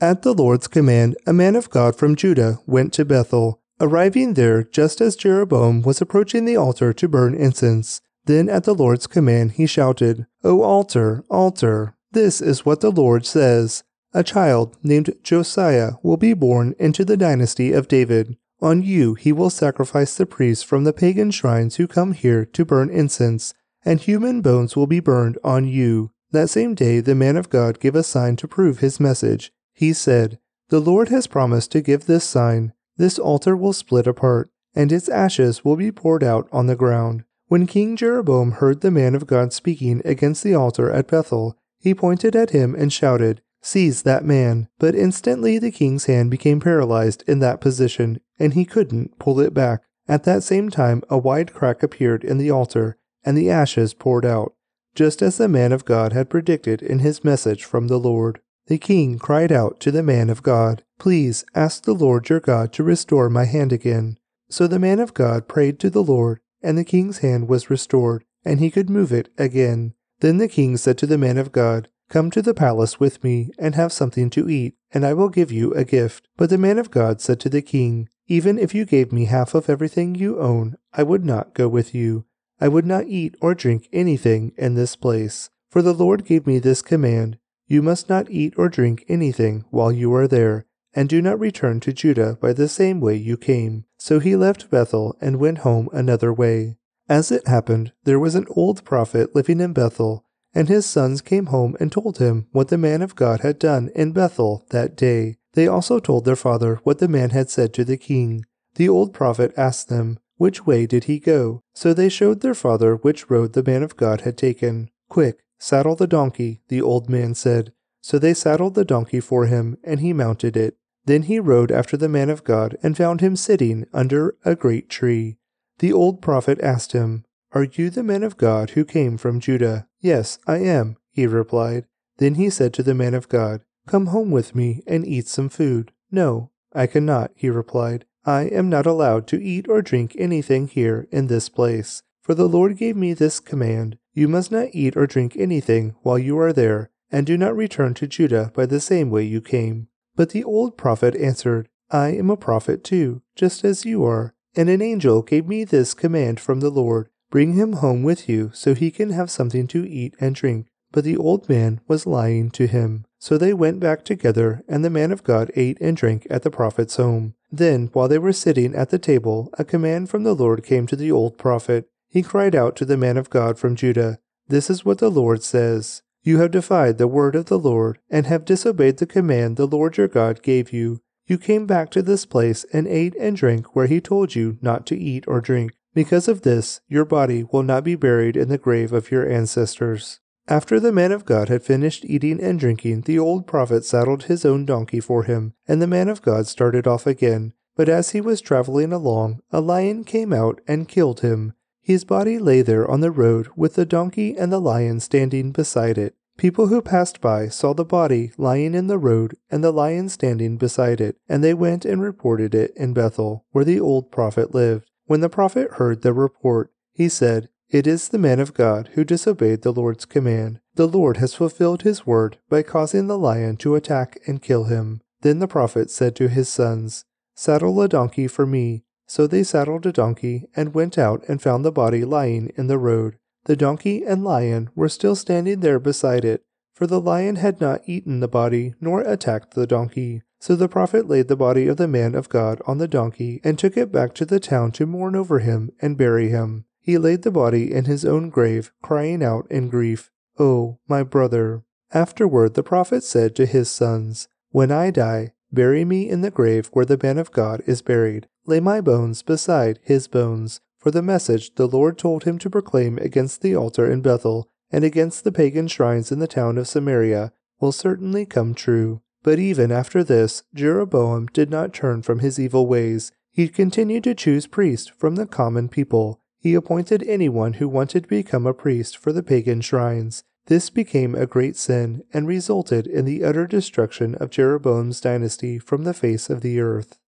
At 0.00 0.22
the 0.22 0.34
Lord's 0.34 0.68
command, 0.68 1.16
a 1.26 1.32
man 1.32 1.56
of 1.56 1.70
God 1.70 1.96
from 1.96 2.16
Judah 2.16 2.58
went 2.66 2.92
to 2.94 3.04
Bethel, 3.04 3.62
arriving 3.80 4.34
there 4.34 4.62
just 4.62 5.00
as 5.00 5.16
Jeroboam 5.16 5.82
was 5.82 6.00
approaching 6.00 6.44
the 6.44 6.56
altar 6.56 6.92
to 6.92 7.08
burn 7.08 7.34
incense. 7.34 8.00
Then 8.26 8.48
at 8.48 8.64
the 8.64 8.74
Lord's 8.74 9.06
command 9.06 9.52
he 9.52 9.66
shouted, 9.66 10.26
O 10.44 10.62
altar, 10.62 11.24
altar, 11.30 11.96
this 12.12 12.40
is 12.40 12.66
what 12.66 12.80
the 12.80 12.90
Lord 12.90 13.24
says. 13.24 13.84
A 14.12 14.24
child 14.24 14.76
named 14.82 15.14
Josiah 15.22 15.92
will 16.02 16.16
be 16.16 16.34
born 16.34 16.74
into 16.78 17.04
the 17.04 17.16
dynasty 17.16 17.72
of 17.72 17.88
David. 17.88 18.36
On 18.60 18.82
you 18.82 19.14
he 19.14 19.32
will 19.32 19.50
sacrifice 19.50 20.16
the 20.16 20.26
priests 20.26 20.64
from 20.64 20.84
the 20.84 20.92
pagan 20.92 21.30
shrines 21.30 21.76
who 21.76 21.86
come 21.86 22.12
here 22.12 22.44
to 22.46 22.64
burn 22.64 22.90
incense, 22.90 23.54
and 23.84 24.00
human 24.00 24.40
bones 24.40 24.74
will 24.74 24.86
be 24.86 25.00
burned 25.00 25.38
on 25.44 25.66
you. 25.66 26.10
That 26.32 26.50
same 26.50 26.74
day, 26.74 27.00
the 27.00 27.14
man 27.14 27.36
of 27.36 27.50
God 27.50 27.80
gave 27.80 27.94
a 27.94 28.02
sign 28.02 28.36
to 28.36 28.48
prove 28.48 28.78
his 28.78 28.98
message. 28.98 29.52
He 29.72 29.92
said, 29.92 30.38
The 30.68 30.80
Lord 30.80 31.08
has 31.08 31.26
promised 31.26 31.72
to 31.72 31.80
give 31.80 32.06
this 32.06 32.24
sign. 32.24 32.72
This 32.96 33.18
altar 33.18 33.56
will 33.56 33.72
split 33.72 34.06
apart, 34.06 34.50
and 34.74 34.90
its 34.90 35.08
ashes 35.08 35.64
will 35.64 35.76
be 35.76 35.92
poured 35.92 36.24
out 36.24 36.48
on 36.50 36.66
the 36.66 36.76
ground. 36.76 37.24
When 37.48 37.66
King 37.66 37.96
Jeroboam 37.96 38.52
heard 38.52 38.80
the 38.80 38.90
man 38.90 39.14
of 39.14 39.26
God 39.26 39.52
speaking 39.52 40.02
against 40.04 40.42
the 40.42 40.54
altar 40.54 40.90
at 40.90 41.06
Bethel, 41.06 41.56
he 41.78 41.94
pointed 41.94 42.34
at 42.34 42.50
him 42.50 42.74
and 42.74 42.92
shouted, 42.92 43.40
Seize 43.62 44.02
that 44.02 44.24
man. 44.24 44.68
But 44.78 44.94
instantly 44.94 45.58
the 45.58 45.70
king's 45.70 46.06
hand 46.06 46.30
became 46.30 46.60
paralyzed 46.60 47.22
in 47.26 47.38
that 47.40 47.60
position, 47.60 48.20
and 48.38 48.54
he 48.54 48.64
couldn't 48.64 49.18
pull 49.18 49.38
it 49.40 49.54
back. 49.54 49.82
At 50.08 50.24
that 50.24 50.42
same 50.42 50.70
time, 50.70 51.02
a 51.08 51.18
wide 51.18 51.52
crack 51.52 51.82
appeared 51.82 52.24
in 52.24 52.38
the 52.38 52.50
altar, 52.50 52.96
and 53.24 53.36
the 53.36 53.50
ashes 53.50 53.94
poured 53.94 54.24
out 54.24 54.54
just 54.96 55.22
as 55.22 55.36
the 55.36 55.46
man 55.46 55.72
of 55.72 55.84
God 55.84 56.12
had 56.12 56.30
predicted 56.30 56.82
in 56.82 56.98
his 56.98 57.22
message 57.22 57.64
from 57.64 57.86
the 57.86 57.98
Lord. 57.98 58.40
The 58.66 58.78
king 58.78 59.18
cried 59.18 59.52
out 59.52 59.78
to 59.80 59.92
the 59.92 60.02
man 60.02 60.28
of 60.28 60.42
God, 60.42 60.82
Please 60.98 61.44
ask 61.54 61.84
the 61.84 61.94
Lord 61.94 62.28
your 62.28 62.40
God 62.40 62.72
to 62.72 62.82
restore 62.82 63.30
my 63.30 63.44
hand 63.44 63.72
again. 63.72 64.18
So 64.48 64.66
the 64.66 64.78
man 64.78 64.98
of 64.98 65.14
God 65.14 65.46
prayed 65.46 65.78
to 65.80 65.90
the 65.90 66.02
Lord, 66.02 66.40
and 66.62 66.76
the 66.76 66.84
king's 66.84 67.18
hand 67.18 67.48
was 67.48 67.70
restored, 67.70 68.24
and 68.44 68.58
he 68.58 68.70
could 68.70 68.90
move 68.90 69.12
it 69.12 69.28
again. 69.38 69.94
Then 70.20 70.38
the 70.38 70.48
king 70.48 70.76
said 70.76 70.98
to 70.98 71.06
the 71.06 71.18
man 71.18 71.38
of 71.38 71.52
God, 71.52 71.88
Come 72.08 72.30
to 72.30 72.42
the 72.42 72.54
palace 72.54 72.98
with 72.98 73.22
me, 73.22 73.50
and 73.58 73.74
have 73.74 73.92
something 73.92 74.30
to 74.30 74.48
eat, 74.48 74.76
and 74.92 75.04
I 75.04 75.12
will 75.12 75.28
give 75.28 75.52
you 75.52 75.72
a 75.74 75.84
gift. 75.84 76.28
But 76.36 76.50
the 76.50 76.58
man 76.58 76.78
of 76.78 76.90
God 76.90 77.20
said 77.20 77.40
to 77.40 77.48
the 77.48 77.62
king, 77.62 78.08
Even 78.28 78.58
if 78.58 78.74
you 78.74 78.84
gave 78.84 79.12
me 79.12 79.26
half 79.26 79.54
of 79.54 79.68
everything 79.68 80.14
you 80.14 80.40
own, 80.40 80.76
I 80.92 81.02
would 81.02 81.24
not 81.24 81.54
go 81.54 81.68
with 81.68 81.94
you. 81.94 82.24
I 82.60 82.68
would 82.68 82.86
not 82.86 83.06
eat 83.06 83.34
or 83.40 83.54
drink 83.54 83.88
anything 83.92 84.52
in 84.56 84.74
this 84.74 84.96
place. 84.96 85.50
For 85.70 85.82
the 85.82 85.94
Lord 85.94 86.24
gave 86.24 86.46
me 86.46 86.58
this 86.58 86.82
command 86.82 87.38
You 87.66 87.82
must 87.82 88.08
not 88.08 88.30
eat 88.30 88.54
or 88.56 88.68
drink 88.68 89.04
anything 89.08 89.64
while 89.70 89.92
you 89.92 90.14
are 90.14 90.28
there, 90.28 90.64
and 90.94 91.08
do 91.08 91.20
not 91.20 91.38
return 91.38 91.80
to 91.80 91.92
Judah 91.92 92.38
by 92.40 92.52
the 92.52 92.68
same 92.68 93.00
way 93.00 93.16
you 93.16 93.36
came. 93.36 93.84
So 93.98 94.20
he 94.20 94.36
left 94.36 94.70
Bethel 94.70 95.16
and 95.20 95.38
went 95.38 95.58
home 95.58 95.88
another 95.92 96.32
way. 96.32 96.78
As 97.08 97.30
it 97.30 97.46
happened, 97.46 97.92
there 98.04 98.18
was 98.18 98.34
an 98.34 98.46
old 98.50 98.84
prophet 98.84 99.34
living 99.34 99.60
in 99.60 99.72
Bethel, 99.72 100.24
and 100.54 100.68
his 100.68 100.86
sons 100.86 101.20
came 101.20 101.46
home 101.46 101.76
and 101.78 101.92
told 101.92 102.18
him 102.18 102.46
what 102.52 102.68
the 102.68 102.78
man 102.78 103.02
of 103.02 103.14
God 103.14 103.40
had 103.40 103.58
done 103.58 103.90
in 103.94 104.12
Bethel 104.12 104.64
that 104.70 104.96
day. 104.96 105.36
They 105.52 105.68
also 105.68 106.00
told 106.00 106.24
their 106.24 106.36
father 106.36 106.80
what 106.82 106.98
the 106.98 107.08
man 107.08 107.30
had 107.30 107.50
said 107.50 107.74
to 107.74 107.84
the 107.84 107.96
king. 107.96 108.46
The 108.76 108.88
old 108.88 109.12
prophet 109.12 109.52
asked 109.56 109.88
them, 109.88 110.18
which 110.36 110.66
way 110.66 110.86
did 110.86 111.04
he 111.04 111.18
go? 111.18 111.62
So 111.74 111.94
they 111.94 112.08
showed 112.08 112.40
their 112.40 112.54
father 112.54 112.96
which 112.96 113.30
road 113.30 113.52
the 113.52 113.62
man 113.62 113.82
of 113.82 113.96
God 113.96 114.22
had 114.22 114.36
taken. 114.36 114.90
Quick, 115.08 115.42
saddle 115.58 115.96
the 115.96 116.06
donkey, 116.06 116.60
the 116.68 116.82
old 116.82 117.08
man 117.08 117.34
said. 117.34 117.72
So 118.02 118.18
they 118.18 118.34
saddled 118.34 118.74
the 118.74 118.84
donkey 118.84 119.20
for 119.20 119.46
him, 119.46 119.78
and 119.82 120.00
he 120.00 120.12
mounted 120.12 120.56
it. 120.56 120.76
Then 121.06 121.22
he 121.22 121.38
rode 121.38 121.72
after 121.72 121.96
the 121.96 122.08
man 122.08 122.30
of 122.30 122.44
God, 122.44 122.76
and 122.82 122.96
found 122.96 123.20
him 123.20 123.36
sitting 123.36 123.86
under 123.92 124.36
a 124.44 124.54
great 124.54 124.88
tree. 124.88 125.38
The 125.78 125.92
old 125.92 126.20
prophet 126.20 126.60
asked 126.60 126.92
him, 126.92 127.24
Are 127.52 127.64
you 127.64 127.90
the 127.90 128.02
man 128.02 128.22
of 128.22 128.36
God 128.36 128.70
who 128.70 128.84
came 128.84 129.16
from 129.16 129.40
Judah? 129.40 129.88
Yes, 130.00 130.38
I 130.46 130.58
am, 130.58 130.96
he 131.10 131.26
replied. 131.26 131.86
Then 132.18 132.34
he 132.34 132.50
said 132.50 132.72
to 132.74 132.82
the 132.82 132.94
man 132.94 133.14
of 133.14 133.28
God, 133.28 133.62
Come 133.86 134.06
home 134.06 134.30
with 134.30 134.54
me 134.54 134.82
and 134.86 135.06
eat 135.06 135.28
some 135.28 135.48
food. 135.48 135.92
No, 136.10 136.50
I 136.72 136.86
cannot, 136.86 137.32
he 137.34 137.50
replied. 137.50 138.04
I 138.26 138.42
am 138.42 138.68
not 138.68 138.86
allowed 138.86 139.28
to 139.28 139.42
eat 139.42 139.68
or 139.68 139.80
drink 139.80 140.16
anything 140.18 140.66
here 140.66 141.06
in 141.12 141.28
this 141.28 141.48
place. 141.48 142.02
For 142.20 142.34
the 142.34 142.48
Lord 142.48 142.76
gave 142.76 142.96
me 142.96 143.14
this 143.14 143.38
command 143.38 143.98
You 144.12 144.26
must 144.26 144.50
not 144.50 144.70
eat 144.72 144.96
or 144.96 145.06
drink 145.06 145.36
anything 145.36 145.94
while 146.02 146.18
you 146.18 146.36
are 146.40 146.52
there, 146.52 146.90
and 147.12 147.24
do 147.24 147.38
not 147.38 147.56
return 147.56 147.94
to 147.94 148.08
Judah 148.08 148.50
by 148.52 148.66
the 148.66 148.80
same 148.80 149.10
way 149.10 149.22
you 149.22 149.40
came. 149.40 149.86
But 150.16 150.30
the 150.30 150.42
old 150.42 150.76
prophet 150.76 151.14
answered, 151.14 151.68
I 151.88 152.08
am 152.08 152.28
a 152.28 152.36
prophet 152.36 152.82
too, 152.82 153.22
just 153.36 153.64
as 153.64 153.84
you 153.84 154.04
are. 154.04 154.34
And 154.56 154.68
an 154.68 154.82
angel 154.82 155.22
gave 155.22 155.46
me 155.46 155.62
this 155.62 155.94
command 155.94 156.40
from 156.40 156.58
the 156.58 156.70
Lord 156.70 157.08
Bring 157.30 157.54
him 157.54 157.74
home 157.74 158.02
with 158.02 158.28
you, 158.28 158.50
so 158.54 158.74
he 158.74 158.90
can 158.90 159.10
have 159.10 159.30
something 159.30 159.66
to 159.68 159.86
eat 159.86 160.14
and 160.20 160.34
drink. 160.34 160.68
But 160.92 161.04
the 161.04 161.16
old 161.16 161.48
man 161.48 161.80
was 161.88 162.06
lying 162.06 162.50
to 162.52 162.66
him. 162.66 163.04
So 163.18 163.36
they 163.36 163.52
went 163.52 163.80
back 163.80 164.04
together, 164.04 164.62
and 164.68 164.84
the 164.84 164.90
man 164.90 165.10
of 165.10 165.24
God 165.24 165.50
ate 165.56 165.78
and 165.80 165.96
drank 165.96 166.26
at 166.30 166.42
the 166.42 166.50
prophet's 166.50 166.96
home. 166.96 167.34
Then, 167.56 167.88
while 167.94 168.06
they 168.06 168.18
were 168.18 168.34
sitting 168.34 168.74
at 168.74 168.90
the 168.90 168.98
table, 168.98 169.48
a 169.54 169.64
command 169.64 170.10
from 170.10 170.24
the 170.24 170.34
Lord 170.34 170.62
came 170.62 170.86
to 170.88 170.96
the 170.96 171.10
old 171.10 171.38
prophet. 171.38 171.88
He 172.08 172.22
cried 172.22 172.54
out 172.54 172.76
to 172.76 172.84
the 172.84 172.98
man 172.98 173.16
of 173.16 173.30
God 173.30 173.58
from 173.58 173.76
Judah, 173.76 174.18
This 174.48 174.68
is 174.68 174.84
what 174.84 174.98
the 174.98 175.10
Lord 175.10 175.42
says. 175.42 176.02
You 176.22 176.38
have 176.38 176.50
defied 176.50 176.98
the 176.98 177.08
word 177.08 177.34
of 177.34 177.46
the 177.46 177.58
Lord, 177.58 177.98
and 178.10 178.26
have 178.26 178.44
disobeyed 178.44 178.98
the 178.98 179.06
command 179.06 179.56
the 179.56 179.66
Lord 179.66 179.96
your 179.96 180.08
God 180.08 180.42
gave 180.42 180.72
you. 180.72 181.00
You 181.26 181.38
came 181.38 181.66
back 181.66 181.90
to 181.92 182.02
this 182.02 182.26
place 182.26 182.66
and 182.72 182.86
ate 182.86 183.16
and 183.18 183.36
drank 183.36 183.74
where 183.74 183.86
he 183.86 184.00
told 184.00 184.34
you 184.34 184.58
not 184.60 184.84
to 184.86 184.98
eat 184.98 185.24
or 185.26 185.40
drink. 185.40 185.72
Because 185.94 186.28
of 186.28 186.42
this, 186.42 186.80
your 186.88 187.06
body 187.06 187.42
will 187.42 187.62
not 187.62 187.84
be 187.84 187.94
buried 187.94 188.36
in 188.36 188.48
the 188.50 188.58
grave 188.58 188.92
of 188.92 189.10
your 189.10 189.26
ancestors. 189.28 190.20
After 190.48 190.78
the 190.78 190.92
man 190.92 191.10
of 191.10 191.24
God 191.24 191.48
had 191.48 191.64
finished 191.64 192.04
eating 192.04 192.40
and 192.40 192.58
drinking, 192.58 193.02
the 193.02 193.18
old 193.18 193.48
prophet 193.48 193.84
saddled 193.84 194.24
his 194.24 194.44
own 194.44 194.64
donkey 194.64 195.00
for 195.00 195.24
him, 195.24 195.54
and 195.66 195.82
the 195.82 195.88
man 195.88 196.08
of 196.08 196.22
God 196.22 196.46
started 196.46 196.86
off 196.86 197.06
again. 197.06 197.52
But 197.74 197.88
as 197.88 198.10
he 198.10 198.20
was 198.20 198.40
traveling 198.40 198.92
along, 198.92 199.40
a 199.50 199.60
lion 199.60 200.04
came 200.04 200.32
out 200.32 200.60
and 200.68 200.88
killed 200.88 201.20
him. 201.20 201.54
His 201.82 202.04
body 202.04 202.38
lay 202.38 202.62
there 202.62 202.88
on 202.88 203.00
the 203.00 203.10
road 203.10 203.48
with 203.56 203.74
the 203.74 203.84
donkey 203.84 204.36
and 204.36 204.52
the 204.52 204.60
lion 204.60 205.00
standing 205.00 205.50
beside 205.52 205.98
it. 205.98 206.14
People 206.36 206.68
who 206.68 206.80
passed 206.80 207.20
by 207.20 207.48
saw 207.48 207.72
the 207.72 207.84
body 207.84 208.32
lying 208.36 208.74
in 208.74 208.86
the 208.86 208.98
road 208.98 209.36
and 209.50 209.64
the 209.64 209.72
lion 209.72 210.08
standing 210.08 210.58
beside 210.58 211.00
it, 211.00 211.16
and 211.28 211.42
they 211.42 211.54
went 211.54 211.84
and 211.84 212.00
reported 212.00 212.54
it 212.54 212.72
in 212.76 212.92
Bethel, 212.92 213.44
where 213.50 213.64
the 213.64 213.80
old 213.80 214.12
prophet 214.12 214.54
lived. 214.54 214.90
When 215.06 215.20
the 215.20 215.28
prophet 215.28 215.72
heard 215.72 216.02
the 216.02 216.12
report, 216.12 216.72
he 216.92 217.08
said, 217.08 217.48
It 217.68 217.86
is 217.86 218.08
the 218.08 218.18
man 218.18 218.38
of 218.38 218.54
God 218.54 218.90
who 218.94 219.04
disobeyed 219.04 219.62
the 219.62 219.72
Lord's 219.72 220.04
command. 220.04 220.60
The 220.76 220.86
Lord 220.86 221.16
has 221.16 221.34
fulfilled 221.34 221.82
his 221.82 222.06
word 222.06 222.38
by 222.48 222.62
causing 222.62 223.08
the 223.08 223.18
lion 223.18 223.56
to 223.58 223.74
attack 223.74 224.20
and 224.26 224.40
kill 224.40 224.64
him. 224.64 225.00
Then 225.22 225.40
the 225.40 225.48
prophet 225.48 225.90
said 225.90 226.14
to 226.16 226.28
his 226.28 226.48
sons, 226.48 227.04
Saddle 227.34 227.80
a 227.82 227.88
donkey 227.88 228.28
for 228.28 228.46
me. 228.46 228.84
So 229.08 229.26
they 229.26 229.42
saddled 229.42 229.86
a 229.86 229.92
donkey 229.92 230.48
and 230.54 230.74
went 230.74 230.98
out 230.98 231.24
and 231.28 231.42
found 231.42 231.64
the 231.64 231.72
body 231.72 232.04
lying 232.04 232.52
in 232.56 232.66
the 232.66 232.78
road. 232.78 233.16
The 233.44 233.56
donkey 233.56 234.04
and 234.04 234.24
lion 234.24 234.70
were 234.74 234.88
still 234.88 235.14
standing 235.14 235.60
there 235.60 235.78
beside 235.78 236.24
it, 236.24 236.44
for 236.74 236.86
the 236.86 237.00
lion 237.00 237.36
had 237.36 237.60
not 237.60 237.82
eaten 237.86 238.20
the 238.20 238.28
body 238.28 238.74
nor 238.80 239.00
attacked 239.02 239.54
the 239.54 239.66
donkey. 239.66 240.22
So 240.40 240.54
the 240.54 240.68
prophet 240.68 241.08
laid 241.08 241.28
the 241.28 241.36
body 241.36 241.66
of 241.66 241.76
the 241.76 241.88
man 241.88 242.14
of 242.14 242.28
God 242.28 242.60
on 242.66 242.78
the 242.78 242.88
donkey 242.88 243.40
and 243.42 243.58
took 243.58 243.76
it 243.76 243.90
back 243.92 244.14
to 244.14 244.24
the 244.24 244.40
town 244.40 244.72
to 244.72 244.86
mourn 244.86 245.16
over 245.16 245.38
him 245.38 245.70
and 245.80 245.96
bury 245.96 246.28
him. 246.28 246.64
He 246.86 246.98
laid 246.98 247.22
the 247.22 247.32
body 247.32 247.74
in 247.74 247.86
his 247.86 248.04
own 248.04 248.30
grave, 248.30 248.70
crying 248.80 249.20
out 249.20 249.50
in 249.50 249.68
grief, 249.68 250.12
Oh, 250.38 250.78
my 250.86 251.02
brother. 251.02 251.64
Afterward 251.92 252.54
the 252.54 252.62
prophet 252.62 253.02
said 253.02 253.34
to 253.34 253.44
his 253.44 253.68
sons, 253.68 254.28
When 254.50 254.70
I 254.70 254.92
die, 254.92 255.32
bury 255.52 255.84
me 255.84 256.08
in 256.08 256.20
the 256.20 256.30
grave 256.30 256.68
where 256.72 256.84
the 256.84 256.98
man 257.02 257.18
of 257.18 257.32
God 257.32 257.60
is 257.66 257.82
buried. 257.82 258.28
Lay 258.46 258.60
my 258.60 258.80
bones 258.80 259.24
beside 259.24 259.80
his 259.82 260.06
bones 260.06 260.60
for 260.78 260.92
the 260.92 261.02
message 261.02 261.56
the 261.56 261.66
Lord 261.66 261.98
told 261.98 262.22
him 262.22 262.38
to 262.38 262.48
proclaim 262.48 262.98
against 262.98 263.42
the 263.42 263.56
altar 263.56 263.90
in 263.90 264.00
Bethel 264.00 264.48
and 264.70 264.84
against 264.84 265.24
the 265.24 265.32
pagan 265.32 265.66
shrines 265.66 266.12
in 266.12 266.20
the 266.20 266.28
town 266.28 266.56
of 266.56 266.68
Samaria 266.68 267.32
will 267.58 267.72
certainly 267.72 268.24
come 268.24 268.54
true. 268.54 269.00
But 269.24 269.40
even 269.40 269.72
after 269.72 270.04
this, 270.04 270.44
Jeroboam 270.54 271.26
did 271.32 271.50
not 271.50 271.72
turn 271.72 272.02
from 272.02 272.20
his 272.20 272.38
evil 272.38 272.68
ways. 272.68 273.10
He 273.32 273.48
continued 273.48 274.04
to 274.04 274.14
choose 274.14 274.46
priests 274.46 274.86
from 274.96 275.16
the 275.16 275.26
common 275.26 275.68
people. 275.68 276.20
He 276.38 276.54
appointed 276.54 277.02
anyone 277.02 277.54
who 277.54 277.68
wanted 277.68 278.04
to 278.04 278.08
become 278.08 278.46
a 278.46 278.54
priest 278.54 278.96
for 278.96 279.12
the 279.12 279.22
pagan 279.22 279.60
shrines. 279.60 280.24
This 280.46 280.70
became 280.70 281.14
a 281.14 281.26
great 281.26 281.56
sin 281.56 282.04
and 282.12 282.26
resulted 282.26 282.86
in 282.86 283.04
the 283.04 283.24
utter 283.24 283.46
destruction 283.46 284.14
of 284.16 284.30
Jeroboam's 284.30 285.00
dynasty 285.00 285.58
from 285.58 285.84
the 285.84 285.94
face 285.94 286.30
of 286.30 286.40
the 286.40 286.60
earth. 286.60 286.98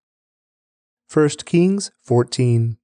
1 1.13 1.29
Kings 1.45 1.91
14 2.03 2.79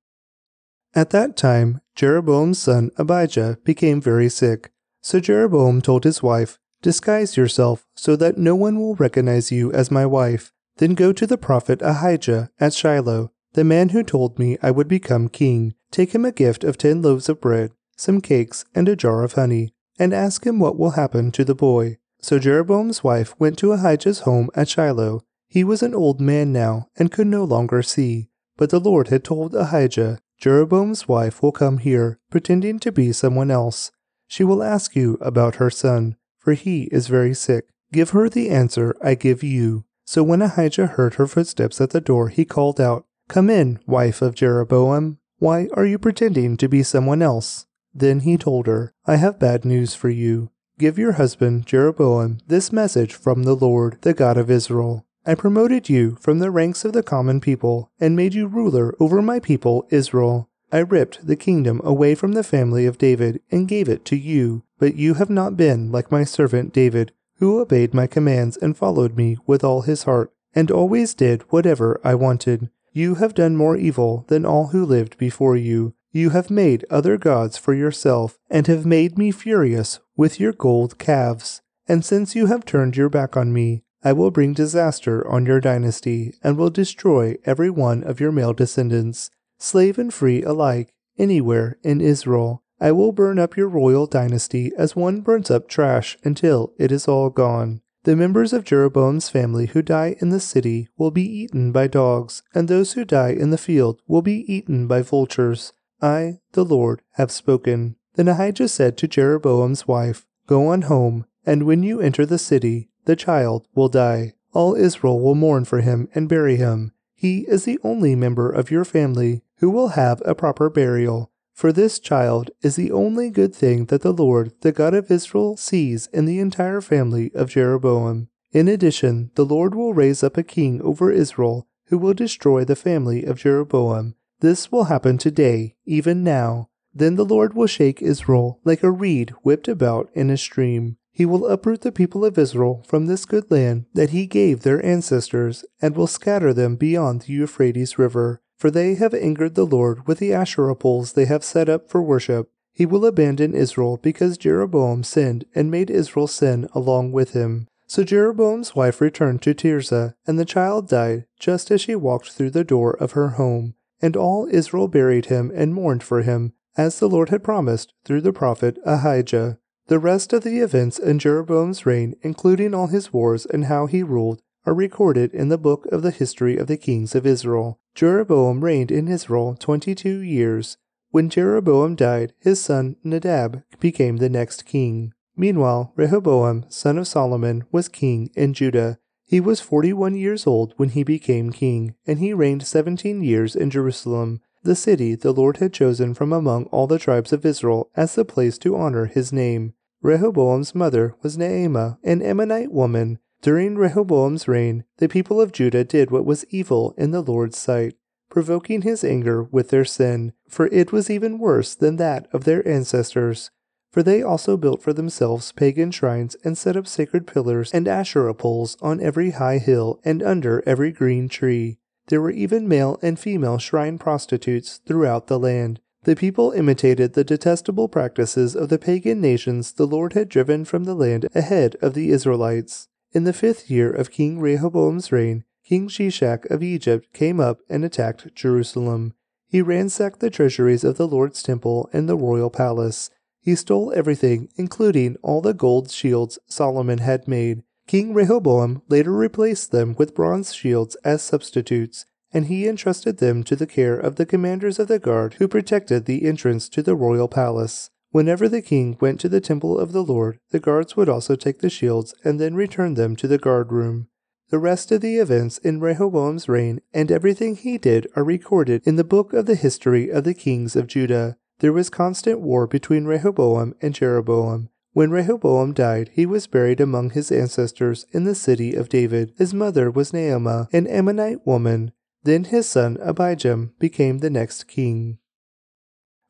at 0.96 1.10
that 1.10 1.36
time, 1.36 1.80
Jeroboam's 1.96 2.60
son 2.60 2.90
Abijah 2.96 3.58
became 3.64 4.00
very 4.00 4.28
sick. 4.28 4.70
So 5.02 5.18
Jeroboam 5.18 5.82
told 5.82 6.04
his 6.04 6.22
wife, 6.22 6.58
Disguise 6.82 7.36
yourself 7.36 7.86
so 7.96 8.14
that 8.16 8.38
no 8.38 8.54
one 8.54 8.78
will 8.78 8.94
recognize 8.94 9.50
you 9.50 9.72
as 9.72 9.90
my 9.90 10.06
wife. 10.06 10.52
Then 10.76 10.94
go 10.94 11.12
to 11.12 11.26
the 11.26 11.38
prophet 11.38 11.80
Ahijah 11.82 12.50
at 12.60 12.74
Shiloh, 12.74 13.32
the 13.54 13.64
man 13.64 13.88
who 13.88 14.02
told 14.02 14.38
me 14.38 14.58
I 14.62 14.70
would 14.70 14.88
become 14.88 15.28
king. 15.28 15.74
Take 15.90 16.14
him 16.14 16.24
a 16.24 16.32
gift 16.32 16.62
of 16.62 16.76
ten 16.76 17.02
loaves 17.02 17.28
of 17.28 17.40
bread, 17.40 17.72
some 17.96 18.20
cakes, 18.20 18.64
and 18.74 18.88
a 18.88 18.96
jar 18.96 19.24
of 19.24 19.32
honey, 19.32 19.72
and 19.98 20.12
ask 20.12 20.44
him 20.44 20.58
what 20.58 20.78
will 20.78 20.90
happen 20.90 21.32
to 21.32 21.44
the 21.44 21.54
boy. 21.54 21.98
So 22.20 22.38
Jeroboam's 22.38 23.04
wife 23.04 23.34
went 23.38 23.58
to 23.58 23.72
Ahijah's 23.72 24.20
home 24.20 24.50
at 24.54 24.68
Shiloh. 24.68 25.22
He 25.46 25.62
was 25.62 25.82
an 25.82 25.94
old 25.94 26.20
man 26.20 26.52
now 26.52 26.88
and 26.96 27.12
could 27.12 27.26
no 27.26 27.44
longer 27.44 27.82
see. 27.82 28.28
But 28.56 28.70
the 28.70 28.80
Lord 28.80 29.08
had 29.08 29.24
told 29.24 29.54
Ahijah 29.54 30.18
Jeroboam's 30.38 31.06
wife 31.06 31.42
will 31.42 31.52
come 31.52 31.78
here, 31.78 32.18
pretending 32.30 32.78
to 32.80 32.92
be 32.92 33.12
someone 33.12 33.50
else. 33.50 33.92
She 34.26 34.42
will 34.42 34.62
ask 34.62 34.96
you 34.96 35.16
about 35.20 35.56
her 35.56 35.70
son, 35.70 36.16
for 36.38 36.54
he 36.54 36.84
is 36.84 37.06
very 37.06 37.34
sick. 37.34 37.68
Give 37.92 38.10
her 38.10 38.28
the 38.28 38.50
answer 38.50 38.96
I 39.02 39.14
give 39.14 39.42
you. 39.42 39.84
So 40.04 40.22
when 40.22 40.42
Ahijah 40.42 40.88
heard 40.88 41.14
her 41.14 41.26
footsteps 41.26 41.80
at 41.80 41.90
the 41.90 42.00
door, 42.00 42.28
he 42.28 42.44
called 42.44 42.80
out, 42.80 43.06
Come 43.34 43.50
in, 43.50 43.80
wife 43.84 44.22
of 44.22 44.36
Jeroboam. 44.36 45.18
Why 45.40 45.66
are 45.74 45.84
you 45.84 45.98
pretending 45.98 46.56
to 46.56 46.68
be 46.68 46.84
someone 46.84 47.20
else? 47.20 47.66
Then 47.92 48.20
he 48.20 48.36
told 48.36 48.68
her, 48.68 48.94
I 49.06 49.16
have 49.16 49.40
bad 49.40 49.64
news 49.64 49.92
for 49.92 50.08
you. 50.08 50.52
Give 50.78 51.00
your 51.00 51.14
husband 51.14 51.66
Jeroboam 51.66 52.38
this 52.46 52.70
message 52.70 53.12
from 53.12 53.42
the 53.42 53.56
Lord, 53.56 53.98
the 54.02 54.14
God 54.14 54.36
of 54.36 54.52
Israel. 54.52 55.04
I 55.26 55.34
promoted 55.34 55.88
you 55.88 56.16
from 56.20 56.38
the 56.38 56.52
ranks 56.52 56.84
of 56.84 56.92
the 56.92 57.02
common 57.02 57.40
people 57.40 57.90
and 57.98 58.14
made 58.14 58.34
you 58.34 58.46
ruler 58.46 58.94
over 59.00 59.20
my 59.20 59.40
people 59.40 59.88
Israel. 59.90 60.48
I 60.70 60.78
ripped 60.78 61.26
the 61.26 61.34
kingdom 61.34 61.80
away 61.82 62.14
from 62.14 62.34
the 62.34 62.44
family 62.44 62.86
of 62.86 62.98
David 62.98 63.40
and 63.50 63.66
gave 63.66 63.88
it 63.88 64.04
to 64.04 64.16
you, 64.16 64.62
but 64.78 64.94
you 64.94 65.14
have 65.14 65.28
not 65.28 65.56
been 65.56 65.90
like 65.90 66.12
my 66.12 66.22
servant 66.22 66.72
David, 66.72 67.10
who 67.38 67.58
obeyed 67.60 67.94
my 67.94 68.06
commands 68.06 68.56
and 68.56 68.76
followed 68.76 69.16
me 69.16 69.38
with 69.44 69.64
all 69.64 69.82
his 69.82 70.04
heart, 70.04 70.32
and 70.54 70.70
always 70.70 71.14
did 71.14 71.42
whatever 71.50 72.00
I 72.04 72.14
wanted. 72.14 72.70
You 72.96 73.16
have 73.16 73.34
done 73.34 73.56
more 73.56 73.76
evil 73.76 74.24
than 74.28 74.46
all 74.46 74.68
who 74.68 74.86
lived 74.86 75.18
before 75.18 75.56
you. 75.56 75.94
You 76.12 76.30
have 76.30 76.48
made 76.48 76.86
other 76.88 77.18
gods 77.18 77.58
for 77.58 77.74
yourself, 77.74 78.38
and 78.48 78.68
have 78.68 78.86
made 78.86 79.18
me 79.18 79.32
furious 79.32 79.98
with 80.16 80.38
your 80.38 80.52
gold 80.52 80.96
calves. 80.96 81.60
And 81.88 82.04
since 82.04 82.36
you 82.36 82.46
have 82.46 82.64
turned 82.64 82.96
your 82.96 83.08
back 83.08 83.36
on 83.36 83.52
me, 83.52 83.82
I 84.04 84.12
will 84.12 84.30
bring 84.30 84.52
disaster 84.52 85.26
on 85.26 85.44
your 85.44 85.58
dynasty, 85.58 86.34
and 86.40 86.56
will 86.56 86.70
destroy 86.70 87.36
every 87.44 87.68
one 87.68 88.04
of 88.04 88.20
your 88.20 88.30
male 88.30 88.52
descendants, 88.52 89.28
slave 89.58 89.98
and 89.98 90.14
free 90.14 90.44
alike, 90.44 90.94
anywhere 91.18 91.78
in 91.82 92.00
Israel. 92.00 92.62
I 92.80 92.92
will 92.92 93.10
burn 93.10 93.40
up 93.40 93.56
your 93.56 93.68
royal 93.68 94.06
dynasty 94.06 94.70
as 94.78 94.94
one 94.94 95.20
burns 95.20 95.50
up 95.50 95.68
trash 95.68 96.16
until 96.22 96.72
it 96.78 96.92
is 96.92 97.08
all 97.08 97.28
gone. 97.28 97.80
The 98.04 98.16
members 98.16 98.52
of 98.52 98.64
Jeroboam's 98.64 99.30
family 99.30 99.66
who 99.66 99.80
die 99.80 100.16
in 100.20 100.28
the 100.28 100.38
city 100.38 100.88
will 100.98 101.10
be 101.10 101.24
eaten 101.24 101.72
by 101.72 101.86
dogs, 101.86 102.42
and 102.54 102.68
those 102.68 102.92
who 102.92 103.04
die 103.04 103.30
in 103.30 103.48
the 103.48 103.58
field 103.58 104.02
will 104.06 104.20
be 104.20 104.44
eaten 104.52 104.86
by 104.86 105.00
vultures. 105.00 105.72
I, 106.02 106.40
the 106.52 106.66
Lord, 106.66 107.00
have 107.12 107.30
spoken. 107.30 107.96
Then 108.14 108.28
Ahijah 108.28 108.68
said 108.68 108.98
to 108.98 109.08
Jeroboam's 109.08 109.88
wife, 109.88 110.26
Go 110.46 110.66
on 110.66 110.82
home, 110.82 111.24
and 111.46 111.64
when 111.64 111.82
you 111.82 112.00
enter 112.00 112.26
the 112.26 112.38
city, 112.38 112.90
the 113.06 113.16
child 113.16 113.66
will 113.74 113.88
die. 113.88 114.34
All 114.52 114.74
Israel 114.74 115.18
will 115.18 115.34
mourn 115.34 115.64
for 115.64 115.80
him 115.80 116.08
and 116.14 116.28
bury 116.28 116.56
him. 116.56 116.92
He 117.14 117.40
is 117.48 117.64
the 117.64 117.78
only 117.82 118.14
member 118.14 118.50
of 118.50 118.70
your 118.70 118.84
family 118.84 119.42
who 119.60 119.70
will 119.70 119.88
have 119.88 120.20
a 120.26 120.34
proper 120.34 120.68
burial. 120.68 121.30
For 121.54 121.72
this 121.72 122.00
child 122.00 122.50
is 122.62 122.74
the 122.74 122.90
only 122.90 123.30
good 123.30 123.54
thing 123.54 123.86
that 123.86 124.02
the 124.02 124.12
Lord, 124.12 124.52
the 124.62 124.72
God 124.72 124.92
of 124.92 125.10
Israel, 125.10 125.56
sees 125.56 126.08
in 126.08 126.24
the 126.24 126.40
entire 126.40 126.80
family 126.80 127.30
of 127.32 127.48
Jeroboam. 127.48 128.28
In 128.52 128.66
addition, 128.66 129.30
the 129.36 129.46
Lord 129.46 129.74
will 129.74 129.94
raise 129.94 130.24
up 130.24 130.36
a 130.36 130.42
king 130.42 130.82
over 130.82 131.12
Israel 131.12 131.68
who 131.86 131.98
will 131.98 132.12
destroy 132.12 132.64
the 132.64 132.76
family 132.76 133.24
of 133.24 133.38
Jeroboam. 133.38 134.16
This 134.40 134.72
will 134.72 134.84
happen 134.84 135.16
today, 135.16 135.76
even 135.86 136.24
now. 136.24 136.70
Then 136.92 137.14
the 137.14 137.24
Lord 137.24 137.54
will 137.54 137.68
shake 137.68 138.02
Israel 138.02 138.60
like 138.64 138.82
a 138.82 138.90
reed 138.90 139.30
whipped 139.42 139.68
about 139.68 140.10
in 140.12 140.30
a 140.30 140.36
stream. 140.36 140.96
He 141.12 141.24
will 141.24 141.46
uproot 141.46 141.82
the 141.82 141.92
people 141.92 142.24
of 142.24 142.36
Israel 142.36 142.84
from 142.86 143.06
this 143.06 143.24
good 143.24 143.48
land 143.48 143.86
that 143.94 144.10
he 144.10 144.26
gave 144.26 144.62
their 144.62 144.84
ancestors, 144.84 145.64
and 145.80 145.96
will 145.96 146.08
scatter 146.08 146.52
them 146.52 146.74
beyond 146.74 147.22
the 147.22 147.32
Euphrates 147.32 147.96
River. 147.96 148.42
For 148.64 148.70
they 148.70 148.94
have 148.94 149.12
angered 149.12 149.56
the 149.56 149.66
Lord 149.66 150.06
with 150.06 150.20
the 150.20 150.32
Asherah 150.32 150.74
poles 150.74 151.12
they 151.12 151.26
have 151.26 151.44
set 151.44 151.68
up 151.68 151.90
for 151.90 152.02
worship. 152.02 152.50
He 152.72 152.86
will 152.86 153.04
abandon 153.04 153.52
Israel 153.54 153.98
because 153.98 154.38
Jeroboam 154.38 155.04
sinned 155.04 155.44
and 155.54 155.70
made 155.70 155.90
Israel 155.90 156.26
sin 156.26 156.66
along 156.72 157.12
with 157.12 157.34
him. 157.34 157.68
So 157.86 158.04
Jeroboam's 158.04 158.74
wife 158.74 159.02
returned 159.02 159.42
to 159.42 159.52
Tirzah, 159.52 160.14
and 160.26 160.38
the 160.38 160.46
child 160.46 160.88
died 160.88 161.26
just 161.38 161.70
as 161.70 161.82
she 161.82 161.94
walked 161.94 162.30
through 162.30 162.52
the 162.52 162.64
door 162.64 162.96
of 162.96 163.12
her 163.12 163.32
home. 163.36 163.74
And 164.00 164.16
all 164.16 164.48
Israel 164.50 164.88
buried 164.88 165.26
him 165.26 165.52
and 165.54 165.74
mourned 165.74 166.02
for 166.02 166.22
him, 166.22 166.54
as 166.74 166.98
the 166.98 167.08
Lord 167.10 167.28
had 167.28 167.44
promised 167.44 167.92
through 168.06 168.22
the 168.22 168.32
prophet 168.32 168.78
Ahijah. 168.86 169.58
The 169.88 169.98
rest 169.98 170.32
of 170.32 170.42
the 170.42 170.60
events 170.60 170.98
in 170.98 171.18
Jeroboam's 171.18 171.84
reign, 171.84 172.14
including 172.22 172.72
all 172.72 172.86
his 172.86 173.12
wars 173.12 173.44
and 173.44 173.66
how 173.66 173.84
he 173.84 174.02
ruled, 174.02 174.40
are 174.64 174.72
recorded 174.72 175.34
in 175.34 175.50
the 175.50 175.58
book 175.58 175.84
of 175.92 176.00
the 176.00 176.10
history 176.10 176.56
of 176.56 176.66
the 176.66 176.78
kings 176.78 177.14
of 177.14 177.26
Israel. 177.26 177.78
Jeroboam 177.94 178.64
reigned 178.64 178.90
in 178.90 179.06
Israel 179.06 179.56
twenty 179.58 179.94
two 179.94 180.18
years. 180.18 180.78
When 181.10 181.28
Jeroboam 181.28 181.94
died, 181.94 182.32
his 182.40 182.60
son 182.60 182.96
Nadab 183.04 183.62
became 183.78 184.16
the 184.16 184.28
next 184.28 184.66
king. 184.66 185.12
Meanwhile, 185.36 185.92
Rehoboam, 185.94 186.66
son 186.68 186.98
of 186.98 187.06
Solomon, 187.06 187.64
was 187.70 187.88
king 187.88 188.30
in 188.34 188.52
Judah. 188.52 188.98
He 189.24 189.40
was 189.40 189.60
forty 189.60 189.92
one 189.92 190.16
years 190.16 190.46
old 190.46 190.74
when 190.76 190.88
he 190.88 191.04
became 191.04 191.52
king, 191.52 191.94
and 192.04 192.18
he 192.18 192.32
reigned 192.32 192.66
seventeen 192.66 193.22
years 193.22 193.54
in 193.54 193.70
Jerusalem 193.70 194.40
the 194.64 194.74
city 194.74 195.14
the 195.14 195.32
Lord 195.32 195.58
had 195.58 195.72
chosen 195.72 196.14
from 196.14 196.32
among 196.32 196.64
all 196.66 196.86
the 196.86 196.98
tribes 196.98 197.32
of 197.32 197.44
Israel 197.44 197.90
as 197.94 198.14
the 198.14 198.24
place 198.24 198.58
to 198.58 198.76
honor 198.76 199.04
his 199.04 199.32
name. 199.32 199.74
Rehoboam's 200.02 200.74
mother 200.74 201.14
was 201.22 201.36
Naamah, 201.36 201.98
an 202.02 202.22
Ammonite 202.22 202.72
woman. 202.72 203.18
During 203.44 203.76
Rehoboam's 203.76 204.48
reign, 204.48 204.84
the 204.96 205.06
people 205.06 205.38
of 205.38 205.52
Judah 205.52 205.84
did 205.84 206.10
what 206.10 206.24
was 206.24 206.46
evil 206.48 206.94
in 206.96 207.10
the 207.10 207.20
Lord's 207.20 207.58
sight, 207.58 207.94
provoking 208.30 208.80
his 208.80 209.04
anger 209.04 209.42
with 209.42 209.68
their 209.68 209.84
sin, 209.84 210.32
for 210.48 210.68
it 210.68 210.92
was 210.92 211.10
even 211.10 211.38
worse 211.38 211.74
than 211.74 211.96
that 211.96 212.26
of 212.32 212.44
their 212.44 212.66
ancestors. 212.66 213.50
For 213.92 214.02
they 214.02 214.22
also 214.22 214.56
built 214.56 214.80
for 214.80 214.94
themselves 214.94 215.52
pagan 215.52 215.90
shrines 215.90 216.36
and 216.42 216.56
set 216.56 216.74
up 216.74 216.86
sacred 216.86 217.26
pillars 217.26 217.70
and 217.74 217.86
Asherah 217.86 218.32
poles 218.32 218.78
on 218.80 218.98
every 218.98 219.32
high 219.32 219.58
hill 219.58 220.00
and 220.06 220.22
under 220.22 220.62
every 220.64 220.90
green 220.90 221.28
tree. 221.28 221.76
There 222.06 222.22
were 222.22 222.30
even 222.30 222.66
male 222.66 222.98
and 223.02 223.18
female 223.18 223.58
shrine 223.58 223.98
prostitutes 223.98 224.80
throughout 224.86 225.26
the 225.26 225.38
land. 225.38 225.80
The 226.04 226.16
people 226.16 226.52
imitated 226.52 227.12
the 227.12 227.24
detestable 227.24 227.88
practices 227.88 228.56
of 228.56 228.70
the 228.70 228.78
pagan 228.78 229.20
nations 229.20 229.72
the 229.72 229.86
Lord 229.86 230.14
had 230.14 230.30
driven 230.30 230.64
from 230.64 230.84
the 230.84 230.94
land 230.94 231.28
ahead 231.34 231.76
of 231.82 231.92
the 231.92 232.08
Israelites. 232.08 232.88
In 233.14 233.22
the 233.22 233.32
fifth 233.32 233.70
year 233.70 233.92
of 233.92 234.10
King 234.10 234.40
Rehoboam's 234.40 235.12
reign, 235.12 235.44
King 235.64 235.86
Shishak 235.86 236.50
of 236.50 236.64
Egypt 236.64 237.12
came 237.12 237.38
up 237.38 237.60
and 237.70 237.84
attacked 237.84 238.34
Jerusalem. 238.34 239.14
He 239.46 239.62
ransacked 239.62 240.18
the 240.18 240.30
treasuries 240.30 240.82
of 240.82 240.96
the 240.96 241.06
Lord's 241.06 241.40
temple 241.40 241.88
and 241.92 242.08
the 242.08 242.16
royal 242.16 242.50
palace. 242.50 243.10
He 243.40 243.54
stole 243.54 243.92
everything, 243.94 244.48
including 244.56 245.14
all 245.22 245.40
the 245.40 245.54
gold 245.54 245.92
shields 245.92 246.40
Solomon 246.48 246.98
had 246.98 247.28
made, 247.28 247.62
King 247.86 248.14
Rehoboam 248.14 248.82
later 248.88 249.12
replaced 249.12 249.70
them 249.70 249.94
with 249.96 250.14
bronze 250.16 250.52
shields 250.52 250.96
as 251.04 251.22
substitutes, 251.22 252.06
and 252.32 252.46
he 252.46 252.66
entrusted 252.66 253.18
them 253.18 253.44
to 253.44 253.54
the 253.54 253.66
care 253.66 253.96
of 253.96 254.16
the 254.16 254.26
commanders 254.26 254.80
of 254.80 254.88
the 254.88 254.98
guard 254.98 255.34
who 255.34 255.46
protected 255.46 256.06
the 256.06 256.24
entrance 256.24 256.68
to 256.70 256.82
the 256.82 256.96
royal 256.96 257.28
palace. 257.28 257.90
Whenever 258.14 258.48
the 258.48 258.62
king 258.62 258.96
went 259.00 259.18
to 259.18 259.28
the 259.28 259.40
temple 259.40 259.76
of 259.76 259.90
the 259.90 260.04
Lord, 260.04 260.38
the 260.52 260.60
guards 260.60 260.96
would 260.96 261.08
also 261.08 261.34
take 261.34 261.58
the 261.58 261.68
shields 261.68 262.14
and 262.22 262.38
then 262.38 262.54
return 262.54 262.94
them 262.94 263.16
to 263.16 263.26
the 263.26 263.38
guard 263.38 263.72
room. 263.72 264.06
The 264.50 264.60
rest 264.60 264.92
of 264.92 265.00
the 265.00 265.16
events 265.16 265.58
in 265.58 265.80
Rehoboam's 265.80 266.48
reign 266.48 266.80
and 266.92 267.10
everything 267.10 267.56
he 267.56 267.76
did 267.76 268.06
are 268.14 268.22
recorded 268.22 268.82
in 268.86 268.94
the 268.94 269.02
book 269.02 269.32
of 269.32 269.46
the 269.46 269.56
history 269.56 270.10
of 270.10 270.22
the 270.22 270.32
kings 270.32 270.76
of 270.76 270.86
Judah. 270.86 271.36
There 271.58 271.72
was 271.72 271.90
constant 271.90 272.40
war 272.40 272.68
between 272.68 273.04
Rehoboam 273.04 273.74
and 273.82 273.92
Jeroboam. 273.92 274.68
When 274.92 275.10
Rehoboam 275.10 275.72
died, 275.72 276.10
he 276.12 276.24
was 276.24 276.46
buried 276.46 276.80
among 276.80 277.10
his 277.10 277.32
ancestors 277.32 278.06
in 278.12 278.22
the 278.22 278.36
city 278.36 278.74
of 278.74 278.88
David. 278.88 279.32
His 279.38 279.52
mother 279.52 279.90
was 279.90 280.12
Naamah, 280.12 280.72
an 280.72 280.86
Ammonite 280.86 281.44
woman. 281.44 281.90
Then 282.22 282.44
his 282.44 282.68
son 282.68 282.96
Abijam 282.98 283.72
became 283.80 284.18
the 284.18 284.30
next 284.30 284.68
king. 284.68 285.18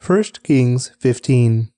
1 0.00 0.22
Kings 0.42 0.90
15 0.98 1.72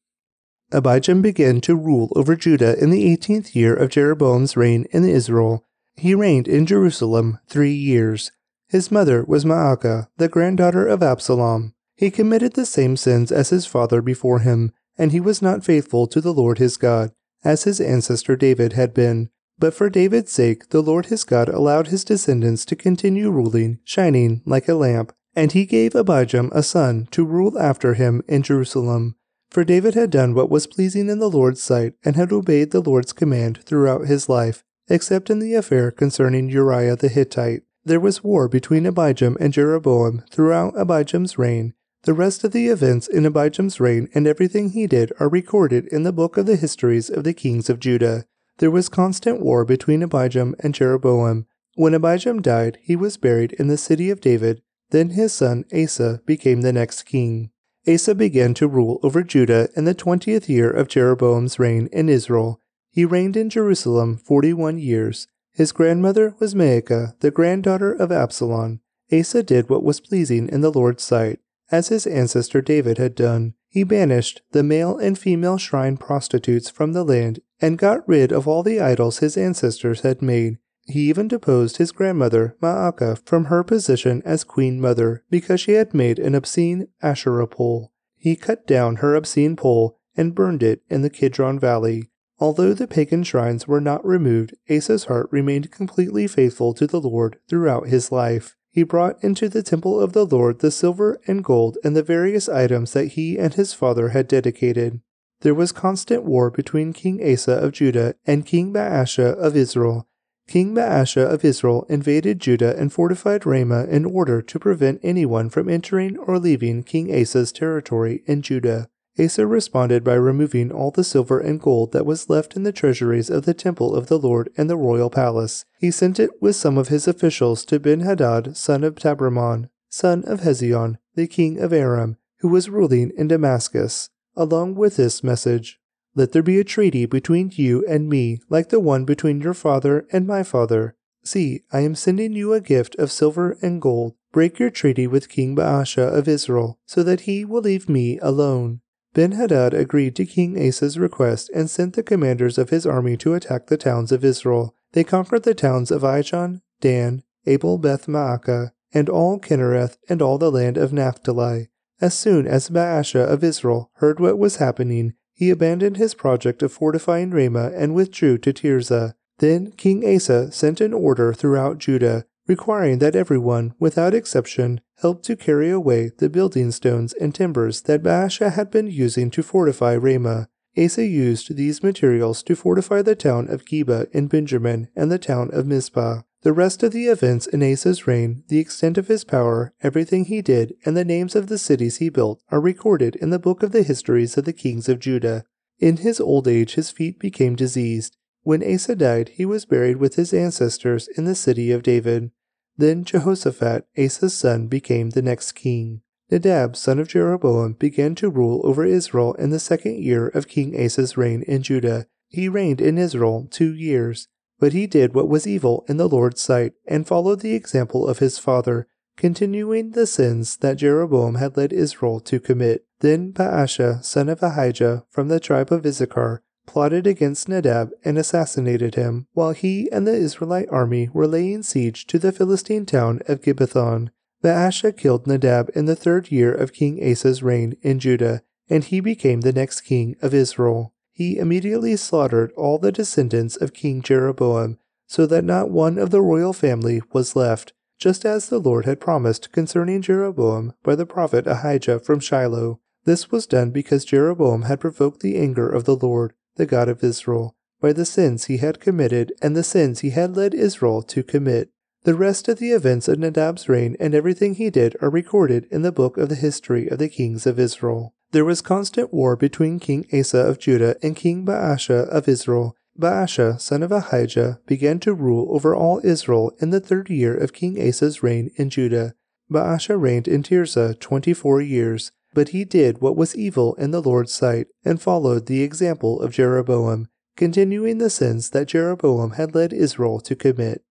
Abijam 0.77 1.23
began 1.23 1.63
to 1.63 1.75
rule 1.75 2.13
over 2.15 2.37
Judah 2.37 2.79
in 2.79 2.91
the 2.91 3.11
eighteenth 3.11 3.57
year 3.57 3.75
of 3.75 3.89
Jeroboam's 3.89 4.59
reign 4.59 4.87
in 4.91 5.05
Israel. 5.09 5.65
He 5.95 6.15
reigned 6.15 6.47
in 6.47 6.67
Jerusalem 6.67 7.39
three 7.49 7.73
years. 7.73 8.31
His 8.69 8.91
mother 8.91 9.25
was 9.25 9.47
Maacah, 9.47 10.09
the 10.19 10.29
granddaughter 10.29 10.87
of 10.87 11.03
Absalom. 11.03 11.73
He 11.95 12.11
committed 12.11 12.53
the 12.53 12.67
same 12.67 12.99
sins 12.99 13.33
as 13.33 13.49
his 13.49 13.65
father 13.65 14.03
before 14.03 14.41
him, 14.41 14.73
and 14.99 15.13
he 15.13 15.21
was 15.21 15.41
not 15.41 15.65
faithful 15.65 16.07
to 16.09 16.21
the 16.21 16.35
Lord 16.35 16.59
his 16.59 16.77
God, 16.77 17.11
as 17.43 17.65
his 17.65 17.81
ancestor 17.81 18.37
David 18.37 18.75
had 18.75 18.93
been. 18.93 19.31
But 19.59 19.73
for 19.73 19.89
David's 19.89 20.33
sake, 20.33 20.69
the 20.69 20.83
Lord 20.83 21.07
his 21.07 21.25
God 21.25 21.49
allowed 21.49 21.87
his 21.87 22.05
descendants 22.05 22.67
to 22.67 22.77
continue 22.77 23.31
ruling, 23.31 23.79
shining 23.83 24.43
like 24.45 24.69
a 24.69 24.75
lamp, 24.75 25.15
and 25.35 25.53
he 25.53 25.65
gave 25.65 25.93
Abijam 25.93 26.51
a 26.53 26.63
son 26.63 27.09
to 27.13 27.25
rule 27.25 27.59
after 27.59 27.95
him 27.95 28.23
in 28.29 28.43
Jerusalem. 28.43 29.17
For 29.57 29.65
David 29.65 29.95
had 29.95 30.11
done 30.11 30.35
what 30.35 30.51
was 30.51 30.67
pleasing 30.67 31.09
in 31.09 31.19
the 31.19 31.31
Lord's 31.31 31.63
sight, 31.63 31.95
and 32.05 32.15
had 32.15 32.31
obeyed 32.31 32.73
the 32.73 32.83
Lord's 32.83 33.15
command 33.15 33.61
throughout 33.65 34.07
his 34.07 34.29
life, 34.29 34.63
except 34.87 35.31
in 35.31 35.39
the 35.39 35.55
affair 35.55 35.91
concerning 35.91 36.51
Uriah 36.51 36.95
the 36.95 37.09
Hittite. 37.09 37.63
There 37.83 37.99
was 37.99 38.23
war 38.23 38.49
between 38.49 38.85
Abijam 38.85 39.35
and 39.41 39.55
Jeroboam 39.55 40.25
throughout 40.31 40.75
Abijam's 40.75 41.39
reign, 41.39 41.73
the 42.03 42.13
rest 42.13 42.45
of 42.45 42.53
the 42.53 42.69
events 42.69 43.09
in 43.09 43.25
Abijam's 43.25 43.81
reign 43.81 44.11
and 44.13 44.27
everything 44.27 44.73
he 44.73 44.87
did 44.87 45.11
are 45.19 45.31
recorded 45.31 45.87
in 45.87 46.03
the 46.03 46.13
book 46.13 46.37
of 46.37 46.45
the 46.45 46.57
histories 46.57 47.09
of 47.09 47.25
the 47.25 47.33
kings 47.33 47.71
of 47.71 47.81
Judah. 47.81 48.27
There 48.59 48.71
was 48.71 48.91
constant 48.91 49.41
war 49.41 49.65
between 49.65 50.03
Abijam 50.03 50.55
and 50.59 50.75
Jeroboam. 50.75 51.47
When 51.77 51.95
Abijam 51.95 52.43
died, 52.43 52.77
he 52.83 52.95
was 52.95 53.17
buried 53.17 53.53
in 53.55 53.69
the 53.69 53.79
city 53.79 54.11
of 54.11 54.21
David. 54.21 54.61
Then 54.91 55.09
his 55.17 55.33
son 55.33 55.65
Asa 55.73 56.21
became 56.27 56.61
the 56.61 56.75
next 56.75 57.05
king. 57.05 57.53
Asa 57.89 58.15
began 58.15 58.53
to 58.55 58.67
rule 58.67 58.99
over 59.03 59.23
Judah 59.23 59.69
in 59.77 59.85
the 59.85 59.95
twentieth 59.95 60.49
year 60.49 60.71
of 60.71 60.89
Jeroboam's 60.89 61.59
reign 61.59 61.89
in 61.93 62.09
Israel. 62.09 62.61
He 62.91 63.05
reigned 63.05 63.37
in 63.37 63.51
Jerusalem 63.51 64.17
forty 64.17 64.53
one 64.53 64.79
years. 64.79 65.29
His 65.53 65.73
grandmother 65.73 66.35
was 66.39 66.55
Maacah, 66.55 67.19
the 67.21 67.31
granddaughter 67.31 67.93
of 67.93 68.11
Absalom. 68.11 68.81
Asa 69.13 69.43
did 69.43 69.69
what 69.69 69.85
was 69.85 70.01
pleasing 70.01 70.49
in 70.49 70.63
the 70.63 70.73
Lord's 70.73 71.05
sight 71.05 71.41
as 71.71 71.89
his 71.89 72.07
ancestor 72.07 72.61
David 72.61 72.99
had 72.99 73.15
done. 73.15 73.55
He 73.69 73.85
banished 73.85 74.43
the 74.53 74.63
male 74.63 74.99
and 74.99 75.19
female 75.19 75.59
shrine 75.59 75.97
prostitutes 75.97 76.71
from 76.71 76.93
the 76.93 77.05
land 77.05 77.41
and 77.61 77.79
got 77.79 78.09
rid 78.09 78.33
of 78.33 78.49
all 78.49 78.63
the 78.63 78.81
idols 78.81 79.19
his 79.19 79.37
ancestors 79.37 80.01
had 80.01 80.23
made. 80.23 80.59
He 80.87 81.09
even 81.09 81.29
deposed 81.29 81.77
his 81.77 81.93
grandmother, 81.93 82.57
Maacah, 82.63 83.19
from 83.25 83.47
her 83.47 83.65
position 83.65 84.23
as 84.25 84.45
queen 84.45 84.81
mother 84.81 85.25
because 85.31 85.61
she 85.61 85.73
had 85.73 85.95
made 85.95 86.19
an 86.19 86.35
obscene 86.35 86.89
Asherah 87.03 87.49
pole. 87.49 87.93
He 88.17 88.37
cut 88.37 88.67
down 88.67 88.97
her 88.97 89.15
obscene 89.15 89.57
pole 89.57 89.99
and 90.17 90.35
burned 90.35 90.63
it 90.63 90.83
in 90.89 91.03
the 91.03 91.11
Kidron 91.11 91.59
Valley. 91.59 92.11
Although 92.39 92.75
the 92.75 92.87
pagan 92.87 93.25
shrines 93.25 93.67
were 93.67 93.81
not 93.81 94.07
removed, 94.07 94.55
Asa's 94.71 95.05
heart 95.05 95.29
remained 95.31 95.71
completely 95.71 96.27
faithful 96.27 96.75
to 96.75 96.87
the 96.87 97.01
Lord 97.01 97.39
throughout 97.49 97.89
his 97.89 98.13
life 98.13 98.57
he 98.77 98.83
brought 98.83 99.25
into 99.25 99.49
the 99.49 99.63
temple 99.63 99.99
of 99.99 100.13
the 100.13 100.27
Lord 100.27 100.59
the 100.59 100.71
silver 100.71 101.19
and 101.27 101.43
gold 101.43 101.79
and 101.83 101.97
the 101.97 102.03
various 102.03 102.47
items 102.47 102.93
that 102.93 103.13
he 103.13 103.39
and 103.39 103.55
his 103.55 103.73
father 103.73 104.11
had 104.11 104.29
dedicated. 104.29 105.01
There 105.41 105.55
was 105.55 105.73
constant 105.73 106.25
war 106.25 106.51
between 106.51 106.93
King 106.93 107.27
Asa 107.27 107.53
of 107.53 107.73
Judah 107.73 108.17
and 108.27 108.45
King 108.45 108.75
Baasha 108.75 109.35
of 109.39 109.57
Israel. 109.57 110.07
King 110.49 110.75
Baasha 110.75 111.29
of 111.29 111.45
Israel 111.45 111.87
invaded 111.89 112.39
Judah 112.39 112.79
and 112.79 112.93
fortified 112.93 113.45
Ramah 113.45 113.87
in 113.87 114.05
order 114.05 114.41
to 114.41 114.59
prevent 114.59 115.01
anyone 115.03 115.51
from 115.51 115.69
entering 115.69 116.17
or 116.19 116.39
leaving 116.39 116.85
King 116.85 117.13
Asa's 117.13 117.51
territory 117.51 118.23
in 118.27 118.43
Judah. 118.43 118.89
Asa 119.19 119.47
responded 119.47 120.05
by 120.05 120.15
removing 120.15 120.71
all 120.71 120.91
the 120.91 121.03
silver 121.03 121.41
and 121.41 121.61
gold 121.61 121.93
that 121.93 122.07
was 122.07 122.29
left 122.29 122.55
in 122.55 122.63
the 122.63 122.73
treasuries 122.73 123.31
of 123.31 123.45
the 123.45 123.55
temple 123.55 123.95
of 123.95 124.07
the 124.07 124.19
Lord 124.19 124.51
and 124.57 124.71
the 124.71 124.77
royal 124.77 125.11
palace. 125.11 125.65
He 125.81 125.91
sent 125.91 126.21
it 126.21 126.31
with 126.41 126.55
some 126.55 126.79
of 126.79 126.89
his 126.89 127.09
officials 127.09 127.65
to 127.67 127.81
Benhadad, 127.81 128.57
son 128.57 128.85
of 128.85 128.95
Tabrimmon, 128.97 129.69
son 129.89 130.23
of 130.27 130.41
Hezion, 130.41 130.99
the 131.15 131.27
king 131.27 131.59
of 131.59 131.73
Aram, 131.73 132.19
who 132.41 132.49
was 132.49 132.69
ruling 132.69 133.11
in 133.17 133.29
Damascus, 133.29 134.11
along 134.37 134.75
with 134.75 134.97
this 134.97 135.25
message 135.25 135.81
Let 136.17 136.33
there 136.33 136.43
be 136.43 136.59
a 136.59 136.65
treaty 136.65 137.05
between 137.05 137.53
you 137.55 137.85
and 137.87 138.09
me, 138.09 138.41
like 138.49 138.71
the 138.71 138.81
one 138.81 139.05
between 139.05 139.43
your 139.43 139.53
father 139.53 140.07
and 140.11 140.27
my 140.27 140.43
father. 140.43 140.97
See, 141.23 141.65
I 141.71 141.81
am 141.81 141.95
sending 141.95 142.33
you 142.33 142.55
a 142.55 142.61
gift 142.61 142.97
of 142.97 143.13
silver 143.13 143.59
and 143.61 143.83
gold. 143.83 144.15
Break 144.33 144.59
your 144.59 144.71
treaty 144.71 145.07
with 145.07 145.29
King 145.29 145.55
Baasha 145.55 146.11
of 146.17 146.27
Israel, 146.27 146.79
so 146.87 147.03
that 147.03 147.23
he 147.23 147.45
will 147.45 147.61
leave 147.61 147.89
me 147.89 148.19
alone. 148.21 148.81
Ben 149.13 149.33
Hadad 149.33 149.75
agreed 149.75 150.17
to 150.17 150.25
King 150.25 150.57
Asa's 150.57 150.99
request 150.99 151.51
and 151.55 151.69
sent 151.69 151.95
the 151.95 152.03
commanders 152.03 152.57
of 152.57 152.71
his 152.71 152.87
army 152.87 153.19
to 153.19 153.35
attack 153.35 153.67
the 153.67 153.77
towns 153.77 154.11
of 154.11 154.25
Israel. 154.25 154.75
They 154.93 155.05
conquered 155.05 155.43
the 155.43 155.55
towns 155.55 155.91
of 155.91 156.03
Ijon, 156.03 156.63
Dan, 156.81 157.25
Abel 157.45 157.77
Beth 157.77 158.07
Maacah, 158.07 158.73
and 158.93 159.11
all 159.11 159.39
Kinnereth 159.39 159.99
and 160.09 160.23
all 160.23 160.39
the 160.39 160.51
land 160.51 160.79
of 160.79 160.95
Naphtali. 160.95 161.69
As 162.01 162.17
soon 162.17 162.47
as 162.47 162.71
Baasha 162.71 163.27
of 163.27 163.45
Israel 163.45 163.91
heard 163.97 164.19
what 164.19 164.39
was 164.39 164.57
happening, 164.57 165.15
he 165.37 165.51
abandoned 165.51 165.99
his 165.99 166.15
project 166.15 166.63
of 166.63 166.73
fortifying 166.73 167.31
Ramah 167.31 167.71
and 167.75 167.95
withdrew 167.95 168.39
to 168.39 168.53
Tirzah. 168.55 169.15
Then 169.39 169.71
King 169.73 170.03
Asa 170.03 170.51
sent 170.51 170.81
an 170.81 170.95
order 170.95 171.35
throughout 171.35 171.77
Judah, 171.79 172.25
requiring 172.47 173.01
that 173.01 173.15
everyone, 173.15 173.75
without 173.79 174.15
exception, 174.15 174.81
help 175.01 175.23
to 175.25 175.37
carry 175.37 175.71
away 175.71 176.11
the 176.17 176.31
building 176.31 176.71
stones 176.71 177.13
and 177.13 177.35
timbers 177.35 177.83
that 177.83 178.03
Baasha 178.03 178.53
had 178.53 178.71
been 178.71 178.87
using 178.87 179.31
to 179.33 179.43
fortify 179.43 179.95
Ramah. 179.95 180.49
Asa 180.79 181.05
used 181.05 181.55
these 181.55 181.83
materials 181.83 182.43
to 182.45 182.57
fortify 182.57 183.03
the 183.03 183.15
town 183.15 183.49
of 183.51 183.67
Geba 183.67 184.11
in 184.13 184.29
Benjamin 184.29 184.89
and 184.97 185.11
the 185.11 185.19
town 185.19 185.51
of 185.53 185.67
Mizpah. 185.67 186.23
The 186.43 186.53
rest 186.53 186.83
of 186.83 186.93
the 186.93 187.07
events 187.07 187.47
in 187.47 187.63
Asa's 187.63 188.07
reign, 188.07 188.45
the 188.49 188.59
extent 188.59 188.99
of 188.99 189.09
his 189.09 189.25
power, 189.25 189.73
everything 189.83 190.27
he 190.27 190.43
did, 190.43 190.75
and 190.85 190.97
the 190.97 191.05
names 191.05 191.35
of 191.35 191.49
the 191.49 191.59
cities 191.59 191.97
he 191.97 192.09
built 192.09 192.41
are 192.51 192.61
recorded 192.61 193.17
in 193.17 193.31
the 193.31 193.39
book 193.39 193.63
of 193.63 193.73
the 193.73 193.83
histories 193.83 194.37
of 194.37 194.45
the 194.45 194.53
kings 194.53 194.89
of 194.89 195.01
Judah. 195.01 195.45
In 195.79 195.99
his 195.99 196.21
old 196.21 196.47
age, 196.47 196.75
his 196.75 196.91
feet 196.91 197.19
became 197.19 197.57
diseased. 197.57 198.17
When 198.43 198.63
Asa 198.63 198.95
died, 198.95 199.31
he 199.31 199.45
was 199.45 199.65
buried 199.65 199.97
with 199.97 200.15
his 200.15 200.33
ancestors 200.33 201.09
in 201.09 201.25
the 201.25 201.35
city 201.35 201.73
of 201.73 201.83
David. 201.83 202.31
Then 202.77 203.05
Jehoshaphat, 203.05 203.87
Asa's 203.99 204.35
son, 204.35 204.69
became 204.69 205.11
the 205.11 205.23
next 205.23 205.53
king. 205.53 206.03
Nadab, 206.31 206.77
son 206.77 206.99
of 206.99 207.09
Jeroboam, 207.09 207.73
began 207.73 208.15
to 208.17 208.29
rule 208.29 208.61
over 208.65 208.85
Israel 208.85 209.35
in 209.35 209.51
the 209.51 209.59
second 209.59 210.03
year 210.03 210.29
of 210.29 210.49
King 210.49 210.79
Asa's 210.79 211.17
reign 211.17 211.43
in 211.43 211.63
Judah. 211.63 212.07
He 212.29 212.49
reigned 212.49 212.81
in 212.81 212.99
Israel 212.99 213.49
two 213.51 213.75
years. 213.75 214.29
But 214.59 214.73
he 214.73 214.87
did 214.87 215.15
what 215.15 215.29
was 215.29 215.47
evil 215.47 215.85
in 215.89 215.97
the 215.97 216.09
Lord's 216.09 216.41
sight, 216.41 216.73
and 216.87 217.07
followed 217.07 217.41
the 217.41 217.55
example 217.55 218.09
of 218.09 218.19
his 218.19 218.39
father, 218.39 218.87
continuing 219.17 219.91
the 219.91 220.07
sins 220.07 220.57
that 220.59 220.79
Jeroboam 220.79 221.37
had 221.37 221.57
led 221.57 221.73
Israel 221.73 222.21
to 222.21 222.41
commit. 222.41 222.87
Then 223.01 223.33
Baasha, 223.33 224.03
son 224.05 224.29
of 224.29 224.43
Ahijah, 224.43 225.05
from 225.11 225.29
the 225.29 225.41
tribe 225.41 225.73
of 225.73 225.85
Issachar, 225.85 226.43
plotted 226.67 227.07
against 227.07 227.49
Nadab 227.49 227.91
and 228.05 228.19
assassinated 228.19 228.95
him, 228.95 229.27
while 229.33 229.53
he 229.53 229.91
and 229.93 230.07
the 230.07 230.15
Israelite 230.15 230.69
army 230.71 231.09
were 231.13 231.27
laying 231.27 231.63
siege 231.63 232.07
to 232.07 232.19
the 232.19 232.33
Philistine 232.33 232.87
town 232.87 233.21
of 233.29 233.43
Gibbethon. 233.43 234.11
Baasha 234.43 234.97
killed 234.97 235.27
Nadab 235.27 235.71
in 235.75 235.87
the 235.87 235.97
third 235.97 236.31
year 236.31 236.53
of 236.53 236.73
King 236.73 237.03
Asa's 237.03 237.43
reign 237.43 237.77
in 237.83 237.99
Judah, 237.99 238.43
and 238.69 238.85
he 238.85 239.01
became 239.01 239.43
the 239.43 239.53
next 239.53 239.83
king 239.83 240.17
of 240.21 240.35
Israel 240.35 240.93
he 241.17 241.39
immediately 241.39 241.97
slaughtered 241.97 242.53
all 242.59 242.77
the 242.77 242.93
descendants 242.93 243.57
of 243.57 243.73
King 243.73 244.03
Jeroboam, 244.03 244.77
so 245.07 245.25
that 245.25 245.45
not 245.45 245.71
one 245.71 245.97
of 245.97 246.11
the 246.11 246.21
royal 246.21 246.53
family 246.53 247.01
was 247.11 247.35
left, 247.35 247.73
just 247.99 248.27
as 248.27 248.51
the 248.51 248.59
Lord 248.59 248.85
had 248.85 249.01
promised 249.01 249.51
concerning 249.51 250.03
Jeroboam 250.03 250.75
by 250.83 250.95
the 250.95 251.07
prophet 251.07 251.47
Ahijah 251.47 252.01
from 252.01 252.21
Shiloh. 252.21 252.81
This 253.07 253.31
was 253.31 253.47
done 253.47 253.71
because 253.71 254.05
Jeroboam 254.05 254.63
had 254.63 254.79
provoked 254.79 255.21
the 255.21 255.39
anger 255.39 255.67
of 255.67 255.85
the 255.85 255.97
Lord, 255.97 256.35
the 256.57 256.67
God 256.67 256.87
of 256.87 257.03
Israel, 257.03 257.57
by 257.81 257.95
the 257.95 258.05
sins 258.05 258.45
he 258.45 258.59
had 258.59 258.79
committed 258.79 259.33
and 259.41 259.57
the 259.57 259.65
sins 259.65 260.01
he 260.01 260.11
had 260.11 260.37
led 260.37 260.53
Israel 260.53 261.01
to 261.05 261.23
commit. 261.23 261.71
The 262.05 262.15
rest 262.15 262.47
of 262.47 262.59
the 262.59 262.73
events 262.73 263.09
of 263.09 263.19
Nadab's 263.19 263.71
reign 263.71 263.97
and 263.99 264.15
everything 264.15 264.57
he 264.57 264.69
did 264.69 264.95
are 265.01 265.09
recorded 265.09 265.67
in 265.71 265.81
the 265.81 265.93
book 265.93 266.19
of 266.19 266.29
the 266.29 266.35
history 266.35 266.89
of 266.89 266.99
the 266.99 267.09
kings 267.09 267.47
of 267.47 267.59
Israel. 267.59 268.13
There 268.33 268.45
was 268.45 268.61
constant 268.61 269.13
war 269.13 269.37
between 269.37 269.79
King 269.79 270.07
Asa 270.13 270.39
of 270.39 270.59
Judah 270.59 270.97
and 271.03 271.17
King 271.17 271.45
Baasha 271.45 272.09
of 272.09 272.29
Israel. 272.29 272.77
Baasha, 272.99 273.61
son 273.61 273.83
of 273.83 273.93
Ahijah, 273.93 274.61
began 274.67 274.99
to 275.01 275.15
rule 275.15 275.49
over 275.51 275.75
all 275.75 276.01
Israel 276.03 276.53
in 276.61 276.71
the 276.71 276.81
third 276.81 277.11
year 277.11 277.37
of 277.37 277.53
King 277.53 277.81
Asa's 277.81 278.23
reign 278.23 278.51
in 278.57 278.71
Judah. 278.71 279.15
Baasha 279.51 280.01
reigned 280.01 280.27
in 280.27 280.43
Tirzah 280.43 280.99
twenty 280.99 281.33
four 281.33 281.61
years, 281.61 282.11
but 282.35 282.49
he 282.49 282.65
did 282.65 283.01
what 283.01 283.17
was 283.17 283.37
evil 283.37 283.75
in 283.75 283.91
the 283.91 284.03
Lord's 284.03 284.33
sight, 284.33 284.67
and 284.85 285.01
followed 285.01 285.47
the 285.47 285.63
example 285.63 286.21
of 286.21 286.33
Jeroboam, 286.33 287.09
continuing 287.37 287.99
the 287.99 288.11
sins 288.11 288.51
that 288.51 288.69
Jeroboam 288.69 289.33
had 289.33 289.55
led 289.55 289.73
Israel 289.73 290.21
to 290.21 290.35
commit. 290.35 290.83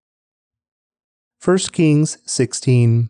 1 1.44 1.58
Kings 1.74 2.18
16 2.26 3.10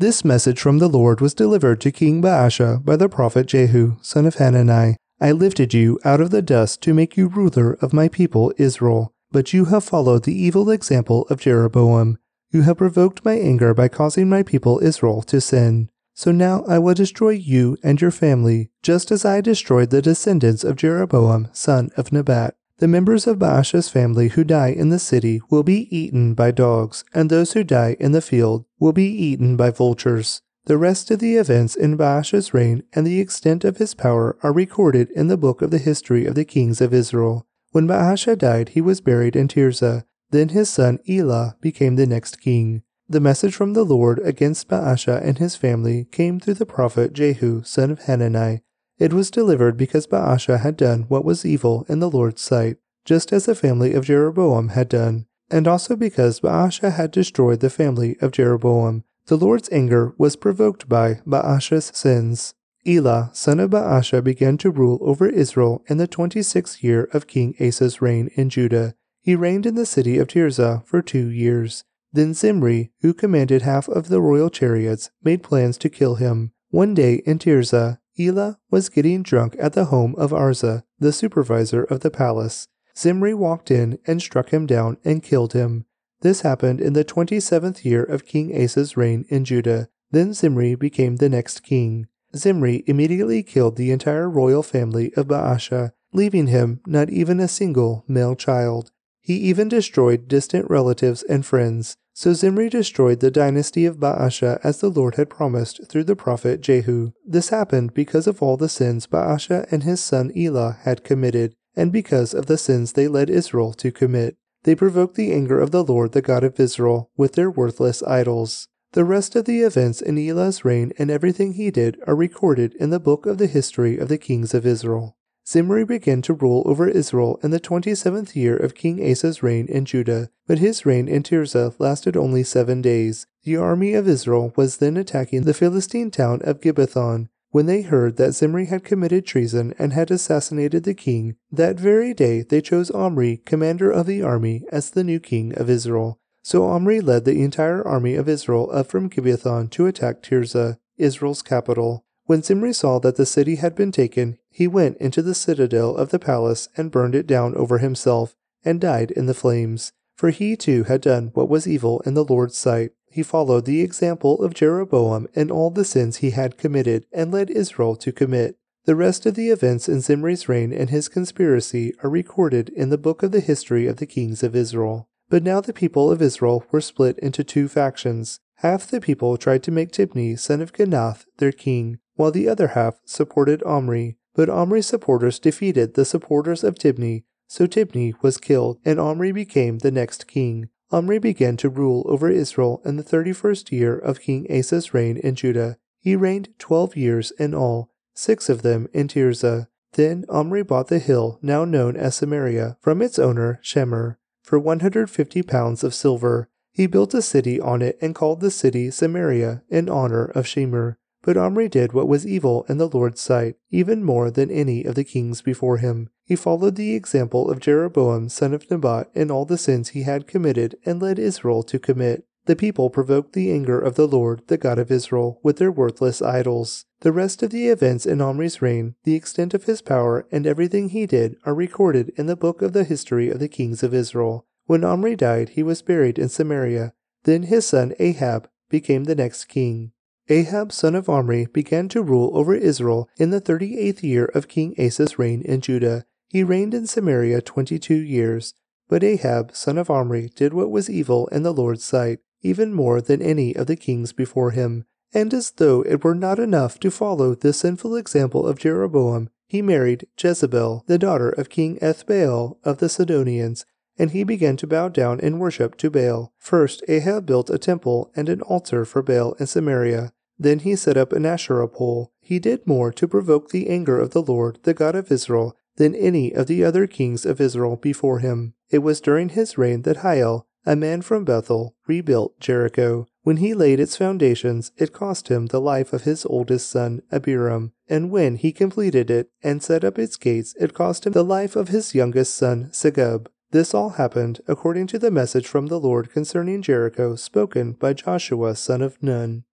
this 0.00 0.24
message 0.24 0.60
from 0.60 0.78
the 0.78 0.88
Lord 0.88 1.20
was 1.20 1.34
delivered 1.34 1.80
to 1.80 1.90
King 1.90 2.22
Baasha 2.22 2.84
by 2.84 2.94
the 2.94 3.08
prophet 3.08 3.48
Jehu, 3.48 3.96
son 4.00 4.26
of 4.26 4.36
Hanani. 4.36 4.96
I 5.20 5.32
lifted 5.32 5.74
you 5.74 5.98
out 6.04 6.20
of 6.20 6.30
the 6.30 6.40
dust 6.40 6.80
to 6.82 6.94
make 6.94 7.16
you 7.16 7.26
ruler 7.26 7.72
of 7.82 7.92
my 7.92 8.06
people 8.06 8.52
Israel, 8.58 9.12
but 9.32 9.52
you 9.52 9.64
have 9.66 9.82
followed 9.82 10.22
the 10.22 10.40
evil 10.40 10.70
example 10.70 11.26
of 11.30 11.40
Jeroboam. 11.40 12.16
You 12.52 12.62
have 12.62 12.78
provoked 12.78 13.24
my 13.24 13.34
anger 13.34 13.74
by 13.74 13.88
causing 13.88 14.28
my 14.28 14.44
people 14.44 14.78
Israel 14.78 15.22
to 15.22 15.40
sin. 15.40 15.90
So 16.14 16.30
now 16.30 16.62
I 16.68 16.78
will 16.78 16.94
destroy 16.94 17.30
you 17.30 17.76
and 17.82 18.00
your 18.00 18.12
family, 18.12 18.70
just 18.84 19.10
as 19.10 19.24
I 19.24 19.40
destroyed 19.40 19.90
the 19.90 20.00
descendants 20.00 20.62
of 20.62 20.76
Jeroboam, 20.76 21.48
son 21.52 21.90
of 21.96 22.12
Nebat. 22.12 22.54
The 22.78 22.88
members 22.88 23.26
of 23.26 23.40
Baasha's 23.40 23.88
family 23.88 24.28
who 24.28 24.44
die 24.44 24.68
in 24.68 24.88
the 24.88 25.00
city 25.00 25.40
will 25.50 25.64
be 25.64 25.94
eaten 25.94 26.34
by 26.34 26.52
dogs, 26.52 27.04
and 27.12 27.28
those 27.28 27.52
who 27.52 27.64
die 27.64 27.96
in 27.98 28.12
the 28.12 28.20
field 28.20 28.66
will 28.78 28.92
be 28.92 29.08
eaten 29.08 29.56
by 29.56 29.70
vultures. 29.70 30.42
The 30.66 30.78
rest 30.78 31.10
of 31.10 31.18
the 31.18 31.36
events 31.36 31.74
in 31.74 31.96
Baasha's 31.96 32.54
reign 32.54 32.84
and 32.92 33.04
the 33.04 33.20
extent 33.20 33.64
of 33.64 33.78
his 33.78 33.94
power 33.94 34.36
are 34.44 34.52
recorded 34.52 35.10
in 35.10 35.26
the 35.26 35.36
book 35.36 35.60
of 35.60 35.72
the 35.72 35.78
history 35.78 36.24
of 36.24 36.36
the 36.36 36.44
kings 36.44 36.80
of 36.80 36.94
Israel. 36.94 37.48
When 37.72 37.88
Baasha 37.88 38.38
died, 38.38 38.70
he 38.70 38.80
was 38.80 39.00
buried 39.00 39.34
in 39.34 39.48
Tirzah. 39.48 40.04
Then 40.30 40.50
his 40.50 40.68
son 40.68 41.00
Elah 41.08 41.56
became 41.60 41.96
the 41.96 42.06
next 42.06 42.40
king. 42.40 42.82
The 43.08 43.18
message 43.18 43.54
from 43.54 43.72
the 43.72 43.84
Lord 43.84 44.20
against 44.22 44.68
Baasha 44.68 45.20
and 45.20 45.38
his 45.38 45.56
family 45.56 46.04
came 46.12 46.38
through 46.38 46.54
the 46.54 46.66
prophet 46.66 47.12
Jehu, 47.12 47.64
son 47.64 47.90
of 47.90 48.00
Hanani. 48.00 48.60
It 48.98 49.12
was 49.12 49.30
delivered 49.30 49.76
because 49.76 50.06
Baasha 50.06 50.60
had 50.60 50.76
done 50.76 51.04
what 51.08 51.24
was 51.24 51.44
evil 51.44 51.86
in 51.88 52.00
the 52.00 52.10
Lord's 52.10 52.42
sight, 52.42 52.78
just 53.04 53.32
as 53.32 53.46
the 53.46 53.54
family 53.54 53.94
of 53.94 54.04
Jeroboam 54.04 54.68
had 54.70 54.88
done, 54.88 55.26
and 55.50 55.68
also 55.68 55.94
because 55.94 56.40
Baasha 56.40 56.92
had 56.92 57.10
destroyed 57.10 57.60
the 57.60 57.70
family 57.70 58.16
of 58.20 58.32
Jeroboam. 58.32 59.04
The 59.26 59.36
Lord's 59.36 59.68
anger 59.70 60.14
was 60.18 60.36
provoked 60.36 60.88
by 60.88 61.20
Baasha's 61.26 61.92
sins. 61.94 62.54
Elah, 62.86 63.30
son 63.34 63.60
of 63.60 63.70
Baasha, 63.70 64.22
began 64.24 64.56
to 64.58 64.70
rule 64.70 64.98
over 65.02 65.28
Israel 65.28 65.84
in 65.88 65.98
the 65.98 66.06
twenty 66.06 66.42
sixth 66.42 66.82
year 66.82 67.08
of 67.12 67.26
King 67.26 67.54
Asa's 67.60 68.00
reign 68.00 68.30
in 68.34 68.48
Judah. 68.48 68.94
He 69.20 69.36
reigned 69.36 69.66
in 69.66 69.74
the 69.74 69.86
city 69.86 70.18
of 70.18 70.28
Tirzah 70.28 70.84
for 70.86 71.02
two 71.02 71.28
years. 71.28 71.84
Then 72.12 72.32
Zimri, 72.32 72.90
who 73.02 73.12
commanded 73.12 73.62
half 73.62 73.88
of 73.88 74.08
the 74.08 74.22
royal 74.22 74.48
chariots, 74.48 75.10
made 75.22 75.42
plans 75.42 75.76
to 75.78 75.90
kill 75.90 76.14
him. 76.14 76.52
One 76.70 76.94
day 76.94 77.16
in 77.26 77.38
Tirzah, 77.38 77.98
Elah 78.18 78.58
was 78.70 78.88
getting 78.88 79.22
drunk 79.22 79.56
at 79.58 79.74
the 79.74 79.86
home 79.86 80.14
of 80.16 80.30
Arza, 80.30 80.82
the 80.98 81.12
supervisor 81.12 81.84
of 81.84 82.00
the 82.00 82.10
palace. 82.10 82.66
Zimri 82.96 83.34
walked 83.34 83.70
in 83.70 83.98
and 84.06 84.20
struck 84.20 84.50
him 84.50 84.66
down 84.66 84.96
and 85.04 85.22
killed 85.22 85.52
him. 85.52 85.84
This 86.20 86.40
happened 86.40 86.80
in 86.80 86.94
the 86.94 87.04
twenty 87.04 87.38
seventh 87.38 87.84
year 87.84 88.02
of 88.02 88.26
King 88.26 88.50
Asa's 88.50 88.96
reign 88.96 89.24
in 89.28 89.44
Judah. 89.44 89.88
Then 90.10 90.34
Zimri 90.34 90.74
became 90.74 91.16
the 91.16 91.28
next 91.28 91.62
king. 91.62 92.08
Zimri 92.34 92.82
immediately 92.86 93.42
killed 93.42 93.76
the 93.76 93.90
entire 93.92 94.28
royal 94.28 94.62
family 94.62 95.12
of 95.14 95.28
Baasha, 95.28 95.92
leaving 96.12 96.48
him 96.48 96.80
not 96.86 97.10
even 97.10 97.38
a 97.38 97.48
single 97.48 98.04
male 98.08 98.34
child. 98.34 98.90
He 99.20 99.34
even 99.34 99.68
destroyed 99.68 100.26
distant 100.26 100.68
relatives 100.68 101.22
and 101.22 101.46
friends. 101.46 101.96
So 102.18 102.32
Zimri 102.32 102.68
destroyed 102.68 103.20
the 103.20 103.30
dynasty 103.30 103.86
of 103.86 103.98
Baasha 103.98 104.58
as 104.64 104.80
the 104.80 104.88
Lord 104.88 105.14
had 105.14 105.30
promised 105.30 105.86
through 105.88 106.02
the 106.02 106.16
prophet 106.16 106.60
Jehu. 106.60 107.12
This 107.24 107.50
happened 107.50 107.94
because 107.94 108.26
of 108.26 108.42
all 108.42 108.56
the 108.56 108.68
sins 108.68 109.06
Baasha 109.06 109.70
and 109.70 109.84
his 109.84 110.00
son 110.00 110.32
Elah 110.36 110.78
had 110.82 111.04
committed, 111.04 111.54
and 111.76 111.92
because 111.92 112.34
of 112.34 112.46
the 112.46 112.58
sins 112.58 112.94
they 112.94 113.06
led 113.06 113.30
Israel 113.30 113.72
to 113.74 113.92
commit. 113.92 114.36
They 114.64 114.74
provoked 114.74 115.14
the 115.14 115.32
anger 115.32 115.60
of 115.60 115.70
the 115.70 115.84
Lord, 115.84 116.10
the 116.10 116.20
God 116.20 116.42
of 116.42 116.58
Israel, 116.58 117.08
with 117.16 117.34
their 117.34 117.52
worthless 117.52 118.02
idols. 118.02 118.66
The 118.94 119.04
rest 119.04 119.36
of 119.36 119.44
the 119.44 119.60
events 119.60 120.02
in 120.02 120.18
Elah's 120.18 120.64
reign 120.64 120.92
and 120.98 121.12
everything 121.12 121.52
he 121.52 121.70
did 121.70 122.00
are 122.08 122.16
recorded 122.16 122.74
in 122.80 122.90
the 122.90 122.98
book 122.98 123.26
of 123.26 123.38
the 123.38 123.46
history 123.46 123.96
of 123.96 124.08
the 124.08 124.18
kings 124.18 124.54
of 124.54 124.66
Israel. 124.66 125.16
Zimri 125.48 125.82
began 125.82 126.20
to 126.22 126.34
rule 126.34 126.62
over 126.66 126.86
Israel 126.86 127.40
in 127.42 127.52
the 127.52 127.58
twenty 127.58 127.94
seventh 127.94 128.36
year 128.36 128.54
of 128.54 128.74
King 128.74 129.00
Asa's 129.00 129.42
reign 129.42 129.66
in 129.66 129.86
Judah, 129.86 130.28
but 130.46 130.58
his 130.58 130.84
reign 130.84 131.08
in 131.08 131.22
Tirzah 131.22 131.74
lasted 131.78 132.18
only 132.18 132.42
seven 132.42 132.82
days. 132.82 133.26
The 133.44 133.56
army 133.56 133.94
of 133.94 134.06
Israel 134.06 134.52
was 134.56 134.76
then 134.76 134.98
attacking 134.98 135.44
the 135.44 135.54
Philistine 135.54 136.10
town 136.10 136.42
of 136.44 136.60
Gibbethon. 136.60 137.30
When 137.48 137.64
they 137.64 137.80
heard 137.80 138.18
that 138.18 138.32
Zimri 138.32 138.66
had 138.66 138.84
committed 138.84 139.24
treason 139.24 139.72
and 139.78 139.94
had 139.94 140.10
assassinated 140.10 140.84
the 140.84 140.92
king, 140.92 141.36
that 141.50 141.80
very 141.80 142.12
day 142.12 142.42
they 142.42 142.60
chose 142.60 142.90
Omri, 142.90 143.38
commander 143.46 143.90
of 143.90 144.04
the 144.04 144.20
army, 144.20 144.66
as 144.70 144.90
the 144.90 145.02
new 145.02 145.18
king 145.18 145.54
of 145.54 145.70
Israel. 145.70 146.20
So 146.42 146.66
Omri 146.66 147.00
led 147.00 147.24
the 147.24 147.42
entire 147.42 147.82
army 147.88 148.16
of 148.16 148.28
Israel 148.28 148.68
up 148.70 148.88
from 148.88 149.08
Gibbethon 149.08 149.70
to 149.70 149.86
attack 149.86 150.22
Tirzah, 150.22 150.76
Israel's 150.98 151.40
capital. 151.40 152.04
When 152.26 152.42
Zimri 152.42 152.74
saw 152.74 152.98
that 152.98 153.16
the 153.16 153.24
city 153.24 153.56
had 153.56 153.74
been 153.74 153.92
taken, 153.92 154.36
he 154.58 154.66
went 154.66 154.96
into 154.96 155.22
the 155.22 155.36
citadel 155.36 155.96
of 155.96 156.10
the 156.10 156.18
palace 156.18 156.68
and 156.76 156.90
burned 156.90 157.14
it 157.14 157.28
down 157.28 157.54
over 157.54 157.78
himself, 157.78 158.34
and 158.64 158.80
died 158.80 159.12
in 159.12 159.26
the 159.26 159.32
flames. 159.32 159.92
For 160.16 160.30
he 160.30 160.56
too 160.56 160.82
had 160.82 161.00
done 161.00 161.30
what 161.32 161.48
was 161.48 161.68
evil 161.68 162.00
in 162.00 162.14
the 162.14 162.24
Lord's 162.24 162.56
sight. 162.56 162.90
He 163.08 163.22
followed 163.22 163.66
the 163.66 163.82
example 163.82 164.42
of 164.42 164.54
Jeroboam 164.54 165.28
in 165.32 165.52
all 165.52 165.70
the 165.70 165.84
sins 165.84 166.16
he 166.16 166.30
had 166.30 166.58
committed 166.58 167.06
and 167.12 167.30
led 167.30 167.50
Israel 167.50 167.94
to 167.94 168.10
commit. 168.10 168.56
The 168.84 168.96
rest 168.96 169.26
of 169.26 169.36
the 169.36 169.50
events 169.50 169.88
in 169.88 170.00
Zimri's 170.00 170.48
reign 170.48 170.72
and 170.72 170.90
his 170.90 171.06
conspiracy 171.08 171.94
are 172.02 172.10
recorded 172.10 172.68
in 172.70 172.90
the 172.90 172.98
book 172.98 173.22
of 173.22 173.30
the 173.30 173.38
history 173.38 173.86
of 173.86 173.98
the 173.98 174.06
kings 174.06 174.42
of 174.42 174.56
Israel. 174.56 175.08
But 175.28 175.44
now 175.44 175.60
the 175.60 175.72
people 175.72 176.10
of 176.10 176.20
Israel 176.20 176.64
were 176.72 176.80
split 176.80 177.16
into 177.20 177.44
two 177.44 177.68
factions. 177.68 178.40
Half 178.56 178.88
the 178.88 179.00
people 179.00 179.36
tried 179.36 179.62
to 179.62 179.70
make 179.70 179.92
Tibni, 179.92 180.36
son 180.36 180.60
of 180.60 180.72
Ginath, 180.72 181.26
their 181.36 181.52
king, 181.52 182.00
while 182.16 182.32
the 182.32 182.48
other 182.48 182.68
half 182.68 182.96
supported 183.04 183.62
Omri. 183.62 184.16
But 184.38 184.48
Omri's 184.48 184.86
supporters 184.86 185.40
defeated 185.40 185.94
the 185.94 186.04
supporters 186.04 186.62
of 186.62 186.76
Tibni 186.76 187.24
so 187.48 187.66
Tibni 187.66 188.14
was 188.22 188.38
killed, 188.38 188.78
and 188.84 189.00
Omri 189.00 189.32
became 189.32 189.78
the 189.78 189.90
next 189.90 190.28
king. 190.28 190.68
Omri 190.92 191.18
began 191.18 191.56
to 191.56 191.68
rule 191.68 192.06
over 192.06 192.30
Israel 192.30 192.80
in 192.84 192.96
the 192.96 193.02
thirty 193.02 193.32
first 193.32 193.72
year 193.72 193.98
of 193.98 194.20
King 194.20 194.46
Asa's 194.48 194.94
reign 194.94 195.16
in 195.16 195.34
Judah. 195.34 195.76
He 195.98 196.14
reigned 196.14 196.50
twelve 196.56 196.94
years 196.96 197.32
in 197.32 197.52
all, 197.52 197.90
six 198.14 198.48
of 198.48 198.62
them 198.62 198.86
in 198.92 199.08
Tirzah. 199.08 199.66
Then 199.94 200.24
Omri 200.28 200.62
bought 200.62 200.86
the 200.86 201.00
hill 201.00 201.40
now 201.42 201.64
known 201.64 201.96
as 201.96 202.14
Samaria 202.14 202.76
from 202.80 203.02
its 203.02 203.18
owner 203.18 203.58
Shemer 203.64 204.18
for 204.44 204.60
150 204.60 205.42
pounds 205.42 205.82
of 205.82 205.92
silver. 205.92 206.48
He 206.70 206.86
built 206.86 207.12
a 207.12 207.22
city 207.22 207.60
on 207.60 207.82
it 207.82 207.98
and 208.00 208.14
called 208.14 208.40
the 208.40 208.52
city 208.52 208.92
Samaria 208.92 209.64
in 209.68 209.88
honor 209.88 210.26
of 210.26 210.46
Shemer. 210.46 210.97
But 211.22 211.36
Omri 211.36 211.68
did 211.68 211.92
what 211.92 212.08
was 212.08 212.26
evil 212.26 212.64
in 212.68 212.78
the 212.78 212.88
Lord's 212.88 213.20
sight, 213.20 213.56
even 213.70 214.04
more 214.04 214.30
than 214.30 214.50
any 214.50 214.84
of 214.84 214.94
the 214.94 215.04
kings 215.04 215.42
before 215.42 215.78
him. 215.78 216.10
He 216.24 216.36
followed 216.36 216.76
the 216.76 216.94
example 216.94 217.50
of 217.50 217.60
Jeroboam 217.60 218.28
son 218.28 218.54
of 218.54 218.70
Nebat 218.70 219.10
in 219.14 219.30
all 219.30 219.44
the 219.44 219.58
sins 219.58 219.90
he 219.90 220.02
had 220.02 220.26
committed 220.26 220.76
and 220.84 221.02
led 221.02 221.18
Israel 221.18 221.62
to 221.64 221.78
commit. 221.78 222.24
The 222.46 222.56
people 222.56 222.88
provoked 222.88 223.34
the 223.34 223.52
anger 223.52 223.78
of 223.78 223.94
the 223.94 224.08
Lord, 224.08 224.42
the 224.46 224.56
God 224.56 224.78
of 224.78 224.90
Israel, 224.90 225.38
with 225.42 225.56
their 225.58 225.70
worthless 225.70 226.22
idols. 226.22 226.86
The 227.00 227.12
rest 227.12 227.42
of 227.42 227.50
the 227.50 227.68
events 227.68 228.06
in 228.06 228.22
Omri's 228.22 228.62
reign, 228.62 228.94
the 229.04 229.14
extent 229.14 229.52
of 229.52 229.64
his 229.64 229.82
power, 229.82 230.26
and 230.32 230.46
everything 230.46 230.88
he 230.88 231.04
did 231.04 231.36
are 231.44 231.54
recorded 231.54 232.10
in 232.16 232.26
the 232.26 232.36
book 232.36 232.62
of 232.62 232.72
the 232.72 232.84
history 232.84 233.28
of 233.28 233.38
the 233.38 233.48
kings 233.48 233.82
of 233.82 233.92
Israel. 233.92 234.46
When 234.64 234.84
Omri 234.84 235.14
died, 235.16 235.50
he 235.50 235.62
was 235.62 235.82
buried 235.82 236.18
in 236.18 236.28
Samaria. 236.28 236.94
Then 237.24 237.42
his 237.44 237.66
son 237.66 237.92
Ahab 237.98 238.48
became 238.70 239.04
the 239.04 239.14
next 239.14 239.44
king. 239.46 239.92
Ahab 240.30 240.72
son 240.72 240.94
of 240.94 241.08
Omri 241.08 241.46
began 241.46 241.88
to 241.88 242.02
rule 242.02 242.30
over 242.34 242.54
Israel 242.54 243.08
in 243.16 243.30
the 243.30 243.40
thirty 243.40 243.78
eighth 243.78 244.04
year 244.04 244.26
of 244.26 244.46
King 244.46 244.74
Asa's 244.78 245.18
reign 245.18 245.40
in 245.42 245.62
Judah. 245.62 246.04
He 246.28 246.44
reigned 246.44 246.74
in 246.74 246.86
Samaria 246.86 247.40
twenty 247.40 247.78
two 247.78 247.96
years. 247.96 248.52
But 248.88 249.02
Ahab 249.02 249.56
son 249.56 249.78
of 249.78 249.90
Omri 249.90 250.30
did 250.34 250.52
what 250.52 250.70
was 250.70 250.90
evil 250.90 251.28
in 251.28 251.44
the 251.44 251.52
Lord's 251.52 251.84
sight, 251.84 252.18
even 252.42 252.74
more 252.74 253.00
than 253.00 253.22
any 253.22 253.56
of 253.56 253.66
the 253.66 253.76
kings 253.76 254.12
before 254.12 254.50
him. 254.50 254.84
And 255.14 255.32
as 255.32 255.50
though 255.52 255.80
it 255.82 256.04
were 256.04 256.14
not 256.14 256.38
enough 256.38 256.78
to 256.80 256.90
follow 256.90 257.34
the 257.34 257.54
sinful 257.54 257.96
example 257.96 258.46
of 258.46 258.58
Jeroboam, 258.58 259.30
he 259.46 259.62
married 259.62 260.06
Jezebel, 260.22 260.84
the 260.86 260.98
daughter 260.98 261.30
of 261.30 261.48
King 261.48 261.78
Ethbaal 261.80 262.58
of 262.64 262.78
the 262.78 262.90
Sidonians, 262.90 263.64
and 263.98 264.10
he 264.10 264.24
began 264.24 264.58
to 264.58 264.66
bow 264.66 264.90
down 264.90 265.20
in 265.20 265.38
worship 265.38 265.76
to 265.78 265.90
Baal. 265.90 266.34
First, 266.38 266.82
Ahab 266.86 267.24
built 267.24 267.48
a 267.48 267.58
temple 267.58 268.12
and 268.14 268.28
an 268.28 268.42
altar 268.42 268.84
for 268.84 269.02
Baal 269.02 269.32
in 269.40 269.46
Samaria. 269.46 270.12
Then 270.38 270.60
he 270.60 270.76
set 270.76 270.96
up 270.96 271.12
an 271.12 271.26
Asherah 271.26 271.68
pole. 271.68 272.12
He 272.20 272.38
did 272.38 272.66
more 272.66 272.92
to 272.92 273.08
provoke 273.08 273.50
the 273.50 273.68
anger 273.68 273.98
of 273.98 274.10
the 274.10 274.22
Lord, 274.22 274.58
the 274.62 274.74
God 274.74 274.94
of 274.94 275.10
Israel, 275.10 275.56
than 275.76 275.94
any 275.94 276.32
of 276.32 276.46
the 276.46 276.64
other 276.64 276.86
kings 276.86 277.24
of 277.24 277.40
Israel 277.40 277.76
before 277.76 278.18
him. 278.18 278.54
It 278.70 278.78
was 278.78 279.00
during 279.00 279.30
his 279.30 279.56
reign 279.56 279.82
that 279.82 279.98
Hiel, 279.98 280.46
a 280.66 280.76
man 280.76 281.02
from 281.02 281.24
Bethel, 281.24 281.74
rebuilt 281.86 282.38
Jericho. 282.40 283.06
When 283.22 283.38
he 283.38 283.54
laid 283.54 283.80
its 283.80 283.96
foundations, 283.96 284.70
it 284.76 284.92
cost 284.92 285.28
him 285.28 285.46
the 285.46 285.60
life 285.60 285.92
of 285.92 286.02
his 286.02 286.26
oldest 286.26 286.70
son, 286.70 287.02
Abiram. 287.10 287.72
And 287.88 288.10
when 288.10 288.36
he 288.36 288.52
completed 288.52 289.10
it 289.10 289.30
and 289.42 289.62
set 289.62 289.82
up 289.84 289.98
its 289.98 290.16
gates, 290.16 290.54
it 290.60 290.74
cost 290.74 291.06
him 291.06 291.12
the 291.12 291.24
life 291.24 291.56
of 291.56 291.68
his 291.68 291.94
youngest 291.94 292.34
son, 292.34 292.68
Segub. 292.72 293.28
This 293.50 293.72
all 293.72 293.90
happened 293.90 294.40
according 294.46 294.88
to 294.88 294.98
the 294.98 295.10
message 295.10 295.46
from 295.46 295.68
the 295.68 295.80
Lord 295.80 296.12
concerning 296.12 296.60
Jericho 296.60 297.16
spoken 297.16 297.72
by 297.72 297.94
Joshua 297.94 298.54
son 298.54 298.82
of 298.82 299.02
Nun. 299.02 299.44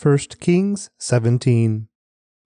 1 0.00 0.18
Kings 0.38 0.90
17. 0.98 1.88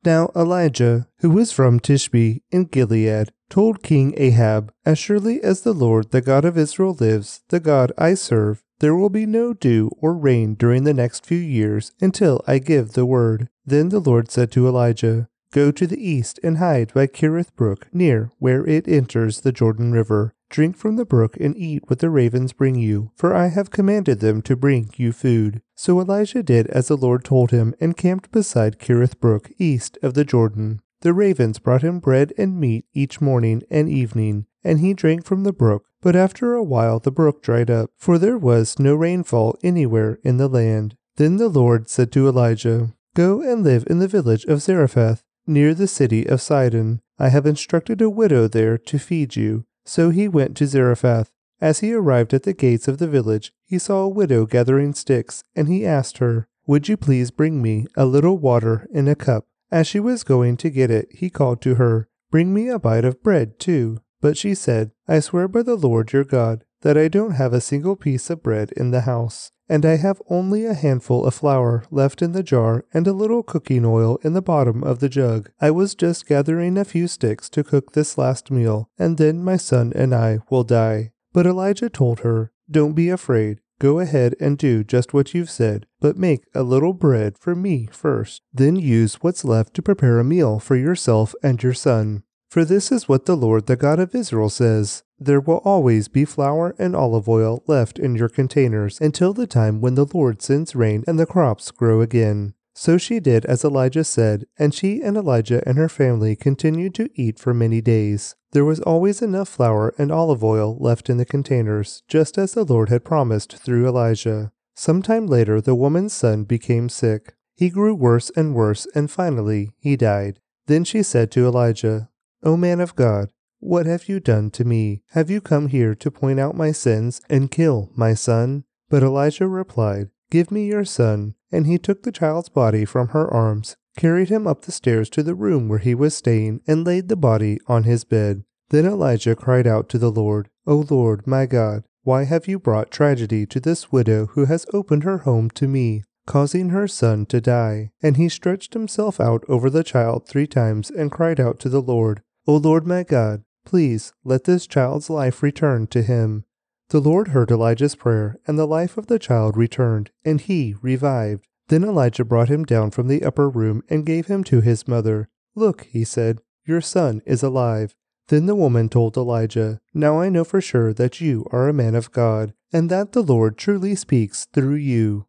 Now 0.06 0.30
Elijah, 0.34 1.06
who 1.18 1.28
was 1.28 1.52
from 1.52 1.80
Tishbe 1.80 2.40
in 2.50 2.64
Gilead, 2.64 3.30
told 3.50 3.82
King 3.82 4.14
Ahab, 4.16 4.72
As 4.86 4.98
surely 4.98 5.42
as 5.42 5.60
the 5.60 5.74
Lord, 5.74 6.12
the 6.12 6.22
God 6.22 6.46
of 6.46 6.56
Israel, 6.56 6.96
lives, 6.98 7.42
the 7.50 7.60
God 7.60 7.92
I 7.98 8.14
serve, 8.14 8.62
there 8.80 8.96
will 8.96 9.10
be 9.10 9.26
no 9.26 9.52
dew 9.52 9.90
or 9.98 10.14
rain 10.14 10.54
during 10.54 10.84
the 10.84 10.94
next 10.94 11.26
few 11.26 11.38
years 11.38 11.92
until 12.00 12.42
I 12.46 12.56
give 12.58 12.92
the 12.92 13.04
word. 13.04 13.50
Then 13.66 13.90
the 13.90 14.00
Lord 14.00 14.30
said 14.30 14.50
to 14.52 14.66
Elijah, 14.66 15.28
Go 15.52 15.70
to 15.72 15.86
the 15.86 16.02
east 16.02 16.40
and 16.42 16.56
hide 16.56 16.94
by 16.94 17.06
Kerith 17.06 17.54
Brook, 17.54 17.86
near 17.92 18.30
where 18.38 18.66
it 18.66 18.88
enters 18.88 19.42
the 19.42 19.52
Jordan 19.52 19.92
River. 19.92 20.34
Drink 20.52 20.76
from 20.76 20.96
the 20.96 21.06
brook 21.06 21.38
and 21.40 21.56
eat 21.56 21.84
what 21.86 22.00
the 22.00 22.10
ravens 22.10 22.52
bring 22.52 22.74
you, 22.74 23.10
for 23.16 23.34
I 23.34 23.46
have 23.46 23.70
commanded 23.70 24.20
them 24.20 24.42
to 24.42 24.54
bring 24.54 24.90
you 24.96 25.10
food. 25.10 25.62
So 25.74 25.98
Elijah 25.98 26.42
did 26.42 26.66
as 26.66 26.88
the 26.88 26.96
Lord 26.96 27.24
told 27.24 27.52
him 27.52 27.74
and 27.80 27.96
camped 27.96 28.30
beside 28.30 28.78
Kerith 28.78 29.18
Brook, 29.18 29.50
east 29.56 29.96
of 30.02 30.12
the 30.12 30.26
Jordan. 30.26 30.82
The 31.00 31.14
ravens 31.14 31.58
brought 31.58 31.80
him 31.80 32.00
bread 32.00 32.34
and 32.36 32.60
meat 32.60 32.84
each 32.92 33.18
morning 33.18 33.62
and 33.70 33.88
evening, 33.88 34.44
and 34.62 34.80
he 34.80 34.92
drank 34.92 35.24
from 35.24 35.44
the 35.44 35.54
brook. 35.54 35.86
But 36.02 36.14
after 36.14 36.52
a 36.52 36.62
while 36.62 36.98
the 36.98 37.10
brook 37.10 37.42
dried 37.42 37.70
up, 37.70 37.90
for 37.96 38.18
there 38.18 38.36
was 38.36 38.78
no 38.78 38.94
rainfall 38.94 39.56
anywhere 39.62 40.18
in 40.22 40.36
the 40.36 40.48
land. 40.48 40.96
Then 41.16 41.38
the 41.38 41.48
Lord 41.48 41.88
said 41.88 42.12
to 42.12 42.28
Elijah, 42.28 42.92
Go 43.14 43.40
and 43.40 43.64
live 43.64 43.84
in 43.86 44.00
the 44.00 44.08
village 44.08 44.44
of 44.44 44.60
Zarephath 44.60 45.22
near 45.46 45.72
the 45.72 45.88
city 45.88 46.28
of 46.28 46.42
Sidon. 46.42 47.00
I 47.18 47.30
have 47.30 47.46
instructed 47.46 48.02
a 48.02 48.10
widow 48.10 48.48
there 48.48 48.76
to 48.76 48.98
feed 48.98 49.34
you. 49.34 49.64
So 49.84 50.10
he 50.10 50.28
went 50.28 50.56
to 50.56 50.66
Zarephath. 50.66 51.30
As 51.60 51.80
he 51.80 51.92
arrived 51.92 52.34
at 52.34 52.42
the 52.42 52.52
gates 52.52 52.88
of 52.88 52.98
the 52.98 53.06
village, 53.06 53.52
he 53.64 53.78
saw 53.78 54.02
a 54.02 54.08
widow 54.08 54.46
gathering 54.46 54.94
sticks, 54.94 55.44
and 55.54 55.68
he 55.68 55.86
asked 55.86 56.18
her, 56.18 56.48
Would 56.66 56.88
you 56.88 56.96
please 56.96 57.30
bring 57.30 57.62
me 57.62 57.86
a 57.96 58.04
little 58.04 58.38
water 58.38 58.88
in 58.92 59.06
a 59.06 59.14
cup? 59.14 59.46
As 59.70 59.86
she 59.86 60.00
was 60.00 60.24
going 60.24 60.56
to 60.58 60.70
get 60.70 60.90
it, 60.90 61.08
he 61.12 61.30
called 61.30 61.62
to 61.62 61.76
her, 61.76 62.08
Bring 62.30 62.52
me 62.52 62.68
a 62.68 62.78
bite 62.78 63.04
of 63.04 63.22
bread, 63.22 63.58
too. 63.58 64.00
But 64.20 64.36
she 64.36 64.54
said, 64.54 64.92
I 65.06 65.20
swear 65.20 65.48
by 65.48 65.62
the 65.62 65.76
Lord 65.76 66.12
your 66.12 66.24
God 66.24 66.64
that 66.82 66.98
I 66.98 67.08
don't 67.08 67.32
have 67.32 67.52
a 67.52 67.60
single 67.60 67.96
piece 67.96 68.30
of 68.30 68.42
bread 68.42 68.72
in 68.76 68.90
the 68.90 69.02
house 69.02 69.50
and 69.72 69.86
I 69.86 69.96
have 69.96 70.20
only 70.28 70.66
a 70.66 70.74
handful 70.74 71.24
of 71.24 71.32
flour 71.32 71.84
left 71.90 72.20
in 72.20 72.32
the 72.32 72.42
jar 72.42 72.84
and 72.92 73.06
a 73.06 73.12
little 73.14 73.42
cooking 73.42 73.86
oil 73.86 74.18
in 74.22 74.34
the 74.34 74.42
bottom 74.42 74.84
of 74.84 74.98
the 74.98 75.08
jug. 75.08 75.50
I 75.62 75.70
was 75.70 75.94
just 75.94 76.26
gathering 76.26 76.76
a 76.76 76.84
few 76.84 77.08
sticks 77.08 77.48
to 77.48 77.64
cook 77.64 77.92
this 77.92 78.18
last 78.18 78.50
meal, 78.50 78.90
and 78.98 79.16
then 79.16 79.42
my 79.42 79.56
son 79.56 79.90
and 79.96 80.14
I 80.14 80.40
will 80.50 80.62
die. 80.62 81.12
But 81.32 81.46
Elijah 81.46 81.88
told 81.88 82.20
her, 82.20 82.52
Don't 82.70 82.92
be 82.92 83.08
afraid. 83.08 83.60
Go 83.78 83.98
ahead 83.98 84.34
and 84.38 84.58
do 84.58 84.84
just 84.84 85.14
what 85.14 85.32
you've 85.32 85.48
said, 85.48 85.86
but 86.00 86.18
make 86.18 86.44
a 86.54 86.62
little 86.62 86.92
bread 86.92 87.38
for 87.38 87.54
me 87.54 87.88
first. 87.90 88.42
Then 88.52 88.76
use 88.76 89.22
what's 89.22 89.42
left 89.42 89.72
to 89.74 89.82
prepare 89.82 90.18
a 90.18 90.24
meal 90.24 90.58
for 90.58 90.76
yourself 90.76 91.34
and 91.42 91.62
your 91.62 91.72
son. 91.72 92.24
For 92.50 92.66
this 92.66 92.92
is 92.92 93.08
what 93.08 93.24
the 93.24 93.34
Lord, 93.34 93.64
the 93.64 93.76
God 93.76 93.98
of 93.98 94.14
Israel, 94.14 94.50
says 94.50 95.02
There 95.24 95.40
will 95.40 95.58
always 95.64 96.08
be 96.08 96.24
flour 96.24 96.74
and 96.80 96.96
olive 96.96 97.28
oil 97.28 97.62
left 97.68 98.00
in 98.00 98.16
your 98.16 98.28
containers 98.28 99.00
until 99.00 99.32
the 99.32 99.46
time 99.46 99.80
when 99.80 99.94
the 99.94 100.06
Lord 100.12 100.42
sends 100.42 100.74
rain 100.74 101.04
and 101.06 101.16
the 101.16 101.26
crops 101.26 101.70
grow 101.70 102.00
again. 102.00 102.54
So 102.74 102.98
she 102.98 103.20
did 103.20 103.44
as 103.44 103.64
Elijah 103.64 104.02
said, 104.02 104.46
and 104.58 104.74
she 104.74 105.00
and 105.00 105.16
Elijah 105.16 105.62
and 105.64 105.78
her 105.78 105.88
family 105.88 106.34
continued 106.34 106.92
to 106.96 107.08
eat 107.14 107.38
for 107.38 107.54
many 107.54 107.80
days. 107.80 108.34
There 108.50 108.64
was 108.64 108.80
always 108.80 109.22
enough 109.22 109.48
flour 109.48 109.94
and 109.96 110.10
olive 110.10 110.42
oil 110.42 110.76
left 110.80 111.08
in 111.08 111.18
the 111.18 111.24
containers, 111.24 112.02
just 112.08 112.36
as 112.36 112.54
the 112.54 112.64
Lord 112.64 112.88
had 112.88 113.04
promised 113.04 113.58
through 113.58 113.86
Elijah. 113.86 114.50
Some 114.74 115.02
time 115.02 115.28
later, 115.28 115.60
the 115.60 115.76
woman's 115.76 116.14
son 116.14 116.42
became 116.42 116.88
sick. 116.88 117.34
He 117.54 117.70
grew 117.70 117.94
worse 117.94 118.30
and 118.34 118.56
worse, 118.56 118.88
and 118.92 119.08
finally 119.08 119.72
he 119.78 119.94
died. 119.96 120.40
Then 120.66 120.82
she 120.82 121.04
said 121.04 121.30
to 121.32 121.46
Elijah, 121.46 122.08
O 122.42 122.56
man 122.56 122.80
of 122.80 122.96
God, 122.96 123.30
what 123.62 123.86
have 123.86 124.08
you 124.08 124.18
done 124.18 124.50
to 124.50 124.64
me? 124.64 125.02
Have 125.12 125.30
you 125.30 125.40
come 125.40 125.68
here 125.68 125.94
to 125.94 126.10
point 126.10 126.40
out 126.40 126.56
my 126.56 126.72
sins 126.72 127.20
and 127.30 127.50
kill 127.50 127.90
my 127.94 128.12
son? 128.12 128.64
But 128.90 129.04
Elijah 129.04 129.46
replied, 129.46 130.10
Give 130.30 130.50
me 130.50 130.66
your 130.66 130.84
son. 130.84 131.36
And 131.52 131.66
he 131.66 131.78
took 131.78 132.02
the 132.02 132.10
child's 132.12 132.48
body 132.48 132.84
from 132.84 133.08
her 133.08 133.32
arms, 133.32 133.76
carried 133.96 134.30
him 134.30 134.46
up 134.46 134.62
the 134.62 134.72
stairs 134.72 135.08
to 135.10 135.22
the 135.22 135.34
room 135.34 135.68
where 135.68 135.78
he 135.78 135.94
was 135.94 136.14
staying, 136.14 136.60
and 136.66 136.84
laid 136.84 137.08
the 137.08 137.16
body 137.16 137.58
on 137.68 137.84
his 137.84 138.04
bed. 138.04 138.42
Then 138.70 138.84
Elijah 138.84 139.36
cried 139.36 139.66
out 139.66 139.88
to 139.90 139.98
the 139.98 140.10
Lord, 140.10 140.48
O 140.66 140.84
Lord, 140.90 141.26
my 141.26 141.46
God, 141.46 141.84
why 142.02 142.24
have 142.24 142.48
you 142.48 142.58
brought 142.58 142.90
tragedy 142.90 143.46
to 143.46 143.60
this 143.60 143.92
widow 143.92 144.26
who 144.32 144.46
has 144.46 144.66
opened 144.72 145.04
her 145.04 145.18
home 145.18 145.50
to 145.50 145.68
me? 145.68 146.02
causing 146.26 146.68
her 146.68 146.86
son 146.86 147.26
to 147.26 147.40
die. 147.40 147.90
And 148.02 148.16
he 148.16 148.28
stretched 148.28 148.74
himself 148.74 149.20
out 149.20 149.44
over 149.48 149.68
the 149.68 149.84
child 149.84 150.28
three 150.28 150.46
times 150.46 150.90
and 150.90 151.10
cried 151.10 151.40
out 151.40 151.58
to 151.60 151.68
the 151.68 151.82
Lord, 151.82 152.22
O 152.46 152.56
Lord 152.56 152.86
my 152.86 153.02
God, 153.02 153.42
please 153.64 154.12
let 154.24 154.44
this 154.44 154.66
child's 154.66 155.10
life 155.10 155.42
return 155.42 155.86
to 155.88 156.02
him. 156.02 156.44
The 156.88 157.00
Lord 157.00 157.28
heard 157.28 157.50
Elijah's 157.50 157.94
prayer, 157.94 158.38
and 158.46 158.58
the 158.58 158.66
life 158.66 158.98
of 158.98 159.06
the 159.06 159.18
child 159.18 159.56
returned, 159.56 160.10
and 160.24 160.40
he 160.40 160.74
revived. 160.82 161.48
Then 161.68 161.84
Elijah 161.84 162.24
brought 162.24 162.50
him 162.50 162.64
down 162.64 162.90
from 162.90 163.08
the 163.08 163.24
upper 163.24 163.48
room 163.48 163.82
and 163.88 164.04
gave 164.04 164.26
him 164.26 164.44
to 164.44 164.60
his 164.60 164.86
mother. 164.86 165.28
Look, 165.54 165.86
he 165.90 166.04
said, 166.04 166.40
your 166.64 166.80
son 166.80 167.22
is 167.26 167.42
alive. 167.42 167.94
Then 168.28 168.46
the 168.46 168.54
woman 168.54 168.88
told 168.88 169.16
Elijah, 169.16 169.80
Now 169.92 170.20
I 170.20 170.28
know 170.28 170.44
for 170.44 170.60
sure 170.60 170.92
that 170.94 171.20
you 171.20 171.46
are 171.50 171.68
a 171.68 171.74
man 171.74 171.94
of 171.94 172.12
God, 172.12 172.54
and 172.72 172.88
that 172.90 173.12
the 173.12 173.22
Lord 173.22 173.58
truly 173.58 173.94
speaks 173.94 174.46
through 174.52 174.76
you. 174.76 175.26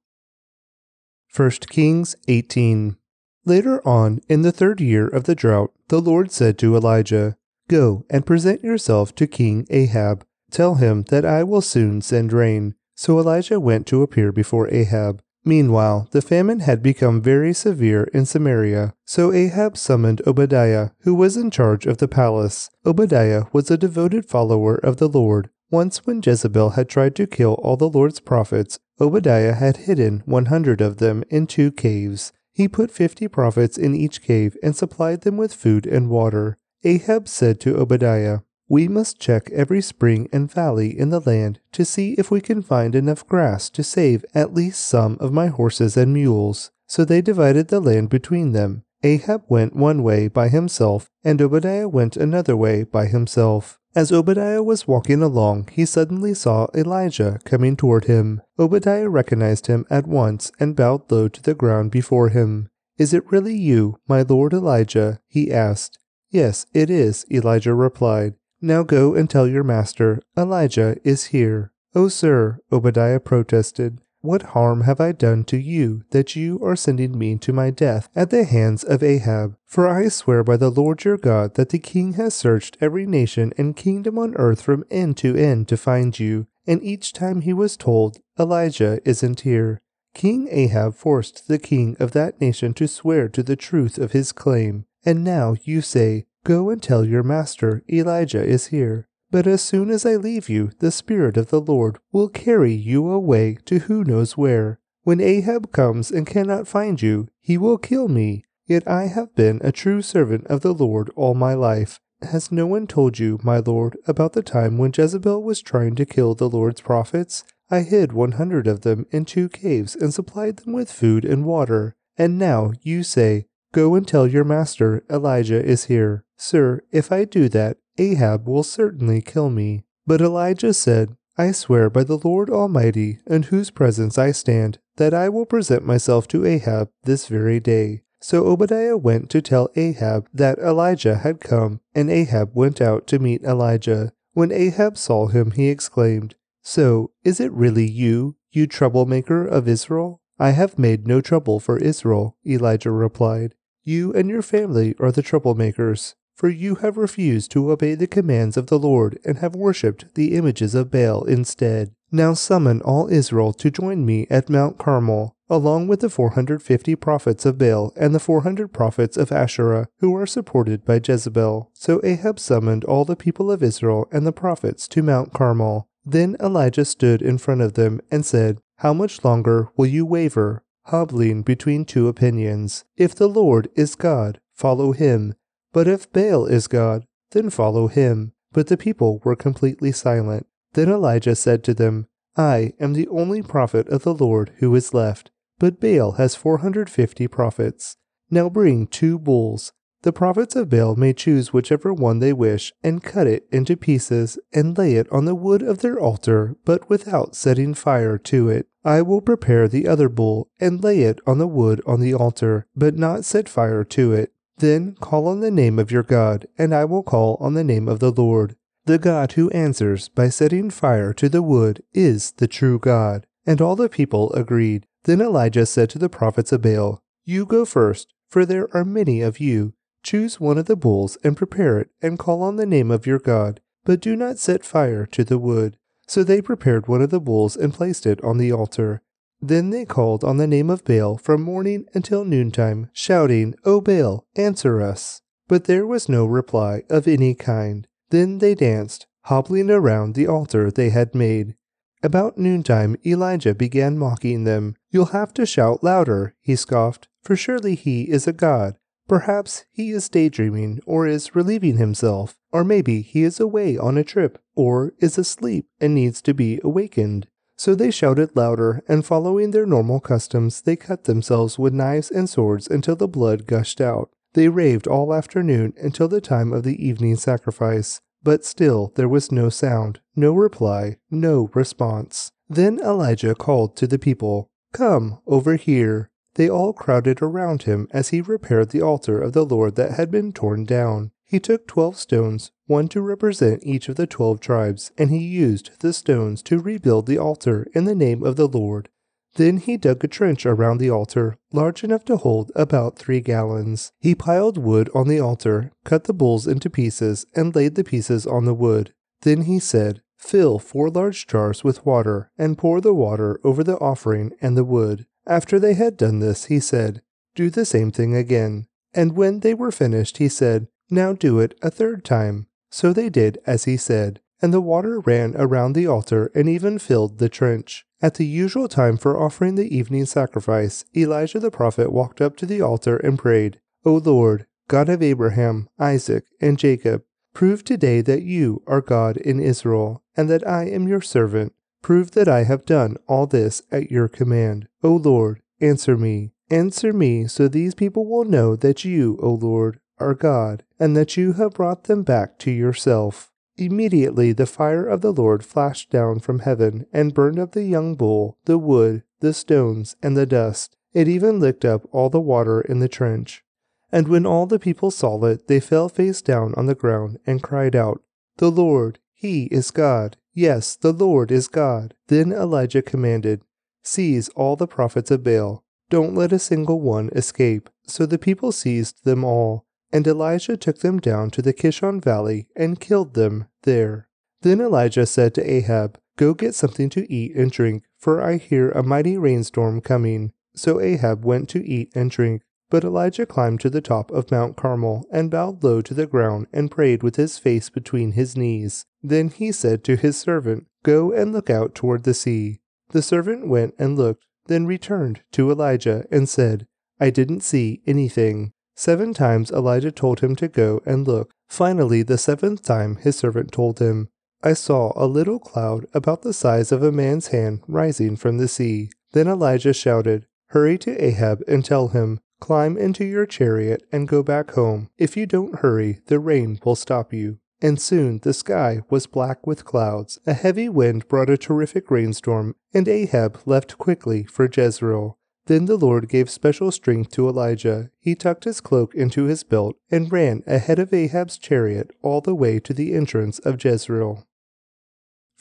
1 1.35 1.49
Kings 1.69 2.15
18 2.27 2.97
Later 3.45 3.85
on, 3.85 4.21
in 4.29 4.43
the 4.43 4.51
third 4.51 4.79
year 4.79 5.07
of 5.07 5.23
the 5.23 5.35
drought, 5.35 5.73
the 5.89 5.99
Lord 5.99 6.31
said 6.31 6.57
to 6.59 6.77
Elijah, 6.77 7.35
Go 7.67 8.05
and 8.09 8.25
present 8.25 8.63
yourself 8.63 9.15
to 9.15 9.27
King 9.27 9.65
Ahab. 9.69 10.25
Tell 10.51 10.75
him 10.75 11.03
that 11.09 11.25
I 11.25 11.43
will 11.43 11.61
soon 11.61 12.01
send 12.01 12.33
rain. 12.33 12.75
So 12.95 13.19
Elijah 13.19 13.59
went 13.59 13.87
to 13.87 14.03
appear 14.03 14.31
before 14.31 14.71
Ahab. 14.73 15.21
Meanwhile, 15.45 16.07
the 16.11 16.21
famine 16.21 16.61
had 16.61 16.81
become 16.81 17.21
very 17.21 17.53
severe 17.53 18.05
in 18.13 18.25
Samaria, 18.25 18.93
so 19.05 19.33
Ahab 19.33 19.77
summoned 19.77 20.21
Obadiah, 20.25 20.91
who 20.99 21.13
was 21.13 21.35
in 21.35 21.51
charge 21.51 21.85
of 21.85 21.97
the 21.97 22.07
palace. 22.07 22.69
Obadiah 22.85 23.43
was 23.51 23.69
a 23.69 23.77
devoted 23.77 24.25
follower 24.25 24.75
of 24.75 24.97
the 24.97 25.09
Lord. 25.09 25.49
Once, 25.69 26.05
when 26.05 26.21
Jezebel 26.23 26.71
had 26.71 26.87
tried 26.87 27.15
to 27.15 27.27
kill 27.27 27.53
all 27.55 27.75
the 27.75 27.89
Lord's 27.89 28.19
prophets, 28.21 28.79
Obadiah 29.01 29.53
had 29.53 29.77
hidden 29.77 30.21
100 30.25 30.79
of 30.79 30.97
them 30.97 31.23
in 31.29 31.47
two 31.47 31.71
caves. 31.71 32.31
He 32.53 32.67
put 32.67 32.91
50 32.91 33.27
prophets 33.27 33.77
in 33.77 33.95
each 33.95 34.21
cave 34.21 34.55
and 34.61 34.75
supplied 34.75 35.21
them 35.21 35.35
with 35.35 35.53
food 35.53 35.85
and 35.87 36.09
water. 36.09 36.57
Ahab 36.83 37.27
said 37.27 37.59
to 37.61 37.77
Obadiah, 37.77 38.39
we 38.67 38.87
must 38.87 39.19
check 39.19 39.49
every 39.51 39.81
spring 39.81 40.27
and 40.33 40.51
valley 40.51 40.97
in 40.97 41.09
the 41.09 41.19
land 41.19 41.59
to 41.73 41.85
see 41.85 42.13
if 42.13 42.31
we 42.31 42.41
can 42.41 42.61
find 42.61 42.95
enough 42.95 43.27
grass 43.27 43.69
to 43.69 43.83
save 43.83 44.25
at 44.33 44.53
least 44.53 44.85
some 44.85 45.17
of 45.19 45.31
my 45.31 45.47
horses 45.47 45.95
and 45.95 46.13
mules. 46.13 46.71
So 46.87 47.05
they 47.05 47.21
divided 47.21 47.67
the 47.67 47.79
land 47.79 48.09
between 48.09 48.51
them. 48.51 48.83
Ahab 49.03 49.43
went 49.47 49.75
one 49.75 50.01
way 50.01 50.27
by 50.27 50.47
himself, 50.47 51.09
and 51.23 51.41
Obadiah 51.41 51.89
went 51.89 52.17
another 52.17 52.55
way 52.55 52.83
by 52.83 53.07
himself. 53.07 53.79
As 53.95 54.11
Obadiah 54.11 54.63
was 54.63 54.87
walking 54.87 55.21
along, 55.21 55.69
he 55.71 55.85
suddenly 55.85 56.33
saw 56.33 56.67
Elijah 56.73 57.39
coming 57.45 57.75
toward 57.75 58.05
him. 58.05 58.41
Obadiah 58.57 59.09
recognized 59.09 59.67
him 59.67 59.85
at 59.89 60.07
once 60.07 60.51
and 60.59 60.75
bowed 60.75 61.11
low 61.11 61.27
to 61.27 61.43
the 61.43 61.53
ground 61.53 61.91
before 61.91 62.29
him. 62.29 62.69
Is 62.97 63.13
it 63.13 63.31
really 63.31 63.55
you, 63.55 63.99
my 64.07 64.21
lord 64.21 64.53
Elijah? 64.53 65.19
he 65.27 65.51
asked. 65.51 65.99
Yes, 66.33 66.65
it 66.73 66.89
is, 66.89 67.27
Elijah 67.29 67.75
replied. 67.75 68.33
Now 68.59 68.81
go 68.81 69.13
and 69.13 69.29
tell 69.29 69.47
your 69.47 69.63
master, 69.63 70.19
Elijah 70.35 70.97
is 71.03 71.25
here. 71.25 71.71
Oh, 71.93 72.07
sir, 72.07 72.57
Obadiah 72.71 73.19
protested, 73.19 74.01
what 74.21 74.41
harm 74.41 74.81
have 74.81 74.99
I 74.99 75.11
done 75.11 75.43
to 75.43 75.57
you 75.57 76.05
that 76.09 76.35
you 76.35 76.59
are 76.63 76.75
sending 76.75 77.19
me 77.19 77.37
to 77.37 77.53
my 77.53 77.69
death 77.69 78.09
at 78.15 78.31
the 78.31 78.45
hands 78.45 78.83
of 78.83 79.03
Ahab? 79.03 79.57
For 79.63 79.87
I 79.87 80.07
swear 80.07 80.43
by 80.43 80.57
the 80.57 80.71
Lord 80.71 81.03
your 81.03 81.19
God 81.19 81.53
that 81.53 81.69
the 81.69 81.77
king 81.77 82.13
has 82.13 82.33
searched 82.33 82.77
every 82.81 83.05
nation 83.05 83.53
and 83.55 83.75
kingdom 83.75 84.17
on 84.17 84.33
earth 84.37 84.63
from 84.63 84.85
end 84.89 85.17
to 85.17 85.35
end 85.35 85.67
to 85.67 85.77
find 85.77 86.17
you, 86.17 86.47
and 86.65 86.81
each 86.81 87.13
time 87.13 87.41
he 87.41 87.53
was 87.53 87.77
told, 87.77 88.17
Elijah 88.39 88.99
isn't 89.07 89.41
here. 89.41 89.83
King 90.15 90.47
Ahab 90.49 90.95
forced 90.95 91.47
the 91.47 91.59
king 91.59 91.95
of 91.99 92.11
that 92.13 92.41
nation 92.41 92.73
to 92.73 92.87
swear 92.87 93.29
to 93.29 93.43
the 93.43 93.55
truth 93.55 93.99
of 93.99 94.13
his 94.13 94.31
claim, 94.31 94.85
and 95.05 95.23
now 95.23 95.55
you 95.63 95.81
say, 95.81 96.25
Go 96.43 96.69
and 96.69 96.81
tell 96.81 97.05
your 97.05 97.23
master, 97.23 97.83
Elijah 97.91 98.43
is 98.43 98.67
here. 98.67 99.07
But 99.31 99.47
as 99.47 99.61
soon 99.61 99.89
as 99.89 100.05
I 100.05 100.15
leave 100.15 100.49
you, 100.49 100.71
the 100.79 100.91
Spirit 100.91 101.37
of 101.37 101.49
the 101.49 101.61
Lord 101.61 101.97
will 102.11 102.29
carry 102.29 102.73
you 102.73 103.09
away 103.09 103.57
to 103.65 103.79
who 103.79 104.03
knows 104.03 104.37
where. 104.37 104.79
When 105.03 105.19
Ahab 105.19 105.71
comes 105.71 106.11
and 106.11 106.27
cannot 106.27 106.67
find 106.67 107.01
you, 107.01 107.27
he 107.41 107.57
will 107.57 107.77
kill 107.77 108.07
me. 108.07 108.43
Yet 108.67 108.87
I 108.87 109.07
have 109.07 109.35
been 109.35 109.59
a 109.63 109.71
true 109.71 110.01
servant 110.01 110.45
of 110.47 110.61
the 110.61 110.73
Lord 110.73 111.09
all 111.15 111.33
my 111.33 111.53
life. 111.53 111.99
Has 112.21 112.51
no 112.51 112.65
one 112.65 112.87
told 112.87 113.19
you, 113.19 113.39
my 113.43 113.57
Lord, 113.57 113.97
about 114.07 114.33
the 114.33 114.43
time 114.43 114.77
when 114.77 114.93
Jezebel 114.95 115.43
was 115.43 115.61
trying 115.61 115.95
to 115.95 116.05
kill 116.05 116.35
the 116.35 116.49
Lord's 116.49 116.79
prophets? 116.79 117.43
I 117.69 117.81
hid 117.81 118.13
one 118.13 118.33
hundred 118.33 118.67
of 118.67 118.81
them 118.81 119.07
in 119.11 119.25
two 119.25 119.49
caves 119.49 119.95
and 119.95 120.13
supplied 120.13 120.57
them 120.57 120.73
with 120.73 120.91
food 120.91 121.25
and 121.25 121.43
water. 121.43 121.95
And 122.17 122.37
now 122.37 122.71
you 122.81 123.03
say, 123.03 123.47
Go 123.73 123.95
and 123.95 124.07
tell 124.07 124.27
your 124.27 124.43
master 124.43 125.03
Elijah 125.09 125.61
is 125.61 125.85
here. 125.85 126.23
Sir, 126.37 126.83
if 126.91 127.11
I 127.11 127.25
do 127.25 127.49
that, 127.49 127.77
Ahab 127.97 128.47
will 128.47 128.61
certainly 128.61 129.19
kill 129.19 129.49
me. 129.49 129.83
But 130.05 130.21
Elijah 130.21 130.75
said, 130.75 131.17
I 131.39 131.51
swear 131.51 131.89
by 131.89 132.03
the 132.03 132.19
Lord 132.23 132.51
Almighty, 132.51 133.17
in 133.25 133.43
whose 133.43 133.71
presence 133.71 134.19
I 134.19 134.31
stand, 134.31 134.77
that 134.97 135.15
I 135.15 135.27
will 135.27 135.47
present 135.47 135.83
myself 135.83 136.27
to 136.27 136.45
Ahab 136.45 136.89
this 137.03 137.25
very 137.25 137.59
day. 137.59 138.03
So 138.21 138.45
Obadiah 138.45 138.95
went 138.95 139.31
to 139.31 139.41
tell 139.41 139.69
Ahab 139.75 140.27
that 140.31 140.59
Elijah 140.59 141.15
had 141.15 141.39
come, 141.39 141.81
and 141.95 142.11
Ahab 142.11 142.51
went 142.53 142.79
out 142.79 143.07
to 143.07 143.17
meet 143.17 143.43
Elijah. 143.43 144.13
When 144.33 144.51
Ahab 144.51 144.99
saw 144.99 145.27
him, 145.27 145.51
he 145.51 145.69
exclaimed, 145.69 146.35
So, 146.61 147.09
is 147.23 147.39
it 147.39 147.51
really 147.51 147.89
you, 147.89 148.35
you 148.51 148.67
troublemaker 148.67 149.43
of 149.47 149.67
Israel? 149.67 150.21
I 150.39 150.51
have 150.51 150.77
made 150.77 151.07
no 151.07 151.21
trouble 151.21 151.59
for 151.59 151.79
Israel, 151.79 152.37
Elijah 152.45 152.91
replied. 152.91 153.55
You 153.83 154.13
and 154.13 154.29
your 154.29 154.41
family 154.41 154.95
are 154.99 155.11
the 155.11 155.23
troublemakers, 155.23 156.15
for 156.33 156.49
you 156.49 156.75
have 156.75 156.97
refused 156.97 157.51
to 157.51 157.71
obey 157.71 157.95
the 157.95 158.07
commands 158.07 158.55
of 158.55 158.67
the 158.67 158.79
Lord 158.79 159.19
and 159.25 159.37
have 159.37 159.55
worshipped 159.55 160.15
the 160.15 160.35
images 160.35 160.73
of 160.73 160.89
Baal 160.89 161.23
instead. 161.25 161.91
Now 162.11 162.33
summon 162.33 162.81
all 162.81 163.07
Israel 163.09 163.53
to 163.53 163.71
join 163.71 164.05
me 164.05 164.27
at 164.29 164.49
Mount 164.49 164.77
Carmel, 164.77 165.35
along 165.49 165.87
with 165.87 165.99
the 165.99 166.09
450 166.09 166.95
prophets 166.95 167.45
of 167.45 167.57
Baal 167.57 167.91
and 167.95 168.15
the 168.15 168.19
400 168.19 168.71
prophets 168.71 169.17
of 169.17 169.31
Asherah, 169.31 169.87
who 169.99 170.15
are 170.15 170.25
supported 170.25 170.85
by 170.85 171.01
Jezebel. 171.03 171.71
So 171.73 171.99
Ahab 172.03 172.39
summoned 172.39 172.83
all 172.85 173.03
the 173.03 173.15
people 173.15 173.51
of 173.51 173.63
Israel 173.63 174.07
and 174.11 174.25
the 174.25 174.31
prophets 174.31 174.87
to 174.89 175.03
Mount 175.03 175.33
Carmel. 175.33 175.89
Then 176.05 176.37
Elijah 176.39 176.85
stood 176.85 177.21
in 177.21 177.37
front 177.37 177.61
of 177.61 177.73
them 177.73 177.99
and 178.11 178.25
said, 178.25 178.59
How 178.77 178.93
much 178.93 179.23
longer 179.23 179.69
will 179.75 179.87
you 179.87 180.05
waver? 180.05 180.62
Hobbling 180.85 181.41
between 181.41 181.85
two 181.85 182.07
opinions. 182.07 182.85
If 182.97 183.15
the 183.15 183.27
Lord 183.27 183.69
is 183.75 183.95
God, 183.95 184.39
follow 184.53 184.91
him. 184.91 185.35
But 185.71 185.87
if 185.87 186.11
Baal 186.11 186.45
is 186.45 186.67
God, 186.67 187.05
then 187.31 187.49
follow 187.49 187.87
him. 187.87 188.33
But 188.51 188.67
the 188.67 188.77
people 188.77 189.19
were 189.23 189.35
completely 189.35 189.91
silent. 189.91 190.45
Then 190.73 190.89
Elijah 190.89 191.35
said 191.35 191.63
to 191.63 191.73
them, 191.73 192.07
I 192.35 192.73
am 192.79 192.93
the 192.93 193.07
only 193.09 193.41
prophet 193.41 193.87
of 193.89 194.03
the 194.03 194.13
Lord 194.13 194.53
who 194.57 194.73
is 194.75 194.93
left, 194.93 195.31
but 195.59 195.79
Baal 195.79 196.13
has 196.13 196.35
450 196.35 197.27
prophets. 197.27 197.97
Now 198.29 198.49
bring 198.49 198.87
two 198.87 199.19
bulls. 199.19 199.71
The 200.01 200.11
prophets 200.11 200.55
of 200.55 200.69
Baal 200.69 200.95
may 200.95 201.13
choose 201.13 201.53
whichever 201.53 201.93
one 201.93 202.19
they 202.19 202.33
wish, 202.33 202.73
and 202.83 203.03
cut 203.03 203.27
it 203.27 203.47
into 203.51 203.77
pieces, 203.77 204.37
and 204.51 204.77
lay 204.77 204.95
it 204.95 205.09
on 205.11 205.25
the 205.25 205.35
wood 205.35 205.61
of 205.61 205.79
their 205.79 205.99
altar, 205.99 206.55
but 206.65 206.89
without 206.89 207.35
setting 207.35 207.73
fire 207.73 208.17
to 208.17 208.49
it. 208.49 208.67
I 208.85 209.01
will 209.01 209.21
prepare 209.21 209.67
the 209.67 209.87
other 209.87 210.09
bull, 210.09 210.49
and 210.59 210.83
lay 210.83 211.01
it 211.01 211.19
on 211.25 211.37
the 211.37 211.47
wood 211.47 211.81
on 211.85 211.99
the 211.99 212.13
altar, 212.13 212.67
but 212.75 212.97
not 212.97 213.25
set 213.25 213.47
fire 213.47 213.83
to 213.85 214.13
it. 214.13 214.33
Then 214.57 214.95
call 214.99 215.27
on 215.27 215.39
the 215.39 215.51
name 215.51 215.79
of 215.79 215.91
your 215.91 216.03
God, 216.03 216.47
and 216.57 216.73
I 216.73 216.85
will 216.85 217.03
call 217.03 217.37
on 217.39 217.53
the 217.53 217.63
name 217.63 217.87
of 217.87 217.99
the 217.99 218.11
Lord. 218.11 218.55
The 218.85 218.97
God 218.97 219.33
who 219.33 219.49
answers 219.51 220.09
by 220.09 220.29
setting 220.29 220.69
fire 220.69 221.13
to 221.13 221.29
the 221.29 221.41
wood 221.41 221.83
is 221.93 222.33
the 222.33 222.47
true 222.47 222.79
God. 222.79 223.25
And 223.45 223.61
all 223.61 223.75
the 223.75 223.89
people 223.89 224.31
agreed. 224.33 224.85
Then 225.03 225.21
Elijah 225.21 225.65
said 225.65 225.89
to 225.91 225.99
the 225.99 226.09
prophets 226.09 226.51
of 226.51 226.61
Baal, 226.61 227.01
You 227.23 227.45
go 227.45 227.65
first, 227.65 228.13
for 228.27 228.45
there 228.45 228.73
are 228.75 228.85
many 228.85 229.21
of 229.21 229.39
you. 229.39 229.73
Choose 230.01 230.39
one 230.39 230.57
of 230.57 230.65
the 230.65 230.75
bulls 230.75 231.17
and 231.23 231.37
prepare 231.37 231.79
it, 231.79 231.89
and 232.01 232.19
call 232.19 232.41
on 232.41 232.57
the 232.57 232.65
name 232.65 232.91
of 232.91 233.07
your 233.07 233.19
God, 233.19 233.61
but 233.85 234.01
do 234.01 234.15
not 234.15 234.39
set 234.39 234.65
fire 234.65 235.05
to 235.07 235.23
the 235.23 235.37
wood. 235.37 235.77
So 236.07 236.23
they 236.23 236.41
prepared 236.41 236.87
one 236.87 237.01
of 237.01 237.09
the 237.09 237.19
bulls 237.19 237.55
and 237.55 237.73
placed 237.73 238.05
it 238.05 238.23
on 238.23 238.37
the 238.37 238.51
altar. 238.51 239.01
Then 239.41 239.71
they 239.71 239.85
called 239.85 240.23
on 240.23 240.37
the 240.37 240.47
name 240.47 240.69
of 240.69 240.85
Baal 240.85 241.17
from 241.17 241.41
morning 241.41 241.85
until 241.93 242.23
noontime, 242.23 242.89
shouting, 242.93 243.55
O 243.65 243.81
Baal, 243.81 244.25
answer 244.35 244.81
us. 244.81 245.21
But 245.47 245.65
there 245.65 245.85
was 245.85 246.07
no 246.07 246.25
reply 246.25 246.83
of 246.89 247.07
any 247.07 247.35
kind. 247.35 247.87
Then 248.09 248.37
they 248.37 248.55
danced, 248.55 249.05
hobbling 249.23 249.69
around 249.69 250.15
the 250.15 250.27
altar 250.27 250.71
they 250.71 250.91
had 250.91 251.13
made. 251.13 251.55
About 252.01 252.37
noontime, 252.37 252.95
Elijah 253.05 253.55
began 253.55 253.97
mocking 253.97 254.43
them. 254.43 254.75
You'll 254.91 255.07
have 255.07 255.33
to 255.35 255.45
shout 255.45 255.83
louder, 255.83 256.35
he 256.41 256.55
scoffed, 256.55 257.07
for 257.21 257.35
surely 257.35 257.75
he 257.75 258.03
is 258.03 258.27
a 258.27 258.33
god. 258.33 258.77
Perhaps 259.07 259.65
he 259.71 259.91
is 259.91 260.09
daydreaming 260.09 260.79
or 260.85 261.05
is 261.05 261.35
relieving 261.35 261.77
himself, 261.77 262.37
or 262.51 262.63
maybe 262.63 263.01
he 263.01 263.23
is 263.23 263.39
away 263.39 263.77
on 263.77 263.97
a 263.97 264.03
trip 264.03 264.41
or 264.55 264.93
is 264.99 265.17
asleep 265.17 265.65
and 265.79 265.93
needs 265.93 266.21
to 266.21 266.33
be 266.33 266.59
awakened. 266.63 267.27
So 267.55 267.75
they 267.75 267.91
shouted 267.91 268.35
louder, 268.35 268.83
and 268.87 269.05
following 269.05 269.51
their 269.51 269.65
normal 269.65 269.99
customs, 269.99 270.61
they 270.61 270.75
cut 270.75 271.03
themselves 271.03 271.59
with 271.59 271.73
knives 271.73 272.09
and 272.09 272.29
swords 272.29 272.67
until 272.67 272.95
the 272.95 273.07
blood 273.07 273.45
gushed 273.45 273.79
out. 273.79 274.09
They 274.33 274.49
raved 274.49 274.87
all 274.87 275.13
afternoon 275.13 275.73
until 275.77 276.07
the 276.07 276.21
time 276.21 276.51
of 276.51 276.63
the 276.63 276.83
evening 276.83 277.17
sacrifice, 277.17 278.01
but 278.23 278.43
still 278.43 278.91
there 278.95 279.07
was 279.07 279.31
no 279.31 279.49
sound, 279.49 279.99
no 280.15 280.33
reply, 280.33 280.97
no 281.11 281.49
response. 281.53 282.31
Then 282.49 282.79
Elijah 282.79 283.35
called 283.35 283.75
to 283.77 283.87
the 283.87 283.99
people, 283.99 284.49
Come 284.71 285.19
over 285.27 285.55
here. 285.55 286.09
They 286.35 286.49
all 286.49 286.73
crowded 286.73 287.21
around 287.21 287.63
him 287.63 287.87
as 287.91 288.09
he 288.09 288.21
repaired 288.21 288.69
the 288.69 288.81
altar 288.81 289.21
of 289.21 289.33
the 289.33 289.45
Lord 289.45 289.75
that 289.75 289.91
had 289.91 290.09
been 290.09 290.31
torn 290.31 290.65
down. 290.65 291.11
He 291.23 291.39
took 291.39 291.67
twelve 291.67 291.97
stones, 291.97 292.51
one 292.67 292.87
to 292.89 293.01
represent 293.01 293.63
each 293.63 293.89
of 293.89 293.95
the 293.95 294.07
twelve 294.07 294.39
tribes, 294.39 294.91
and 294.97 295.09
he 295.09 295.17
used 295.19 295.71
the 295.79 295.93
stones 295.93 296.41
to 296.43 296.59
rebuild 296.59 297.05
the 297.05 297.17
altar 297.17 297.67
in 297.73 297.85
the 297.85 297.95
name 297.95 298.23
of 298.23 298.35
the 298.35 298.47
Lord. 298.47 298.89
Then 299.35 299.57
he 299.57 299.77
dug 299.77 300.03
a 300.03 300.07
trench 300.07 300.45
around 300.45 300.77
the 300.77 300.91
altar, 300.91 301.37
large 301.51 301.83
enough 301.83 302.05
to 302.05 302.17
hold 302.17 302.51
about 302.55 302.99
three 302.99 303.19
gallons. 303.19 303.91
He 303.99 304.13
piled 304.13 304.57
wood 304.59 304.89
on 304.93 305.07
the 305.07 305.19
altar, 305.19 305.71
cut 305.83 306.03
the 306.03 306.13
bulls 306.13 306.45
into 306.45 306.69
pieces, 306.69 307.25
and 307.35 307.55
laid 307.55 307.75
the 307.75 307.83
pieces 307.83 308.27
on 308.27 308.45
the 308.45 308.53
wood. 308.53 308.93
Then 309.21 309.43
he 309.43 309.59
said, 309.59 310.01
Fill 310.17 310.59
four 310.59 310.89
large 310.89 311.25
jars 311.25 311.63
with 311.63 311.85
water, 311.85 312.31
and 312.37 312.57
pour 312.57 312.79
the 312.79 312.93
water 312.93 313.39
over 313.43 313.63
the 313.63 313.77
offering 313.77 314.31
and 314.39 314.55
the 314.55 314.63
wood. 314.63 315.05
After 315.25 315.59
they 315.59 315.73
had 315.73 315.97
done 315.97 316.19
this, 316.19 316.45
he 316.45 316.59
said, 316.59 317.01
Do 317.35 317.49
the 317.49 317.65
same 317.65 317.91
thing 317.91 318.15
again. 318.15 318.67
And 318.93 319.15
when 319.15 319.39
they 319.39 319.53
were 319.53 319.71
finished, 319.71 320.17
he 320.17 320.29
said, 320.29 320.67
Now 320.89 321.13
do 321.13 321.39
it 321.39 321.57
a 321.61 321.71
third 321.71 322.03
time. 322.03 322.47
So 322.69 322.91
they 322.91 323.09
did 323.09 323.37
as 323.45 323.65
he 323.65 323.77
said, 323.77 324.19
and 324.41 324.53
the 324.53 324.61
water 324.61 324.99
ran 324.99 325.35
around 325.37 325.73
the 325.73 325.87
altar 325.87 326.31
and 326.35 326.49
even 326.49 326.77
filled 326.77 327.19
the 327.19 327.29
trench. 327.29 327.85
At 328.01 328.15
the 328.15 328.25
usual 328.25 328.67
time 328.67 328.97
for 328.97 329.17
offering 329.17 329.55
the 329.55 329.73
evening 329.73 330.05
sacrifice, 330.05 330.83
Elijah 330.95 331.39
the 331.39 331.49
prophet 331.51 331.93
walked 331.93 332.19
up 332.19 332.35
to 332.37 332.45
the 332.45 332.61
altar 332.61 332.97
and 332.97 333.17
prayed, 333.17 333.61
O 333.85 333.95
Lord, 333.95 334.45
God 334.67 334.89
of 334.89 335.01
Abraham, 335.01 335.69
Isaac, 335.79 336.25
and 336.41 336.57
Jacob, 336.57 337.03
prove 337.33 337.63
today 337.63 338.01
that 338.01 338.23
you 338.23 338.61
are 338.67 338.81
God 338.81 339.17
in 339.17 339.39
Israel, 339.39 340.03
and 340.17 340.29
that 340.29 340.45
I 340.45 340.65
am 340.65 340.87
your 340.87 341.01
servant. 341.01 341.53
Prove 341.83 342.11
that 342.11 342.29
I 342.29 342.45
have 342.45 342.65
done 342.65 342.95
all 343.07 343.27
this 343.27 343.61
at 343.69 343.91
your 343.91 344.07
command. 344.07 344.69
O 344.81 344.95
Lord, 344.95 345.41
answer 345.59 345.97
me. 345.97 346.31
Answer 346.49 346.93
me 346.93 347.27
so 347.27 347.47
these 347.47 347.75
people 347.75 348.05
will 348.05 348.23
know 348.23 348.55
that 348.55 348.85
you, 348.85 349.19
O 349.21 349.33
Lord, 349.33 349.79
are 349.99 350.13
God, 350.13 350.63
and 350.79 350.95
that 350.95 351.17
you 351.17 351.33
have 351.33 351.55
brought 351.55 351.83
them 351.83 352.03
back 352.03 352.39
to 352.39 352.51
yourself. 352.51 353.31
Immediately 353.57 354.31
the 354.31 354.45
fire 354.45 354.85
of 354.87 355.01
the 355.01 355.11
Lord 355.11 355.43
flashed 355.43 355.91
down 355.91 356.19
from 356.19 356.39
heaven 356.39 356.87
and 356.93 357.13
burned 357.13 357.37
up 357.37 357.51
the 357.51 357.63
young 357.63 357.95
bull, 357.95 358.37
the 358.45 358.57
wood, 358.57 359.03
the 359.19 359.33
stones, 359.33 359.97
and 360.01 360.15
the 360.15 360.25
dust. 360.25 360.77
It 360.93 361.09
even 361.09 361.39
licked 361.39 361.65
up 361.65 361.87
all 361.91 362.09
the 362.09 362.19
water 362.19 362.61
in 362.61 362.79
the 362.79 362.87
trench. 362.87 363.43
And 363.91 364.07
when 364.07 364.25
all 364.25 364.45
the 364.45 364.57
people 364.57 364.89
saw 364.89 365.23
it, 365.25 365.47
they 365.47 365.59
fell 365.59 365.89
face 365.89 366.21
down 366.21 366.53
on 366.55 366.65
the 366.65 366.75
ground 366.75 367.19
and 367.27 367.43
cried 367.43 367.75
out, 367.75 368.01
The 368.37 368.49
Lord, 368.49 368.99
He 369.13 369.45
is 369.45 369.69
God. 369.69 370.17
Yes, 370.33 370.75
the 370.75 370.91
Lord 370.91 371.31
is 371.31 371.47
God. 371.47 371.93
Then 372.07 372.31
Elijah 372.31 372.81
commanded, 372.81 373.41
Seize 373.83 374.29
all 374.29 374.55
the 374.55 374.67
prophets 374.67 375.11
of 375.11 375.23
Baal. 375.23 375.63
Don't 375.89 376.15
let 376.15 376.31
a 376.31 376.39
single 376.39 376.79
one 376.79 377.09
escape. 377.15 377.69
So 377.85 378.05
the 378.05 378.17
people 378.17 378.51
seized 378.51 379.03
them 379.03 379.23
all 379.23 379.65
and 379.93 380.07
Elijah 380.07 380.57
took 380.57 380.79
them 380.79 380.99
down 380.99 381.29
to 381.29 381.41
the 381.41 381.53
Kishon 381.53 382.03
valley 382.03 382.47
and 382.55 382.79
killed 382.79 383.13
them 383.13 383.45
there. 383.61 384.09
Then 384.41 384.59
Elijah 384.59 385.05
said 385.05 385.35
to 385.35 385.49
Ahab, 385.49 385.99
Go 386.17 386.33
get 386.33 386.55
something 386.55 386.89
to 386.89 387.11
eat 387.13 387.35
and 387.35 387.51
drink, 387.51 387.83
for 387.97 388.21
I 388.21 388.37
hear 388.37 388.71
a 388.71 388.83
mighty 388.83 389.17
rainstorm 389.17 389.81
coming. 389.81 390.33
So 390.55 390.81
Ahab 390.81 391.23
went 391.23 391.47
to 391.49 391.63
eat 391.63 391.91
and 391.95 392.09
drink. 392.09 392.41
But 392.73 392.83
Elijah 392.83 393.27
climbed 393.27 393.59
to 393.59 393.69
the 393.69 393.81
top 393.81 394.09
of 394.09 394.31
Mount 394.31 394.57
Carmel 394.57 395.05
and 395.11 395.29
bowed 395.29 395.63
low 395.63 395.79
to 395.81 395.93
the 395.93 396.07
ground 396.07 396.47
and 396.51 396.71
prayed 396.71 397.03
with 397.03 397.17
his 397.17 397.37
face 397.37 397.69
between 397.69 398.13
his 398.13 398.35
knees. 398.35 398.87
Then 399.03 399.27
he 399.29 399.51
said 399.51 399.83
to 399.83 399.95
his 399.95 400.17
servant, 400.17 400.65
Go 400.81 401.11
and 401.11 401.31
look 401.31 401.51
out 401.51 401.75
toward 401.75 402.01
the 402.01 402.15
sea. 402.15 402.61
The 402.89 403.03
servant 403.03 403.47
went 403.47 403.75
and 403.77 403.95
looked, 403.95 404.25
then 404.47 404.65
returned 404.65 405.21
to 405.33 405.51
Elijah 405.51 406.07
and 406.09 406.27
said, 406.27 406.65
I 406.99 407.11
didn't 407.11 407.41
see 407.41 407.83
anything. 407.85 408.53
Seven 408.75 409.13
times 409.13 409.51
Elijah 409.51 409.91
told 409.91 410.21
him 410.21 410.35
to 410.37 410.47
go 410.47 410.81
and 410.83 411.07
look. 411.07 411.35
Finally, 411.47 412.01
the 412.01 412.17
seventh 412.17 412.63
time, 412.63 412.95
his 412.95 413.15
servant 413.15 413.51
told 413.51 413.77
him, 413.77 414.09
I 414.41 414.53
saw 414.53 414.93
a 414.95 415.05
little 415.05 415.37
cloud 415.37 415.85
about 415.93 416.23
the 416.23 416.33
size 416.33 416.71
of 416.71 416.81
a 416.81 416.91
man's 416.91 417.27
hand 417.27 417.61
rising 417.67 418.15
from 418.15 418.39
the 418.39 418.47
sea. 418.47 418.89
Then 419.11 419.27
Elijah 419.27 419.73
shouted, 419.73 420.25
Hurry 420.47 420.79
to 420.79 421.03
Ahab 421.03 421.43
and 421.47 421.63
tell 421.63 421.89
him, 421.89 422.19
Climb 422.43 422.77
into 422.77 423.05
your 423.05 423.25
chariot 423.25 423.83
and 423.89 424.05
go 424.05 424.21
back 424.21 424.51
home. 424.51 424.89
If 424.97 425.15
you 425.15 425.25
don't 425.25 425.59
hurry, 425.59 426.01
the 426.07 426.19
rain 426.19 426.59
will 426.65 426.75
stop 426.75 427.13
you. 427.13 427.39
And 427.61 427.79
soon 427.79 428.19
the 428.19 428.33
sky 428.33 428.81
was 428.89 429.07
black 429.07 429.47
with 429.47 429.63
clouds. 429.63 430.19
A 430.27 430.33
heavy 430.33 430.67
wind 430.67 431.07
brought 431.07 431.29
a 431.29 431.37
terrific 431.37 431.89
rainstorm, 431.89 432.57
and 432.73 432.85
Ahab 432.85 433.39
left 433.45 433.77
quickly 433.77 434.25
for 434.25 434.49
Jezreel. 434.53 435.17
Then 435.45 435.67
the 435.67 435.77
Lord 435.77 436.09
gave 436.09 436.29
special 436.29 436.69
strength 436.73 437.11
to 437.11 437.29
Elijah. 437.29 437.91
He 438.01 438.13
tucked 438.13 438.43
his 438.43 438.59
cloak 438.59 438.93
into 438.93 439.23
his 439.23 439.45
belt 439.45 439.77
and 439.89 440.11
ran 440.11 440.43
ahead 440.45 440.79
of 440.79 440.93
Ahab's 440.93 441.37
chariot 441.37 441.91
all 442.01 442.19
the 442.19 442.35
way 442.35 442.59
to 442.59 442.73
the 442.73 442.93
entrance 442.93 443.39
of 443.39 443.63
Jezreel. 443.63 444.27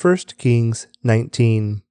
1 0.01 0.17
Kings 0.39 0.87
19 1.03 1.83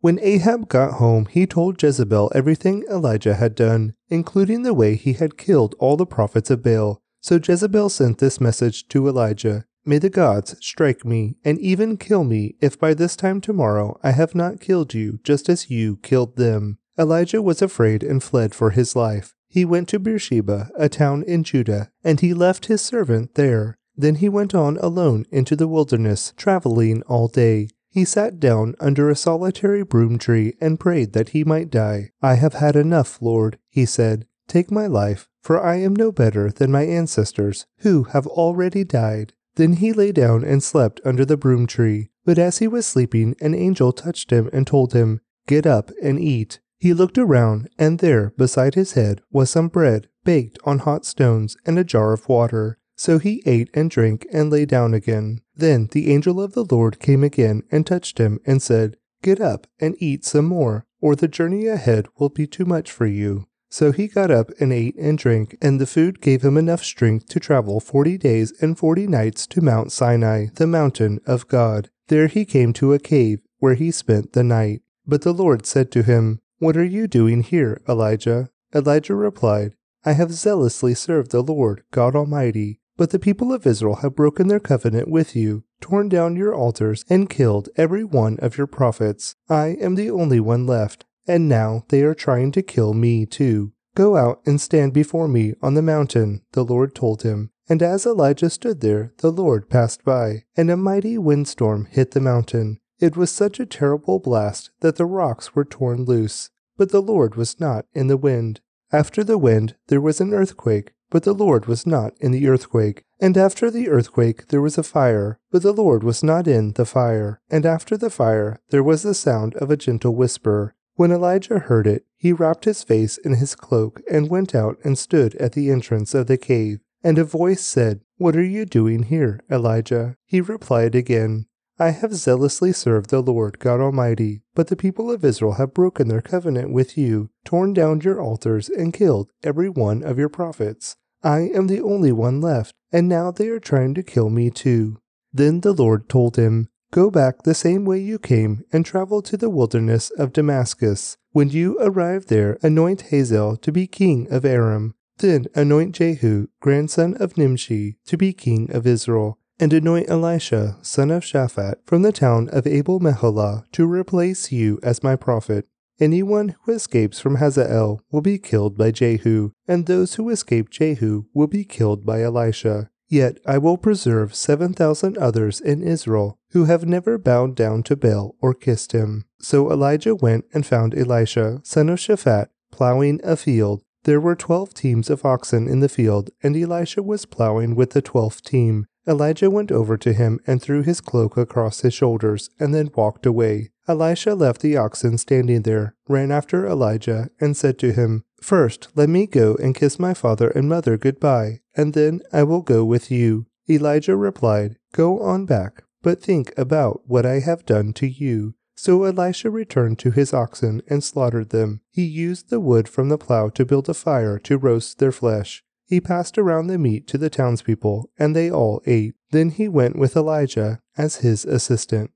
When 0.00 0.18
Ahab 0.22 0.66
got 0.70 0.94
home, 0.94 1.26
he 1.26 1.46
told 1.46 1.82
Jezebel 1.82 2.32
everything 2.34 2.86
Elijah 2.90 3.34
had 3.34 3.54
done, 3.54 3.92
including 4.08 4.62
the 4.62 4.74
way 4.74 4.94
he 4.94 5.14
had 5.14 5.38
killed 5.38 5.74
all 5.78 5.96
the 5.96 6.06
prophets 6.06 6.50
of 6.50 6.62
Baal. 6.62 7.00
So 7.20 7.40
Jezebel 7.42 7.88
sent 7.88 8.18
this 8.18 8.40
message 8.40 8.88
to 8.88 9.08
Elijah 9.08 9.64
May 9.88 9.98
the 9.98 10.10
gods 10.10 10.56
strike 10.60 11.04
me 11.04 11.36
and 11.44 11.60
even 11.60 11.96
kill 11.96 12.24
me 12.24 12.56
if 12.60 12.76
by 12.76 12.92
this 12.92 13.14
time 13.14 13.40
tomorrow 13.40 14.00
I 14.02 14.10
have 14.10 14.34
not 14.34 14.60
killed 14.60 14.94
you 14.94 15.20
just 15.22 15.48
as 15.48 15.70
you 15.70 15.98
killed 15.98 16.34
them. 16.34 16.78
Elijah 16.98 17.40
was 17.40 17.62
afraid 17.62 18.02
and 18.02 18.20
fled 18.20 18.52
for 18.52 18.70
his 18.70 18.96
life. 18.96 19.32
He 19.48 19.64
went 19.64 19.88
to 19.90 20.00
Beersheba, 20.00 20.70
a 20.76 20.88
town 20.88 21.22
in 21.22 21.44
Judah, 21.44 21.92
and 22.02 22.18
he 22.18 22.34
left 22.34 22.66
his 22.66 22.82
servant 22.82 23.36
there. 23.36 23.78
Then 23.96 24.16
he 24.16 24.28
went 24.28 24.56
on 24.56 24.76
alone 24.78 25.24
into 25.30 25.54
the 25.54 25.68
wilderness, 25.68 26.32
traveling 26.36 27.02
all 27.02 27.28
day. 27.28 27.68
He 27.96 28.04
sat 28.04 28.38
down 28.38 28.74
under 28.78 29.08
a 29.08 29.16
solitary 29.16 29.82
broom 29.82 30.18
tree 30.18 30.52
and 30.60 30.78
prayed 30.78 31.14
that 31.14 31.30
he 31.30 31.44
might 31.44 31.70
die. 31.70 32.10
I 32.20 32.34
have 32.34 32.52
had 32.52 32.76
enough, 32.76 33.22
Lord, 33.22 33.58
he 33.70 33.86
said. 33.86 34.26
Take 34.46 34.70
my 34.70 34.86
life, 34.86 35.30
for 35.40 35.64
I 35.64 35.76
am 35.76 35.96
no 35.96 36.12
better 36.12 36.50
than 36.50 36.70
my 36.70 36.82
ancestors, 36.82 37.64
who 37.78 38.02
have 38.12 38.26
already 38.26 38.84
died. 38.84 39.32
Then 39.54 39.72
he 39.72 39.94
lay 39.94 40.12
down 40.12 40.44
and 40.44 40.62
slept 40.62 41.00
under 41.06 41.24
the 41.24 41.38
broom 41.38 41.66
tree. 41.66 42.10
But 42.26 42.38
as 42.38 42.58
he 42.58 42.68
was 42.68 42.84
sleeping, 42.84 43.34
an 43.40 43.54
angel 43.54 43.94
touched 43.94 44.30
him 44.30 44.50
and 44.52 44.66
told 44.66 44.92
him, 44.92 45.22
Get 45.46 45.66
up 45.66 45.90
and 46.02 46.20
eat. 46.20 46.60
He 46.78 46.92
looked 46.92 47.16
around, 47.16 47.70
and 47.78 48.00
there, 48.00 48.34
beside 48.36 48.74
his 48.74 48.92
head, 48.92 49.22
was 49.32 49.48
some 49.48 49.68
bread 49.68 50.08
baked 50.22 50.58
on 50.64 50.80
hot 50.80 51.06
stones 51.06 51.56
and 51.64 51.78
a 51.78 51.84
jar 51.84 52.12
of 52.12 52.28
water. 52.28 52.76
So 52.96 53.18
he 53.18 53.42
ate 53.46 53.70
and 53.74 53.90
drank 53.90 54.26
and 54.32 54.50
lay 54.50 54.64
down 54.64 54.94
again. 54.94 55.42
Then 55.54 55.88
the 55.92 56.12
angel 56.12 56.40
of 56.40 56.54
the 56.54 56.64
Lord 56.64 56.98
came 56.98 57.22
again 57.22 57.62
and 57.70 57.86
touched 57.86 58.18
him 58.18 58.40
and 58.46 58.62
said, 58.62 58.96
Get 59.22 59.40
up 59.40 59.66
and 59.78 59.94
eat 59.98 60.24
some 60.24 60.46
more, 60.46 60.86
or 61.00 61.14
the 61.14 61.28
journey 61.28 61.66
ahead 61.66 62.06
will 62.18 62.30
be 62.30 62.46
too 62.46 62.64
much 62.64 62.90
for 62.90 63.06
you. 63.06 63.46
So 63.68 63.92
he 63.92 64.08
got 64.08 64.30
up 64.30 64.50
and 64.60 64.72
ate 64.72 64.96
and 64.96 65.18
drank, 65.18 65.56
and 65.60 65.80
the 65.80 65.86
food 65.86 66.20
gave 66.20 66.42
him 66.42 66.56
enough 66.56 66.82
strength 66.82 67.28
to 67.28 67.40
travel 67.40 67.80
forty 67.80 68.16
days 68.16 68.52
and 68.62 68.78
forty 68.78 69.06
nights 69.06 69.46
to 69.48 69.60
Mount 69.60 69.92
Sinai, 69.92 70.46
the 70.54 70.66
mountain 70.66 71.20
of 71.26 71.48
God. 71.48 71.90
There 72.08 72.28
he 72.28 72.44
came 72.44 72.72
to 72.74 72.92
a 72.92 72.98
cave, 72.98 73.40
where 73.58 73.74
he 73.74 73.90
spent 73.90 74.32
the 74.32 74.44
night. 74.44 74.82
But 75.06 75.22
the 75.22 75.34
Lord 75.34 75.66
said 75.66 75.90
to 75.92 76.02
him, 76.02 76.40
what 76.58 76.76
are 76.76 76.84
you 76.84 77.06
doing 77.06 77.42
here, 77.42 77.82
Elijah? 77.86 78.48
Elijah 78.74 79.14
replied, 79.14 79.74
I 80.06 80.12
have 80.12 80.32
zealously 80.32 80.94
served 80.94 81.30
the 81.30 81.42
Lord, 81.42 81.82
God 81.90 82.16
Almighty, 82.16 82.80
but 82.96 83.10
the 83.10 83.18
people 83.18 83.52
of 83.52 83.66
Israel 83.66 83.96
have 83.96 84.16
broken 84.16 84.48
their 84.48 84.60
covenant 84.60 85.08
with 85.08 85.36
you, 85.36 85.64
torn 85.80 86.08
down 86.08 86.36
your 86.36 86.54
altars, 86.54 87.04
and 87.08 87.30
killed 87.30 87.68
every 87.76 88.04
one 88.04 88.38
of 88.40 88.56
your 88.56 88.66
prophets. 88.66 89.34
I 89.48 89.76
am 89.80 89.94
the 89.94 90.10
only 90.10 90.40
one 90.40 90.66
left, 90.66 91.04
and 91.26 91.48
now 91.48 91.84
they 91.88 92.02
are 92.02 92.14
trying 92.14 92.52
to 92.52 92.62
kill 92.62 92.94
me 92.94 93.26
too. 93.26 93.72
Go 93.94 94.16
out 94.16 94.40
and 94.46 94.60
stand 94.60 94.92
before 94.92 95.28
me 95.28 95.54
on 95.62 95.74
the 95.74 95.82
mountain, 95.82 96.42
the 96.52 96.64
Lord 96.64 96.94
told 96.94 97.22
him. 97.22 97.50
And 97.68 97.82
as 97.82 98.06
Elijah 98.06 98.50
stood 98.50 98.80
there, 98.80 99.12
the 99.18 99.32
Lord 99.32 99.68
passed 99.68 100.04
by, 100.04 100.44
and 100.56 100.70
a 100.70 100.76
mighty 100.76 101.18
windstorm 101.18 101.86
hit 101.86 102.12
the 102.12 102.20
mountain. 102.20 102.78
It 103.00 103.16
was 103.16 103.30
such 103.30 103.58
a 103.58 103.66
terrible 103.66 104.20
blast 104.20 104.70
that 104.80 104.96
the 104.96 105.06
rocks 105.06 105.54
were 105.54 105.64
torn 105.64 106.04
loose, 106.04 106.50
but 106.76 106.90
the 106.90 107.02
Lord 107.02 107.34
was 107.34 107.58
not 107.58 107.86
in 107.92 108.06
the 108.06 108.16
wind. 108.16 108.60
After 108.92 109.24
the 109.24 109.38
wind, 109.38 109.74
there 109.88 110.00
was 110.00 110.20
an 110.20 110.32
earthquake. 110.32 110.92
But 111.10 111.22
the 111.22 111.34
Lord 111.34 111.66
was 111.66 111.86
not 111.86 112.14
in 112.20 112.32
the 112.32 112.48
earthquake. 112.48 113.04
And 113.20 113.36
after 113.36 113.70
the 113.70 113.88
earthquake 113.88 114.48
there 114.48 114.60
was 114.60 114.76
a 114.76 114.82
fire, 114.82 115.38
but 115.50 115.62
the 115.62 115.72
Lord 115.72 116.02
was 116.02 116.22
not 116.22 116.46
in 116.46 116.72
the 116.72 116.84
fire. 116.84 117.40
And 117.50 117.64
after 117.64 117.96
the 117.96 118.10
fire 118.10 118.58
there 118.70 118.82
was 118.82 119.02
the 119.02 119.14
sound 119.14 119.54
of 119.56 119.70
a 119.70 119.76
gentle 119.76 120.14
whisper. 120.14 120.74
When 120.94 121.12
Elijah 121.12 121.58
heard 121.58 121.86
it, 121.86 122.06
he 122.16 122.32
wrapped 122.32 122.64
his 122.64 122.82
face 122.82 123.18
in 123.18 123.34
his 123.34 123.54
cloak 123.54 124.00
and 124.10 124.30
went 124.30 124.54
out 124.54 124.78
and 124.82 124.98
stood 124.98 125.34
at 125.36 125.52
the 125.52 125.70
entrance 125.70 126.14
of 126.14 126.26
the 126.26 126.38
cave. 126.38 126.80
And 127.04 127.18
a 127.18 127.24
voice 127.24 127.64
said, 127.64 128.00
What 128.16 128.34
are 128.34 128.42
you 128.42 128.64
doing 128.64 129.04
here, 129.04 129.40
Elijah? 129.50 130.16
He 130.24 130.40
replied 130.40 130.94
again, 130.94 131.46
I 131.78 131.90
have 131.90 132.14
zealously 132.14 132.72
served 132.72 133.10
the 133.10 133.20
Lord 133.20 133.58
God 133.58 133.80
Almighty, 133.80 134.40
but 134.54 134.68
the 134.68 134.76
people 134.76 135.10
of 135.10 135.24
Israel 135.24 135.52
have 135.54 135.74
broken 135.74 136.08
their 136.08 136.22
covenant 136.22 136.72
with 136.72 136.96
you, 136.96 137.28
torn 137.44 137.74
down 137.74 138.00
your 138.00 138.18
altars, 138.18 138.70
and 138.70 138.94
killed 138.94 139.30
every 139.42 139.68
one 139.68 140.02
of 140.02 140.18
your 140.18 140.30
prophets. 140.30 140.96
I 141.22 141.40
am 141.40 141.66
the 141.66 141.82
only 141.82 142.12
one 142.12 142.40
left, 142.40 142.74
and 142.92 143.08
now 143.08 143.30
they 143.30 143.48
are 143.48 143.60
trying 143.60 143.92
to 143.94 144.02
kill 144.02 144.30
me 144.30 144.50
too. 144.50 144.98
Then 145.34 145.60
the 145.60 145.74
Lord 145.74 146.08
told 146.08 146.36
him, 146.36 146.68
Go 146.92 147.10
back 147.10 147.42
the 147.42 147.54
same 147.54 147.84
way 147.84 147.98
you 147.98 148.18
came 148.18 148.64
and 148.72 148.86
travel 148.86 149.20
to 149.22 149.36
the 149.36 149.50
wilderness 149.50 150.10
of 150.16 150.32
Damascus. 150.32 151.18
When 151.32 151.50
you 151.50 151.76
arrive 151.80 152.28
there, 152.28 152.58
anoint 152.62 153.02
Hazael 153.10 153.56
to 153.58 153.72
be 153.72 153.86
king 153.86 154.28
of 154.30 154.46
Aram. 154.46 154.94
Then 155.18 155.46
anoint 155.54 155.94
Jehu, 155.96 156.46
grandson 156.60 157.14
of 157.14 157.36
Nimshi, 157.36 157.98
to 158.06 158.16
be 158.16 158.32
king 158.32 158.70
of 158.70 158.86
Israel 158.86 159.38
and 159.58 159.72
anoint 159.72 160.08
Elisha, 160.08 160.76
son 160.82 161.10
of 161.10 161.22
Shaphat, 161.22 161.76
from 161.84 162.02
the 162.02 162.12
town 162.12 162.48
of 162.50 162.66
Abel 162.66 163.00
Meholah, 163.00 163.64
to 163.72 163.86
replace 163.86 164.52
you 164.52 164.78
as 164.82 165.02
my 165.02 165.16
prophet. 165.16 165.66
Anyone 165.98 166.56
who 166.64 166.72
escapes 166.72 167.20
from 167.20 167.36
Hazael 167.36 168.02
will 168.12 168.20
be 168.20 168.38
killed 168.38 168.76
by 168.76 168.90
Jehu, 168.90 169.52
and 169.66 169.86
those 169.86 170.16
who 170.16 170.28
escape 170.28 170.68
Jehu 170.68 171.24
will 171.32 171.46
be 171.46 171.64
killed 171.64 172.04
by 172.04 172.22
Elisha. 172.22 172.90
Yet 173.08 173.38
I 173.46 173.58
will 173.58 173.78
preserve 173.78 174.34
seven 174.34 174.74
thousand 174.74 175.16
others 175.16 175.60
in 175.60 175.82
Israel 175.82 176.38
who 176.50 176.64
have 176.64 176.84
never 176.84 177.18
bowed 177.18 177.54
down 177.54 177.82
to 177.84 177.96
Baal 177.96 178.34
or 178.42 178.52
kissed 178.52 178.92
him. 178.92 179.24
So 179.40 179.70
Elijah 179.70 180.14
went 180.14 180.44
and 180.52 180.66
found 180.66 180.92
Elisha, 180.94 181.60
son 181.62 181.88
of 181.88 181.98
Shaphat, 181.98 182.48
plowing 182.72 183.20
a 183.22 183.36
field. 183.36 183.84
There 184.04 184.20
were 184.20 184.34
twelve 184.34 184.74
teams 184.74 185.08
of 185.08 185.24
oxen 185.24 185.68
in 185.68 185.80
the 185.80 185.88
field, 185.88 186.30
and 186.42 186.56
Elisha 186.56 187.02
was 187.02 187.26
plowing 187.26 187.74
with 187.74 187.90
the 187.90 188.02
twelfth 188.02 188.42
team. 188.42 188.86
Elijah 189.08 189.50
went 189.50 189.70
over 189.70 189.96
to 189.96 190.12
him 190.12 190.40
and 190.46 190.60
threw 190.60 190.82
his 190.82 191.00
cloak 191.00 191.36
across 191.36 191.80
his 191.80 191.94
shoulders, 191.94 192.50
and 192.58 192.74
then 192.74 192.90
walked 192.94 193.24
away. 193.24 193.70
Elisha 193.88 194.34
left 194.34 194.62
the 194.62 194.76
oxen 194.76 195.16
standing 195.16 195.62
there, 195.62 195.94
ran 196.08 196.32
after 196.32 196.66
Elijah, 196.66 197.30
and 197.40 197.56
said 197.56 197.78
to 197.78 197.92
him, 197.92 198.24
First, 198.40 198.88
let 198.94 199.08
me 199.08 199.26
go 199.26 199.54
and 199.56 199.74
kiss 199.74 199.98
my 199.98 200.12
father 200.12 200.48
and 200.48 200.68
mother 200.68 200.96
goodbye, 200.96 201.60
and 201.76 201.94
then 201.94 202.20
I 202.32 202.42
will 202.42 202.62
go 202.62 202.84
with 202.84 203.10
you. 203.10 203.46
Elijah 203.68 204.16
replied, 204.16 204.76
Go 204.92 205.20
on 205.20 205.46
back, 205.46 205.84
but 206.02 206.22
think 206.22 206.52
about 206.56 207.02
what 207.06 207.24
I 207.24 207.40
have 207.40 207.66
done 207.66 207.92
to 207.94 208.06
you. 208.06 208.54
So 208.76 209.04
Elisha 209.04 209.50
returned 209.50 209.98
to 210.00 210.10
his 210.10 210.34
oxen 210.34 210.82
and 210.86 211.02
slaughtered 211.02 211.48
them. 211.48 211.80
He 211.90 212.04
used 212.04 212.50
the 212.50 212.60
wood 212.60 212.88
from 212.88 213.08
the 213.08 213.18
plow 213.18 213.48
to 213.50 213.64
build 213.64 213.88
a 213.88 213.94
fire 213.94 214.38
to 214.40 214.58
roast 214.58 214.98
their 214.98 215.12
flesh. 215.12 215.64
He 215.88 216.00
passed 216.00 216.36
around 216.36 216.66
the 216.66 216.78
meat 216.78 217.06
to 217.08 217.18
the 217.18 217.30
townspeople, 217.30 218.10
and 218.18 218.34
they 218.34 218.50
all 218.50 218.82
ate. 218.86 219.14
Then 219.30 219.50
he 219.50 219.68
went 219.68 219.96
with 219.96 220.16
Elijah 220.16 220.80
as 220.98 221.16
his 221.16 221.44
assistant. 221.44 222.10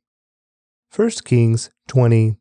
1 0.94 1.10
Kings 1.24 1.70
20. 1.86 2.36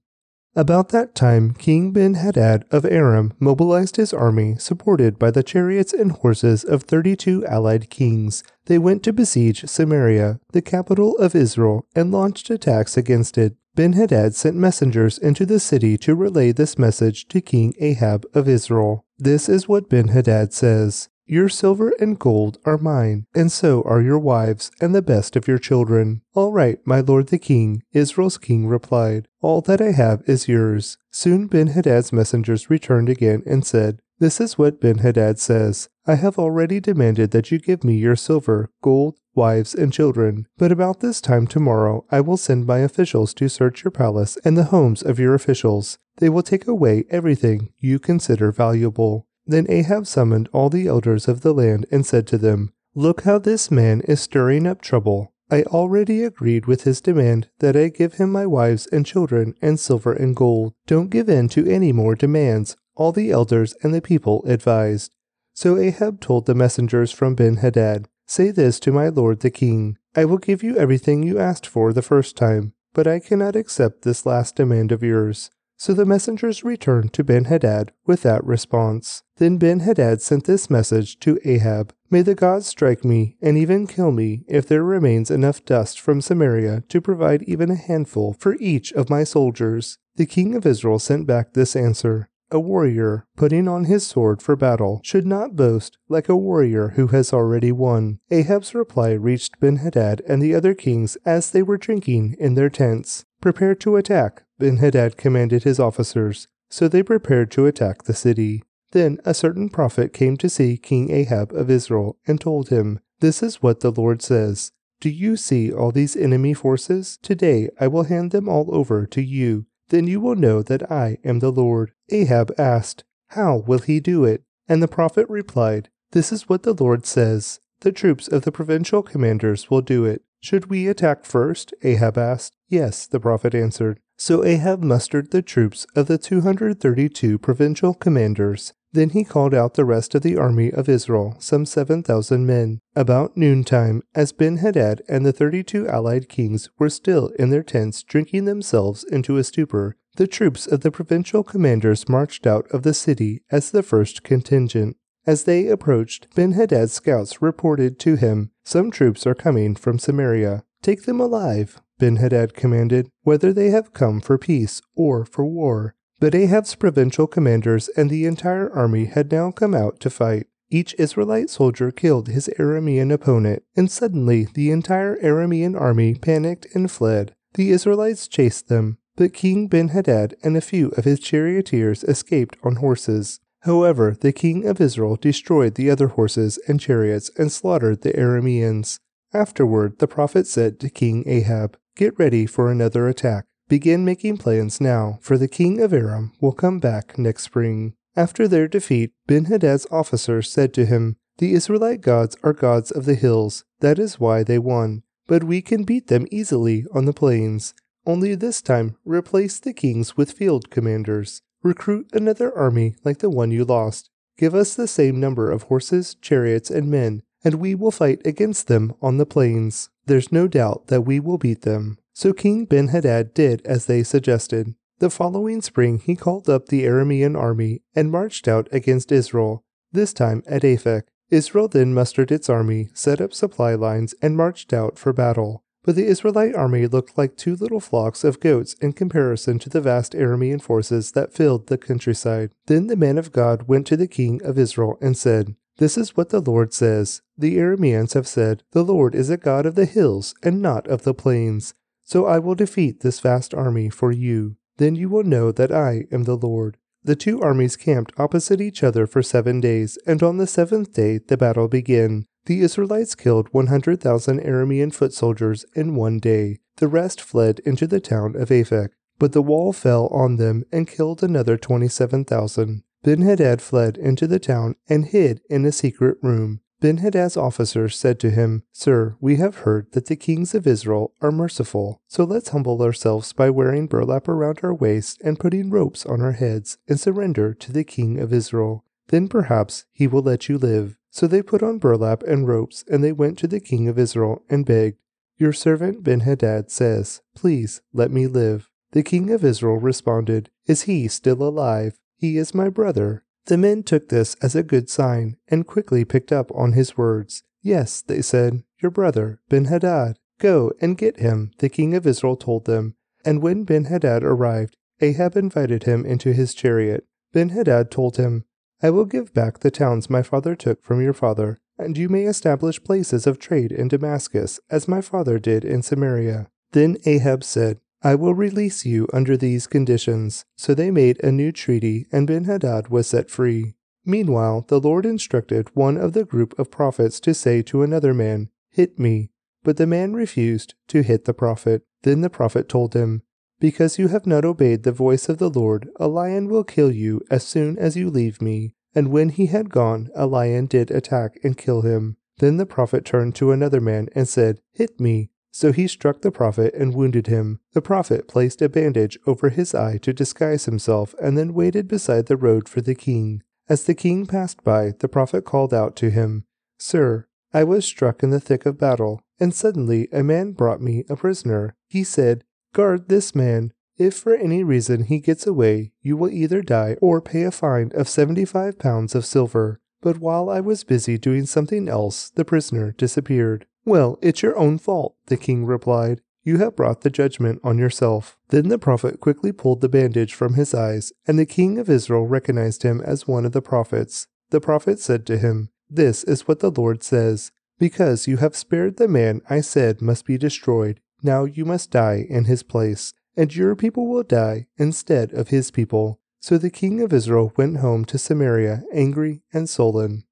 About 0.55 0.89
that 0.89 1.13
time, 1.13 1.53
King 1.53 1.91
Ben 1.91 2.15
Hadad 2.15 2.65
of 2.71 2.83
Aram 2.83 3.33
mobilized 3.39 3.97
his 3.97 4.11
army, 4.11 4.55
supported 4.57 5.19
by 5.19 5.29
the 5.29 5.43
chariots 5.43 5.93
and 5.93 6.11
horses 6.11 6.63
of 6.63 6.83
thirty 6.83 7.15
two 7.15 7.45
allied 7.45 7.91
kings. 7.91 8.43
They 8.65 8.79
went 8.79 9.03
to 9.03 9.13
besiege 9.13 9.65
Samaria, 9.69 10.39
the 10.51 10.63
capital 10.63 11.15
of 11.17 11.35
Israel, 11.35 11.85
and 11.95 12.11
launched 12.11 12.49
attacks 12.49 12.97
against 12.97 13.37
it. 13.37 13.55
Ben 13.75 13.93
Hadad 13.93 14.33
sent 14.33 14.55
messengers 14.55 15.19
into 15.19 15.45
the 15.45 15.59
city 15.59 15.97
to 15.99 16.15
relay 16.15 16.51
this 16.51 16.79
message 16.79 17.27
to 17.27 17.39
King 17.39 17.73
Ahab 17.79 18.25
of 18.33 18.49
Israel. 18.49 19.05
This 19.19 19.47
is 19.47 19.69
what 19.69 19.87
Ben 19.89 20.07
Hadad 20.09 20.51
says 20.51 21.09
your 21.29 21.47
silver 21.47 21.93
and 21.99 22.17
gold 22.17 22.57
are 22.65 22.77
mine, 22.77 23.25
and 23.35 23.51
so 23.51 23.83
are 23.83 24.01
your 24.01 24.17
wives 24.17 24.71
and 24.81 24.95
the 24.95 25.01
best 25.01 25.35
of 25.35 25.47
your 25.47 25.59
children. 25.59 26.21
All 26.33 26.51
right, 26.51 26.79
my 26.85 27.01
lord 27.01 27.27
the 27.27 27.37
king, 27.37 27.83
Israel's 27.93 28.39
king 28.39 28.65
replied. 28.65 29.27
All 29.41 29.61
that 29.61 29.79
I 29.79 29.91
have 29.91 30.23
is 30.25 30.47
yours. 30.47 30.97
Soon 31.11 31.47
Ben 31.47 31.67
Hadad's 31.67 32.11
messengers 32.11 32.69
returned 32.69 33.09
again 33.09 33.43
and 33.45 33.65
said, 33.65 33.99
This 34.17 34.41
is 34.41 34.57
what 34.57 34.81
Ben 34.81 34.97
Hadad 34.99 35.39
says 35.39 35.87
I 36.07 36.15
have 36.15 36.39
already 36.39 36.79
demanded 36.79 37.29
that 37.31 37.51
you 37.51 37.59
give 37.59 37.83
me 37.83 37.95
your 37.95 38.15
silver, 38.15 38.71
gold, 38.81 39.17
wives, 39.35 39.75
and 39.75 39.93
children. 39.93 40.47
But 40.57 40.71
about 40.71 40.99
this 40.99 41.21
time 41.21 41.45
tomorrow 41.45 42.05
I 42.09 42.21
will 42.21 42.37
send 42.37 42.65
my 42.65 42.79
officials 42.79 43.33
to 43.35 43.47
search 43.47 43.83
your 43.83 43.91
palace 43.91 44.35
and 44.43 44.57
the 44.57 44.65
homes 44.65 45.03
of 45.03 45.19
your 45.19 45.35
officials. 45.35 45.99
They 46.17 46.29
will 46.29 46.43
take 46.43 46.67
away 46.67 47.05
everything 47.09 47.71
you 47.77 47.99
consider 47.99 48.51
valuable. 48.51 49.27
Then 49.49 49.65
Ahab 49.67 50.05
summoned 50.05 50.47
all 50.53 50.69
the 50.69 50.85
elders 50.85 51.27
of 51.27 51.41
the 51.41 51.55
land 51.55 51.87
and 51.89 52.05
said 52.05 52.27
to 52.27 52.37
them, 52.37 52.71
Look 52.93 53.23
how 53.23 53.39
this 53.39 53.71
man 53.71 54.01
is 54.01 54.21
stirring 54.21 54.67
up 54.67 54.79
trouble. 54.79 55.33
I 55.49 55.63
already 55.63 56.23
agreed 56.23 56.67
with 56.67 56.83
his 56.83 57.01
demand 57.01 57.49
that 57.57 57.75
I 57.75 57.87
give 57.87 58.13
him 58.13 58.31
my 58.31 58.45
wives 58.45 58.85
and 58.91 59.07
children 59.07 59.55
and 59.59 59.79
silver 59.79 60.13
and 60.13 60.35
gold. 60.35 60.75
Don't 60.85 61.09
give 61.09 61.27
in 61.27 61.49
to 61.49 61.65
any 61.65 61.91
more 61.91 62.13
demands. 62.13 62.77
All 62.95 63.11
the 63.11 63.31
elders 63.31 63.73
and 63.81 63.91
the 63.91 64.03
people 64.03 64.43
advised. 64.45 65.15
So 65.55 65.77
Ahab 65.77 66.21
told 66.21 66.45
the 66.45 66.53
messengers 66.53 67.11
from 67.11 67.33
Ben 67.33 67.55
Hadad, 67.55 68.07
Say 68.27 68.51
this 68.51 68.79
to 68.81 68.91
my 68.91 69.09
lord 69.09 69.39
the 69.39 69.49
king 69.49 69.97
I 70.15 70.25
will 70.25 70.37
give 70.37 70.61
you 70.61 70.77
everything 70.77 71.23
you 71.23 71.39
asked 71.39 71.65
for 71.65 71.91
the 71.91 72.03
first 72.03 72.37
time, 72.37 72.73
but 72.93 73.07
I 73.07 73.19
cannot 73.19 73.55
accept 73.55 74.03
this 74.03 74.27
last 74.27 74.57
demand 74.57 74.91
of 74.91 75.01
yours. 75.01 75.49
So 75.79 75.93
the 75.93 76.05
messengers 76.05 76.65
returned 76.65 77.13
to 77.13 77.23
Ben 77.23 77.45
Hadad 77.45 77.93
with 78.05 78.21
that 78.23 78.43
response. 78.43 79.23
Then 79.37 79.57
Ben 79.57 79.79
Hadad 79.79 80.21
sent 80.21 80.43
this 80.43 80.69
message 80.69 81.17
to 81.21 81.39
Ahab 81.45 81.93
May 82.11 82.21
the 82.21 82.35
gods 82.35 82.67
strike 82.67 83.05
me 83.05 83.37
and 83.41 83.57
even 83.57 83.87
kill 83.87 84.11
me 84.11 84.43
if 84.47 84.67
there 84.67 84.83
remains 84.83 85.31
enough 85.31 85.63
dust 85.63 85.99
from 86.01 86.19
Samaria 86.19 86.83
to 86.89 86.99
provide 86.99 87.43
even 87.43 87.71
a 87.71 87.75
handful 87.75 88.33
for 88.33 88.55
each 88.59 88.91
of 88.91 89.09
my 89.09 89.23
soldiers. 89.23 89.99
The 90.15 90.25
king 90.25 90.53
of 90.53 90.65
Israel 90.65 90.99
sent 90.99 91.27
back 91.27 91.53
this 91.53 91.77
answer 91.77 92.29
A 92.51 92.59
warrior 92.59 93.25
putting 93.37 93.69
on 93.69 93.85
his 93.85 94.05
sword 94.05 94.41
for 94.41 94.57
battle 94.57 94.99
should 95.03 95.25
not 95.25 95.55
boast 95.55 95.97
like 96.09 96.27
a 96.27 96.35
warrior 96.35 96.89
who 96.95 97.07
has 97.07 97.31
already 97.31 97.71
won. 97.71 98.19
Ahab's 98.31 98.75
reply 98.75 99.11
reached 99.11 99.59
Ben 99.61 99.77
Hadad 99.77 100.21
and 100.27 100.41
the 100.41 100.55
other 100.55 100.73
kings 100.73 101.15
as 101.25 101.51
they 101.51 101.63
were 101.63 101.77
drinking 101.77 102.35
in 102.37 102.55
their 102.55 102.69
tents. 102.69 103.23
Prepare 103.39 103.75
to 103.75 103.95
attack, 103.95 104.43
Ben 104.59 104.77
Hadad 104.77 105.17
commanded 105.17 105.63
his 105.63 105.79
officers. 105.79 106.47
So 106.69 106.87
they 106.87 107.01
prepared 107.01 107.49
to 107.51 107.65
attack 107.65 108.03
the 108.03 108.13
city. 108.13 108.63
Then 108.91 109.19
a 109.25 109.33
certain 109.33 109.69
prophet 109.69 110.13
came 110.13 110.37
to 110.37 110.49
see 110.49 110.77
King 110.77 111.11
Ahab 111.11 111.51
of 111.53 111.69
Israel 111.69 112.17
and 112.27 112.39
told 112.39 112.69
him, 112.69 112.99
This 113.19 113.41
is 113.41 113.63
what 113.63 113.79
the 113.79 113.91
Lord 113.91 114.21
says. 114.21 114.71
Do 114.99 115.09
you 115.09 115.37
see 115.37 115.71
all 115.71 115.91
these 115.91 116.15
enemy 116.15 116.53
forces? 116.53 117.17
Today 117.21 117.69
I 117.79 117.87
will 117.87 118.03
hand 118.03 118.31
them 118.31 118.49
all 118.49 118.73
over 118.73 119.05
to 119.07 119.21
you. 119.21 119.65
Then 119.89 120.07
you 120.07 120.19
will 120.19 120.35
know 120.35 120.61
that 120.61 120.91
I 120.91 121.17
am 121.23 121.39
the 121.39 121.51
Lord. 121.51 121.93
Ahab 122.09 122.51
asked, 122.57 123.03
How 123.29 123.57
will 123.57 123.79
he 123.79 123.99
do 123.99 124.25
it? 124.25 124.43
And 124.67 124.83
the 124.83 124.87
prophet 124.87 125.25
replied, 125.29 125.89
This 126.11 126.31
is 126.31 126.49
what 126.49 126.63
the 126.63 126.73
Lord 126.73 127.05
says. 127.05 127.59
The 127.79 127.91
troops 127.91 128.27
of 128.27 128.43
the 128.43 128.51
provincial 128.51 129.01
commanders 129.01 129.69
will 129.69 129.81
do 129.81 130.05
it. 130.05 130.21
Should 130.41 130.69
we 130.69 130.87
attack 130.87 131.25
first? 131.25 131.73
Ahab 131.81 132.17
asked. 132.17 132.55
Yes, 132.67 133.07
the 133.07 133.19
prophet 133.19 133.55
answered. 133.55 133.99
So 134.21 134.43
Ahab 134.43 134.83
mustered 134.83 135.31
the 135.31 135.41
troops 135.41 135.87
of 135.95 136.07
the 136.07 136.17
232 136.17 137.37
provincial 137.37 137.93
commanders. 137.93 138.73
Then 138.91 139.11
he 139.11 139.23
called 139.23 139.53
out 139.53 139.75
the 139.75 139.85
rest 139.85 140.13
of 140.13 140.23
the 140.23 140.35
army 140.35 140.73
of 140.73 140.89
Israel, 140.89 141.37
some 141.39 141.65
7,000 141.65 142.45
men. 142.45 142.79
About 142.97 143.37
noontime, 143.37 144.01
as 144.13 144.33
Ben 144.33 144.57
Hadad 144.57 145.01
and 145.07 145.25
the 145.25 145.31
32 145.31 145.87
allied 145.87 146.27
kings 146.27 146.69
were 146.77 146.89
still 146.89 147.27
in 147.39 147.49
their 147.49 147.63
tents 147.63 148.03
drinking 148.03 148.43
themselves 148.43 149.05
into 149.05 149.37
a 149.37 149.43
stupor, 149.43 149.95
the 150.17 150.27
troops 150.27 150.67
of 150.67 150.81
the 150.81 150.91
provincial 150.91 151.41
commanders 151.41 152.09
marched 152.09 152.45
out 152.45 152.69
of 152.71 152.83
the 152.83 152.93
city 152.93 153.43
as 153.49 153.71
the 153.71 153.83
first 153.83 154.23
contingent. 154.23 154.97
As 155.25 155.45
they 155.45 155.67
approached, 155.67 156.27
Ben 156.35 156.53
Hadad's 156.53 156.91
scouts 156.91 157.41
reported 157.41 157.97
to 157.99 158.17
him, 158.17 158.51
Some 158.65 158.91
troops 158.91 159.25
are 159.25 159.35
coming 159.35 159.75
from 159.75 159.97
Samaria. 159.97 160.65
Take 160.81 161.03
them 161.03 161.21
alive. 161.21 161.79
Ben 161.99 162.15
Hadad 162.15 162.53
commanded, 162.53 163.09
whether 163.23 163.53
they 163.53 163.69
have 163.69 163.93
come 163.93 164.21
for 164.21 164.37
peace 164.37 164.81
or 164.95 165.25
for 165.25 165.45
war. 165.45 165.95
But 166.19 166.35
Ahab's 166.35 166.75
provincial 166.75 167.27
commanders 167.27 167.89
and 167.89 168.09
the 168.09 168.25
entire 168.25 168.71
army 168.71 169.05
had 169.05 169.31
now 169.31 169.51
come 169.51 169.75
out 169.75 169.99
to 170.01 170.09
fight. 170.09 170.47
Each 170.69 170.93
Israelite 170.99 171.49
soldier 171.49 171.91
killed 171.91 172.27
his 172.27 172.49
Aramean 172.59 173.11
opponent, 173.11 173.63
and 173.75 173.89
suddenly 173.89 174.47
the 174.53 174.71
entire 174.71 175.15
Aramean 175.17 175.79
army 175.79 176.15
panicked 176.15 176.67
and 176.75 176.91
fled. 176.91 177.33
The 177.55 177.71
Israelites 177.71 178.27
chased 178.27 178.67
them, 178.67 178.97
but 179.15 179.33
King 179.33 179.67
Ben 179.67 179.89
Hadad 179.89 180.35
and 180.43 180.55
a 180.55 180.61
few 180.61 180.89
of 180.89 181.05
his 181.05 181.19
charioteers 181.19 182.03
escaped 182.03 182.57
on 182.63 182.77
horses. 182.77 183.39
However, 183.61 184.15
the 184.19 184.31
king 184.31 184.65
of 184.65 184.79
Israel 184.79 185.15
destroyed 185.15 185.75
the 185.75 185.89
other 185.89 186.09
horses 186.09 186.59
and 186.67 186.79
chariots 186.79 187.31
and 187.37 187.51
slaughtered 187.51 188.03
the 188.03 188.13
Arameans. 188.13 188.99
Afterward, 189.33 189.99
the 189.99 190.07
prophet 190.07 190.47
said 190.47 190.79
to 190.79 190.89
King 190.89 191.23
Ahab, 191.27 191.77
Get 191.99 192.17
ready 192.17 192.45
for 192.45 192.71
another 192.71 193.09
attack. 193.09 193.43
Begin 193.67 194.05
making 194.05 194.37
plans 194.37 194.79
now, 194.79 195.19
for 195.21 195.37
the 195.37 195.49
king 195.49 195.81
of 195.81 195.91
Aram 195.91 196.31
will 196.39 196.53
come 196.53 196.79
back 196.79 197.17
next 197.17 197.43
spring. 197.43 197.93
After 198.15 198.47
their 198.47 198.69
defeat, 198.69 199.11
Benhadad's 199.27 199.85
officer 199.91 200.41
said 200.41 200.73
to 200.75 200.85
him, 200.85 201.17
The 201.39 201.51
Israelite 201.51 201.99
gods 201.99 202.37
are 202.41 202.53
gods 202.53 202.89
of 202.89 203.03
the 203.03 203.15
hills. 203.15 203.65
That 203.81 203.99
is 203.99 204.17
why 204.17 204.43
they 204.43 204.57
won. 204.57 205.03
But 205.27 205.43
we 205.43 205.61
can 205.61 205.83
beat 205.83 206.07
them 206.07 206.25
easily 206.31 206.85
on 206.93 207.03
the 207.03 207.11
plains. 207.11 207.73
Only 208.05 208.33
this 208.33 208.61
time, 208.61 208.95
replace 209.03 209.59
the 209.59 209.73
kings 209.73 210.15
with 210.15 210.31
field 210.31 210.69
commanders. 210.69 211.41
Recruit 211.63 212.07
another 212.13 212.57
army 212.57 212.95
like 213.03 213.17
the 213.17 213.29
one 213.29 213.51
you 213.51 213.65
lost. 213.65 214.09
Give 214.37 214.55
us 214.55 214.73
the 214.73 214.87
same 214.87 215.19
number 215.19 215.51
of 215.51 215.63
horses, 215.63 216.15
chariots, 216.21 216.71
and 216.71 216.89
men, 216.89 217.23
and 217.43 217.55
we 217.55 217.75
will 217.75 217.91
fight 217.91 218.21
against 218.25 218.67
them 218.67 218.93
on 219.01 219.17
the 219.17 219.25
plains. 219.25 219.89
There's 220.05 220.31
no 220.31 220.47
doubt 220.47 220.87
that 220.87 221.01
we 221.01 221.19
will 221.19 221.37
beat 221.37 221.61
them. 221.61 221.97
So 222.13 222.33
King 222.33 222.67
Benhadad 222.67 223.33
did 223.33 223.61
as 223.65 223.85
they 223.85 224.03
suggested. 224.03 224.75
The 224.99 225.09
following 225.09 225.61
spring 225.61 225.99
he 225.99 226.15
called 226.15 226.49
up 226.49 226.67
the 226.67 226.83
Aramean 226.83 227.37
army 227.37 227.81
and 227.95 228.11
marched 228.11 228.47
out 228.47 228.67
against 228.71 229.11
Israel, 229.11 229.63
this 229.91 230.13
time 230.13 230.43
at 230.45 230.63
Aphek. 230.63 231.03
Israel 231.29 231.67
then 231.67 231.93
mustered 231.93 232.31
its 232.31 232.49
army, 232.49 232.89
set 232.93 233.21
up 233.21 233.33
supply 233.33 233.75
lines, 233.75 234.15
and 234.21 234.35
marched 234.35 234.73
out 234.73 234.97
for 234.97 235.13
battle. 235.13 235.63
But 235.83 235.95
the 235.95 236.05
Israelite 236.05 236.55
army 236.55 236.87
looked 236.87 237.17
like 237.17 237.37
two 237.37 237.55
little 237.55 237.79
flocks 237.79 238.23
of 238.23 238.39
goats 238.39 238.73
in 238.81 238.93
comparison 238.93 239.59
to 239.59 239.69
the 239.69 239.79
vast 239.79 240.13
Aramean 240.13 240.61
forces 240.61 241.13
that 241.13 241.33
filled 241.33 241.67
the 241.67 241.77
countryside. 241.77 242.51
Then 242.65 242.87
the 242.87 242.97
man 242.97 243.17
of 243.17 243.31
God 243.31 243.67
went 243.67 243.87
to 243.87 243.97
the 243.97 244.07
king 244.07 244.41
of 244.43 244.59
Israel 244.59 244.97
and 245.01 245.17
said, 245.17 245.55
This 245.79 245.97
is 245.97 246.17
what 246.17 246.27
the 246.27 246.41
Lord 246.41 246.73
says. 246.73 247.21
The 247.37 247.57
Arameans 247.57 248.13
have 248.13 248.27
said, 248.27 248.63
The 248.71 248.83
Lord 248.83 249.15
is 249.15 249.29
a 249.29 249.37
God 249.37 249.65
of 249.65 249.75
the 249.75 249.85
hills 249.85 250.35
and 250.43 250.61
not 250.61 250.85
of 250.87 251.03
the 251.03 251.13
plains. 251.13 251.73
So 252.03 252.25
I 252.25 252.37
will 252.37 252.53
defeat 252.53 252.99
this 252.99 253.21
vast 253.21 253.53
army 253.53 253.89
for 253.89 254.11
you. 254.11 254.57
Then 254.75 254.95
you 254.95 255.07
will 255.07 255.23
know 255.23 255.53
that 255.53 255.71
I 255.71 256.03
am 256.11 256.23
the 256.23 256.35
Lord. 256.35 256.75
The 257.01 257.15
two 257.15 257.41
armies 257.41 257.77
camped 257.77 258.11
opposite 258.17 258.59
each 258.59 258.83
other 258.83 259.07
for 259.07 259.23
seven 259.23 259.61
days, 259.61 259.97
and 260.05 260.21
on 260.21 260.35
the 260.35 260.47
seventh 260.47 260.91
day 260.91 261.17
the 261.17 261.37
battle 261.37 261.69
began. 261.69 262.25
The 262.45 262.59
Israelites 262.59 263.15
killed 263.15 263.47
100,000 263.53 264.39
Aramean 264.41 264.93
foot 264.93 265.13
soldiers 265.13 265.65
in 265.75 265.95
one 265.95 266.19
day. 266.19 266.57
The 266.75 266.89
rest 266.89 267.21
fled 267.21 267.59
into 267.59 267.87
the 267.87 268.01
town 268.01 268.35
of 268.35 268.49
Aphek. 268.49 268.89
But 269.17 269.31
the 269.31 269.41
wall 269.41 269.71
fell 269.71 270.07
on 270.07 270.35
them 270.35 270.65
and 270.73 270.89
killed 270.89 271.23
another 271.23 271.55
27,000. 271.55 272.83
Ben-Hadad 273.03 273.61
fled 273.61 273.97
into 273.97 274.27
the 274.27 274.39
town 274.39 274.75
and 274.89 275.05
hid 275.05 275.41
in 275.49 275.65
a 275.65 275.71
secret 275.71 276.17
room. 276.21 276.61
Ben-Hadad's 276.81 277.35
officers 277.35 277.97
said 277.97 278.19
to 278.19 278.29
him, 278.29 278.63
Sir, 278.71 279.17
we 279.19 279.35
have 279.35 279.59
heard 279.59 279.91
that 279.91 280.05
the 280.05 280.15
kings 280.15 280.55
of 280.55 280.65
Israel 280.65 281.13
are 281.21 281.31
merciful, 281.31 282.01
so 282.07 282.23
let's 282.23 282.49
humble 282.49 282.81
ourselves 282.81 283.33
by 283.33 283.49
wearing 283.49 283.87
burlap 283.87 284.29
around 284.29 284.59
our 284.63 284.73
waists 284.73 285.17
and 285.21 285.39
putting 285.39 285.69
ropes 285.69 286.05
on 286.05 286.21
our 286.21 286.33
heads 286.33 286.77
and 286.87 286.99
surrender 286.99 287.53
to 287.53 287.73
the 287.73 287.83
king 287.83 288.19
of 288.19 288.31
Israel. 288.31 288.85
Then 289.07 289.27
perhaps 289.27 289.85
he 289.91 290.07
will 290.07 290.21
let 290.21 290.47
you 290.47 290.57
live. 290.57 290.95
So 291.09 291.27
they 291.27 291.41
put 291.41 291.63
on 291.63 291.79
burlap 291.79 292.23
and 292.23 292.47
ropes, 292.47 292.85
and 292.87 293.03
they 293.03 293.11
went 293.11 293.37
to 293.39 293.47
the 293.47 293.59
king 293.59 293.87
of 293.87 293.99
Israel 293.99 294.43
and 294.49 294.65
begged, 294.65 294.97
Your 295.37 295.51
servant 295.51 296.03
Ben-Hadad 296.03 296.69
says, 296.71 297.21
Please 297.35 297.81
let 297.93 298.11
me 298.11 298.27
live. 298.27 298.69
The 298.91 299.03
king 299.03 299.31
of 299.31 299.43
Israel 299.43 299.77
responded, 299.77 300.49
Is 300.65 300.83
he 300.83 301.07
still 301.07 301.41
alive? 301.41 301.97
He 302.19 302.37
is 302.37 302.53
my 302.53 302.67
brother. 302.67 303.23
The 303.45 303.57
men 303.57 303.81
took 303.83 304.09
this 304.09 304.35
as 304.41 304.53
a 304.53 304.61
good 304.61 304.89
sign 304.89 305.37
and 305.47 305.65
quickly 305.65 306.03
picked 306.03 306.33
up 306.33 306.51
on 306.53 306.73
his 306.73 306.97
words. 306.97 307.43
Yes, 307.61 308.01
they 308.01 308.21
said, 308.21 308.63
your 308.81 308.91
brother, 308.91 309.39
Ben 309.47 309.65
Hadad. 309.65 310.19
Go 310.37 310.71
and 310.81 310.97
get 310.97 311.19
him, 311.19 311.51
the 311.59 311.69
king 311.69 311.95
of 311.95 312.05
Israel 312.05 312.35
told 312.35 312.65
them. 312.65 312.95
And 313.23 313.41
when 313.41 313.63
Ben 313.63 313.85
Hadad 313.85 314.23
arrived, 314.23 314.75
Ahab 314.99 315.37
invited 315.37 315.83
him 315.83 316.05
into 316.05 316.33
his 316.33 316.53
chariot. 316.53 317.05
Ben 317.31 317.49
Hadad 317.49 317.89
told 317.89 318.17
him, 318.17 318.43
I 318.81 318.89
will 318.89 319.05
give 319.05 319.33
back 319.33 319.59
the 319.59 319.71
towns 319.71 320.09
my 320.09 320.21
father 320.21 320.55
took 320.55 320.83
from 320.83 321.01
your 321.01 321.13
father, 321.13 321.59
and 321.77 321.97
you 321.97 322.09
may 322.09 322.25
establish 322.25 322.83
places 322.83 323.27
of 323.27 323.39
trade 323.39 323.71
in 323.71 323.87
Damascus, 323.87 324.59
as 324.69 324.87
my 324.87 325.01
father 325.01 325.39
did 325.39 325.63
in 325.63 325.81
Samaria. 325.81 326.47
Then 326.71 326.97
Ahab 327.05 327.43
said, 327.43 327.79
I 328.01 328.15
will 328.15 328.33
release 328.33 328.85
you 328.85 329.07
under 329.11 329.35
these 329.35 329.67
conditions. 329.67 330.45
So 330.57 330.73
they 330.73 330.91
made 330.91 331.21
a 331.23 331.31
new 331.31 331.51
treaty, 331.51 332.05
and 332.11 332.27
Benhadad 332.27 332.89
was 332.89 333.07
set 333.07 333.29
free. 333.29 333.75
Meanwhile, 334.05 334.65
the 334.69 334.79
Lord 334.79 335.05
instructed 335.05 335.69
one 335.75 335.97
of 335.97 336.13
the 336.13 336.23
group 336.23 336.57
of 336.57 336.71
prophets 336.71 337.19
to 337.21 337.33
say 337.33 337.61
to 337.63 337.83
another 337.83 338.13
man, 338.13 338.49
Hit 338.69 338.97
me. 338.97 339.31
But 339.63 339.77
the 339.77 339.87
man 339.87 340.13
refused 340.13 340.75
to 340.87 341.03
hit 341.03 341.25
the 341.25 341.33
prophet. 341.33 341.83
Then 342.03 342.21
the 342.21 342.29
prophet 342.29 342.69
told 342.69 342.93
him, 342.93 343.23
Because 343.59 343.99
you 343.99 344.07
have 344.07 344.25
not 344.25 344.45
obeyed 344.45 344.83
the 344.83 344.93
voice 344.93 345.27
of 345.27 345.37
the 345.37 345.49
Lord, 345.49 345.89
a 345.97 346.07
lion 346.07 346.47
will 346.47 346.63
kill 346.63 346.91
you 346.91 347.21
as 347.29 347.43
soon 347.43 347.77
as 347.77 347.97
you 347.97 348.09
leave 348.09 348.41
me. 348.41 348.73
And 348.95 349.09
when 349.09 349.29
he 349.29 349.47
had 349.47 349.69
gone, 349.69 350.09
a 350.15 350.25
lion 350.25 350.67
did 350.67 350.89
attack 350.89 351.37
and 351.43 351.57
kill 351.57 351.81
him. 351.81 352.15
Then 352.37 352.55
the 352.55 352.65
prophet 352.65 353.03
turned 353.03 353.35
to 353.35 353.51
another 353.51 353.81
man 353.81 354.07
and 354.15 354.27
said, 354.27 354.61
Hit 354.71 354.99
me. 354.99 355.29
So 355.51 355.71
he 355.71 355.87
struck 355.87 356.21
the 356.21 356.31
prophet 356.31 356.73
and 356.73 356.93
wounded 356.93 357.27
him. 357.27 357.59
The 357.73 357.81
prophet 357.81 358.27
placed 358.27 358.61
a 358.61 358.69
bandage 358.69 359.17
over 359.25 359.49
his 359.49 359.73
eye 359.73 359.97
to 360.03 360.13
disguise 360.13 360.65
himself 360.65 361.15
and 361.21 361.37
then 361.37 361.53
waited 361.53 361.87
beside 361.87 362.27
the 362.27 362.37
road 362.37 362.69
for 362.69 362.81
the 362.81 362.95
king. 362.95 363.41
As 363.67 363.83
the 363.83 363.95
king 363.95 364.25
passed 364.25 364.63
by, 364.63 364.93
the 364.99 365.07
prophet 365.07 365.45
called 365.45 365.73
out 365.73 365.95
to 365.97 366.09
him, 366.09 366.45
Sir, 366.77 367.27
I 367.53 367.63
was 367.63 367.85
struck 367.85 368.23
in 368.23 368.29
the 368.29 368.39
thick 368.39 368.65
of 368.65 368.77
battle, 368.77 369.21
and 369.39 369.53
suddenly 369.53 370.07
a 370.11 370.23
man 370.23 370.51
brought 370.53 370.81
me 370.81 371.03
a 371.09 371.15
prisoner. 371.15 371.75
He 371.87 372.03
said, 372.03 372.43
Guard 372.73 373.09
this 373.09 373.33
man. 373.33 373.73
If 373.97 374.15
for 374.15 374.33
any 374.33 374.63
reason 374.63 375.03
he 375.03 375.19
gets 375.19 375.45
away, 375.45 375.91
you 376.01 376.15
will 376.15 376.29
either 376.29 376.61
die 376.61 376.95
or 377.01 377.21
pay 377.21 377.43
a 377.43 377.51
fine 377.51 377.91
of 377.93 378.07
seventy 378.07 378.45
five 378.45 378.79
pounds 378.79 379.13
of 379.13 379.25
silver. 379.25 379.81
But 380.01 380.19
while 380.19 380.49
I 380.49 380.61
was 380.61 380.85
busy 380.85 381.17
doing 381.17 381.45
something 381.45 381.89
else, 381.89 382.29
the 382.29 382.45
prisoner 382.45 382.93
disappeared. 382.93 383.65
Well, 383.89 384.19
it's 384.21 384.43
your 384.43 384.55
own 384.55 384.77
fault, 384.77 385.15
the 385.25 385.35
king 385.35 385.65
replied. 385.65 386.21
You 386.43 386.59
have 386.59 386.75
brought 386.75 387.01
the 387.01 387.09
judgment 387.09 387.59
on 387.63 387.79
yourself. 387.79 388.37
Then 388.49 388.67
the 388.67 388.77
prophet 388.77 389.19
quickly 389.19 389.51
pulled 389.51 389.81
the 389.81 389.89
bandage 389.89 390.35
from 390.35 390.53
his 390.53 390.75
eyes, 390.75 391.11
and 391.25 391.39
the 391.39 391.45
king 391.47 391.79
of 391.79 391.89
Israel 391.89 392.27
recognized 392.27 392.83
him 392.83 393.01
as 393.01 393.27
one 393.27 393.47
of 393.47 393.51
the 393.51 393.63
prophets. 393.63 394.27
The 394.51 394.61
prophet 394.61 394.99
said 394.99 395.25
to 395.25 395.39
him, 395.39 395.71
This 395.89 396.23
is 396.23 396.47
what 396.47 396.59
the 396.59 396.69
Lord 396.69 397.01
says 397.01 397.51
Because 397.79 398.27
you 398.27 398.37
have 398.37 398.55
spared 398.55 398.97
the 398.97 399.07
man 399.07 399.41
I 399.49 399.61
said 399.61 400.03
must 400.03 400.23
be 400.23 400.37
destroyed, 400.37 401.01
now 401.23 401.45
you 401.45 401.65
must 401.65 401.89
die 401.89 402.27
in 402.29 402.45
his 402.45 402.61
place, 402.61 403.15
and 403.35 403.55
your 403.55 403.75
people 403.75 404.05
will 404.05 404.21
die 404.21 404.67
instead 404.77 405.33
of 405.33 405.47
his 405.47 405.71
people. 405.71 406.19
So 406.41 406.59
the 406.59 406.69
king 406.69 407.01
of 407.01 407.11
Israel 407.11 407.53
went 407.57 407.77
home 407.77 408.05
to 408.05 408.19
Samaria 408.19 408.83
angry 408.93 409.41
and 409.51 409.67
sullen. 409.67 410.25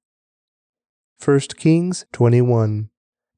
1 1.24 1.40
Kings 1.56 2.06
21 2.12 2.90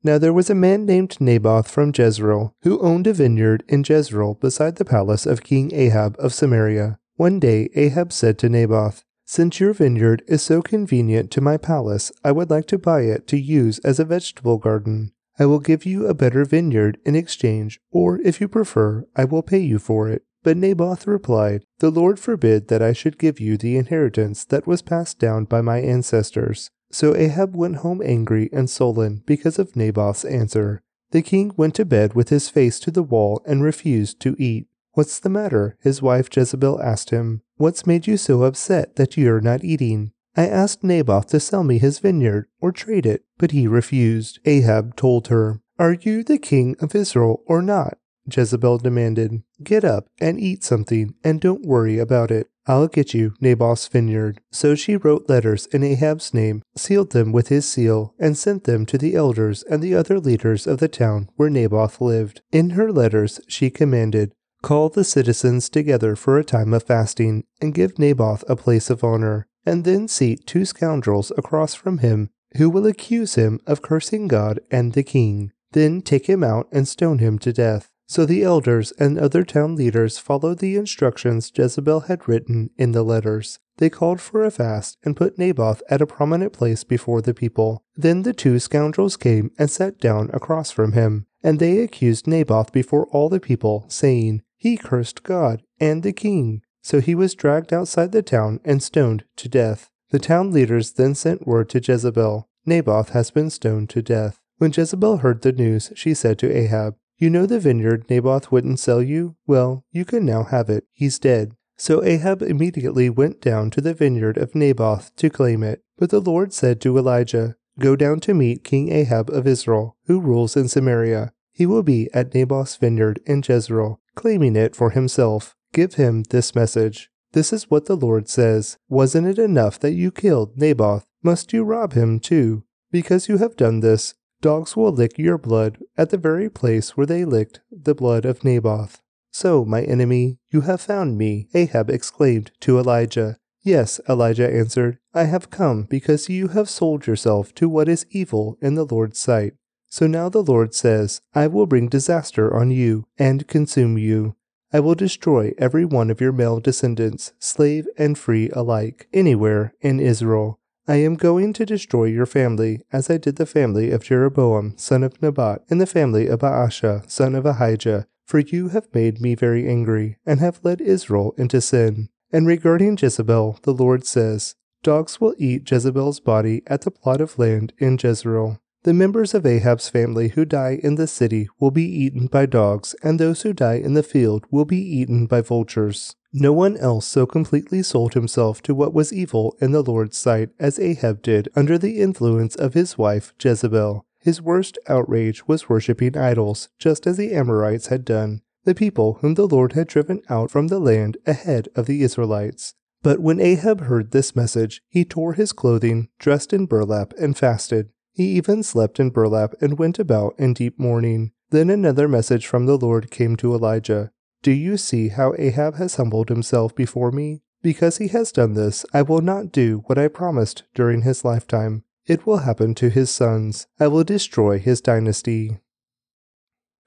now 0.03 0.19
there 0.19 0.33
was 0.33 0.51
a 0.51 0.55
man 0.55 0.87
named 0.87 1.21
Naboth 1.21 1.71
from 1.71 1.93
Jezreel, 1.95 2.55
who 2.63 2.81
owned 2.81 3.07
a 3.07 3.13
vineyard 3.13 3.65
in 3.69 3.85
Jezreel 3.87 4.35
beside 4.35 4.77
the 4.77 4.85
palace 4.85 5.27
of 5.27 5.43
King 5.43 5.73
Ahab 5.75 6.17
of 6.19 6.35
Samaria. 6.35 6.99
One 7.17 7.39
day 7.39 7.69
Ahab 7.75 8.13
said 8.13 8.39
to 8.39 8.49
Naboth, 8.49 9.05
Since 9.25 9.61
your 9.61 9.75
vineyard 9.75 10.23
is 10.27 10.43
so 10.43 10.63
convenient 10.63 11.31
to 11.33 11.41
my 11.41 11.57
palace, 11.57 12.11
I 12.25 12.33
would 12.33 12.51
like 12.51 12.67
to 12.69 12.79
buy 12.79 13.03
it 13.03 13.27
to 13.29 13.39
use 13.39 13.79
as 13.81 14.01
a 14.01 14.05
vegetable 14.05 14.59
garden. 14.59 15.13
I 15.39 15.47
will 15.47 15.61
give 15.61 15.87
you 15.87 16.07
a 16.07 16.15
better 16.15 16.45
vineyard 16.45 16.99
in 17.05 17.15
exchange, 17.15 17.81
or 17.91 18.19
if 18.21 18.41
you 18.41 18.49
prefer, 18.49 19.07
I 19.17 19.25
will 19.25 19.43
pay 19.43 19.61
you 19.61 19.79
for 19.79 20.09
it. 20.09 20.23
But 20.43 20.57
Naboth 20.57 21.07
replied, 21.07 21.65
The 21.81 21.91
Lord 21.91 22.19
forbid 22.19 22.69
that 22.69 22.83
I 22.83 22.93
should 22.95 23.19
give 23.19 23.41
you 23.41 23.57
the 23.57 23.77
inheritance 23.77 24.45
that 24.47 24.67
was 24.67 24.81
passed 24.81 25.19
down 25.19 25.45
by 25.45 25.61
my 25.61 25.81
ancestors. 25.81 26.71
So 26.91 27.15
Ahab 27.15 27.57
went 27.57 27.77
home 27.77 28.03
angry 28.05 28.49
and 28.53 28.69
sullen 28.69 29.23
because 29.27 29.59
of 29.59 29.77
Naboth's 29.77 30.25
answer. 30.25 30.83
The 31.13 31.23
king 31.23 31.53
went 31.57 31.75
to 31.77 31.85
bed 31.85 32.15
with 32.15 32.29
his 32.29 32.49
face 32.49 32.79
to 32.81 32.91
the 32.91 33.03
wall 33.03 33.43
and 33.47 33.63
refused 33.63 34.21
to 34.21 34.37
eat. 34.39 34.67
What's 34.93 35.21
the 35.21 35.29
matter? 35.29 35.77
His 35.81 36.03
wife 36.03 36.29
Jezebel 36.35 36.81
asked 36.83 37.11
him. 37.11 37.43
What's 37.57 37.87
made 37.87 38.07
you 38.07 38.17
so 38.17 38.43
upset 38.43 38.97
that 38.97 39.17
you're 39.17 39.41
not 39.41 39.65
eating? 39.65 40.13
I 40.37 40.47
asked 40.47 40.85
Naboth 40.85 41.27
to 41.29 41.41
sell 41.41 41.65
me 41.65 41.79
his 41.79 41.99
vineyard 41.99 42.47
or 42.61 42.73
trade 42.73 43.07
it, 43.07 43.25
but 43.39 43.51
he 43.51 43.67
refused. 43.67 44.39
Ahab 44.45 44.97
told 44.97 45.29
her, 45.29 45.61
Are 45.79 45.95
you 45.95 46.23
the 46.23 46.39
king 46.39 46.77
of 46.81 46.95
Israel 46.95 47.43
or 47.47 47.63
not? 47.63 47.99
Jezebel 48.33 48.79
demanded. 48.79 49.43
Get 49.63 49.85
up 49.85 50.07
and 50.21 50.39
eat 50.39 50.63
something, 50.63 51.15
and 51.25 51.41
don't 51.41 51.67
worry 51.67 51.99
about 51.99 52.31
it. 52.31 52.49
I'll 52.71 52.87
get 52.87 53.15
you 53.15 53.35
Naboth's 53.41 53.89
vineyard. 53.89 54.41
So 54.53 54.77
she 54.77 54.95
wrote 54.95 55.29
letters 55.29 55.67
in 55.67 55.83
Ahab's 55.83 56.33
name, 56.33 56.63
sealed 56.77 57.11
them 57.11 57.33
with 57.33 57.49
his 57.49 57.69
seal, 57.69 58.15
and 58.17 58.39
sent 58.39 58.63
them 58.63 58.87
to 58.87 58.97
the 58.97 59.17
elders 59.17 59.65
and 59.65 59.83
the 59.83 59.97
other 59.97 60.21
leaders 60.21 60.69
of 60.69 60.79
the 60.79 60.87
town 60.87 61.29
where 61.35 61.51
Naboth 61.51 62.01
lived. 62.01 62.43
In 62.53 62.71
her 62.71 62.93
letters 62.93 63.41
she 63.49 63.71
commanded, 63.71 64.33
Call 64.63 64.89
the 64.89 65.03
citizens 65.03 65.69
together 65.69 66.15
for 66.15 66.39
a 66.39 66.45
time 66.45 66.73
of 66.73 66.85
fasting, 66.85 67.43
and 67.61 67.75
give 67.75 67.99
Naboth 67.99 68.45
a 68.49 68.55
place 68.55 68.89
of 68.89 69.03
honor. 69.03 69.49
and 69.67 69.85
then 69.85 70.07
seat 70.07 70.47
two 70.47 70.65
scoundrels 70.65 71.33
across 71.37 71.75
from 71.75 71.99
him 71.99 72.31
who 72.57 72.71
will 72.71 72.87
accuse 72.87 73.35
him 73.35 73.59
of 73.67 73.83
cursing 73.83 74.29
God 74.29 74.61
and 74.71 74.93
the 74.93 75.03
king. 75.03 75.51
Then 75.73 76.03
take 76.03 76.29
him 76.29 76.45
out 76.45 76.69
and 76.71 76.87
stone 76.87 77.19
him 77.19 77.39
to 77.41 77.53
death. 77.53 77.91
So 78.11 78.27
the 78.27 78.43
elders 78.43 78.93
and 78.99 79.17
other 79.17 79.45
town 79.45 79.77
leaders 79.77 80.19
followed 80.19 80.59
the 80.59 80.75
instructions 80.75 81.53
Jezebel 81.55 82.01
had 82.01 82.27
written 82.27 82.71
in 82.77 82.91
the 82.91 83.05
letters. 83.05 83.61
They 83.77 83.89
called 83.89 84.21
for 84.21 84.43
a 84.43 84.51
fast 84.51 84.99
and 85.05 85.17
put 85.17 85.39
Naboth 85.39 85.81
at 85.89 86.03
a 86.03 86.09
prominent 86.09 86.53
place 86.53 86.83
before 86.83 87.23
the 87.23 87.35
people. 87.35 87.85
Then 87.95 88.23
the 88.23 88.33
two 88.33 88.59
scoundrels 88.59 89.17
came 89.17 89.53
and 89.61 89.71
sat 89.71 90.01
down 90.01 90.29
across 90.33 90.73
from 90.73 90.91
him, 90.91 91.27
and 91.45 91.61
they 91.61 91.79
accused 91.79 92.27
Naboth 92.27 92.73
before 92.73 93.07
all 93.13 93.29
the 93.29 93.39
people, 93.39 93.85
saying, 93.87 94.43
He 94.57 94.77
cursed 94.77 95.23
God 95.23 95.63
and 95.79 96.03
the 96.03 96.13
king. 96.13 96.63
So 96.83 97.01
he 97.01 97.15
was 97.15 97.37
dragged 97.37 97.73
outside 97.73 98.11
the 98.11 98.23
town 98.23 98.59
and 98.65 98.83
stoned 98.83 99.23
to 99.37 99.49
death. 99.49 99.89
The 100.09 100.19
town 100.19 100.51
leaders 100.51 100.95
then 100.95 101.15
sent 101.15 101.47
word 101.47 101.69
to 101.69 101.81
Jezebel, 101.81 102.49
Naboth 102.67 103.11
has 103.11 103.31
been 103.31 103.51
stoned 103.51 103.89
to 103.91 104.03
death. 104.03 104.41
When 104.59 104.73
Jezebel 104.77 105.19
heard 105.19 105.43
the 105.43 105.53
news, 105.53 105.93
she 105.95 106.13
said 106.13 106.41
to 106.41 106.55
Ahab, 106.55 106.97
you 107.21 107.29
know 107.29 107.45
the 107.45 107.61
vineyard 107.61 108.07
Naboth 108.09 108.51
wouldn't 108.51 108.81
sell 108.81 109.03
you? 109.03 109.37
Well, 109.47 109.85
you 109.93 110.07
can 110.07 110.25
now 110.25 110.45
have 110.45 110.71
it. 110.71 110.85
He's 110.91 111.19
dead. 111.19 111.55
So 111.77 112.03
Ahab 112.03 112.43
immediately 112.43 113.11
went 113.11 113.41
down 113.43 113.71
to 113.71 113.83
the 113.83 113.95
vineyard 113.95 114.39
of 114.39 114.55
Naboth 114.55 115.15
to 115.17 115.29
claim 115.29 115.63
it. 115.63 115.83
But 115.99 116.09
the 116.09 116.21
Lord 116.21 116.55
said 116.55 116.81
to 116.81 116.97
Elijah, 116.97 117.57
Go 117.79 117.95
down 117.95 118.21
to 118.21 118.35
meet 118.35 118.65
King 118.65 118.91
Ahab 118.91 119.29
of 119.31 119.47
Israel, 119.47 119.97
who 120.07 120.19
rules 120.19 120.57
in 120.57 120.67
Samaria. 120.67 121.33
He 121.53 121.67
will 121.67 121.83
be 121.83 122.09
at 122.15 122.35
Naboth's 122.35 122.77
vineyard 122.77 123.21
in 123.27 123.43
Jezreel, 123.47 124.01
claiming 124.15 124.57
it 124.57 124.75
for 124.75 124.91
himself. 124.91 125.55
Give 125.75 125.95
him 125.95 126.23
this 126.31 126.55
message. 126.55 127.11
This 127.33 127.53
is 127.53 127.71
what 127.71 127.85
the 127.85 127.97
Lord 127.97 128.29
says 128.29 128.79
Wasn't 128.89 129.27
it 129.27 129.39
enough 129.39 129.79
that 129.81 129.93
you 129.93 130.11
killed 130.11 130.57
Naboth? 130.57 131.07
Must 131.23 131.53
you 131.53 131.65
rob 131.65 131.93
him 131.93 132.19
too? 132.19 132.65
Because 132.91 133.29
you 133.29 133.39
have 133.39 133.57
done 133.57 133.81
this, 133.81 134.15
Dogs 134.43 134.75
will 134.77 134.93
lick 134.93 135.19
your 135.19 135.37
blood 135.37 135.79
at 135.99 136.11
the 136.11 136.17
very 136.17 136.49
place 136.49 136.97
where 136.97 137.07
they 137.07 137.25
licked 137.25 137.61
the 137.71 137.95
blood 137.95 138.25
of 138.25 138.43
Naboth. 138.43 139.03
So, 139.31 139.65
my 139.65 139.83
enemy, 139.83 140.39
you 140.51 140.63
have 140.63 140.81
found 140.81 141.19
me, 141.19 141.49
Ahab 141.55 141.91
exclaimed 141.91 142.51
to 142.61 142.79
Elijah. 142.79 143.37
Yes, 143.63 144.01
Elijah 144.09 144.51
answered, 144.51 144.99
I 145.13 145.25
have 145.25 145.51
come 145.51 145.83
because 145.83 146.31
you 146.31 146.49
have 146.49 146.71
sold 146.71 147.07
yourself 147.07 147.55
to 147.57 147.69
what 147.69 147.89
is 147.89 148.07
evil 148.11 148.57
in 148.63 148.75
the 148.75 148.87
Lord's 148.87 149.19
sight. 149.19 149.53
So 149.87 150.07
now 150.07 150.29
the 150.29 150.43
Lord 150.43 150.75
says, 150.75 151.21
I 151.35 151.47
will 151.47 151.67
bring 151.67 151.89
disaster 151.89 152.55
on 152.55 152.71
you 152.71 153.07
and 153.19 153.47
consume 153.47 153.99
you. 153.99 154.37
I 154.73 154.81
will 154.81 154.95
destroy 154.95 155.53
every 155.59 155.85
one 155.85 156.11
of 156.11 156.21
your 156.21 156.33
male 156.33 156.61
descendants, 156.61 157.33
slave 157.41 157.89
and 157.99 158.17
free 158.17 158.51
alike, 158.51 159.09
anywhere 159.13 159.75
in 159.81 159.99
Israel. 159.99 160.60
I 160.89 160.97
am 160.97 161.15
going 161.15 161.53
to 161.55 161.67
destroy 161.67 162.05
your 162.05 162.27
family, 162.27 162.83
as 162.93 163.11
I 163.11 163.17
did 163.19 163.37
the 163.37 163.47
family 163.47 163.91
of 163.91 164.05
Jeroboam, 164.05 164.75
son 164.77 165.03
of 165.03 165.21
Nebat, 165.23 165.63
and 165.71 165.81
the 165.81 165.87
family 165.87 166.27
of 166.27 166.41
Baasha, 166.41 167.09
son 167.11 167.35
of 167.35 167.47
Ahijah, 167.47 168.07
for 168.27 168.39
you 168.39 168.69
have 168.69 168.95
made 168.95 169.21
me 169.21 169.35
very 169.35 169.69
angry, 169.69 170.17
and 170.25 170.41
have 170.41 170.61
led 170.63 170.81
Israel 170.81 171.35
into 171.37 171.61
sin. 171.61 172.09
And 172.33 172.47
regarding 172.47 172.97
Jezebel, 172.97 173.59
the 173.63 173.75
Lord 173.75 174.07
says, 174.07 174.55
Dogs 174.83 175.21
will 175.21 175.35
eat 175.37 175.71
Jezebel's 175.71 176.21
body 176.21 176.63
at 176.67 176.83
the 176.83 176.91
plot 176.91 177.21
of 177.21 177.39
land 177.39 177.73
in 177.79 177.99
Jezreel. 178.03 178.61
The 178.83 178.95
members 178.95 179.35
of 179.35 179.45
Ahab's 179.45 179.91
family 179.91 180.29
who 180.29 180.47
die 180.47 180.81
in 180.83 180.95
the 180.95 181.07
city 181.07 181.49
will 181.59 181.71
be 181.71 181.85
eaten 181.85 182.29
by 182.29 182.47
dogs, 182.47 182.95
and 183.03 183.21
those 183.21 183.43
who 183.43 183.53
die 183.53 183.75
in 183.75 183.93
the 183.93 184.03
field 184.03 184.47
will 184.51 184.65
be 184.65 184.81
eaten 184.81 185.27
by 185.27 185.43
vultures. 185.43 186.17
No 186.33 186.53
one 186.53 186.77
else 186.77 187.07
so 187.07 187.27
completely 187.27 187.83
sold 187.83 188.15
himself 188.15 188.63
to 188.63 188.75
what 188.75 188.95
was 188.95 189.13
evil 189.13 189.57
in 189.61 189.73
the 189.73 189.83
Lord's 189.83 190.17
sight 190.17 190.51
as 190.61 190.79
Ahab 190.79 191.23
did 191.23 191.49
under 191.57 191.77
the 191.77 192.01
influence 192.01 192.55
of 192.55 192.75
his 192.75 192.97
wife 192.97 193.35
Jezebel. 193.43 194.07
His 194.21 194.41
worst 194.41 194.79
outrage 194.89 195.49
was 195.49 195.69
worshipping 195.69 196.17
idols, 196.17 196.69
just 196.79 197.07
as 197.07 197.17
the 197.17 197.33
Amorites 197.33 197.89
had 197.89 198.05
done, 198.05 198.43
the 198.65 198.75
people 198.75 199.15
whom 199.15 199.35
the 199.35 199.49
Lord 199.49 199.73
had 199.73 199.89
driven 199.89 200.21
out 200.29 200.51
from 200.51 200.69
the 200.69 200.79
land 200.79 201.17
ahead 201.27 201.69
of 201.75 201.87
the 201.87 202.03
Israelites. 202.03 202.75
But 203.03 203.21
when 203.21 203.41
Ahab 203.41 203.83
heard 203.83 204.11
this 204.11 204.37
message, 204.37 204.83
he 204.89 205.05
tore 205.05 205.33
his 205.33 205.53
clothing, 205.53 206.11
dressed 206.19 206.53
in 206.53 206.67
burlap, 206.67 207.13
and 207.19 207.37
fasted. 207.37 207.89
He 208.13 208.25
even 208.37 208.63
slept 208.63 209.01
in 209.01 209.11
burlap 209.11 209.55
and 209.61 209.79
went 209.79 209.99
about 209.99 210.35
in 210.39 210.53
deep 210.53 210.79
mourning. 210.79 211.33
Then 211.49 211.71
another 211.71 212.07
message 212.07 212.47
from 212.47 212.67
the 212.67 212.77
Lord 212.77 213.11
came 213.11 213.37
to 213.37 213.55
Elijah. 213.55 214.13
Do 214.43 214.53
you 214.53 214.77
see 214.77 215.09
how 215.09 215.35
Ahab 215.39 215.77
has 215.77 215.97
humbled 215.97 216.29
himself 216.29 216.75
before 216.75 217.13
me? 217.13 217.43
Because 217.63 217.99
he 217.99 218.09
has 218.09 218.33
done 218.33 218.55
this, 218.55 218.87
I 218.95 219.03
will 219.03 219.21
not 219.21 219.53
do 219.53 219.83
what 219.87 219.99
I 219.99 220.09
promised 220.09 220.63
during 220.75 221.03
his 221.03 221.25
lifetime. 221.25 221.85
It 222.07 222.27
will 222.27 222.39
happen 222.39 222.75
to 222.77 222.89
his 222.89 223.11
sons. 223.11 223.67
I 223.79 223.87
will 223.89 224.05
destroy 224.05 224.59
his 224.59 224.81
dynasty. 224.81 225.59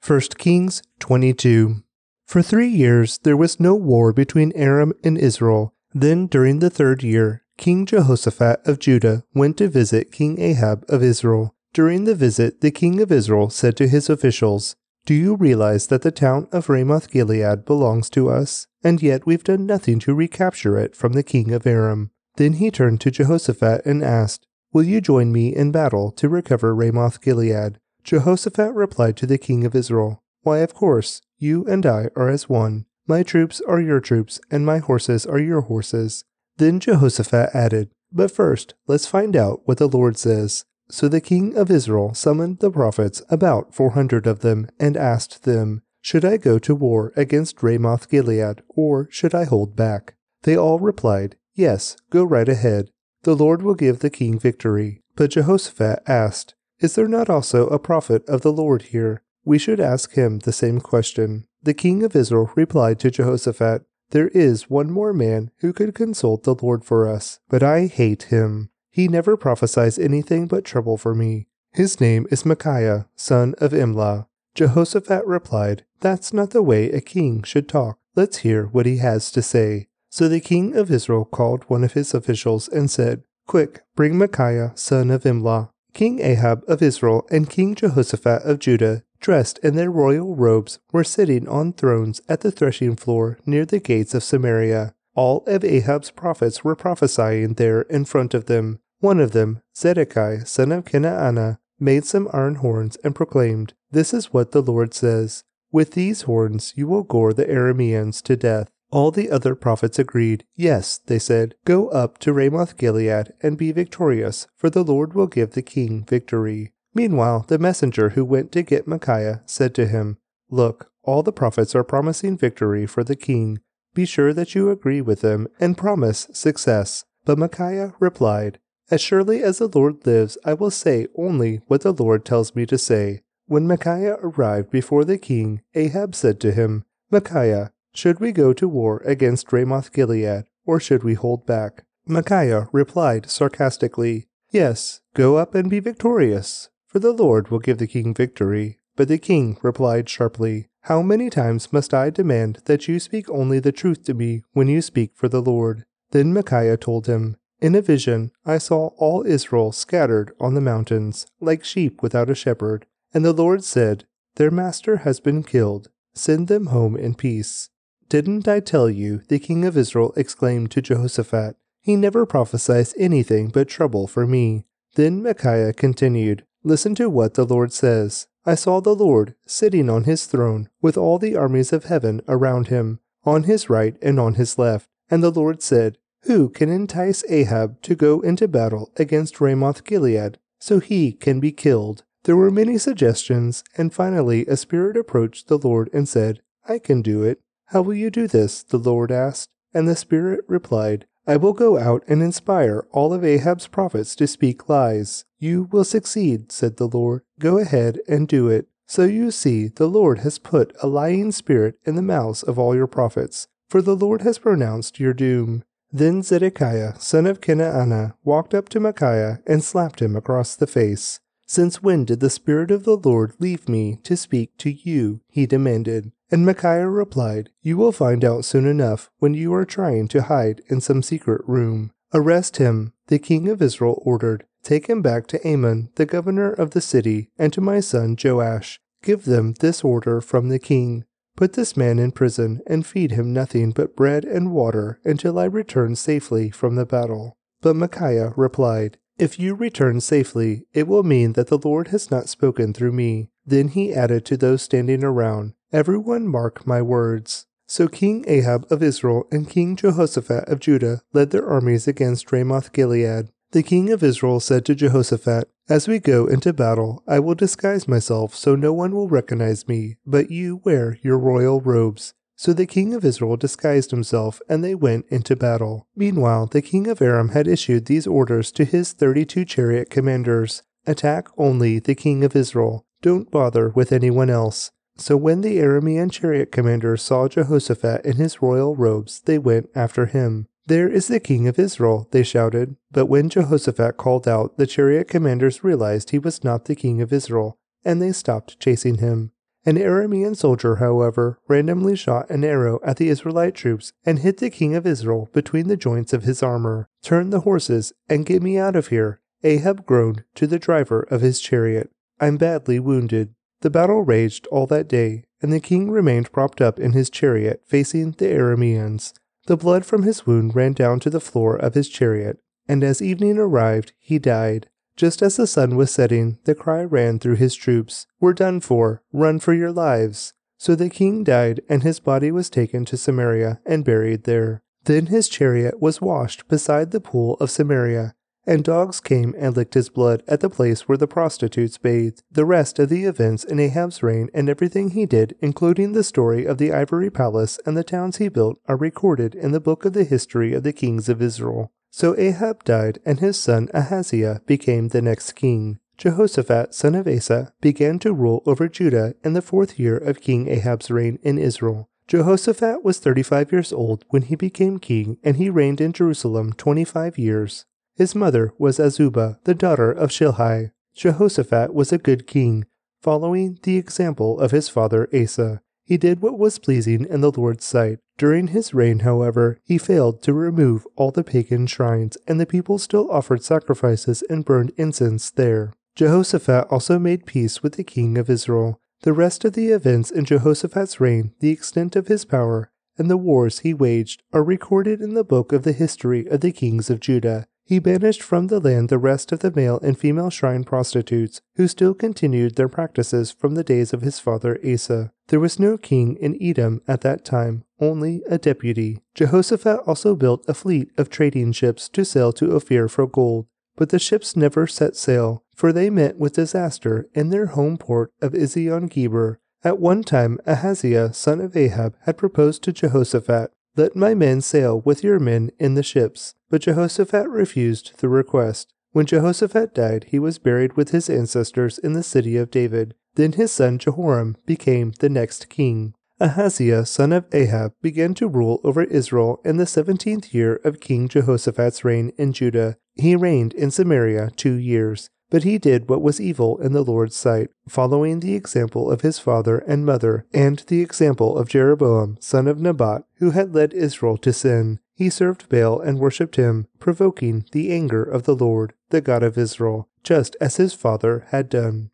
1 0.04 0.20
Kings 0.36 0.82
22 0.98 1.82
For 2.26 2.42
three 2.42 2.68
years 2.68 3.18
there 3.18 3.36
was 3.36 3.60
no 3.60 3.74
war 3.74 4.12
between 4.12 4.52
Aram 4.54 4.92
and 5.04 5.16
Israel. 5.16 5.74
Then, 5.94 6.26
during 6.26 6.58
the 6.58 6.70
third 6.70 7.04
year, 7.04 7.44
King 7.56 7.86
Jehoshaphat 7.86 8.66
of 8.66 8.80
Judah 8.80 9.22
went 9.32 9.56
to 9.58 9.68
visit 9.68 10.10
King 10.10 10.40
Ahab 10.40 10.84
of 10.88 11.04
Israel. 11.04 11.54
During 11.72 12.04
the 12.04 12.16
visit, 12.16 12.60
the 12.60 12.70
king 12.72 13.00
of 13.00 13.12
Israel 13.12 13.48
said 13.48 13.76
to 13.76 13.88
his 13.88 14.10
officials, 14.10 14.76
do 15.06 15.12
you 15.12 15.34
realize 15.34 15.88
that 15.88 16.00
the 16.00 16.10
town 16.10 16.48
of 16.50 16.70
Ramoth 16.70 17.10
Gilead 17.10 17.66
belongs 17.66 18.08
to 18.10 18.30
us, 18.30 18.66
and 18.82 19.02
yet 19.02 19.26
we've 19.26 19.44
done 19.44 19.66
nothing 19.66 19.98
to 20.00 20.14
recapture 20.14 20.78
it 20.78 20.96
from 20.96 21.12
the 21.12 21.22
king 21.22 21.52
of 21.52 21.66
Aram? 21.66 22.10
Then 22.36 22.54
he 22.54 22.70
turned 22.70 23.02
to 23.02 23.10
Jehoshaphat 23.10 23.84
and 23.84 24.02
asked, 24.02 24.46
Will 24.72 24.82
you 24.82 25.02
join 25.02 25.30
me 25.30 25.54
in 25.54 25.72
battle 25.72 26.10
to 26.12 26.28
recover 26.28 26.74
Ramoth 26.74 27.20
Gilead? 27.20 27.78
Jehoshaphat 28.02 28.74
replied 28.74 29.16
to 29.18 29.26
the 29.26 29.38
king 29.38 29.64
of 29.64 29.74
Israel, 29.74 30.22
Why, 30.42 30.58
of 30.58 30.74
course, 30.74 31.20
you 31.38 31.66
and 31.66 31.84
I 31.84 32.08
are 32.16 32.30
as 32.30 32.48
one. 32.48 32.86
My 33.06 33.22
troops 33.22 33.60
are 33.68 33.80
your 33.80 34.00
troops, 34.00 34.40
and 34.50 34.64
my 34.64 34.78
horses 34.78 35.26
are 35.26 35.38
your 35.38 35.62
horses. 35.62 36.24
Then 36.56 36.80
Jehoshaphat 36.80 37.50
added, 37.52 37.90
But 38.10 38.30
first, 38.30 38.74
let's 38.86 39.06
find 39.06 39.36
out 39.36 39.60
what 39.66 39.76
the 39.76 39.88
Lord 39.88 40.16
says. 40.16 40.64
So 40.88 41.08
the 41.08 41.20
king 41.20 41.56
of 41.56 41.70
Israel 41.70 42.14
summoned 42.14 42.58
the 42.58 42.70
prophets, 42.70 43.22
about 43.30 43.74
four 43.74 43.90
hundred 43.90 44.26
of 44.26 44.40
them, 44.40 44.68
and 44.78 44.96
asked 44.96 45.44
them, 45.44 45.82
Should 46.00 46.24
I 46.24 46.36
go 46.36 46.58
to 46.58 46.74
war 46.74 47.12
against 47.16 47.62
Ramoth 47.62 48.10
Gilead, 48.10 48.62
or 48.68 49.08
should 49.10 49.34
I 49.34 49.44
hold 49.44 49.76
back? 49.76 50.14
They 50.42 50.56
all 50.56 50.78
replied, 50.78 51.36
Yes, 51.54 51.96
go 52.10 52.24
right 52.24 52.48
ahead. 52.48 52.90
The 53.22 53.34
Lord 53.34 53.62
will 53.62 53.74
give 53.74 54.00
the 54.00 54.10
king 54.10 54.38
victory. 54.38 55.00
But 55.16 55.30
Jehoshaphat 55.30 56.02
asked, 56.06 56.54
Is 56.80 56.94
there 56.94 57.08
not 57.08 57.30
also 57.30 57.66
a 57.68 57.78
prophet 57.78 58.28
of 58.28 58.42
the 58.42 58.52
Lord 58.52 58.82
here? 58.82 59.22
We 59.44 59.58
should 59.58 59.80
ask 59.80 60.12
him 60.12 60.40
the 60.40 60.52
same 60.52 60.80
question. 60.80 61.46
The 61.62 61.74
king 61.74 62.02
of 62.02 62.14
Israel 62.14 62.50
replied 62.54 62.98
to 63.00 63.10
Jehoshaphat, 63.10 63.82
There 64.10 64.28
is 64.28 64.68
one 64.68 64.90
more 64.90 65.12
man 65.12 65.50
who 65.58 65.72
could 65.72 65.94
consult 65.94 66.44
the 66.44 66.54
Lord 66.54 66.84
for 66.84 67.08
us, 67.08 67.40
but 67.48 67.62
I 67.62 67.86
hate 67.86 68.24
him. 68.24 68.70
He 68.94 69.08
never 69.08 69.36
prophesies 69.36 69.98
anything 69.98 70.46
but 70.46 70.64
trouble 70.64 70.96
for 70.96 71.16
me. 71.16 71.48
His 71.72 72.00
name 72.00 72.28
is 72.30 72.46
Micaiah, 72.46 73.08
son 73.16 73.56
of 73.58 73.72
Imlah. 73.72 74.28
Jehoshaphat 74.54 75.26
replied, 75.26 75.84
That's 75.98 76.32
not 76.32 76.50
the 76.50 76.62
way 76.62 76.92
a 76.92 77.00
king 77.00 77.42
should 77.42 77.68
talk. 77.68 77.98
Let's 78.14 78.38
hear 78.38 78.66
what 78.66 78.86
he 78.86 78.98
has 78.98 79.32
to 79.32 79.42
say. 79.42 79.88
So 80.10 80.28
the 80.28 80.38
king 80.38 80.76
of 80.76 80.92
Israel 80.92 81.24
called 81.24 81.64
one 81.64 81.82
of 81.82 81.94
his 81.94 82.14
officials 82.14 82.68
and 82.68 82.88
said, 82.88 83.24
Quick, 83.48 83.80
bring 83.96 84.16
Micaiah, 84.16 84.70
son 84.76 85.10
of 85.10 85.24
Imlah. 85.24 85.70
King 85.92 86.20
Ahab 86.20 86.62
of 86.68 86.80
Israel 86.80 87.26
and 87.32 87.50
King 87.50 87.74
Jehoshaphat 87.74 88.42
of 88.42 88.60
Judah, 88.60 89.02
dressed 89.18 89.58
in 89.64 89.74
their 89.74 89.90
royal 89.90 90.36
robes, 90.36 90.78
were 90.92 91.02
sitting 91.02 91.48
on 91.48 91.72
thrones 91.72 92.20
at 92.28 92.42
the 92.42 92.52
threshing 92.52 92.94
floor 92.94 93.40
near 93.44 93.66
the 93.66 93.80
gates 93.80 94.14
of 94.14 94.22
Samaria. 94.22 94.94
All 95.16 95.42
of 95.48 95.64
Ahab's 95.64 96.12
prophets 96.12 96.62
were 96.62 96.76
prophesying 96.76 97.54
there 97.54 97.82
in 97.82 98.04
front 98.04 98.34
of 98.34 98.46
them. 98.46 98.78
One 99.04 99.20
of 99.20 99.32
them, 99.32 99.60
Zedekiah, 99.76 100.46
son 100.46 100.72
of 100.72 100.86
Kenaanah, 100.86 101.58
made 101.78 102.06
some 102.06 102.26
iron 102.32 102.54
horns 102.54 102.96
and 103.04 103.14
proclaimed, 103.14 103.74
This 103.90 104.14
is 104.14 104.32
what 104.32 104.52
the 104.52 104.62
Lord 104.62 104.94
says 104.94 105.44
With 105.70 105.90
these 105.90 106.22
horns 106.22 106.72
you 106.74 106.88
will 106.88 107.02
gore 107.02 107.34
the 107.34 107.44
Arameans 107.44 108.22
to 108.22 108.34
death. 108.34 108.70
All 108.90 109.10
the 109.10 109.30
other 109.30 109.54
prophets 109.54 109.98
agreed. 109.98 110.46
Yes, 110.54 110.96
they 110.96 111.18
said, 111.18 111.54
Go 111.66 111.88
up 111.88 112.16
to 112.20 112.32
Ramoth 112.32 112.78
Gilead 112.78 113.34
and 113.42 113.58
be 113.58 113.72
victorious, 113.72 114.46
for 114.56 114.70
the 114.70 114.82
Lord 114.82 115.12
will 115.12 115.26
give 115.26 115.50
the 115.50 115.60
king 115.60 116.06
victory. 116.08 116.72
Meanwhile, 116.94 117.44
the 117.48 117.58
messenger 117.58 118.08
who 118.08 118.24
went 118.24 118.52
to 118.52 118.62
get 118.62 118.88
Micaiah 118.88 119.42
said 119.44 119.74
to 119.74 119.86
him, 119.86 120.16
Look, 120.48 120.90
all 121.02 121.22
the 121.22 121.30
prophets 121.30 121.74
are 121.74 121.84
promising 121.84 122.38
victory 122.38 122.86
for 122.86 123.04
the 123.04 123.16
king. 123.16 123.58
Be 123.92 124.06
sure 124.06 124.32
that 124.32 124.54
you 124.54 124.70
agree 124.70 125.02
with 125.02 125.20
them 125.20 125.46
and 125.60 125.76
promise 125.76 126.26
success. 126.32 127.04
But 127.26 127.36
Micaiah 127.36 127.92
replied, 128.00 128.60
as 128.90 129.00
surely 129.00 129.42
as 129.42 129.58
the 129.58 129.68
Lord 129.68 130.06
lives, 130.06 130.36
I 130.44 130.54
will 130.54 130.70
say 130.70 131.06
only 131.16 131.60
what 131.66 131.82
the 131.82 131.92
Lord 131.92 132.24
tells 132.24 132.54
me 132.54 132.66
to 132.66 132.78
say. 132.78 133.22
When 133.46 133.66
Micaiah 133.66 134.16
arrived 134.22 134.70
before 134.70 135.04
the 135.04 135.18
king, 135.18 135.62
Ahab 135.74 136.14
said 136.14 136.40
to 136.40 136.52
him, 136.52 136.84
Micaiah, 137.10 137.72
should 137.94 138.20
we 138.20 138.32
go 138.32 138.52
to 138.52 138.68
war 138.68 139.02
against 139.04 139.52
Ramoth 139.52 139.92
Gilead, 139.92 140.44
or 140.66 140.80
should 140.80 141.04
we 141.04 141.14
hold 141.14 141.46
back? 141.46 141.84
Micaiah 142.06 142.68
replied 142.72 143.30
sarcastically, 143.30 144.26
Yes, 144.50 145.00
go 145.14 145.36
up 145.36 145.54
and 145.54 145.70
be 145.70 145.80
victorious, 145.80 146.68
for 146.86 146.98
the 146.98 147.12
Lord 147.12 147.50
will 147.50 147.58
give 147.58 147.78
the 147.78 147.86
king 147.86 148.14
victory. 148.14 148.78
But 148.96 149.08
the 149.08 149.18
king 149.18 149.58
replied 149.62 150.08
sharply, 150.08 150.68
How 150.82 151.02
many 151.02 151.28
times 151.28 151.72
must 151.72 151.92
I 151.92 152.10
demand 152.10 152.60
that 152.66 152.86
you 152.86 153.00
speak 153.00 153.28
only 153.28 153.58
the 153.58 153.72
truth 153.72 154.04
to 154.04 154.14
me 154.14 154.42
when 154.52 154.68
you 154.68 154.80
speak 154.80 155.12
for 155.14 155.28
the 155.28 155.42
Lord? 155.42 155.84
Then 156.10 156.32
Micaiah 156.32 156.76
told 156.76 157.06
him, 157.06 157.36
In 157.64 157.74
a 157.74 157.80
vision 157.80 158.30
I 158.44 158.58
saw 158.58 158.88
all 158.98 159.24
Israel 159.26 159.72
scattered 159.72 160.32
on 160.38 160.52
the 160.52 160.60
mountains, 160.60 161.24
like 161.40 161.64
sheep 161.64 162.02
without 162.02 162.28
a 162.28 162.34
shepherd. 162.34 162.84
And 163.14 163.24
the 163.24 163.32
Lord 163.32 163.64
said, 163.64 164.04
Their 164.34 164.50
master 164.50 164.98
has 164.98 165.18
been 165.18 165.42
killed. 165.42 165.88
Send 166.12 166.48
them 166.48 166.66
home 166.66 166.94
in 166.94 167.14
peace. 167.14 167.70
Didn't 168.10 168.46
I 168.46 168.60
tell 168.60 168.90
you? 168.90 169.22
The 169.28 169.38
king 169.38 169.64
of 169.64 169.78
Israel 169.78 170.12
exclaimed 170.14 170.72
to 170.72 170.82
Jehoshaphat. 170.82 171.56
He 171.80 171.96
never 171.96 172.26
prophesies 172.26 172.92
anything 172.98 173.48
but 173.48 173.68
trouble 173.68 174.06
for 174.06 174.26
me. 174.26 174.66
Then 174.96 175.22
Micaiah 175.22 175.72
continued, 175.72 176.44
Listen 176.64 176.94
to 176.96 177.08
what 177.08 177.32
the 177.32 177.46
Lord 177.46 177.72
says. 177.72 178.26
I 178.44 178.56
saw 178.56 178.82
the 178.82 178.94
Lord 178.94 179.36
sitting 179.46 179.88
on 179.88 180.04
his 180.04 180.26
throne, 180.26 180.68
with 180.82 180.98
all 180.98 181.18
the 181.18 181.34
armies 181.34 181.72
of 181.72 181.84
heaven 181.84 182.20
around 182.28 182.68
him, 182.68 183.00
on 183.24 183.44
his 183.44 183.70
right 183.70 183.96
and 184.02 184.20
on 184.20 184.34
his 184.34 184.58
left. 184.58 184.90
And 185.10 185.22
the 185.22 185.30
Lord 185.30 185.62
said, 185.62 185.96
Who 186.24 186.48
can 186.48 186.68
entice 186.68 187.22
Ahab 187.28 187.82
to 187.82 187.94
go 187.94 188.20
into 188.20 188.48
battle 188.48 188.92
against 188.96 189.40
Ramoth 189.40 189.84
Gilead, 189.84 190.38
so 190.58 190.80
he 190.80 191.12
can 191.12 191.40
be 191.40 191.52
killed? 191.52 192.04
There 192.24 192.36
were 192.36 192.50
many 192.50 192.78
suggestions, 192.78 193.62
and 193.76 193.92
finally 193.92 194.46
a 194.46 194.56
spirit 194.56 194.96
approached 194.96 195.48
the 195.48 195.58
Lord 195.58 195.90
and 195.92 196.08
said, 196.08 196.40
I 196.66 196.78
can 196.78 197.02
do 197.02 197.22
it. 197.22 197.40
How 197.66 197.82
will 197.82 197.94
you 197.94 198.10
do 198.10 198.26
this? 198.26 198.62
the 198.62 198.78
Lord 198.78 199.10
asked. 199.12 199.50
And 199.74 199.88
the 199.88 199.96
Spirit 199.96 200.44
replied, 200.46 201.06
I 201.26 201.36
will 201.36 201.52
go 201.52 201.78
out 201.78 202.04
and 202.06 202.22
inspire 202.22 202.86
all 202.92 203.12
of 203.12 203.24
Ahab's 203.24 203.66
prophets 203.66 204.14
to 204.16 204.26
speak 204.26 204.68
lies. 204.68 205.24
You 205.38 205.68
will 205.72 205.84
succeed, 205.84 206.52
said 206.52 206.76
the 206.76 206.86
Lord. 206.86 207.22
Go 207.40 207.58
ahead 207.58 207.98
and 208.06 208.28
do 208.28 208.48
it. 208.48 208.68
So 208.86 209.04
you 209.04 209.30
see, 209.30 209.68
the 209.68 209.88
Lord 209.88 210.20
has 210.20 210.38
put 210.38 210.76
a 210.80 210.86
lying 210.86 211.32
spirit 211.32 211.76
in 211.84 211.96
the 211.96 212.02
mouths 212.02 212.42
of 212.42 212.58
all 212.58 212.76
your 212.76 212.86
prophets, 212.86 213.48
for 213.68 213.82
the 213.82 213.96
Lord 213.96 214.22
has 214.22 214.38
pronounced 214.38 215.00
your 215.00 215.14
doom. 215.14 215.64
Then 215.94 216.24
Zedekiah, 216.24 216.98
son 216.98 217.24
of 217.24 217.40
Kenaanah, 217.40 218.14
walked 218.24 218.52
up 218.52 218.68
to 218.70 218.80
Micaiah 218.80 219.38
and 219.46 219.62
slapped 219.62 220.02
him 220.02 220.16
across 220.16 220.56
the 220.56 220.66
face. 220.66 221.20
Since 221.46 221.84
when 221.84 222.04
did 222.04 222.18
the 222.18 222.30
Spirit 222.30 222.72
of 222.72 222.82
the 222.82 222.96
Lord 222.96 223.34
leave 223.38 223.68
me 223.68 224.00
to 224.02 224.16
speak 224.16 224.58
to 224.58 224.70
you? 224.70 225.20
he 225.28 225.46
demanded. 225.46 226.10
And 226.32 226.44
Micaiah 226.44 226.88
replied, 226.88 227.50
You 227.62 227.76
will 227.76 227.92
find 227.92 228.24
out 228.24 228.44
soon 228.44 228.66
enough 228.66 229.08
when 229.20 229.34
you 229.34 229.54
are 229.54 229.64
trying 229.64 230.08
to 230.08 230.22
hide 230.22 230.62
in 230.66 230.80
some 230.80 231.00
secret 231.00 231.42
room. 231.46 231.92
Arrest 232.12 232.56
him, 232.56 232.92
the 233.06 233.20
king 233.20 233.48
of 233.48 233.62
Israel 233.62 234.02
ordered. 234.04 234.46
Take 234.64 234.88
him 234.88 235.00
back 235.00 235.28
to 235.28 235.48
Amon, 235.48 235.90
the 235.94 236.06
governor 236.06 236.50
of 236.50 236.70
the 236.70 236.80
city, 236.80 237.30
and 237.38 237.52
to 237.52 237.60
my 237.60 237.78
son 237.78 238.16
Joash. 238.20 238.80
Give 239.04 239.26
them 239.26 239.54
this 239.60 239.84
order 239.84 240.20
from 240.20 240.48
the 240.48 240.58
king. 240.58 241.04
Put 241.36 241.54
this 241.54 241.76
man 241.76 241.98
in 241.98 242.12
prison 242.12 242.62
and 242.66 242.86
feed 242.86 243.10
him 243.12 243.32
nothing 243.32 243.72
but 243.72 243.96
bread 243.96 244.24
and 244.24 244.52
water 244.52 245.00
until 245.04 245.38
I 245.38 245.44
return 245.44 245.96
safely 245.96 246.50
from 246.50 246.76
the 246.76 246.86
battle. 246.86 247.36
But 247.60 247.76
Micaiah 247.76 248.32
replied, 248.36 248.98
If 249.18 249.38
you 249.38 249.54
return 249.54 250.00
safely, 250.00 250.66
it 250.72 250.86
will 250.86 251.02
mean 251.02 251.32
that 251.32 251.48
the 251.48 251.58
Lord 251.58 251.88
has 251.88 252.10
not 252.10 252.28
spoken 252.28 252.72
through 252.72 252.92
me. 252.92 253.30
Then 253.44 253.68
he 253.68 253.92
added 253.92 254.24
to 254.26 254.36
those 254.36 254.62
standing 254.62 255.02
around, 255.02 255.54
Everyone 255.72 256.28
mark 256.28 256.66
my 256.66 256.80
words. 256.80 257.46
So 257.66 257.88
King 257.88 258.24
Ahab 258.28 258.66
of 258.70 258.82
Israel 258.82 259.26
and 259.32 259.48
King 259.48 259.74
Jehoshaphat 259.74 260.48
of 260.48 260.60
Judah 260.60 261.02
led 261.12 261.30
their 261.30 261.48
armies 261.48 261.88
against 261.88 262.30
Ramoth 262.30 262.72
Gilead. 262.72 263.30
The 263.54 263.62
king 263.62 263.92
of 263.92 264.02
Israel 264.02 264.40
said 264.40 264.64
to 264.64 264.74
Jehoshaphat, 264.74 265.48
As 265.68 265.86
we 265.86 266.00
go 266.00 266.26
into 266.26 266.52
battle, 266.52 267.04
I 267.06 267.20
will 267.20 267.36
disguise 267.36 267.86
myself 267.86 268.34
so 268.34 268.56
no 268.56 268.72
one 268.72 268.90
will 268.92 269.06
recognize 269.06 269.68
me, 269.68 269.96
but 270.04 270.28
you 270.28 270.60
wear 270.64 270.98
your 271.02 271.20
royal 271.20 271.60
robes. 271.60 272.14
So 272.34 272.52
the 272.52 272.66
king 272.66 272.94
of 272.94 273.04
Israel 273.04 273.36
disguised 273.36 273.92
himself, 273.92 274.42
and 274.48 274.64
they 274.64 274.74
went 274.74 275.06
into 275.08 275.36
battle. 275.36 275.86
Meanwhile, 275.94 276.46
the 276.46 276.62
king 276.62 276.88
of 276.88 277.00
Aram 277.00 277.28
had 277.28 277.46
issued 277.46 277.84
these 277.84 278.08
orders 278.08 278.50
to 278.50 278.64
his 278.64 278.90
thirty 278.90 279.24
two 279.24 279.44
chariot 279.44 279.88
commanders 279.88 280.64
Attack 280.84 281.28
only 281.38 281.78
the 281.78 281.94
king 281.94 282.24
of 282.24 282.34
Israel. 282.34 282.84
Don't 283.02 283.30
bother 283.30 283.68
with 283.68 283.92
anyone 283.92 284.30
else. 284.30 284.72
So 284.96 285.16
when 285.16 285.42
the 285.42 285.58
Aramean 285.58 286.10
chariot 286.10 286.50
commanders 286.50 287.02
saw 287.02 287.28
Jehoshaphat 287.28 288.04
in 288.04 288.16
his 288.16 288.42
royal 288.42 288.74
robes, 288.74 289.20
they 289.20 289.38
went 289.38 289.70
after 289.76 290.06
him. 290.06 290.48
There 290.66 290.88
is 290.88 291.08
the 291.08 291.20
king 291.20 291.46
of 291.46 291.58
Israel, 291.58 292.08
they 292.10 292.22
shouted. 292.22 292.76
But 292.90 293.06
when 293.06 293.28
Jehoshaphat 293.28 293.96
called 293.96 294.26
out, 294.26 294.56
the 294.56 294.66
chariot 294.66 295.08
commanders 295.08 295.62
realized 295.62 296.10
he 296.10 296.18
was 296.18 296.42
not 296.42 296.64
the 296.64 296.74
king 296.74 297.02
of 297.02 297.12
Israel, 297.12 297.58
and 297.84 298.00
they 298.00 298.12
stopped 298.12 298.58
chasing 298.60 298.96
him. 298.96 299.32
An 299.66 299.76
Aramean 299.76 300.36
soldier, 300.36 300.76
however, 300.76 301.38
randomly 301.48 301.96
shot 301.96 302.28
an 302.28 302.44
arrow 302.44 302.80
at 302.82 302.98
the 302.98 303.08
Israelite 303.08 303.54
troops 303.54 303.92
and 304.04 304.18
hit 304.18 304.38
the 304.38 304.50
king 304.50 304.74
of 304.74 304.86
Israel 304.86 305.28
between 305.32 305.68
the 305.68 305.76
joints 305.76 306.12
of 306.12 306.24
his 306.24 306.42
armor. 306.42 306.88
Turn 307.02 307.30
the 307.30 307.40
horses 307.40 307.92
and 308.08 308.26
get 308.26 308.42
me 308.42 308.58
out 308.58 308.76
of 308.76 308.88
here, 308.88 309.20
Ahab 309.42 309.84
groaned 309.86 310.24
to 310.34 310.46
the 310.46 310.58
driver 310.58 311.02
of 311.10 311.20
his 311.20 311.40
chariot. 311.40 311.90
I'm 312.20 312.36
badly 312.36 312.78
wounded. 312.78 313.34
The 313.60 313.70
battle 313.70 314.02
raged 314.02 314.46
all 314.48 314.66
that 314.66 314.88
day, 314.88 315.24
and 315.40 315.52
the 315.52 315.60
king 315.60 315.90
remained 315.90 316.32
propped 316.32 316.60
up 316.60 316.78
in 316.78 316.92
his 316.92 317.08
chariot 317.08 317.62
facing 317.66 318.12
the 318.12 318.26
Arameans. 318.26 319.14
The 319.46 319.56
blood 319.56 319.84
from 319.84 320.04
his 320.04 320.26
wound 320.26 320.54
ran 320.54 320.72
down 320.72 321.00
to 321.00 321.10
the 321.10 321.20
floor 321.20 321.56
of 321.56 321.74
his 321.74 321.88
chariot, 321.88 322.38
and 322.66 322.82
as 322.82 323.02
evening 323.02 323.38
arrived, 323.38 323.92
he 323.98 324.18
died. 324.18 324.68
Just 324.96 325.22
as 325.22 325.36
the 325.36 325.46
sun 325.46 325.76
was 325.76 325.90
setting, 325.90 326.38
the 326.44 326.54
cry 326.54 326.84
ran 326.84 327.18
through 327.18 327.36
his 327.36 327.54
troops 327.54 328.06
We're 328.20 328.32
done 328.32 328.60
for! 328.60 329.02
Run 329.12 329.38
for 329.40 329.52
your 329.52 329.72
lives! 329.72 330.32
So 330.56 330.74
the 330.74 330.88
king 330.88 331.24
died, 331.24 331.60
and 331.68 331.82
his 331.82 332.00
body 332.00 332.30
was 332.30 332.48
taken 332.48 332.84
to 332.86 332.96
Samaria 332.96 333.60
and 333.66 333.84
buried 333.84 334.24
there. 334.24 334.62
Then 334.84 335.06
his 335.06 335.28
chariot 335.28 335.80
was 335.80 336.00
washed 336.00 336.46
beside 336.48 336.90
the 336.90 337.00
pool 337.00 337.36
of 337.40 337.50
Samaria, 337.50 338.14
and 338.46 338.64
dogs 338.64 339.00
came 339.00 339.34
and 339.38 339.56
licked 339.56 339.74
his 339.74 339.88
blood 339.88 340.22
at 340.28 340.40
the 340.40 340.50
place 340.50 340.88
where 340.88 340.98
the 340.98 341.06
prostitutes 341.06 341.78
bathed. 341.78 342.22
The 342.30 342.44
rest 342.44 342.78
of 342.78 342.88
the 342.88 343.04
events 343.04 343.44
in 343.44 343.58
Ahab's 343.58 344.02
reign 344.02 344.28
and 344.34 344.48
everything 344.48 344.90
he 344.90 345.06
did, 345.06 345.34
including 345.40 345.92
the 345.92 346.04
story 346.04 346.44
of 346.44 346.58
the 346.58 346.72
ivory 346.72 347.10
palace 347.10 347.58
and 347.64 347.76
the 347.76 347.84
towns 347.84 348.18
he 348.18 348.28
built, 348.28 348.58
are 348.66 348.76
recorded 348.76 349.34
in 349.34 349.52
the 349.52 349.60
book 349.60 349.84
of 349.84 349.92
the 349.92 350.04
history 350.04 350.52
of 350.52 350.62
the 350.62 350.72
kings 350.72 351.08
of 351.08 351.22
Israel. 351.22 351.72
So 351.90 352.18
Ahab 352.18 352.64
died, 352.64 352.98
and 353.06 353.20
his 353.20 353.38
son 353.38 353.68
Ahaziah 353.72 354.42
became 354.46 354.88
the 354.88 355.00
next 355.00 355.32
king. 355.32 355.78
Jehoshaphat, 355.96 356.74
son 356.74 356.96
of 356.96 357.06
Asa, 357.06 357.52
began 357.60 358.00
to 358.00 358.12
rule 358.12 358.42
over 358.46 358.68
Judah 358.68 359.14
in 359.22 359.32
the 359.32 359.42
fourth 359.42 359.78
year 359.78 359.96
of 359.96 360.20
King 360.20 360.48
Ahab's 360.48 360.90
reign 360.90 361.20
in 361.22 361.38
Israel. 361.38 361.88
Jehoshaphat 362.08 362.84
was 362.84 362.98
35 362.98 363.52
years 363.52 363.72
old 363.72 364.04
when 364.08 364.22
he 364.22 364.34
became 364.34 364.78
king, 364.78 365.18
and 365.22 365.36
he 365.36 365.48
reigned 365.48 365.80
in 365.80 365.92
Jerusalem 365.92 366.52
25 366.52 367.16
years. 367.16 367.64
His 367.96 368.14
mother 368.14 368.52
was 368.58 368.78
Azubah, 368.78 369.38
the 369.44 369.54
daughter 369.54 369.92
of 369.92 370.10
Shilhi. 370.10 370.72
Jehoshaphat 370.96 371.72
was 371.72 371.92
a 371.92 371.98
good 371.98 372.26
king, 372.26 372.64
following 373.00 373.58
the 373.62 373.76
example 373.76 374.40
of 374.40 374.50
his 374.50 374.68
father 374.68 375.08
Asa. 375.14 375.60
He 375.84 375.96
did 375.96 376.20
what 376.20 376.38
was 376.38 376.58
pleasing 376.58 377.04
in 377.04 377.20
the 377.20 377.30
Lord's 377.30 377.64
sight. 377.64 377.98
During 378.16 378.48
his 378.48 378.72
reign, 378.74 379.00
however, 379.00 379.58
he 379.64 379.76
failed 379.76 380.22
to 380.22 380.32
remove 380.32 380.86
all 380.96 381.10
the 381.10 381.22
pagan 381.22 381.66
shrines, 381.66 382.16
and 382.26 382.40
the 382.40 382.46
people 382.46 382.78
still 382.78 383.10
offered 383.10 383.44
sacrifices 383.44 384.22
and 384.30 384.44
burned 384.44 384.72
incense 384.76 385.30
there. 385.30 385.72
Jehoshaphat 385.94 386.68
also 386.70 386.98
made 386.98 387.26
peace 387.26 387.62
with 387.62 387.74
the 387.74 387.84
king 387.84 388.18
of 388.18 388.30
Israel. 388.30 388.80
The 389.02 389.12
rest 389.12 389.44
of 389.44 389.52
the 389.52 389.68
events 389.68 390.10
in 390.10 390.24
Jehoshaphat's 390.24 391.00
reign, 391.00 391.34
the 391.40 391.50
extent 391.50 391.94
of 391.94 392.08
his 392.08 392.24
power, 392.24 392.70
and 392.96 393.10
the 393.10 393.16
wars 393.16 393.60
he 393.60 393.74
waged 393.74 394.22
are 394.32 394.42
recorded 394.42 395.00
in 395.00 395.14
the 395.14 395.24
book 395.24 395.52
of 395.52 395.62
the 395.62 395.72
history 395.72 396.26
of 396.26 396.40
the 396.40 396.52
kings 396.52 396.88
of 396.88 397.00
Judah. 397.00 397.46
He 397.66 397.78
banished 397.78 398.22
from 398.22 398.48
the 398.48 398.60
land 398.60 398.90
the 398.90 398.98
rest 398.98 399.32
of 399.32 399.38
the 399.38 399.50
male 399.50 399.80
and 399.82 399.98
female 399.98 400.28
shrine 400.28 400.64
prostitutes, 400.64 401.40
who 401.56 401.66
still 401.66 401.94
continued 401.94 402.56
their 402.56 402.68
practices 402.68 403.32
from 403.32 403.54
the 403.54 403.64
days 403.64 403.94
of 403.94 404.02
his 404.02 404.18
father 404.18 404.58
Asa. 404.64 405.12
There 405.28 405.40
was 405.40 405.58
no 405.58 405.78
king 405.78 406.16
in 406.16 406.36
Edom 406.40 406.82
at 406.86 407.00
that 407.00 407.24
time, 407.24 407.64
only 407.80 408.22
a 408.28 408.36
deputy. 408.36 409.00
Jehoshaphat 409.14 409.80
also 409.86 410.14
built 410.14 410.44
a 410.46 410.52
fleet 410.52 410.90
of 410.98 411.08
trading 411.08 411.52
ships 411.52 411.88
to 411.90 412.04
sail 412.04 412.32
to 412.34 412.52
Ophir 412.54 412.86
for 412.88 413.06
gold, 413.06 413.46
but 413.76 413.88
the 413.88 413.98
ships 413.98 414.36
never 414.36 414.66
set 414.66 414.94
sail, 414.94 415.42
for 415.54 415.72
they 415.72 415.88
met 415.88 416.18
with 416.18 416.34
disaster 416.34 417.08
in 417.14 417.30
their 417.30 417.46
home 417.46 417.78
port 417.78 418.12
of 418.20 418.32
Ezion 418.32 418.90
Geber. 418.90 419.40
At 419.62 419.78
one 419.78 420.02
time, 420.02 420.38
Ahaziah, 420.46 421.14
son 421.14 421.40
of 421.40 421.56
Ahab, 421.56 421.96
had 422.02 422.18
proposed 422.18 422.62
to 422.64 422.72
Jehoshaphat, 422.72 423.50
Let 423.74 423.96
my 423.96 424.14
men 424.14 424.42
sail 424.42 424.82
with 424.82 425.02
your 425.02 425.18
men 425.18 425.50
in 425.58 425.74
the 425.74 425.82
ships. 425.82 426.34
But 426.54 426.62
Jehoshaphat 426.62 427.28
refused 427.30 427.98
the 427.98 428.08
request. 428.08 428.74
When 428.92 429.06
Jehoshaphat 429.06 429.74
died, 429.74 430.06
he 430.10 430.20
was 430.20 430.38
buried 430.38 430.76
with 430.76 430.90
his 430.90 431.10
ancestors 431.10 431.78
in 431.78 431.94
the 431.94 432.02
city 432.04 432.36
of 432.36 432.52
David. 432.52 432.94
Then 433.16 433.32
his 433.32 433.50
son 433.50 433.76
Jehoram 433.76 434.36
became 434.46 434.92
the 435.00 435.08
next 435.08 435.48
king. 435.48 435.94
Ahaziah, 436.20 436.86
son 436.86 437.12
of 437.12 437.24
Ahab, 437.32 437.72
began 437.82 438.14
to 438.14 438.28
rule 438.28 438.60
over 438.62 438.84
Israel 438.84 439.40
in 439.44 439.56
the 439.56 439.66
seventeenth 439.66 440.32
year 440.32 440.60
of 440.62 440.78
King 440.78 441.08
Jehoshaphat's 441.08 441.84
reign 441.84 442.12
in 442.16 442.32
Judah. 442.32 442.76
He 442.94 443.16
reigned 443.16 443.52
in 443.54 443.72
Samaria 443.72 444.30
two 444.36 444.54
years. 444.54 445.10
But 445.30 445.42
he 445.42 445.58
did 445.58 445.88
what 445.88 446.02
was 446.02 446.20
evil 446.20 446.58
in 446.58 446.72
the 446.72 446.84
Lord's 446.84 447.16
sight, 447.16 447.48
following 447.68 448.20
the 448.20 448.36
example 448.36 448.92
of 448.92 449.00
his 449.00 449.18
father 449.18 449.58
and 449.58 449.84
mother, 449.84 450.24
and 450.32 450.62
the 450.68 450.82
example 450.82 451.36
of 451.36 451.48
Jeroboam, 451.48 452.16
son 452.20 452.46
of 452.46 452.60
Nebat, 452.60 453.02
who 453.16 453.32
had 453.32 453.56
led 453.56 453.74
Israel 453.74 454.16
to 454.18 454.32
sin. 454.32 454.78
He 454.94 455.10
served 455.10 455.48
Baal 455.48 455.80
and 455.80 455.98
worshipped 455.98 456.36
him, 456.36 456.66
provoking 456.78 457.44
the 457.52 457.72
anger 457.72 458.02
of 458.02 458.22
the 458.22 458.36
Lord, 458.36 458.74
the 458.90 459.00
God 459.00 459.22
of 459.22 459.36
Israel, 459.36 459.88
just 460.02 460.36
as 460.40 460.56
his 460.56 460.72
father 460.72 461.26
had 461.28 461.48
done. 461.48 461.90